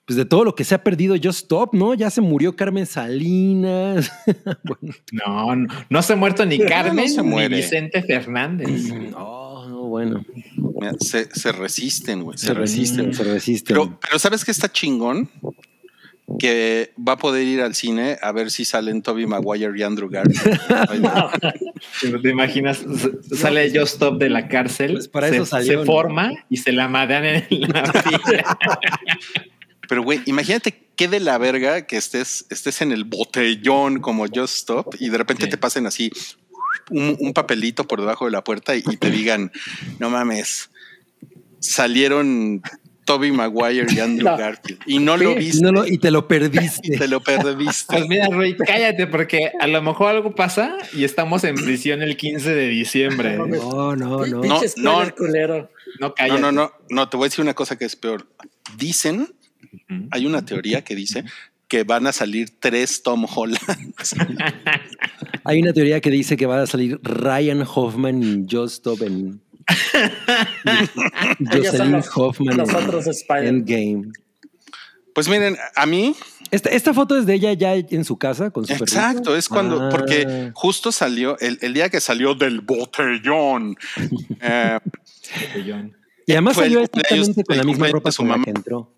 [0.05, 1.95] Pues de todo lo que se ha perdido Just Stop, ¿no?
[1.95, 4.11] Ya se murió Carmen Salinas.
[4.63, 7.55] Bueno, No, no, no se ha muerto ni No, Carmen no se ni muere.
[7.55, 8.69] Vicente Fernández.
[9.11, 10.23] no, no, bueno.
[10.79, 12.37] Mira, Se, se resisten, güey.
[12.37, 13.75] Se resisten, se resisten.
[13.75, 15.29] Pero, pero ¿sabes qué está chingón?
[16.39, 20.09] Que va a poder ir al cine a ver si salen Toby Maguire y Andrew
[20.09, 20.59] Garfield.
[22.23, 22.83] ¿Te imaginas?
[23.39, 25.85] Sale Just Stop de la cárcel, Pues para se, eso salió, se ¿no?
[25.85, 28.57] forma y se la madean en la fila.
[29.87, 34.55] Pero, güey, imagínate qué de la verga que estés, estés en el botellón como Just
[34.55, 35.49] Stop y de repente Sí.
[35.51, 36.09] te pasen así
[36.89, 39.51] un, un papelito por debajo de la puerta y, y te digan,
[39.99, 40.71] no mames,
[41.59, 42.61] salieron
[43.05, 44.37] Toby Maguire y Andrew No.
[44.37, 46.89] Garfield y no lo viste Y, no lo- y te lo y perdiste.
[46.97, 47.85] te lo perdiste.
[47.95, 52.17] Pues mira, Rui, cállate, porque a lo mejor algo pasa y estamos en prisión el
[52.17, 53.37] 15 de diciembre.
[53.37, 54.41] No, No, no, no.
[54.77, 55.69] No, culero.
[55.99, 56.41] No, No, cállate.
[56.41, 58.27] no, no, no, te voy a decir una cosa que es peor.
[58.77, 59.27] Dicen,
[60.11, 61.23] hay una teoría que dice
[61.67, 63.93] que van a salir tres Tom Holland.
[65.47, 68.31] Hay una teoría que dice que va a salir Ryan Hoffman y.
[68.45, 69.41] Ellos son
[71.51, 73.05] Jocelyn Hoffman los otros.
[73.29, 74.11] Endgame.
[75.13, 76.13] Pues miren, a mí,
[76.51, 78.83] Esta, esta foto es de ella ya en su casa con su perrito.
[78.83, 79.89] exacto, es cuando, Ah.
[79.89, 83.75] porque justo salió, el, el día que salió del botellón,
[84.41, 84.77] eh,
[85.47, 85.95] Botellón.
[86.27, 88.43] Y además salió exactamente con el la misma ropa de su con la mamá.
[88.43, 88.91] que entró.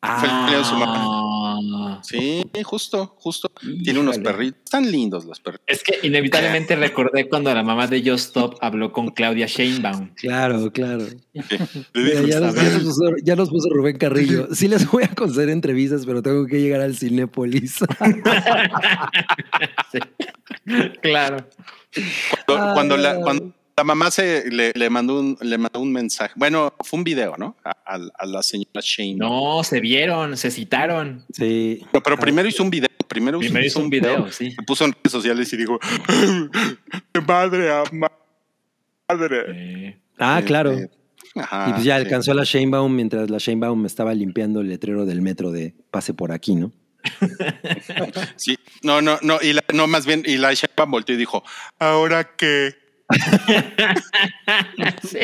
[0.00, 1.45] Fue el de su mamá.
[1.74, 2.00] Ah.
[2.02, 3.50] sí, justo, justo,
[3.84, 5.64] tiene unos perritos, están lindos los perritos.
[5.66, 10.10] Es que inevitablemente recordé cuando la mamá de Just Stop habló con Claudia Sheinbaum.
[10.14, 11.04] Claro, claro.
[11.94, 14.48] Mira, ya, los, "A ya los puso, ya los puso Rubén Carrillo.
[14.54, 17.78] Sí les voy a conceder entrevistas, pero tengo que llegar al Cinépolis.
[19.92, 19.98] Sí.
[21.00, 21.36] Claro.
[22.46, 23.20] Cuando, cuando la, Ah.
[23.22, 27.04] cuando la mamá se le, le mandó un, le mandó un mensaje, bueno, fue un
[27.04, 27.56] video, ¿no?
[27.62, 29.16] A, a- a la señora Shane.
[29.16, 31.24] No, se vieron, se citaron.
[31.32, 31.82] Sí.
[31.92, 32.88] Pero, pero primero hizo un video.
[33.06, 34.50] Primero, Primero hizo un video, sí.
[34.52, 35.78] Se puso en redes sociales y dijo:
[37.26, 37.84] Madre, a
[39.08, 39.44] madre.
[39.48, 40.76] Eh, Ah, Este, claro.
[41.34, 42.02] Ajá, Y pues ya sí.
[42.04, 46.14] alcanzó a la Shanebaum mientras la Shanebaum estaba limpiando el letrero del metro de pase
[46.14, 46.72] por aquí, ¿no?
[48.36, 51.44] Sí, no, no, no, y la, no, más bien, y la Sheinbaum volteó y dijo:
[51.78, 52.74] ¿Ahora qué?
[55.02, 55.18] sí.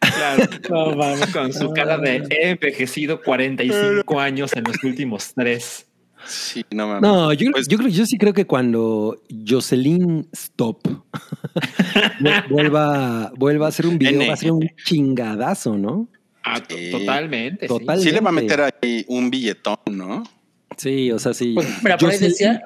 [0.00, 0.44] Claro.
[0.70, 1.26] No, mames.
[1.32, 5.86] Con su cara de he envejecido 45 años en los últimos tres.
[6.26, 7.02] Sí, no mames.
[7.02, 11.04] No, yo, Pues- yo creo, yo sí creo que cuando Jocelyn Stop vu-
[12.50, 14.28] vuelva, vuelva a hacer un video, N.
[14.28, 16.08] va a ser un chingadazo, ¿no?
[16.42, 16.90] Ah, to- Sí.
[16.90, 17.68] totalmente.
[17.68, 17.74] sí.
[17.78, 18.32] Le va a Totalmente.
[18.42, 20.24] meter ahí un billetón, ¿no?
[20.76, 21.52] Sí, o sea, sí.
[21.54, 22.60] Pues, mira, por ahí, decía,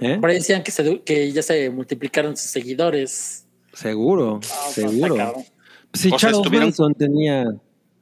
[0.00, 0.18] ¿Eh?
[0.20, 3.41] por ahí decían que, se, que ya se multiplicaron sus seguidores.
[3.82, 5.14] Seguro, Ah, seguro.
[5.16, 7.44] está O sea, Charles Manson tenía.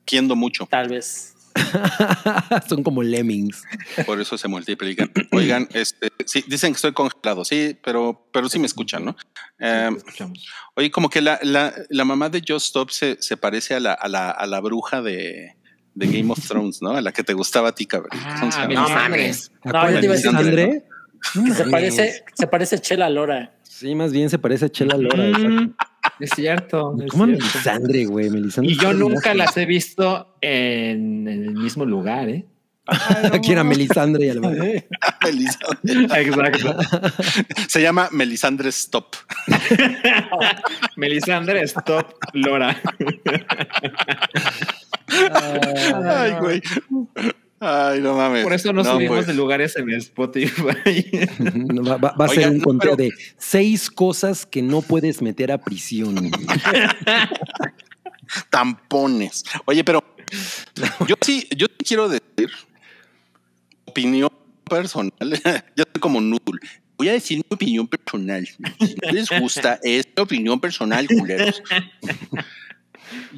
[0.04, 1.34] Quiendo mucho, Tal vez.
[2.68, 3.62] Son como lemmings.
[4.06, 5.10] por eso se multiplican.
[5.32, 9.16] Oigan, este, sí, dicen que estoy congelado, sí, pero, pero sí me escuchan, ¿no?
[9.58, 10.46] Eh, escuchamos.
[10.76, 13.92] oye, como que la, la, la mamá de Just Stop se, se parece a la,
[13.92, 15.56] a la, a la bruja de,
[15.94, 16.90] de Game of Thrones, ¿no?
[16.92, 18.10] A la que te gustaba a ti, cabrón.
[18.38, 19.50] ¿Cómo se Ah, no mames.
[19.62, 23.52] ¿Acuerdas yo te iba a de decir- se parece, se parece a Chela Lora.
[23.80, 25.38] Sí, más bien se parece a Chela Lora.
[25.38, 25.74] Mm,
[26.18, 26.94] es cierto.
[27.02, 27.44] es ¿Cómo cierto.
[27.46, 28.28] Melisandre, güey?
[28.28, 32.44] Melisandre Y yo nunca las he visto en, en el mismo lugar, ¿eh?
[33.32, 34.40] Aquí era Melisandre y a la
[35.24, 36.20] Melisandre.
[36.20, 36.76] Exacto.
[37.68, 39.16] Se llama Melisandre Stop.
[40.96, 42.76] Melisandre, stop, Lora.
[46.04, 46.62] Ay, güey.
[47.60, 48.42] Ay, no mames.
[48.42, 49.26] Por eso no, No, subimos pues.
[49.26, 51.04] de lugares en Spotify.
[51.38, 54.80] No, Va, va- va a ser un no, conteo pero- de seis cosas que no
[54.80, 56.30] puedes meter a prisión.
[58.50, 59.44] tampones.
[59.66, 60.02] Oye, pero
[61.06, 62.50] yo sí, yo sí quiero decir
[63.84, 64.30] opinión
[64.68, 65.12] personal.
[65.76, 66.60] Yo soy como Noodle.
[66.96, 68.46] Voy a decir mi opinión personal.
[68.46, 71.60] Si no les gusta, es mi opinión personal, culeros.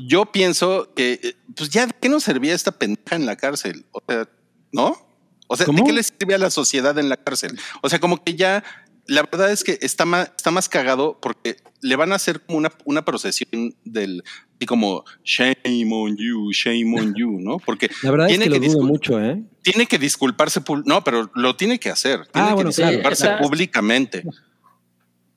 [0.07, 3.86] Yo pienso que, eh, pues ya, ¿de qué nos servía esta pendeja en la cárcel?
[3.93, 4.28] O sea,
[4.73, 4.97] ¿no?
[5.49, 7.59] O sea, ¿de qué le sirve a la sociedad en la cárcel?
[7.82, 8.65] O sea, como que ya
[9.07, 12.59] la verdad es que está más, está más cagado porque le van a hacer como
[12.59, 14.23] una, una procesión del
[14.61, 17.59] y como shame on you, shame on you, ¿no?
[17.59, 19.43] Porque La verdad es que, lo dudo discul- mucho, ¿eh?
[19.62, 22.90] tiene que disculparse, no, pero lo tiene que hacer, tiene Ah, que bueno, claro.
[22.93, 24.23] disculparse Esa- públicamente.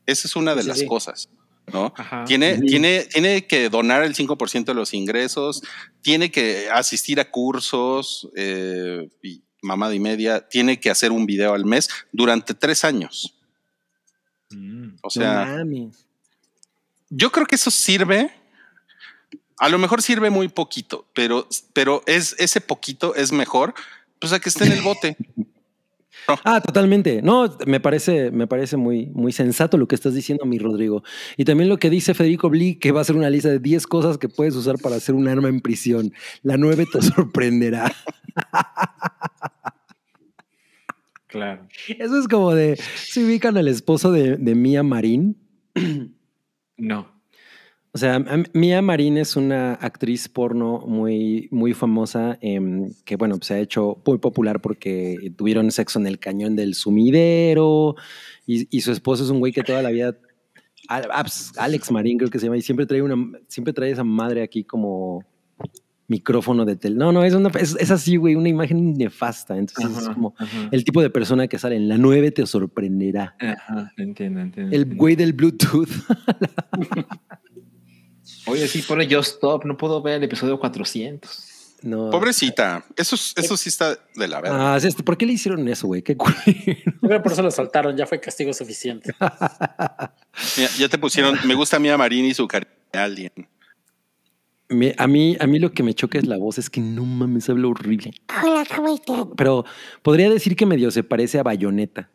[0.06, 0.86] Esa es una de Sí, las sí.
[0.86, 1.30] cosas,
[1.72, 1.94] ¿no?
[1.98, 2.24] Ajá.
[2.26, 2.66] Tiene, Sí.
[2.66, 5.62] tiene, tiene que donar el 5% de los ingresos,
[6.02, 11.54] tiene que asistir a cursos eh, y mamada y media, tiene que hacer un video
[11.54, 13.36] al mes durante tres años.
[14.52, 14.98] Mm.
[15.02, 15.92] O sea, no
[17.10, 18.32] yo creo que eso sirve.
[19.58, 23.74] A lo mejor sirve muy poquito, pero, pero es ese poquito es mejor,
[24.20, 25.16] pues a que esté en el bote.
[26.44, 27.22] Ah, totalmente.
[27.22, 31.04] No, me parece, me parece muy, muy sensato lo que estás diciendo, mi Rodrigo.
[31.38, 33.88] Y también lo que dice Federico Bli, que va a hacer una lista de 10
[33.88, 36.14] cosas que puedes usar para hacer un arma en prisión.
[36.42, 37.92] La 9 te sorprenderá.
[41.28, 41.68] Claro.
[41.88, 45.38] Eso es como de, ¿se ubican al esposo de, de Mia Marín?
[46.78, 47.15] No.
[47.96, 53.48] O sea, Mia Marín es una actriz porno muy, muy famosa em, que, bueno, pues,
[53.48, 57.96] se ha hecho muy popular porque tuvieron sexo en el cañón del sumidero
[58.46, 60.18] y, y su esposo es un güey que toda la vida,
[60.90, 63.16] Alex Marín creo que se llama, y siempre trae, una,
[63.48, 65.24] siempre trae esa madre aquí como
[66.10, 66.98] micrófono de tel.
[66.98, 69.58] No, no, es, una, es, es así, güey, una imagen nefasta.
[69.58, 70.68] Entonces es como ajá.
[70.70, 73.38] el tipo de persona que sale en la 9 te sorprenderá.
[73.40, 74.76] Ajá, entiendo, entiendo.
[74.76, 75.02] El entiendo.
[75.02, 75.88] güey del Bluetooth.
[78.48, 79.66] Oye, sí, pone Just Stop.
[79.66, 81.52] No puedo ver el episodio 400.
[81.82, 82.10] No.
[82.10, 84.74] Pobrecita, eso, es- eso sí está de la verga.
[84.76, 86.02] Ah, sí, este, ¿por qué le hicieron eso, güey?
[86.02, 86.16] Qué.
[87.02, 89.14] Yo por eso lo soltaron, ya fue castigo suficiente.
[90.58, 93.32] Mira, ya te pusieron, me gusta Mia Marín y su cariño de.
[94.70, 97.06] Me- a, mí, a mí lo que me choca es la voz, es que no
[97.06, 98.12] mames, habla horrible.
[98.44, 99.26] Hola, ¿cómo estás?
[99.38, 99.64] Pero
[100.02, 102.10] podría decir que medio se parece a Bayonetta.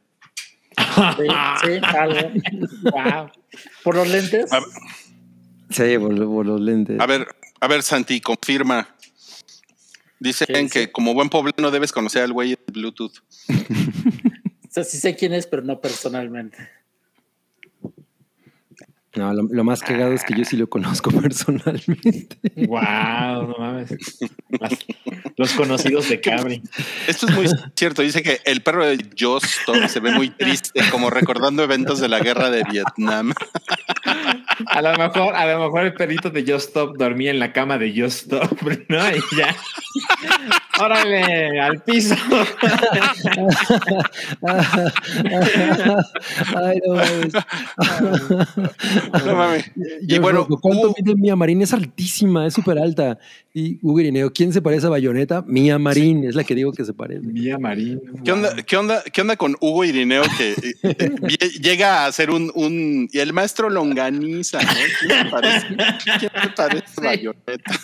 [1.16, 1.26] Sí,
[1.64, 2.30] sí, algo.
[2.90, 3.30] wow.
[3.84, 4.52] Por los lentes.
[4.52, 4.60] A
[5.70, 6.98] Sí, por, por los lentes.
[7.00, 7.26] a ver,
[7.60, 8.88] a ver, Santi, confirma.
[10.18, 13.12] Dicen que como buen poblano debes conocer al güey de Bluetooth.
[14.70, 16.56] O sea, sí sé quién es, pero no personalmente.
[19.16, 22.38] No, lo, lo más cagado es que yo sí lo conozco personalmente.
[22.54, 23.90] Wow, no mames.
[24.50, 24.78] Las-
[25.36, 26.62] los conocidos de Cabri.
[27.08, 28.02] Esto es muy cierto.
[28.02, 32.08] Dice que el perro de Joss Stop se ve muy triste, como recordando eventos de
[32.08, 33.32] la guerra de Vietnam.
[34.66, 37.78] A lo mejor, a lo mejor el perrito de Just Stop dormía en la cama
[37.78, 38.98] de Just Stop, ¿no?
[39.10, 39.54] Y ya.
[40.78, 42.14] Órale, al piso.
[46.56, 47.32] Ay, no mames.
[49.26, 49.70] No mames.
[50.02, 51.62] Yo Y bueno, ¿cuánto mide Mía Marín?
[51.62, 53.18] Es altísima, es súper alta.
[53.52, 55.42] Y Hugo Irineo, ¿quién se parece a Bayonetta?
[55.42, 57.26] Mía Marín, es la que digo que se parece.
[57.26, 58.00] Mía Marín.
[58.24, 62.30] ¿Qué onda, qué, onda, ¿Qué onda con Hugo Irineo que eh, eh, llega a ser
[62.30, 63.08] un, un...
[63.12, 64.68] Y el maestro Longaniza, ¿no?
[65.00, 65.66] ¿Quién te parece?
[66.04, 67.80] ¿Quién te parece a Bayonetta?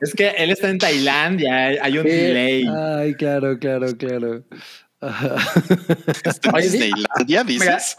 [0.00, 2.66] Es que él está en Tailandia, hay un delay.
[2.68, 4.44] Ay, claro, claro, claro.
[6.24, 6.62] ¿Está en.
[6.62, 7.96] Disneylandia, dices?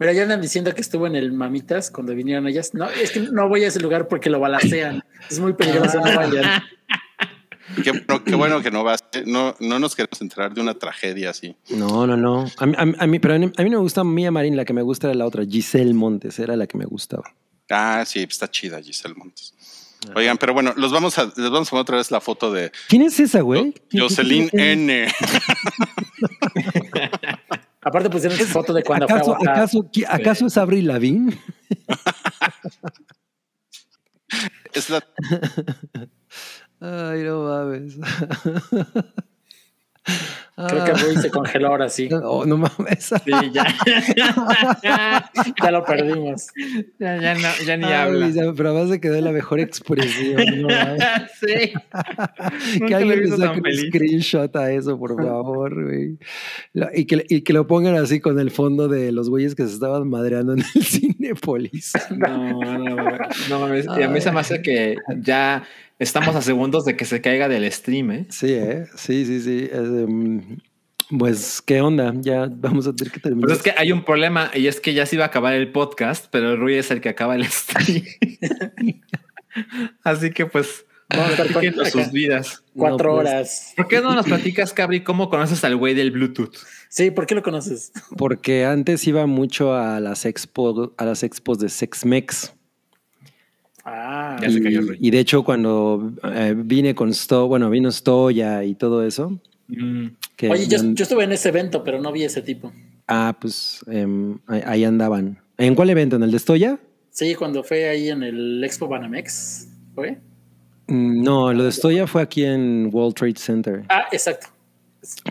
[0.00, 2.74] Mira, ya andan diciendo que estuvo en el Mamitas cuando vinieron ellas.
[2.74, 5.04] No, es que no voy a ese lugar porque lo balacean.
[5.30, 6.62] Es muy peligroso, no vayan.
[7.82, 9.00] Qué, bueno, qué bueno que no vas.
[9.14, 11.56] eh, No, no nos queremos enterar de una tragedia así.
[11.70, 12.44] No, no, no.
[12.58, 14.30] A mí, a mí- a mí- pero a mí, a mí no me gusta Mía
[14.30, 17.24] Marín, la que me gusta era la otra, Giselle Montes, era la que me gustaba.
[17.70, 19.54] Ah, sí, está chida Giselle Montes.
[20.14, 22.70] Oigan, pero bueno, los vamos a, les vamos a poner otra vez la foto de
[22.88, 23.74] ¿Quién es esa, güey?
[23.92, 25.08] Jocelyn ¿Quién- N.
[27.82, 29.52] Aparte pusieron foto de cuando fue a ¿Acaso, Oaxaca.
[29.52, 31.38] acaso, qui- ¿Acaso es Avril Lavigne?
[34.72, 34.98] Es la,
[36.80, 37.94] Ay, no mames.
[40.56, 42.08] Creo que Rui se congeló ahora sí.
[42.22, 43.12] Oh, no mames.
[43.24, 43.66] Sí, ya.
[45.62, 46.46] Ya lo perdimos.
[46.98, 48.28] ya, ya no, ya ni Ay, habla.
[48.30, 50.62] ya, pero además se quedó la mejor expresión.
[50.62, 50.68] no
[51.40, 51.72] sí.
[52.86, 53.86] que alguien le saque un feliz.
[53.88, 56.18] screenshot a eso, por favor, güey.
[56.94, 59.74] Y que, y que lo pongan así con el fondo de los güeyes que se
[59.74, 61.92] estaban madreando en el Cinépolis.
[62.10, 63.18] No, no, no,
[63.48, 63.86] no mames.
[63.98, 65.64] Y a mí se me hace que ya
[65.98, 68.26] estamos a segundos de que se caiga del stream, ¿eh?
[68.30, 68.86] Sí, ¿eh?
[68.96, 69.68] Sí, sí, sí.
[69.70, 70.58] Es, em,
[71.18, 72.12] pues, ¿qué onda?
[72.20, 73.46] Ya vamos a tener que terminar.
[73.48, 75.70] Pues es que hay un problema y es que ya se iba a acabar el
[75.72, 78.04] podcast, pero Rui es el que acaba el stream.
[80.02, 82.64] Así que pues Vamos a estar sus vidas.
[82.74, 83.28] cuatro No, pues.
[83.30, 83.72] horas.
[83.76, 86.56] ¿Por qué no nos platicas, Cabri, cómo conoces al güey del Bluetooth?
[86.88, 87.92] Sí, ¿por qué lo conoces?
[88.16, 92.54] Porque antes iba mucho a las expo, a las expos de Sexmex.
[93.84, 94.98] Ah, Ya se y, cayó el Rui.
[95.00, 99.38] y de hecho, cuando eh, vine con Sto, bueno, vino Stoya y todo eso.
[99.68, 100.06] Mm,
[100.36, 102.72] Que oye, yo, yo estuve en ese evento, pero no vi ese tipo.
[103.08, 105.38] Ah, pues em, ahí, ahí andaban.
[105.58, 106.16] ¿En cuál evento?
[106.16, 106.78] ¿En el de Stoya?
[107.10, 110.18] Sí, cuando fue ahí en el Expo Banamex, ¿fue?
[110.88, 113.84] Mm, No, lo de Stoya fue aquí en World Trade Center.
[113.88, 114.48] Ah, exacto.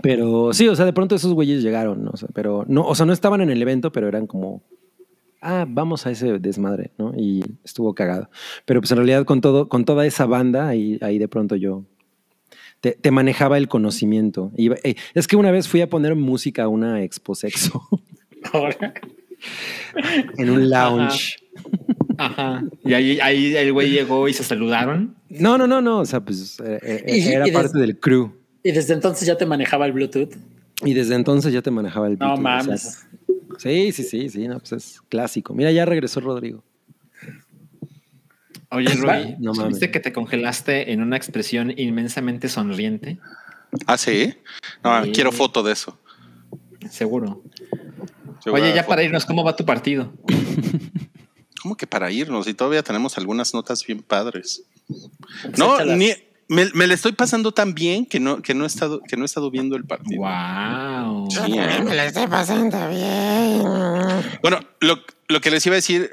[0.04, 2.12] Pero sí, o sea, de pronto esos güeyes llegaron, ¿no?
[2.14, 4.62] O sea, pero no, o sea, no estaban en el evento, pero eran como,
[5.44, 7.14] ah, vamos a ese desmadre, ¿no?
[7.16, 8.30] Y estuvo cagado.
[8.66, 11.84] Pero pues en realidad con todo, con toda esa banda, ahí, ahí de pronto yo
[12.82, 14.52] te, te manejaba el conocimiento.
[14.58, 17.82] Eh, es que una vez fui a poner música a una expo sexo
[18.52, 18.94] Ahora.
[20.38, 21.38] en un lounge.
[22.18, 22.64] Ajá.
[22.84, 25.16] Y ahí, ahí el güey llegó y se saludaron.
[25.30, 26.00] No, no, no, no.
[26.00, 28.32] O sea, pues eh, eh, Y- era y parte del crew.
[28.64, 30.34] Y desde entonces ya te manejaba el Bluetooth.
[30.86, 33.06] Y desde entonces ya te manejaba el No Bluetooth, o sea, mames.
[33.58, 35.54] Sí, sí, sí, sí, no, pues es clásico.
[35.54, 36.64] Mira, ya regresó Rodrigo.
[38.72, 39.74] Oye, Rui, No mames.
[39.74, 43.20] ¿viste que te congelaste en una expresión inmensamente sonriente?
[43.86, 44.34] Ah, sí.
[44.84, 45.12] No, Sí.
[45.12, 46.00] quiero foto de eso.
[46.90, 47.44] Seguro.
[48.52, 48.90] Oye, ya foto.
[48.90, 50.12] para irnos, ¿cómo va tu partido?
[51.62, 52.48] ¿Cómo que para irnos?
[52.48, 54.64] Y todavía tenemos algunas notas bien padres.
[54.88, 55.98] Pues No, échalas.
[55.98, 56.12] ni,
[56.54, 59.24] me, me le estoy pasando tan bien que no, que no he estado, que no
[59.24, 60.22] he estado viendo el partido.
[60.22, 61.30] Wow.
[61.30, 61.84] Sí, ¿eh?
[61.84, 63.64] me la estoy pasando bien.
[64.42, 66.10] Bueno, lo, lo que les iba a decir,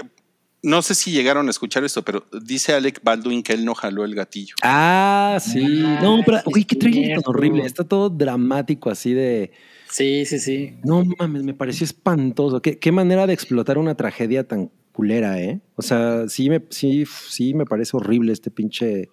[0.62, 4.04] no sé si llegaron a escuchar esto, pero dice Alec Baldwin que él no jaló
[4.04, 4.54] el gatillo.
[4.62, 5.84] Ah, sí.
[6.02, 7.64] no, pero, sí, uy, qué trailer tan horrible.
[7.64, 9.52] Está todo dramático así de.
[9.90, 10.74] Sí, sí, sí.
[10.84, 12.62] No mames, me pareció espantoso.
[12.62, 15.60] Qué, qué manera de explotar una tragedia tan culera, ¿eh?
[15.76, 19.08] O sea, sí me, sí, sí me parece horrible este pinche.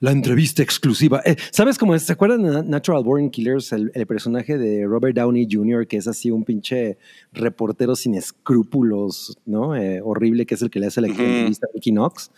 [0.00, 1.22] La entrevista exclusiva.
[1.24, 2.02] Eh, ¿Sabes cómo es?
[2.02, 3.72] ¿Se acuerdan de Na- Natural Born Killers?
[3.72, 6.98] El, el personaje de Robert Downey Jr., que es así un pinche
[7.32, 9.74] reportero sin escrúpulos, ¿no?
[9.76, 12.30] Eh, horrible, que es el que le hace la entrevista a Mickey Knox.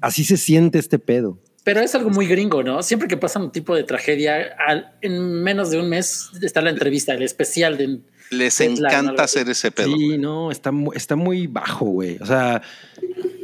[0.00, 1.38] Así se siente este pedo.
[1.64, 2.80] Pero es algo muy gringo, ¿no?
[2.82, 6.70] Siempre que pasa un tipo de tragedia, al- en menos de un mes está la
[6.70, 8.00] entrevista, el especial de...
[8.30, 9.96] Les encanta hacer ese pedo.
[9.96, 12.18] Sí, no, está, está muy bajo, güey.
[12.20, 12.60] O sea,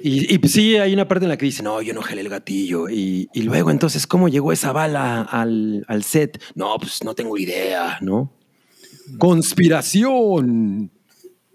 [0.02, 2.22] y, y pues sí, hay una parte en la que dice, no, yo no jalé
[2.22, 2.88] el gatillo.
[2.88, 6.42] Y, y luego, entonces, ¿cómo llegó esa bala al, al set?
[6.54, 8.32] No, pues no tengo idea, ¿no?
[9.18, 10.90] Conspiración.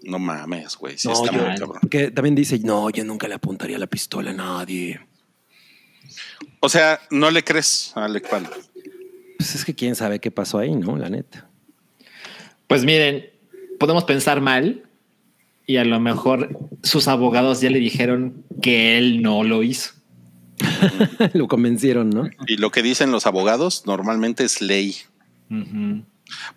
[0.02, 0.96] No mames, güey.
[0.96, 1.72] Sí No, está yo-.
[1.80, 5.00] Porque también dice, no, yo nunca le apuntaría la pistola a nadie.
[6.60, 8.28] O sea, no le crees a Alec.
[9.36, 10.96] Pues es que quién sabe qué pasó ahí, ¿no?
[10.96, 11.48] La neta.
[12.66, 13.26] Pues miren,
[13.78, 14.87] podemos pensar mal
[15.68, 19.92] y a lo mejor sus abogados ya le dijeron que él no lo hizo.
[21.34, 22.28] Lo convencieron, ¿no?
[22.48, 24.96] Y lo que dicen los abogados normalmente es ley.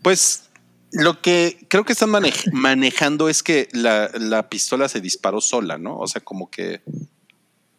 [0.02, 0.50] Pues
[0.92, 5.78] lo que creo que están manej- manejando es que la, la pistola se disparó sola,
[5.78, 5.98] ¿no?
[5.98, 6.82] O sea, como que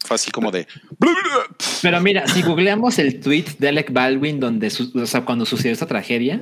[0.05, 0.67] fue así como de.
[1.83, 5.73] Pero mira, si googleamos el tweet de Alec Baldwin donde, su- o sea, cuando sucedió
[5.73, 6.41] esta tragedia,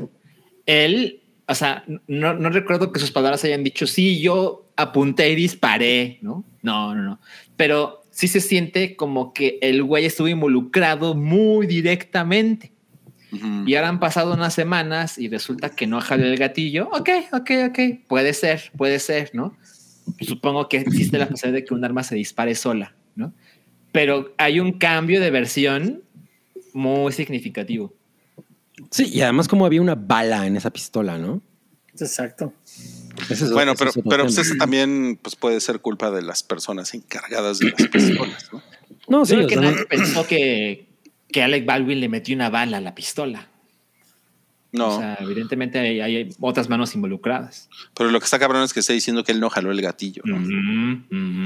[0.66, 5.34] él, o sea, no, no recuerdo que sus palabras hayan dicho, sí, yo apunté y
[5.34, 6.44] disparé, ¿no?
[6.62, 7.20] No, no, no.
[7.56, 12.72] Pero sí se siente como que el güey estuvo involucrado muy directamente.
[13.64, 16.88] Y ahora han pasado unas semanas y resulta que no jaló el gatillo.
[16.88, 17.78] Ok, ok, ok.
[18.08, 19.56] Puede ser, puede ser, ¿no?
[20.20, 23.32] Supongo que existe la posibilidad de que un arma se dispare sola, ¿no?
[23.92, 26.02] Pero hay un cambio de versión
[26.72, 27.94] muy significativo.
[28.90, 31.40] Sí, y además como había una bala en esa pistola, ¿no?
[31.92, 32.52] Exacto.
[33.28, 36.94] Ese es- Bueno, ese pero, pero pues también pues, puede ser culpa de las personas
[36.94, 38.62] encargadas de las pistolas, ¿no?
[39.08, 40.86] No, sí, Creo que sea, nadie pensó que,
[41.32, 43.48] que Alec Baldwin le metió una bala a la pistola.
[44.72, 47.68] No, O sea, evidentemente hay, hay otras manos involucradas.
[47.92, 50.22] pero lo que está cabrón es que está diciendo que él no jaló el gatillo,
[50.24, 50.38] ¿no?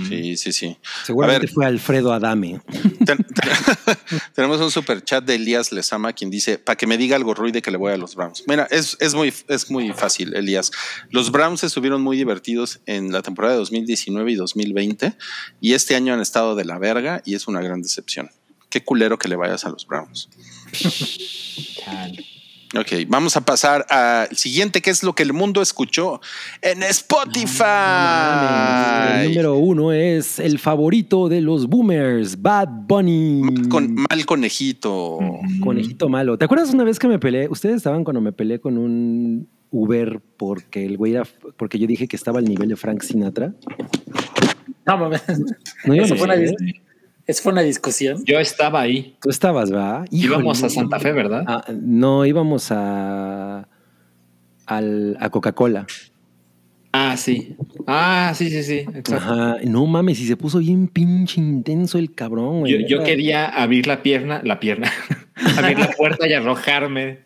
[0.06, 0.76] Sí, sí, sí.
[1.04, 1.48] seguramente A ver.
[1.50, 2.60] fue Alfredo Adame.
[3.06, 3.24] Ten- ten-
[4.34, 7.50] tenemos un super chat de Elías Lezama quien dice para que me diga algo Rui
[7.50, 8.44] de que le voy a los Browns.
[8.46, 10.70] Mira, es, es muy es muy fácil, Elías.
[11.10, 15.14] Los Browns estuvieron muy divertidos en la temporada de 2019 y 2020
[15.62, 18.30] y este año han estado de la verga y es una gran decepción.
[18.68, 20.28] Qué culero que le vayas a los Browns.
[22.76, 26.20] Ok, vamos a pasar al siguiente, que es lo que el mundo escuchó
[26.60, 27.64] en Spotify.
[29.20, 33.68] El número uno es el favorito de los boomers, Bad Bunny.
[33.68, 35.18] Con mal conejito.
[35.62, 36.36] Conejito malo.
[36.36, 37.48] ¿Te acuerdas una vez que me peleé?
[37.48, 41.24] Ustedes estaban cuando me peleé con un Uber porque el güey era,
[41.56, 43.54] porque yo dije que estaba al nivel de Frank Sinatra.
[44.84, 45.22] No mames.
[45.84, 46.36] No, yo no fue una,
[47.26, 48.22] eso fue una discusión.
[48.24, 49.16] Yo estaba ahí.
[49.22, 50.04] Tú estabas, ¿va?
[50.10, 50.68] Híjole, Íbamos a.
[50.68, 51.44] Santa Fe, ¿verdad?
[51.46, 53.68] Ah, no, íbamos a,
[54.66, 55.86] al- a Coca-Cola.
[56.96, 57.56] Ah, sí.
[57.88, 58.74] Ah, sí, sí, sí.
[58.94, 59.14] Exacto.
[59.16, 59.56] Ajá.
[59.64, 62.72] No mames, y se puso bien pinche intenso el cabrón, güey.
[62.82, 64.92] Yo, yo quería abrir la pierna, la pierna,
[65.58, 67.20] abrir la puerta y arrojarme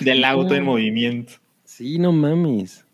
[0.00, 1.34] del auto en movimiento.
[1.64, 2.86] Sí, no mames.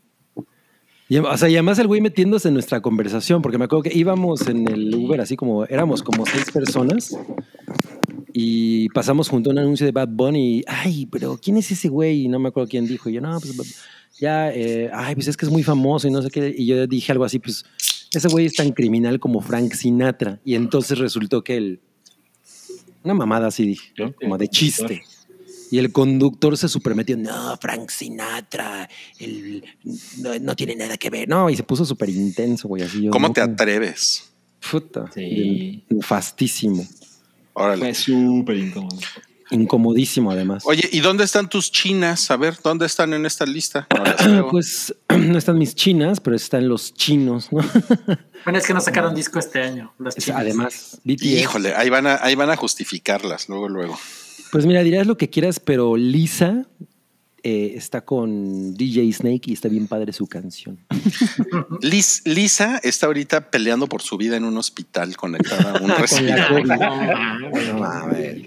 [1.09, 3.97] Y, o sea, y además el güey metiéndose en nuestra conversación, porque me acuerdo que
[3.97, 7.17] íbamos en el Uber así como, éramos como seis personas
[8.33, 11.89] y pasamos junto a un anuncio de Bad Bunny y, ay, pero ¿quién es ese
[11.89, 12.25] güey?
[12.25, 13.09] Y no me acuerdo quién dijo.
[13.09, 13.81] Y yo, no, pues
[14.19, 16.55] ya, eh, ay, pues es que es muy famoso y no sé qué.
[16.57, 17.65] Y yo dije algo así, pues
[18.13, 20.41] ese güey es tan criminal como Frank Sinatra.
[20.45, 21.81] Y entonces resultó que él,
[23.05, 25.03] una mamada así dije, como de chiste.
[25.71, 28.89] Y el conductor se supermetió, no, Frank Sinatra,
[29.19, 29.65] él
[30.19, 31.29] no, no tiene nada que ver.
[31.29, 32.83] No, y se puso súper intenso, güey.
[32.83, 34.31] Así yo, ¿Cómo no, te atreves?
[34.71, 35.11] Puta.
[35.13, 35.85] Sí.
[36.01, 36.87] Fastísimo.
[37.55, 37.81] Órale.
[37.81, 38.99] Fue súper incómodo.
[39.51, 40.65] Incomodísimo, además.
[40.67, 42.31] Oye, ¿y dónde están tus chinas?
[42.31, 43.87] A ver, ¿dónde están en esta lista?
[44.27, 44.49] No.
[44.51, 47.61] Pues no están mis chinas, pero están los chinos, ¿no?
[48.45, 49.93] Bueno, es que no sacaron disco este año.
[49.99, 50.41] Las chinas.
[50.41, 51.25] Además, BTS.
[51.25, 53.99] Híjole, ahí van, a, ahí van a justificarlas luego, luego.
[54.57, 56.65] Pues mira, dirás lo que quieras, pero Lisa
[57.43, 60.79] eh, está con DJ Snake y está bien padre su canción.
[61.83, 65.99] Liz- Lisa está ahorita peleando por su vida en un hospital conectada a un Con
[66.01, 66.63] respirador.
[66.63, 68.47] COVID.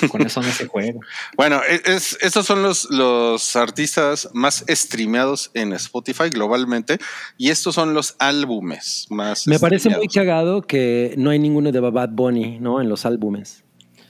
[0.00, 0.08] No.
[0.08, 1.00] Con eso no se juega.
[1.36, 6.96] Bueno, e, es- estos son los, los artistas más streameados en Spotify globalmente
[7.36, 9.46] y estos son los álbumes más.
[9.46, 12.80] Me parece muy cagado que no hay ninguno de Bad Bunny, ¿no?
[12.80, 13.62] En los álbumes.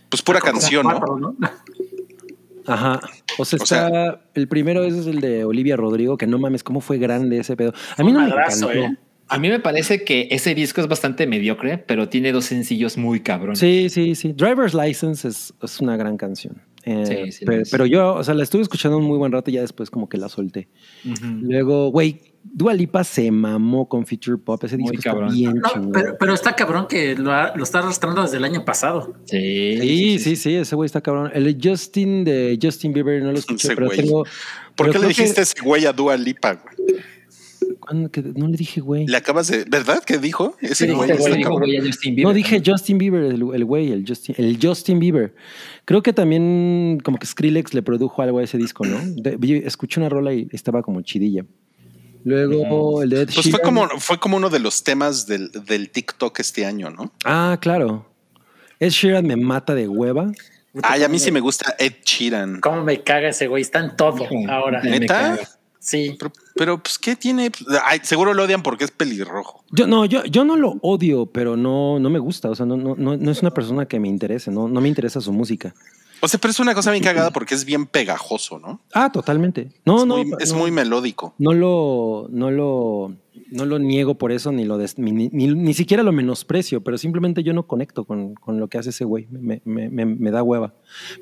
[0.08, 0.98] Pues pura canción, ¿no?
[0.98, 1.36] Cuatro, ¿no?
[2.66, 3.00] Ajá.
[3.38, 3.88] O sea, O está.
[3.88, 7.56] sea- el primero es el de Olivia Rodrigo, que no mames, cómo fue grande ese
[7.56, 7.72] pedo.
[7.96, 8.72] A mí no me encantó.
[8.72, 8.96] ¿eh?
[9.28, 13.20] A mí me parece que ese disco es bastante mediocre, pero tiene dos sencillos muy
[13.20, 13.58] cabrones.
[13.58, 14.32] Sí, sí, sí.
[14.32, 16.62] Driver's License es, es una gran canción.
[16.84, 19.54] Eh, Sí, sí pero, yo, o sea, la estuve escuchando un muy buen rato y
[19.54, 20.68] ya después como que la solté.
[21.22, 22.20] Luego, güey,
[22.52, 24.62] Dua Lipa se mamó con Future Pop.
[24.64, 25.34] Ese Muy disco está cabrón.
[25.34, 28.64] bien No, pero, pero está cabrón que lo, ha- lo está arrastrando desde el año
[28.64, 29.14] pasado.
[29.24, 31.30] Sí, Sí, sí, sí, ese güey está cabrón.
[31.34, 33.98] El Justin de Justin Bieber no lo escuché, Ese pero güey.
[33.98, 34.24] tengo.
[34.74, 36.54] ¿Por pero qué le que- dijiste ese güey a Dua Lipa?
[36.54, 37.00] güey?
[37.80, 39.06] ¿cuándo que- no le dije güey.
[39.06, 39.64] Le acabas de.
[39.64, 40.56] ¿Verdad que dijo?
[40.60, 43.64] Ese Sí, güey Güey, dijo güey a Justin Bieber, No dije Justin Bieber, el, el
[43.64, 45.34] güey, el Justin, el Justin Bieber.
[45.84, 48.98] Creo que también como que Skrillex le produjo algo a ese disco, ¿no?
[49.04, 51.44] De- escuché una rola y estaba como chidilla.
[52.26, 53.64] Luego el de Ed Pues fue Sheeran.
[53.64, 57.12] como, fue como uno de los temas del, del TikTok este año, ¿no?
[57.24, 58.04] Ah, claro.
[58.80, 60.32] Ed Sheeran me mata de hueva.
[60.82, 62.60] Ay, a mí sí me gusta Ed Sheeran.
[62.60, 63.62] ¿Cómo me caga ese güey?
[63.62, 64.82] Está en todo ahora.
[64.82, 65.38] ¿Neta?
[65.78, 66.16] Sí.
[66.18, 67.52] Pero, pero, pues, ¿qué tiene?
[67.84, 69.62] Ay, seguro lo odian porque es pelirrojo.
[69.70, 72.50] Yo no, yo, yo no lo odio, pero no, no me gusta.
[72.50, 74.88] O sea, no, no, no, no es una persona que me interese, no, no me
[74.88, 75.72] interesa su música.
[76.20, 78.80] O sea, pero es una cosa bien cagada porque es bien pegajoso, ¿no?
[78.94, 79.70] Ah, totalmente.
[79.84, 80.16] No, es no.
[80.16, 80.58] muy, es no.
[80.58, 81.34] muy melódico.
[81.38, 83.14] no lo, no lo,
[83.50, 86.96] no lo niego por eso, ni lo des- ni, ni- ni siquiera lo menosprecio, pero
[86.98, 89.26] simplemente yo no conecto con, con lo que hace ese güey.
[89.30, 90.72] Me, me- me- me da hueva.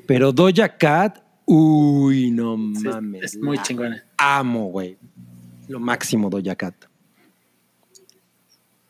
[0.07, 3.23] Pero Doja Cat, uy, no sí, mames.
[3.35, 4.03] es muy chingona.
[4.17, 4.97] Amo, güey.
[5.67, 6.75] Lo máximo Doja Cat.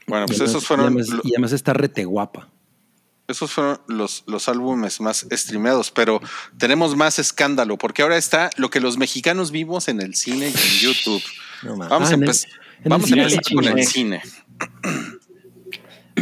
[0.07, 2.49] Bueno, pues además, esos fueron, y, además, lo- y además está rete guapa.
[3.27, 6.21] Esos fueron los, los álbumes más streameados, pero
[6.57, 10.51] tenemos más escándalo porque ahora está lo que los mexicanos vimos en el cine y
[10.51, 11.23] en YouTube.
[11.63, 11.77] No.
[11.77, 14.21] Vamos Ah, a, en el- empe- en el vamos a empezar con el cine.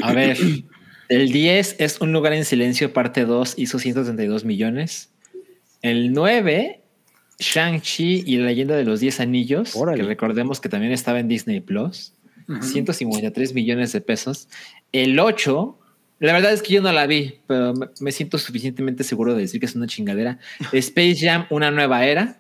[0.02, 0.38] A ver,
[1.10, 5.10] el 10 es Un lugar en silencio, parte 2, hizo 132 millones.
[5.82, 6.82] El 9,
[7.40, 9.98] Shang-Chi y la leyenda de los 10 anillos, Órale.
[10.02, 12.14] que recordemos que también estaba en Disney Plus,
[12.48, 12.62] Ujú.
[12.64, 14.48] 153 millones de pesos.
[14.92, 15.78] El 8,
[16.28, 19.60] la verdad es que yo no la vi, pero me, siento suficientemente seguro de decir
[19.60, 20.40] que es una chingadera.
[20.72, 22.38] Space Jam, una nueva era.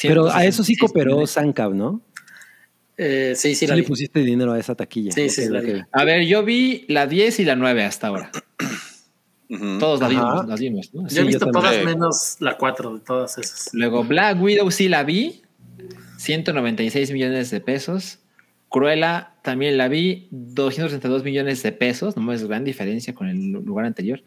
[0.00, 1.26] Pero a eso sí 166 cooperó.
[1.26, 2.00] Sancab, ¿no?
[2.96, 3.86] Eh, sí, sí, Sí la le vi.
[3.86, 5.12] pusiste dinero a esa taquilla.
[5.12, 5.74] Sí, sí, la vi.
[5.92, 8.30] A ver, yo vi la 10 y la 9 hasta ahora.
[9.78, 11.08] Todos la vimos, las vimos, ¿no?
[11.08, 13.70] Yo he visto todas menos la 4 de todas esas.
[13.72, 15.40] Luego Black Widow sí la vi,
[16.18, 18.18] 196 millones de pesos.
[18.70, 23.86] Cruella también la vi, 232 millones de pesos, no es gran diferencia con el lugar
[23.86, 24.22] anterior.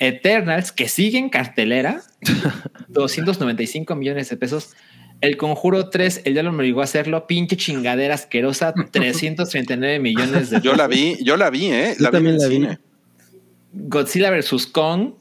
[0.00, 2.02] Eternals, que sigue en cartelera,
[2.88, 4.74] 295 millones de pesos.
[5.20, 10.56] El Conjuro 3, el diablo me obligó a hacerlo, pinche chingadera asquerosa, 339 millones de
[10.58, 10.62] pesos.
[10.62, 11.94] Yo la vi, yo la vi, ¿eh?
[11.98, 12.54] Yo La vi en también el la vi.
[12.56, 12.78] cine.
[13.72, 14.66] Godzilla vs.
[14.66, 15.14] Kong,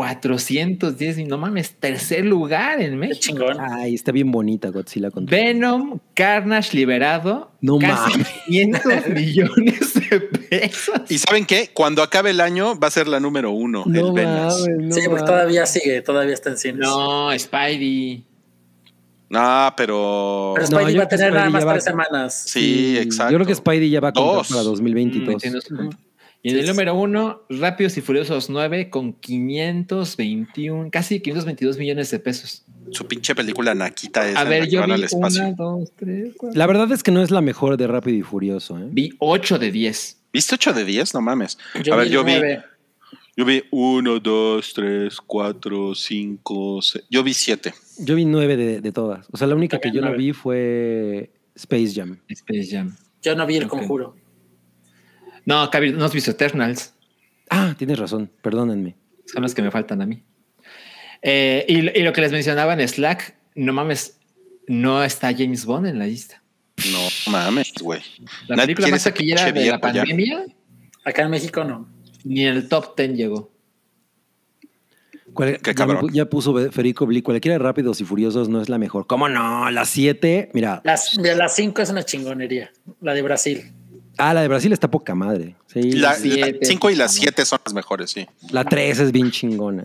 [0.00, 3.20] 410, no mames, tercer lugar en Qué México.
[3.20, 3.56] chingón.
[3.60, 7.50] Ay, está bien bonita Godzilla con Venom, Carnage liberado.
[7.60, 8.28] No casi mames.
[8.46, 8.82] 500
[9.14, 11.00] millones de pesos.
[11.10, 11.70] ¿Y saben qué?
[11.74, 14.48] Cuando acabe el año va a ser la número uno, el No Venom.
[14.88, 16.78] no sí, porque todavía sigue, todavía está en cines.
[16.80, 18.24] No, Spidey.
[19.28, 20.52] No, pero...
[20.56, 22.42] Pero Spidey va a tener nada más va- tres semanas.
[22.46, 23.32] Sí, exacto.
[23.32, 24.48] Yo creo que Spidey ya va a Dos.
[24.48, 25.42] para 2022.
[25.70, 25.88] Mm,
[26.42, 32.18] Y en el número uno, Rápidos y Furiosos 9 con 521, casi 522 millones de
[32.18, 32.64] pesos.
[32.92, 35.42] Su pinche película Naquita es A ver, yo vi al espacio.
[35.42, 36.58] una, dos, tres, cuatro.
[36.58, 38.78] La verdad es que no es la mejor de Rápido y Furioso.
[38.78, 38.86] ¿eh?
[38.90, 40.22] Vi 8 de 10.
[40.32, 41.14] ¿Viste 8 de 10?
[41.14, 41.58] No mames.
[41.84, 42.62] Yo a ver, vi yo vi, nueve.
[43.36, 47.04] yo vi 1, 2, 3, 4, 5, 6.
[47.10, 47.74] Yo vi 7.
[47.98, 49.26] Yo vi nueve de, de todas.
[49.30, 50.24] O sea, la única que También yo no nueve.
[50.24, 52.18] vi fue Space Jam.
[52.28, 52.96] Space Jam.
[53.22, 53.70] Yo no vi el Ok.
[53.70, 54.16] conjuro.
[55.46, 56.94] No, no has visto Eternals.
[57.48, 58.30] Ah, tienes razón.
[58.42, 58.96] Perdónenme.
[59.26, 60.22] Son los que me faltan a mí.
[61.22, 64.18] Eh, y, y lo que les mencionaba en Slack, no mames,
[64.68, 66.42] no está James Bond en la lista.
[66.92, 68.00] No mames, güey.
[68.48, 69.78] La Nadie película más taquillera de la ya.
[69.78, 70.44] pandemia
[71.04, 71.88] Acá en México no.
[72.24, 73.52] ni en el top 10 llegó.
[75.32, 76.10] ¿Cuál- Qué ya, cabrón.
[76.12, 79.06] ya puso Federico Bli, cualquiera de Rápidos y Furiosos no es la mejor.
[79.06, 79.70] ¿Cómo no?
[79.70, 80.80] Las siete, mira.
[80.84, 82.72] Las, mira, las cinco es una chingonería.
[83.00, 83.72] La de Brasil.
[84.20, 85.56] Ah, la de Brasil está poca madre.
[85.66, 86.58] Sí, La la, siete.
[86.62, 88.26] 5 y la 7 son las mejores, sí.
[88.68, 89.84] tres es bien chingona.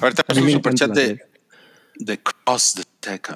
[0.00, 1.20] Ahorita A mí un superchat la de,
[1.96, 3.34] de Cross the Tech.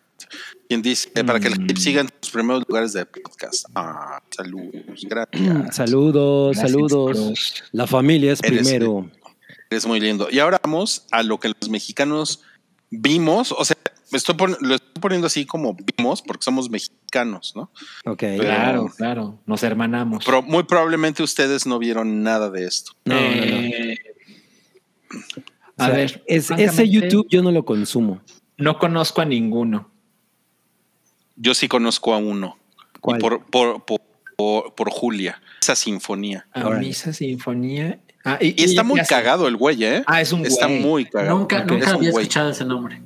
[0.69, 1.67] Quien dice eh, para que la Mm.
[1.67, 3.67] clip siga en sus primeros lugares de podcast.
[3.75, 5.77] Ah, saludos, Mm, gracias.
[5.77, 7.17] Saludos, Gracias, saludos.
[7.17, 7.65] Cross.
[7.73, 9.11] La familia es Eres- primero.
[9.71, 10.29] Es muy lindo.
[10.31, 12.43] Y ahora vamos a lo que los mexicanos
[12.91, 13.53] vimos.
[13.53, 13.77] O sea,
[14.17, 17.71] estoy pon- lo estoy poniendo así como vimos porque somos mexicanos, ¿no?
[18.05, 18.19] Ok.
[18.19, 19.39] Pero- Claro, claro.
[19.47, 20.25] Nos hermanamos.
[20.25, 22.93] Pero muy probablemente ustedes no vieron nada de esto.
[23.05, 23.27] No, no, no.
[23.27, 23.99] Eh,
[25.79, 28.21] O A sea, ver, es- ese YouTube yo no lo consumo.
[28.57, 29.91] No conozco a ninguno.
[31.37, 32.57] Yo sí conozco a uno.
[32.97, 33.19] Y ¿Cuál?
[33.21, 34.01] por, por, por,
[34.37, 36.47] por- por Julia, esa sinfonía.
[36.53, 38.01] A mí esa sinfonía.
[38.25, 40.03] Ah, y, Y está y- muy cagado el güey, ¿eh?
[40.07, 40.81] Ah, es un Está güey.
[40.81, 41.39] muy cagado.
[41.39, 43.01] Nunca, nunca Es había escuchado ese nombre.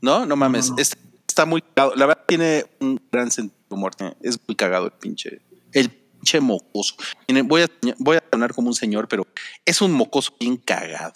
[0.00, 0.68] No, no mames.
[0.70, 0.82] No, no.
[0.82, 1.94] Está, está muy cagado.
[1.96, 3.92] La verdad tiene un gran sentido de humor.
[4.22, 5.40] Es muy cagado el pinche.
[5.72, 6.94] El pinche mocoso.
[7.28, 7.68] Miren, voy a,
[7.98, 9.26] voy a sonar como un señor, pero
[9.64, 11.14] es un mocoso bien cagado.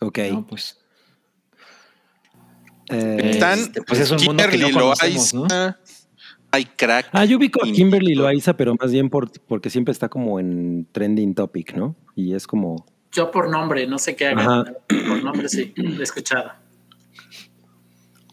[0.00, 0.18] Ok.
[0.30, 0.78] No, pues.
[2.88, 5.40] Eh, Están Este, pues es un mundo que no Kimberly conocemos, ¿no?
[5.46, 5.78] Loaiza,
[6.50, 7.08] hay crack.
[7.12, 10.40] ah, yo vi con y- Kimberly Loaiza, pero más bien por, porque siempre está como
[10.40, 11.94] en trending topic, ¿no?
[12.16, 12.84] Y es como.
[13.12, 14.64] Yo por nombre, no sé qué haga.
[14.88, 16.52] Por nombre sí, lo he escuchado.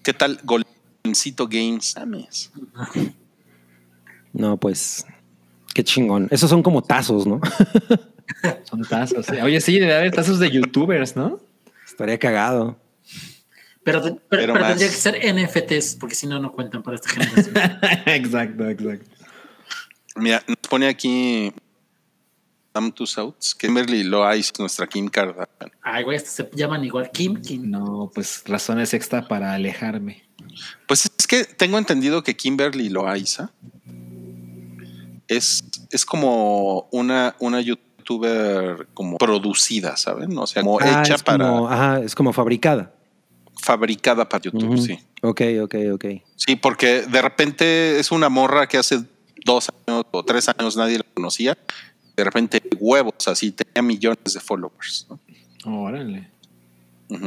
[0.08, 1.94] ¿Qué tal Golpencito Games?
[1.98, 2.50] Mames.
[4.32, 5.06] No, pues.
[5.74, 6.30] Qué chingón.
[6.32, 7.42] Esos son como tazos, ¿no?
[8.64, 9.26] Son tazos.
[9.26, 9.36] sí.
[9.44, 11.42] Oye, sí, debe haber tazos de youtubers, ¿no?
[11.86, 12.80] Estaría cagado.
[13.84, 14.68] Pero, pero, Pero pero más.
[14.70, 17.56] tendría que ser NFTs, porque si no, no cuentan para esta generación.
[18.06, 19.12] exacto, exacto.
[20.16, 21.52] Mira, nos pone aquí
[22.78, 25.72] Sam to Souths, que Kimberly Loaiza, nuestra Kim Kardashian.
[25.82, 27.70] Ay, güey, se llaman igual Kim, Kim.
[27.72, 30.24] No, pues razones extra para alejarme.
[30.88, 33.50] Pues es que tengo entendido que Kimberly Loaiza
[35.28, 40.38] es, es como una, una youtuber como producida, ¿saben?
[40.38, 42.94] O sea, como Ah, hecha es para, como, ajá, es como fabricada.
[43.60, 45.00] fabricada para YouTube, sí.
[45.24, 46.06] Ok, ok, ok.
[46.36, 49.00] Sí, porque de repente es una morra que hace
[49.46, 51.58] dos años o tres años nadie la conocía.
[52.18, 55.08] De repente, huevos, así, tenía millones de followers.
[55.66, 55.84] ¿no?
[55.84, 56.30] Órale.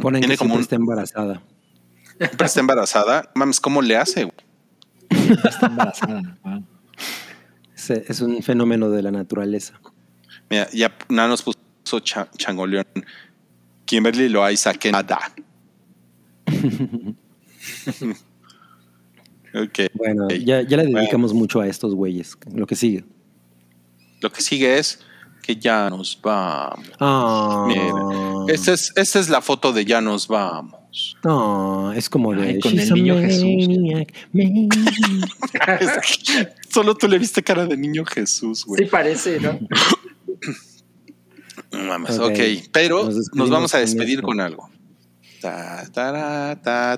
[0.03, 1.43] Ponen Tiene que como siempre un, está embarazada.
[2.19, 3.31] siempre está embarazada.
[3.35, 4.25] Mames, ¿cómo le hace?
[4.25, 4.37] güey?
[5.45, 6.39] Está embarazada.
[6.45, 6.65] Wow.
[7.77, 9.81] Es, es un fenómeno de la naturaleza.
[10.51, 11.57] Mira, ya nada nos puso
[12.01, 12.85] cha- changoleón.
[13.87, 15.19] Kimberly Loaiza, que nada.
[19.55, 19.79] ok.
[19.95, 20.99] Bueno, ya, ya le Bueno.
[20.99, 22.37] dedicamos mucho a estos güeyes.
[22.53, 23.05] Lo que sigue.
[24.21, 25.01] Lo que sigue es
[25.43, 26.87] que ya nos vamos.
[27.01, 31.17] Ah, Mira, esta es, esta es la foto de ya nos vamos.
[31.25, 33.43] ah, es como de Ay, con el "She's a niño Jesús".
[33.69, 34.75] maniac, maniac".
[36.73, 38.85] Solo tú le viste cara de niño Jesús, güey.
[38.85, 39.59] Sí parece, ¿no?
[41.73, 42.39] No mames, Ok.
[42.73, 44.69] pero Nos vamos a despedir con algo.
[45.41, 46.93] Ta, ta, ta,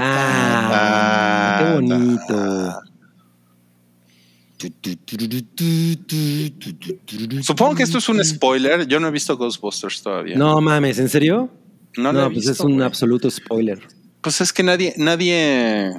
[0.00, 2.80] Ah, ta, qué ta, bonito.
[7.42, 8.86] Supongo que esto es un spoiler.
[8.86, 10.36] Yo no he visto Ghostbusters todavía.
[10.36, 11.50] No mames, ¿en serio?
[11.96, 13.80] no, No, lo he pues visto, es un absoluto spoiler.
[14.20, 15.92] Pues es que nadie, nadie,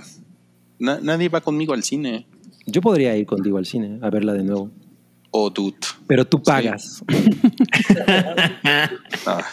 [0.77, 2.25] na- nadie va conmigo al cine.
[2.65, 4.69] Yo podría ir contigo al cine a verla de nuevo.
[5.31, 5.77] Oh, dude.
[6.07, 7.03] Pero tú pagas.
[9.25, 9.43] Ah,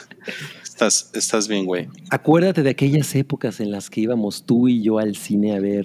[0.62, 1.88] estás, estás bien, güey.
[2.10, 5.84] Acuérdate de aquellas épocas en las que íbamos tú y yo al cine a ver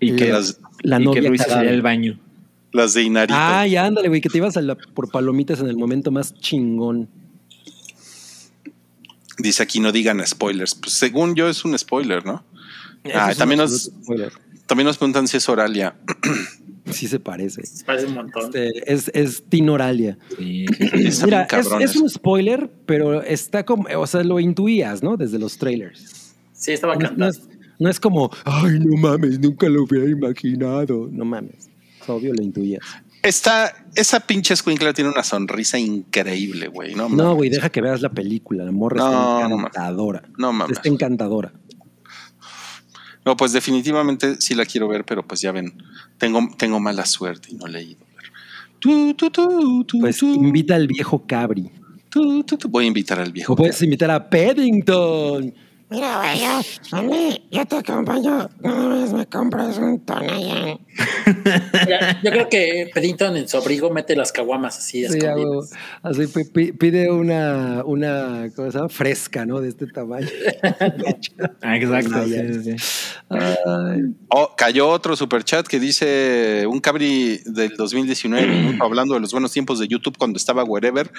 [0.00, 1.64] Y que, la, las- la y que novia Luis cadáver.
[1.66, 2.18] salía al baño.
[2.72, 3.34] Las de Inarito.
[3.38, 7.08] Ay, ándale, güey, que te ibas a la- por palomitas en el momento más chingón.
[9.38, 10.74] Dice aquí no digan spoilers.
[10.74, 12.44] Pues según yo es un spoiler, ¿no?
[13.04, 13.90] Eso Ah, también nos,
[14.66, 15.96] también nos preguntan si es Oralia.
[16.90, 17.64] sí se parece.
[17.66, 18.44] Se parece un montón.
[18.44, 20.18] Este, es, es Tinoralia.
[20.38, 20.66] Sí.
[21.24, 25.16] Mira, es, es un spoiler, pero está como, o sea, lo intuías, ¿no?
[25.16, 26.34] Desde los trailers.
[26.52, 27.28] Sí, estaba No, no cantando.
[27.28, 27.42] es,
[27.80, 31.08] no es como, ay, no mames, nunca lo hubiera imaginado.
[31.10, 31.68] No mames.
[32.02, 32.80] Es obvio, lo intuías.
[33.22, 36.94] Esta, esa pinche escuincla tiene una sonrisa increíble, güey.
[36.94, 38.64] No, güey, deja que veas la película.
[38.64, 40.22] La morra No, está encantadora.
[40.38, 40.76] No mames.
[40.78, 41.52] Está encantadora.
[43.24, 45.80] No, pues definitivamente sí la quiero ver, pero pues ya ven,
[46.18, 48.32] tengo, tengo mala suerte y no la he ido a ver.
[48.80, 51.70] Tu, tu, tu, tu, Pues invita al viejo Cabri.
[52.68, 53.52] Voy a invitar al viejo.
[53.52, 55.54] O puedes invitar a Paddington.
[55.88, 58.48] Mira, güey, yo, a mí, yo te acompaño.
[58.62, 60.78] Una vez me compras un Tonayan.
[61.86, 65.64] Mira, yo creo que Peddington en su abrigo mete las caguamas así Sí, hago-
[66.02, 69.60] así pi- pi- pide una, una cosa fresca, ¿no?
[69.60, 70.26] De este tamaño.
[71.62, 72.10] Exacto.
[72.14, 72.52] Ah, sí, ya.
[72.52, 72.76] sí, sí.
[73.28, 79.32] Ay, Oh, cayó otro superchat que dice un cabri del 2019 minuto hablando de los
[79.32, 81.10] buenos tiempos de YouTube cuando estaba wherever,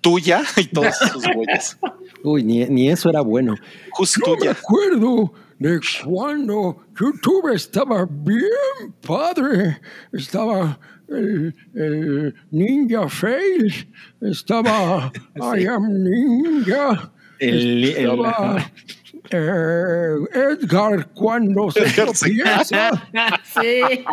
[0.00, 1.76] tuya y todos esos güeyes.
[2.24, 3.54] uy, ni, ni eso era bueno.
[3.90, 9.78] Justo Yo me acuerdo de cuando YouTube estaba bien padre.
[10.12, 13.72] Estaba el, el Ninja Fail.
[14.22, 17.12] Estaba I am Ninja.
[17.38, 18.56] El- el- Estaba
[19.30, 22.90] eh, Edgar cuando se tropieza.
[23.44, 24.04] sí.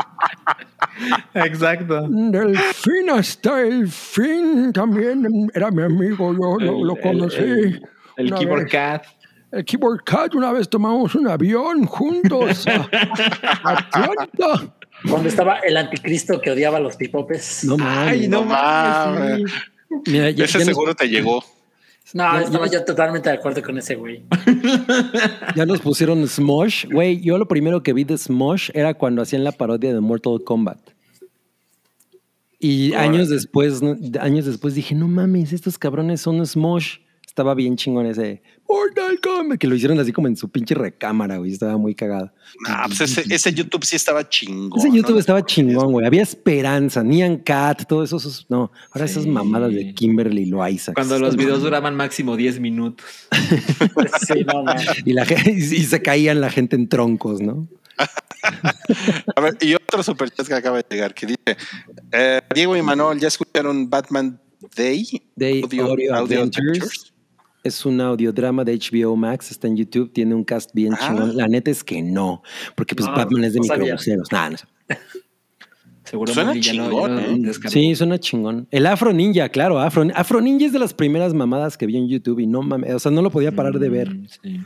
[1.34, 2.08] Exacto.
[2.10, 7.80] Del fin hasta el fin también era mi amigo, yo lo, conocí.
[8.18, 8.72] El, keyboard vez.
[8.72, 9.06] cat.
[9.52, 12.90] El Keyboard Cat, una vez tomamos un avión juntos a
[13.64, 14.76] Atlanta.
[15.10, 17.64] Cuando estaba el anticristo que odiaba a los pipopes.
[17.64, 18.12] No mames.
[18.12, 19.52] Ay, no No mames.
[20.06, 21.44] Mira, ya, Ese ya nos, seguro te llegó.
[22.14, 24.24] No, Ya- estaba ya- yo totalmente de acuerdo con ese güey.
[25.56, 26.86] ya nos pusieron Smosh.
[26.92, 30.42] Güey, yo lo primero que vi de Smosh era cuando hacían la parodia de Mortal
[30.44, 30.80] Kombat.
[32.60, 33.82] Y años después,
[34.20, 36.98] años después dije, no mames, estos cabrones son Smosh.
[37.26, 41.38] Estaba bien chingón ese Mortal Kombat, que lo hicieron así como en su pinche recámara,
[41.38, 41.52] güey.
[41.54, 42.32] Estaba muy cagado.
[42.68, 44.78] Nah, pues ese, ese YouTube sí estaba chingón.
[44.80, 45.20] Ese YouTube ¿no?
[45.20, 46.06] estaba chingón, güey.
[46.06, 48.18] Había esperanza, Nian Cat, todo eso.
[48.18, 50.94] esos- no, ahora esas mamadas de Kimberly Loaiza.
[50.94, 53.06] Cuando los videos duraban máximo 10 minutos.
[53.94, 54.74] Pues sí, no, no.
[55.06, 57.68] Y, la, gente- y se caían la gente en troncos, ¿no?
[59.36, 61.58] A ver, y otro superchat que acaba de llegar que dice:
[62.12, 64.40] eh, Diego y Manuel, ¿ya escucharon Batman
[64.76, 65.06] Day?
[65.36, 67.14] Day Audio Adventures.
[67.64, 70.98] Es un audiodrama de HBO Max, está en YouTube, tiene un cast bien Ah.
[71.08, 71.36] chingón.
[71.36, 72.42] La neta es que no,
[72.76, 74.32] porque pues No, Batman es de no microbuseros.
[74.32, 74.66] Nah, no sé.
[76.06, 77.52] Seguro Suena chingón, ¿eh?
[77.68, 78.66] Sí, suena chingón.
[78.72, 82.08] El Afro Ninja, claro, Afro, Afro Ninja es de las primeras mamadas que vi en
[82.08, 84.16] YouTube y no mames, o sea, no lo podía parar de ver.
[84.16, 84.60] Mm, sí.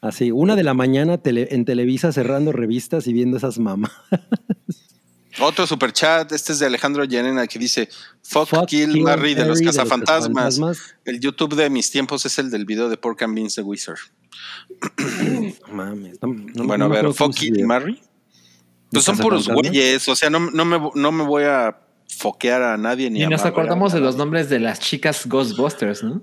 [0.00, 3.92] Así, una de la mañana tele- en Televisa cerrando revistas y viendo esas mamás.
[5.40, 7.88] Otro superchat, este es de Alejandro Llanena que dice:
[8.22, 10.60] Fuck, Fuck Kill Kill Larry de los de cazafantasmas.
[11.04, 13.98] El YouTube de mis tiempos es el del video de Pork and Beans the Wizard.
[15.68, 16.18] No mames.
[16.22, 17.64] no- no- bueno, no a me ver, Fuck Kill.
[17.66, 18.00] Marry.
[18.90, 22.76] Pues son puros güeyes, o sea, no, no, me, no me voy a foquear a
[22.78, 26.02] nadie ni Y a nos Marvel, acordamos a de los nombres de las chicas Ghostbusters,
[26.02, 26.22] ¿no?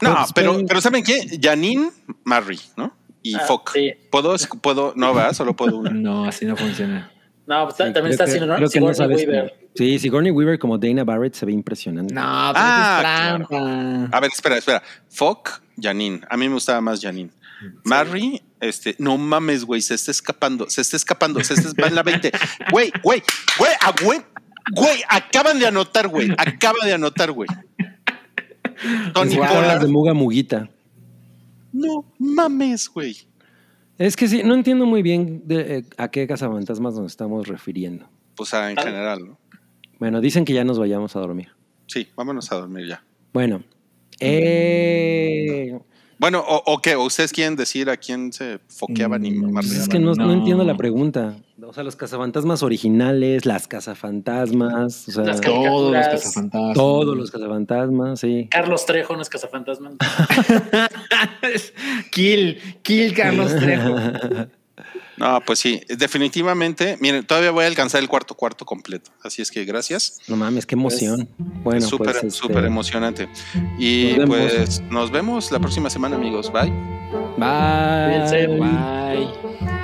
[0.00, 1.38] No, Pues, pero, pero- pero ¿saben qué?
[1.40, 1.90] Janine
[2.24, 2.96] Marry, ¿no?
[3.22, 3.70] Y Ah, Fuck.
[3.74, 3.92] sí.
[4.10, 4.34] ¿Puedo?
[4.60, 4.92] ¿Puedo?
[4.96, 5.32] No, ¿verdad?
[5.34, 5.90] Solo puedo una.
[5.94, 7.12] No, así no funciona.
[7.46, 8.56] No, pues, Sí, también está haciendo, ¿no?
[8.56, 9.50] creo que no sabes Weaver.
[9.58, 9.70] cómo.
[9.74, 12.14] Sí, Sigourney Weaver como Dana Barrett se ve impresionante.
[12.14, 14.16] No, pero Ah, eso es trampa.
[14.16, 14.82] A ver, espera, espera.
[15.10, 15.50] Fuck,
[15.80, 16.20] Janine.
[16.30, 17.30] A mí me gustaba más Janine.
[17.84, 21.94] Marry, este, no mames, güey, se está escapando, se está escapando, se está, va en
[21.94, 22.30] la 20.
[22.70, 23.22] Güey, güey,
[23.58, 24.20] güey, a güey,
[24.72, 27.48] güey, acaban de anotar, güey, acaba de anotar, güey.
[29.14, 29.80] Tony Las Pollard.
[29.82, 30.68] de Muga Muguita.
[31.72, 33.16] No mames, güey.
[33.98, 38.08] Es que sí, no entiendo muy bien de, eh, a qué cazafantasmas nos estamos refiriendo.
[38.36, 39.38] Pues ah, en general, ¿no?
[40.00, 41.48] Bueno, dicen que ya nos vayamos a dormir.
[41.86, 43.04] Sí, vámonos a dormir ya.
[43.32, 43.62] Bueno,
[44.20, 45.78] eh,
[46.18, 49.66] Bueno, o, o qué, ¿O ustedes quieren decir a quién se foqueaban y Mm, más
[49.70, 51.36] es que no, no entiendo la pregunta.
[51.66, 56.74] O sea, los cazafantasmas originales, las cazafantasmas, o sea, Las Todos los cazafantasmas.
[56.74, 58.48] todos los cazafantasmas, sí.
[58.50, 59.92] Carlos Trejo no es cazafantasma.
[62.10, 63.96] kill, kill Carlos Trejo.
[65.16, 66.98] No, pues sí, definitivamente.
[67.00, 69.12] Miren, todavía voy a alcanzar el cuarto cuarto completo.
[69.22, 70.18] Así es que gracias.
[70.26, 71.28] No mames, qué emoción.
[71.38, 73.28] bueno, Es súper, pues, este, súper emocionante.
[73.78, 76.52] Y nos pues nos vemos la próxima semana, amigos.
[76.52, 76.72] Bye.
[77.36, 78.26] Bye.
[78.26, 78.46] Cuídense.
[78.48, 79.83] Bye.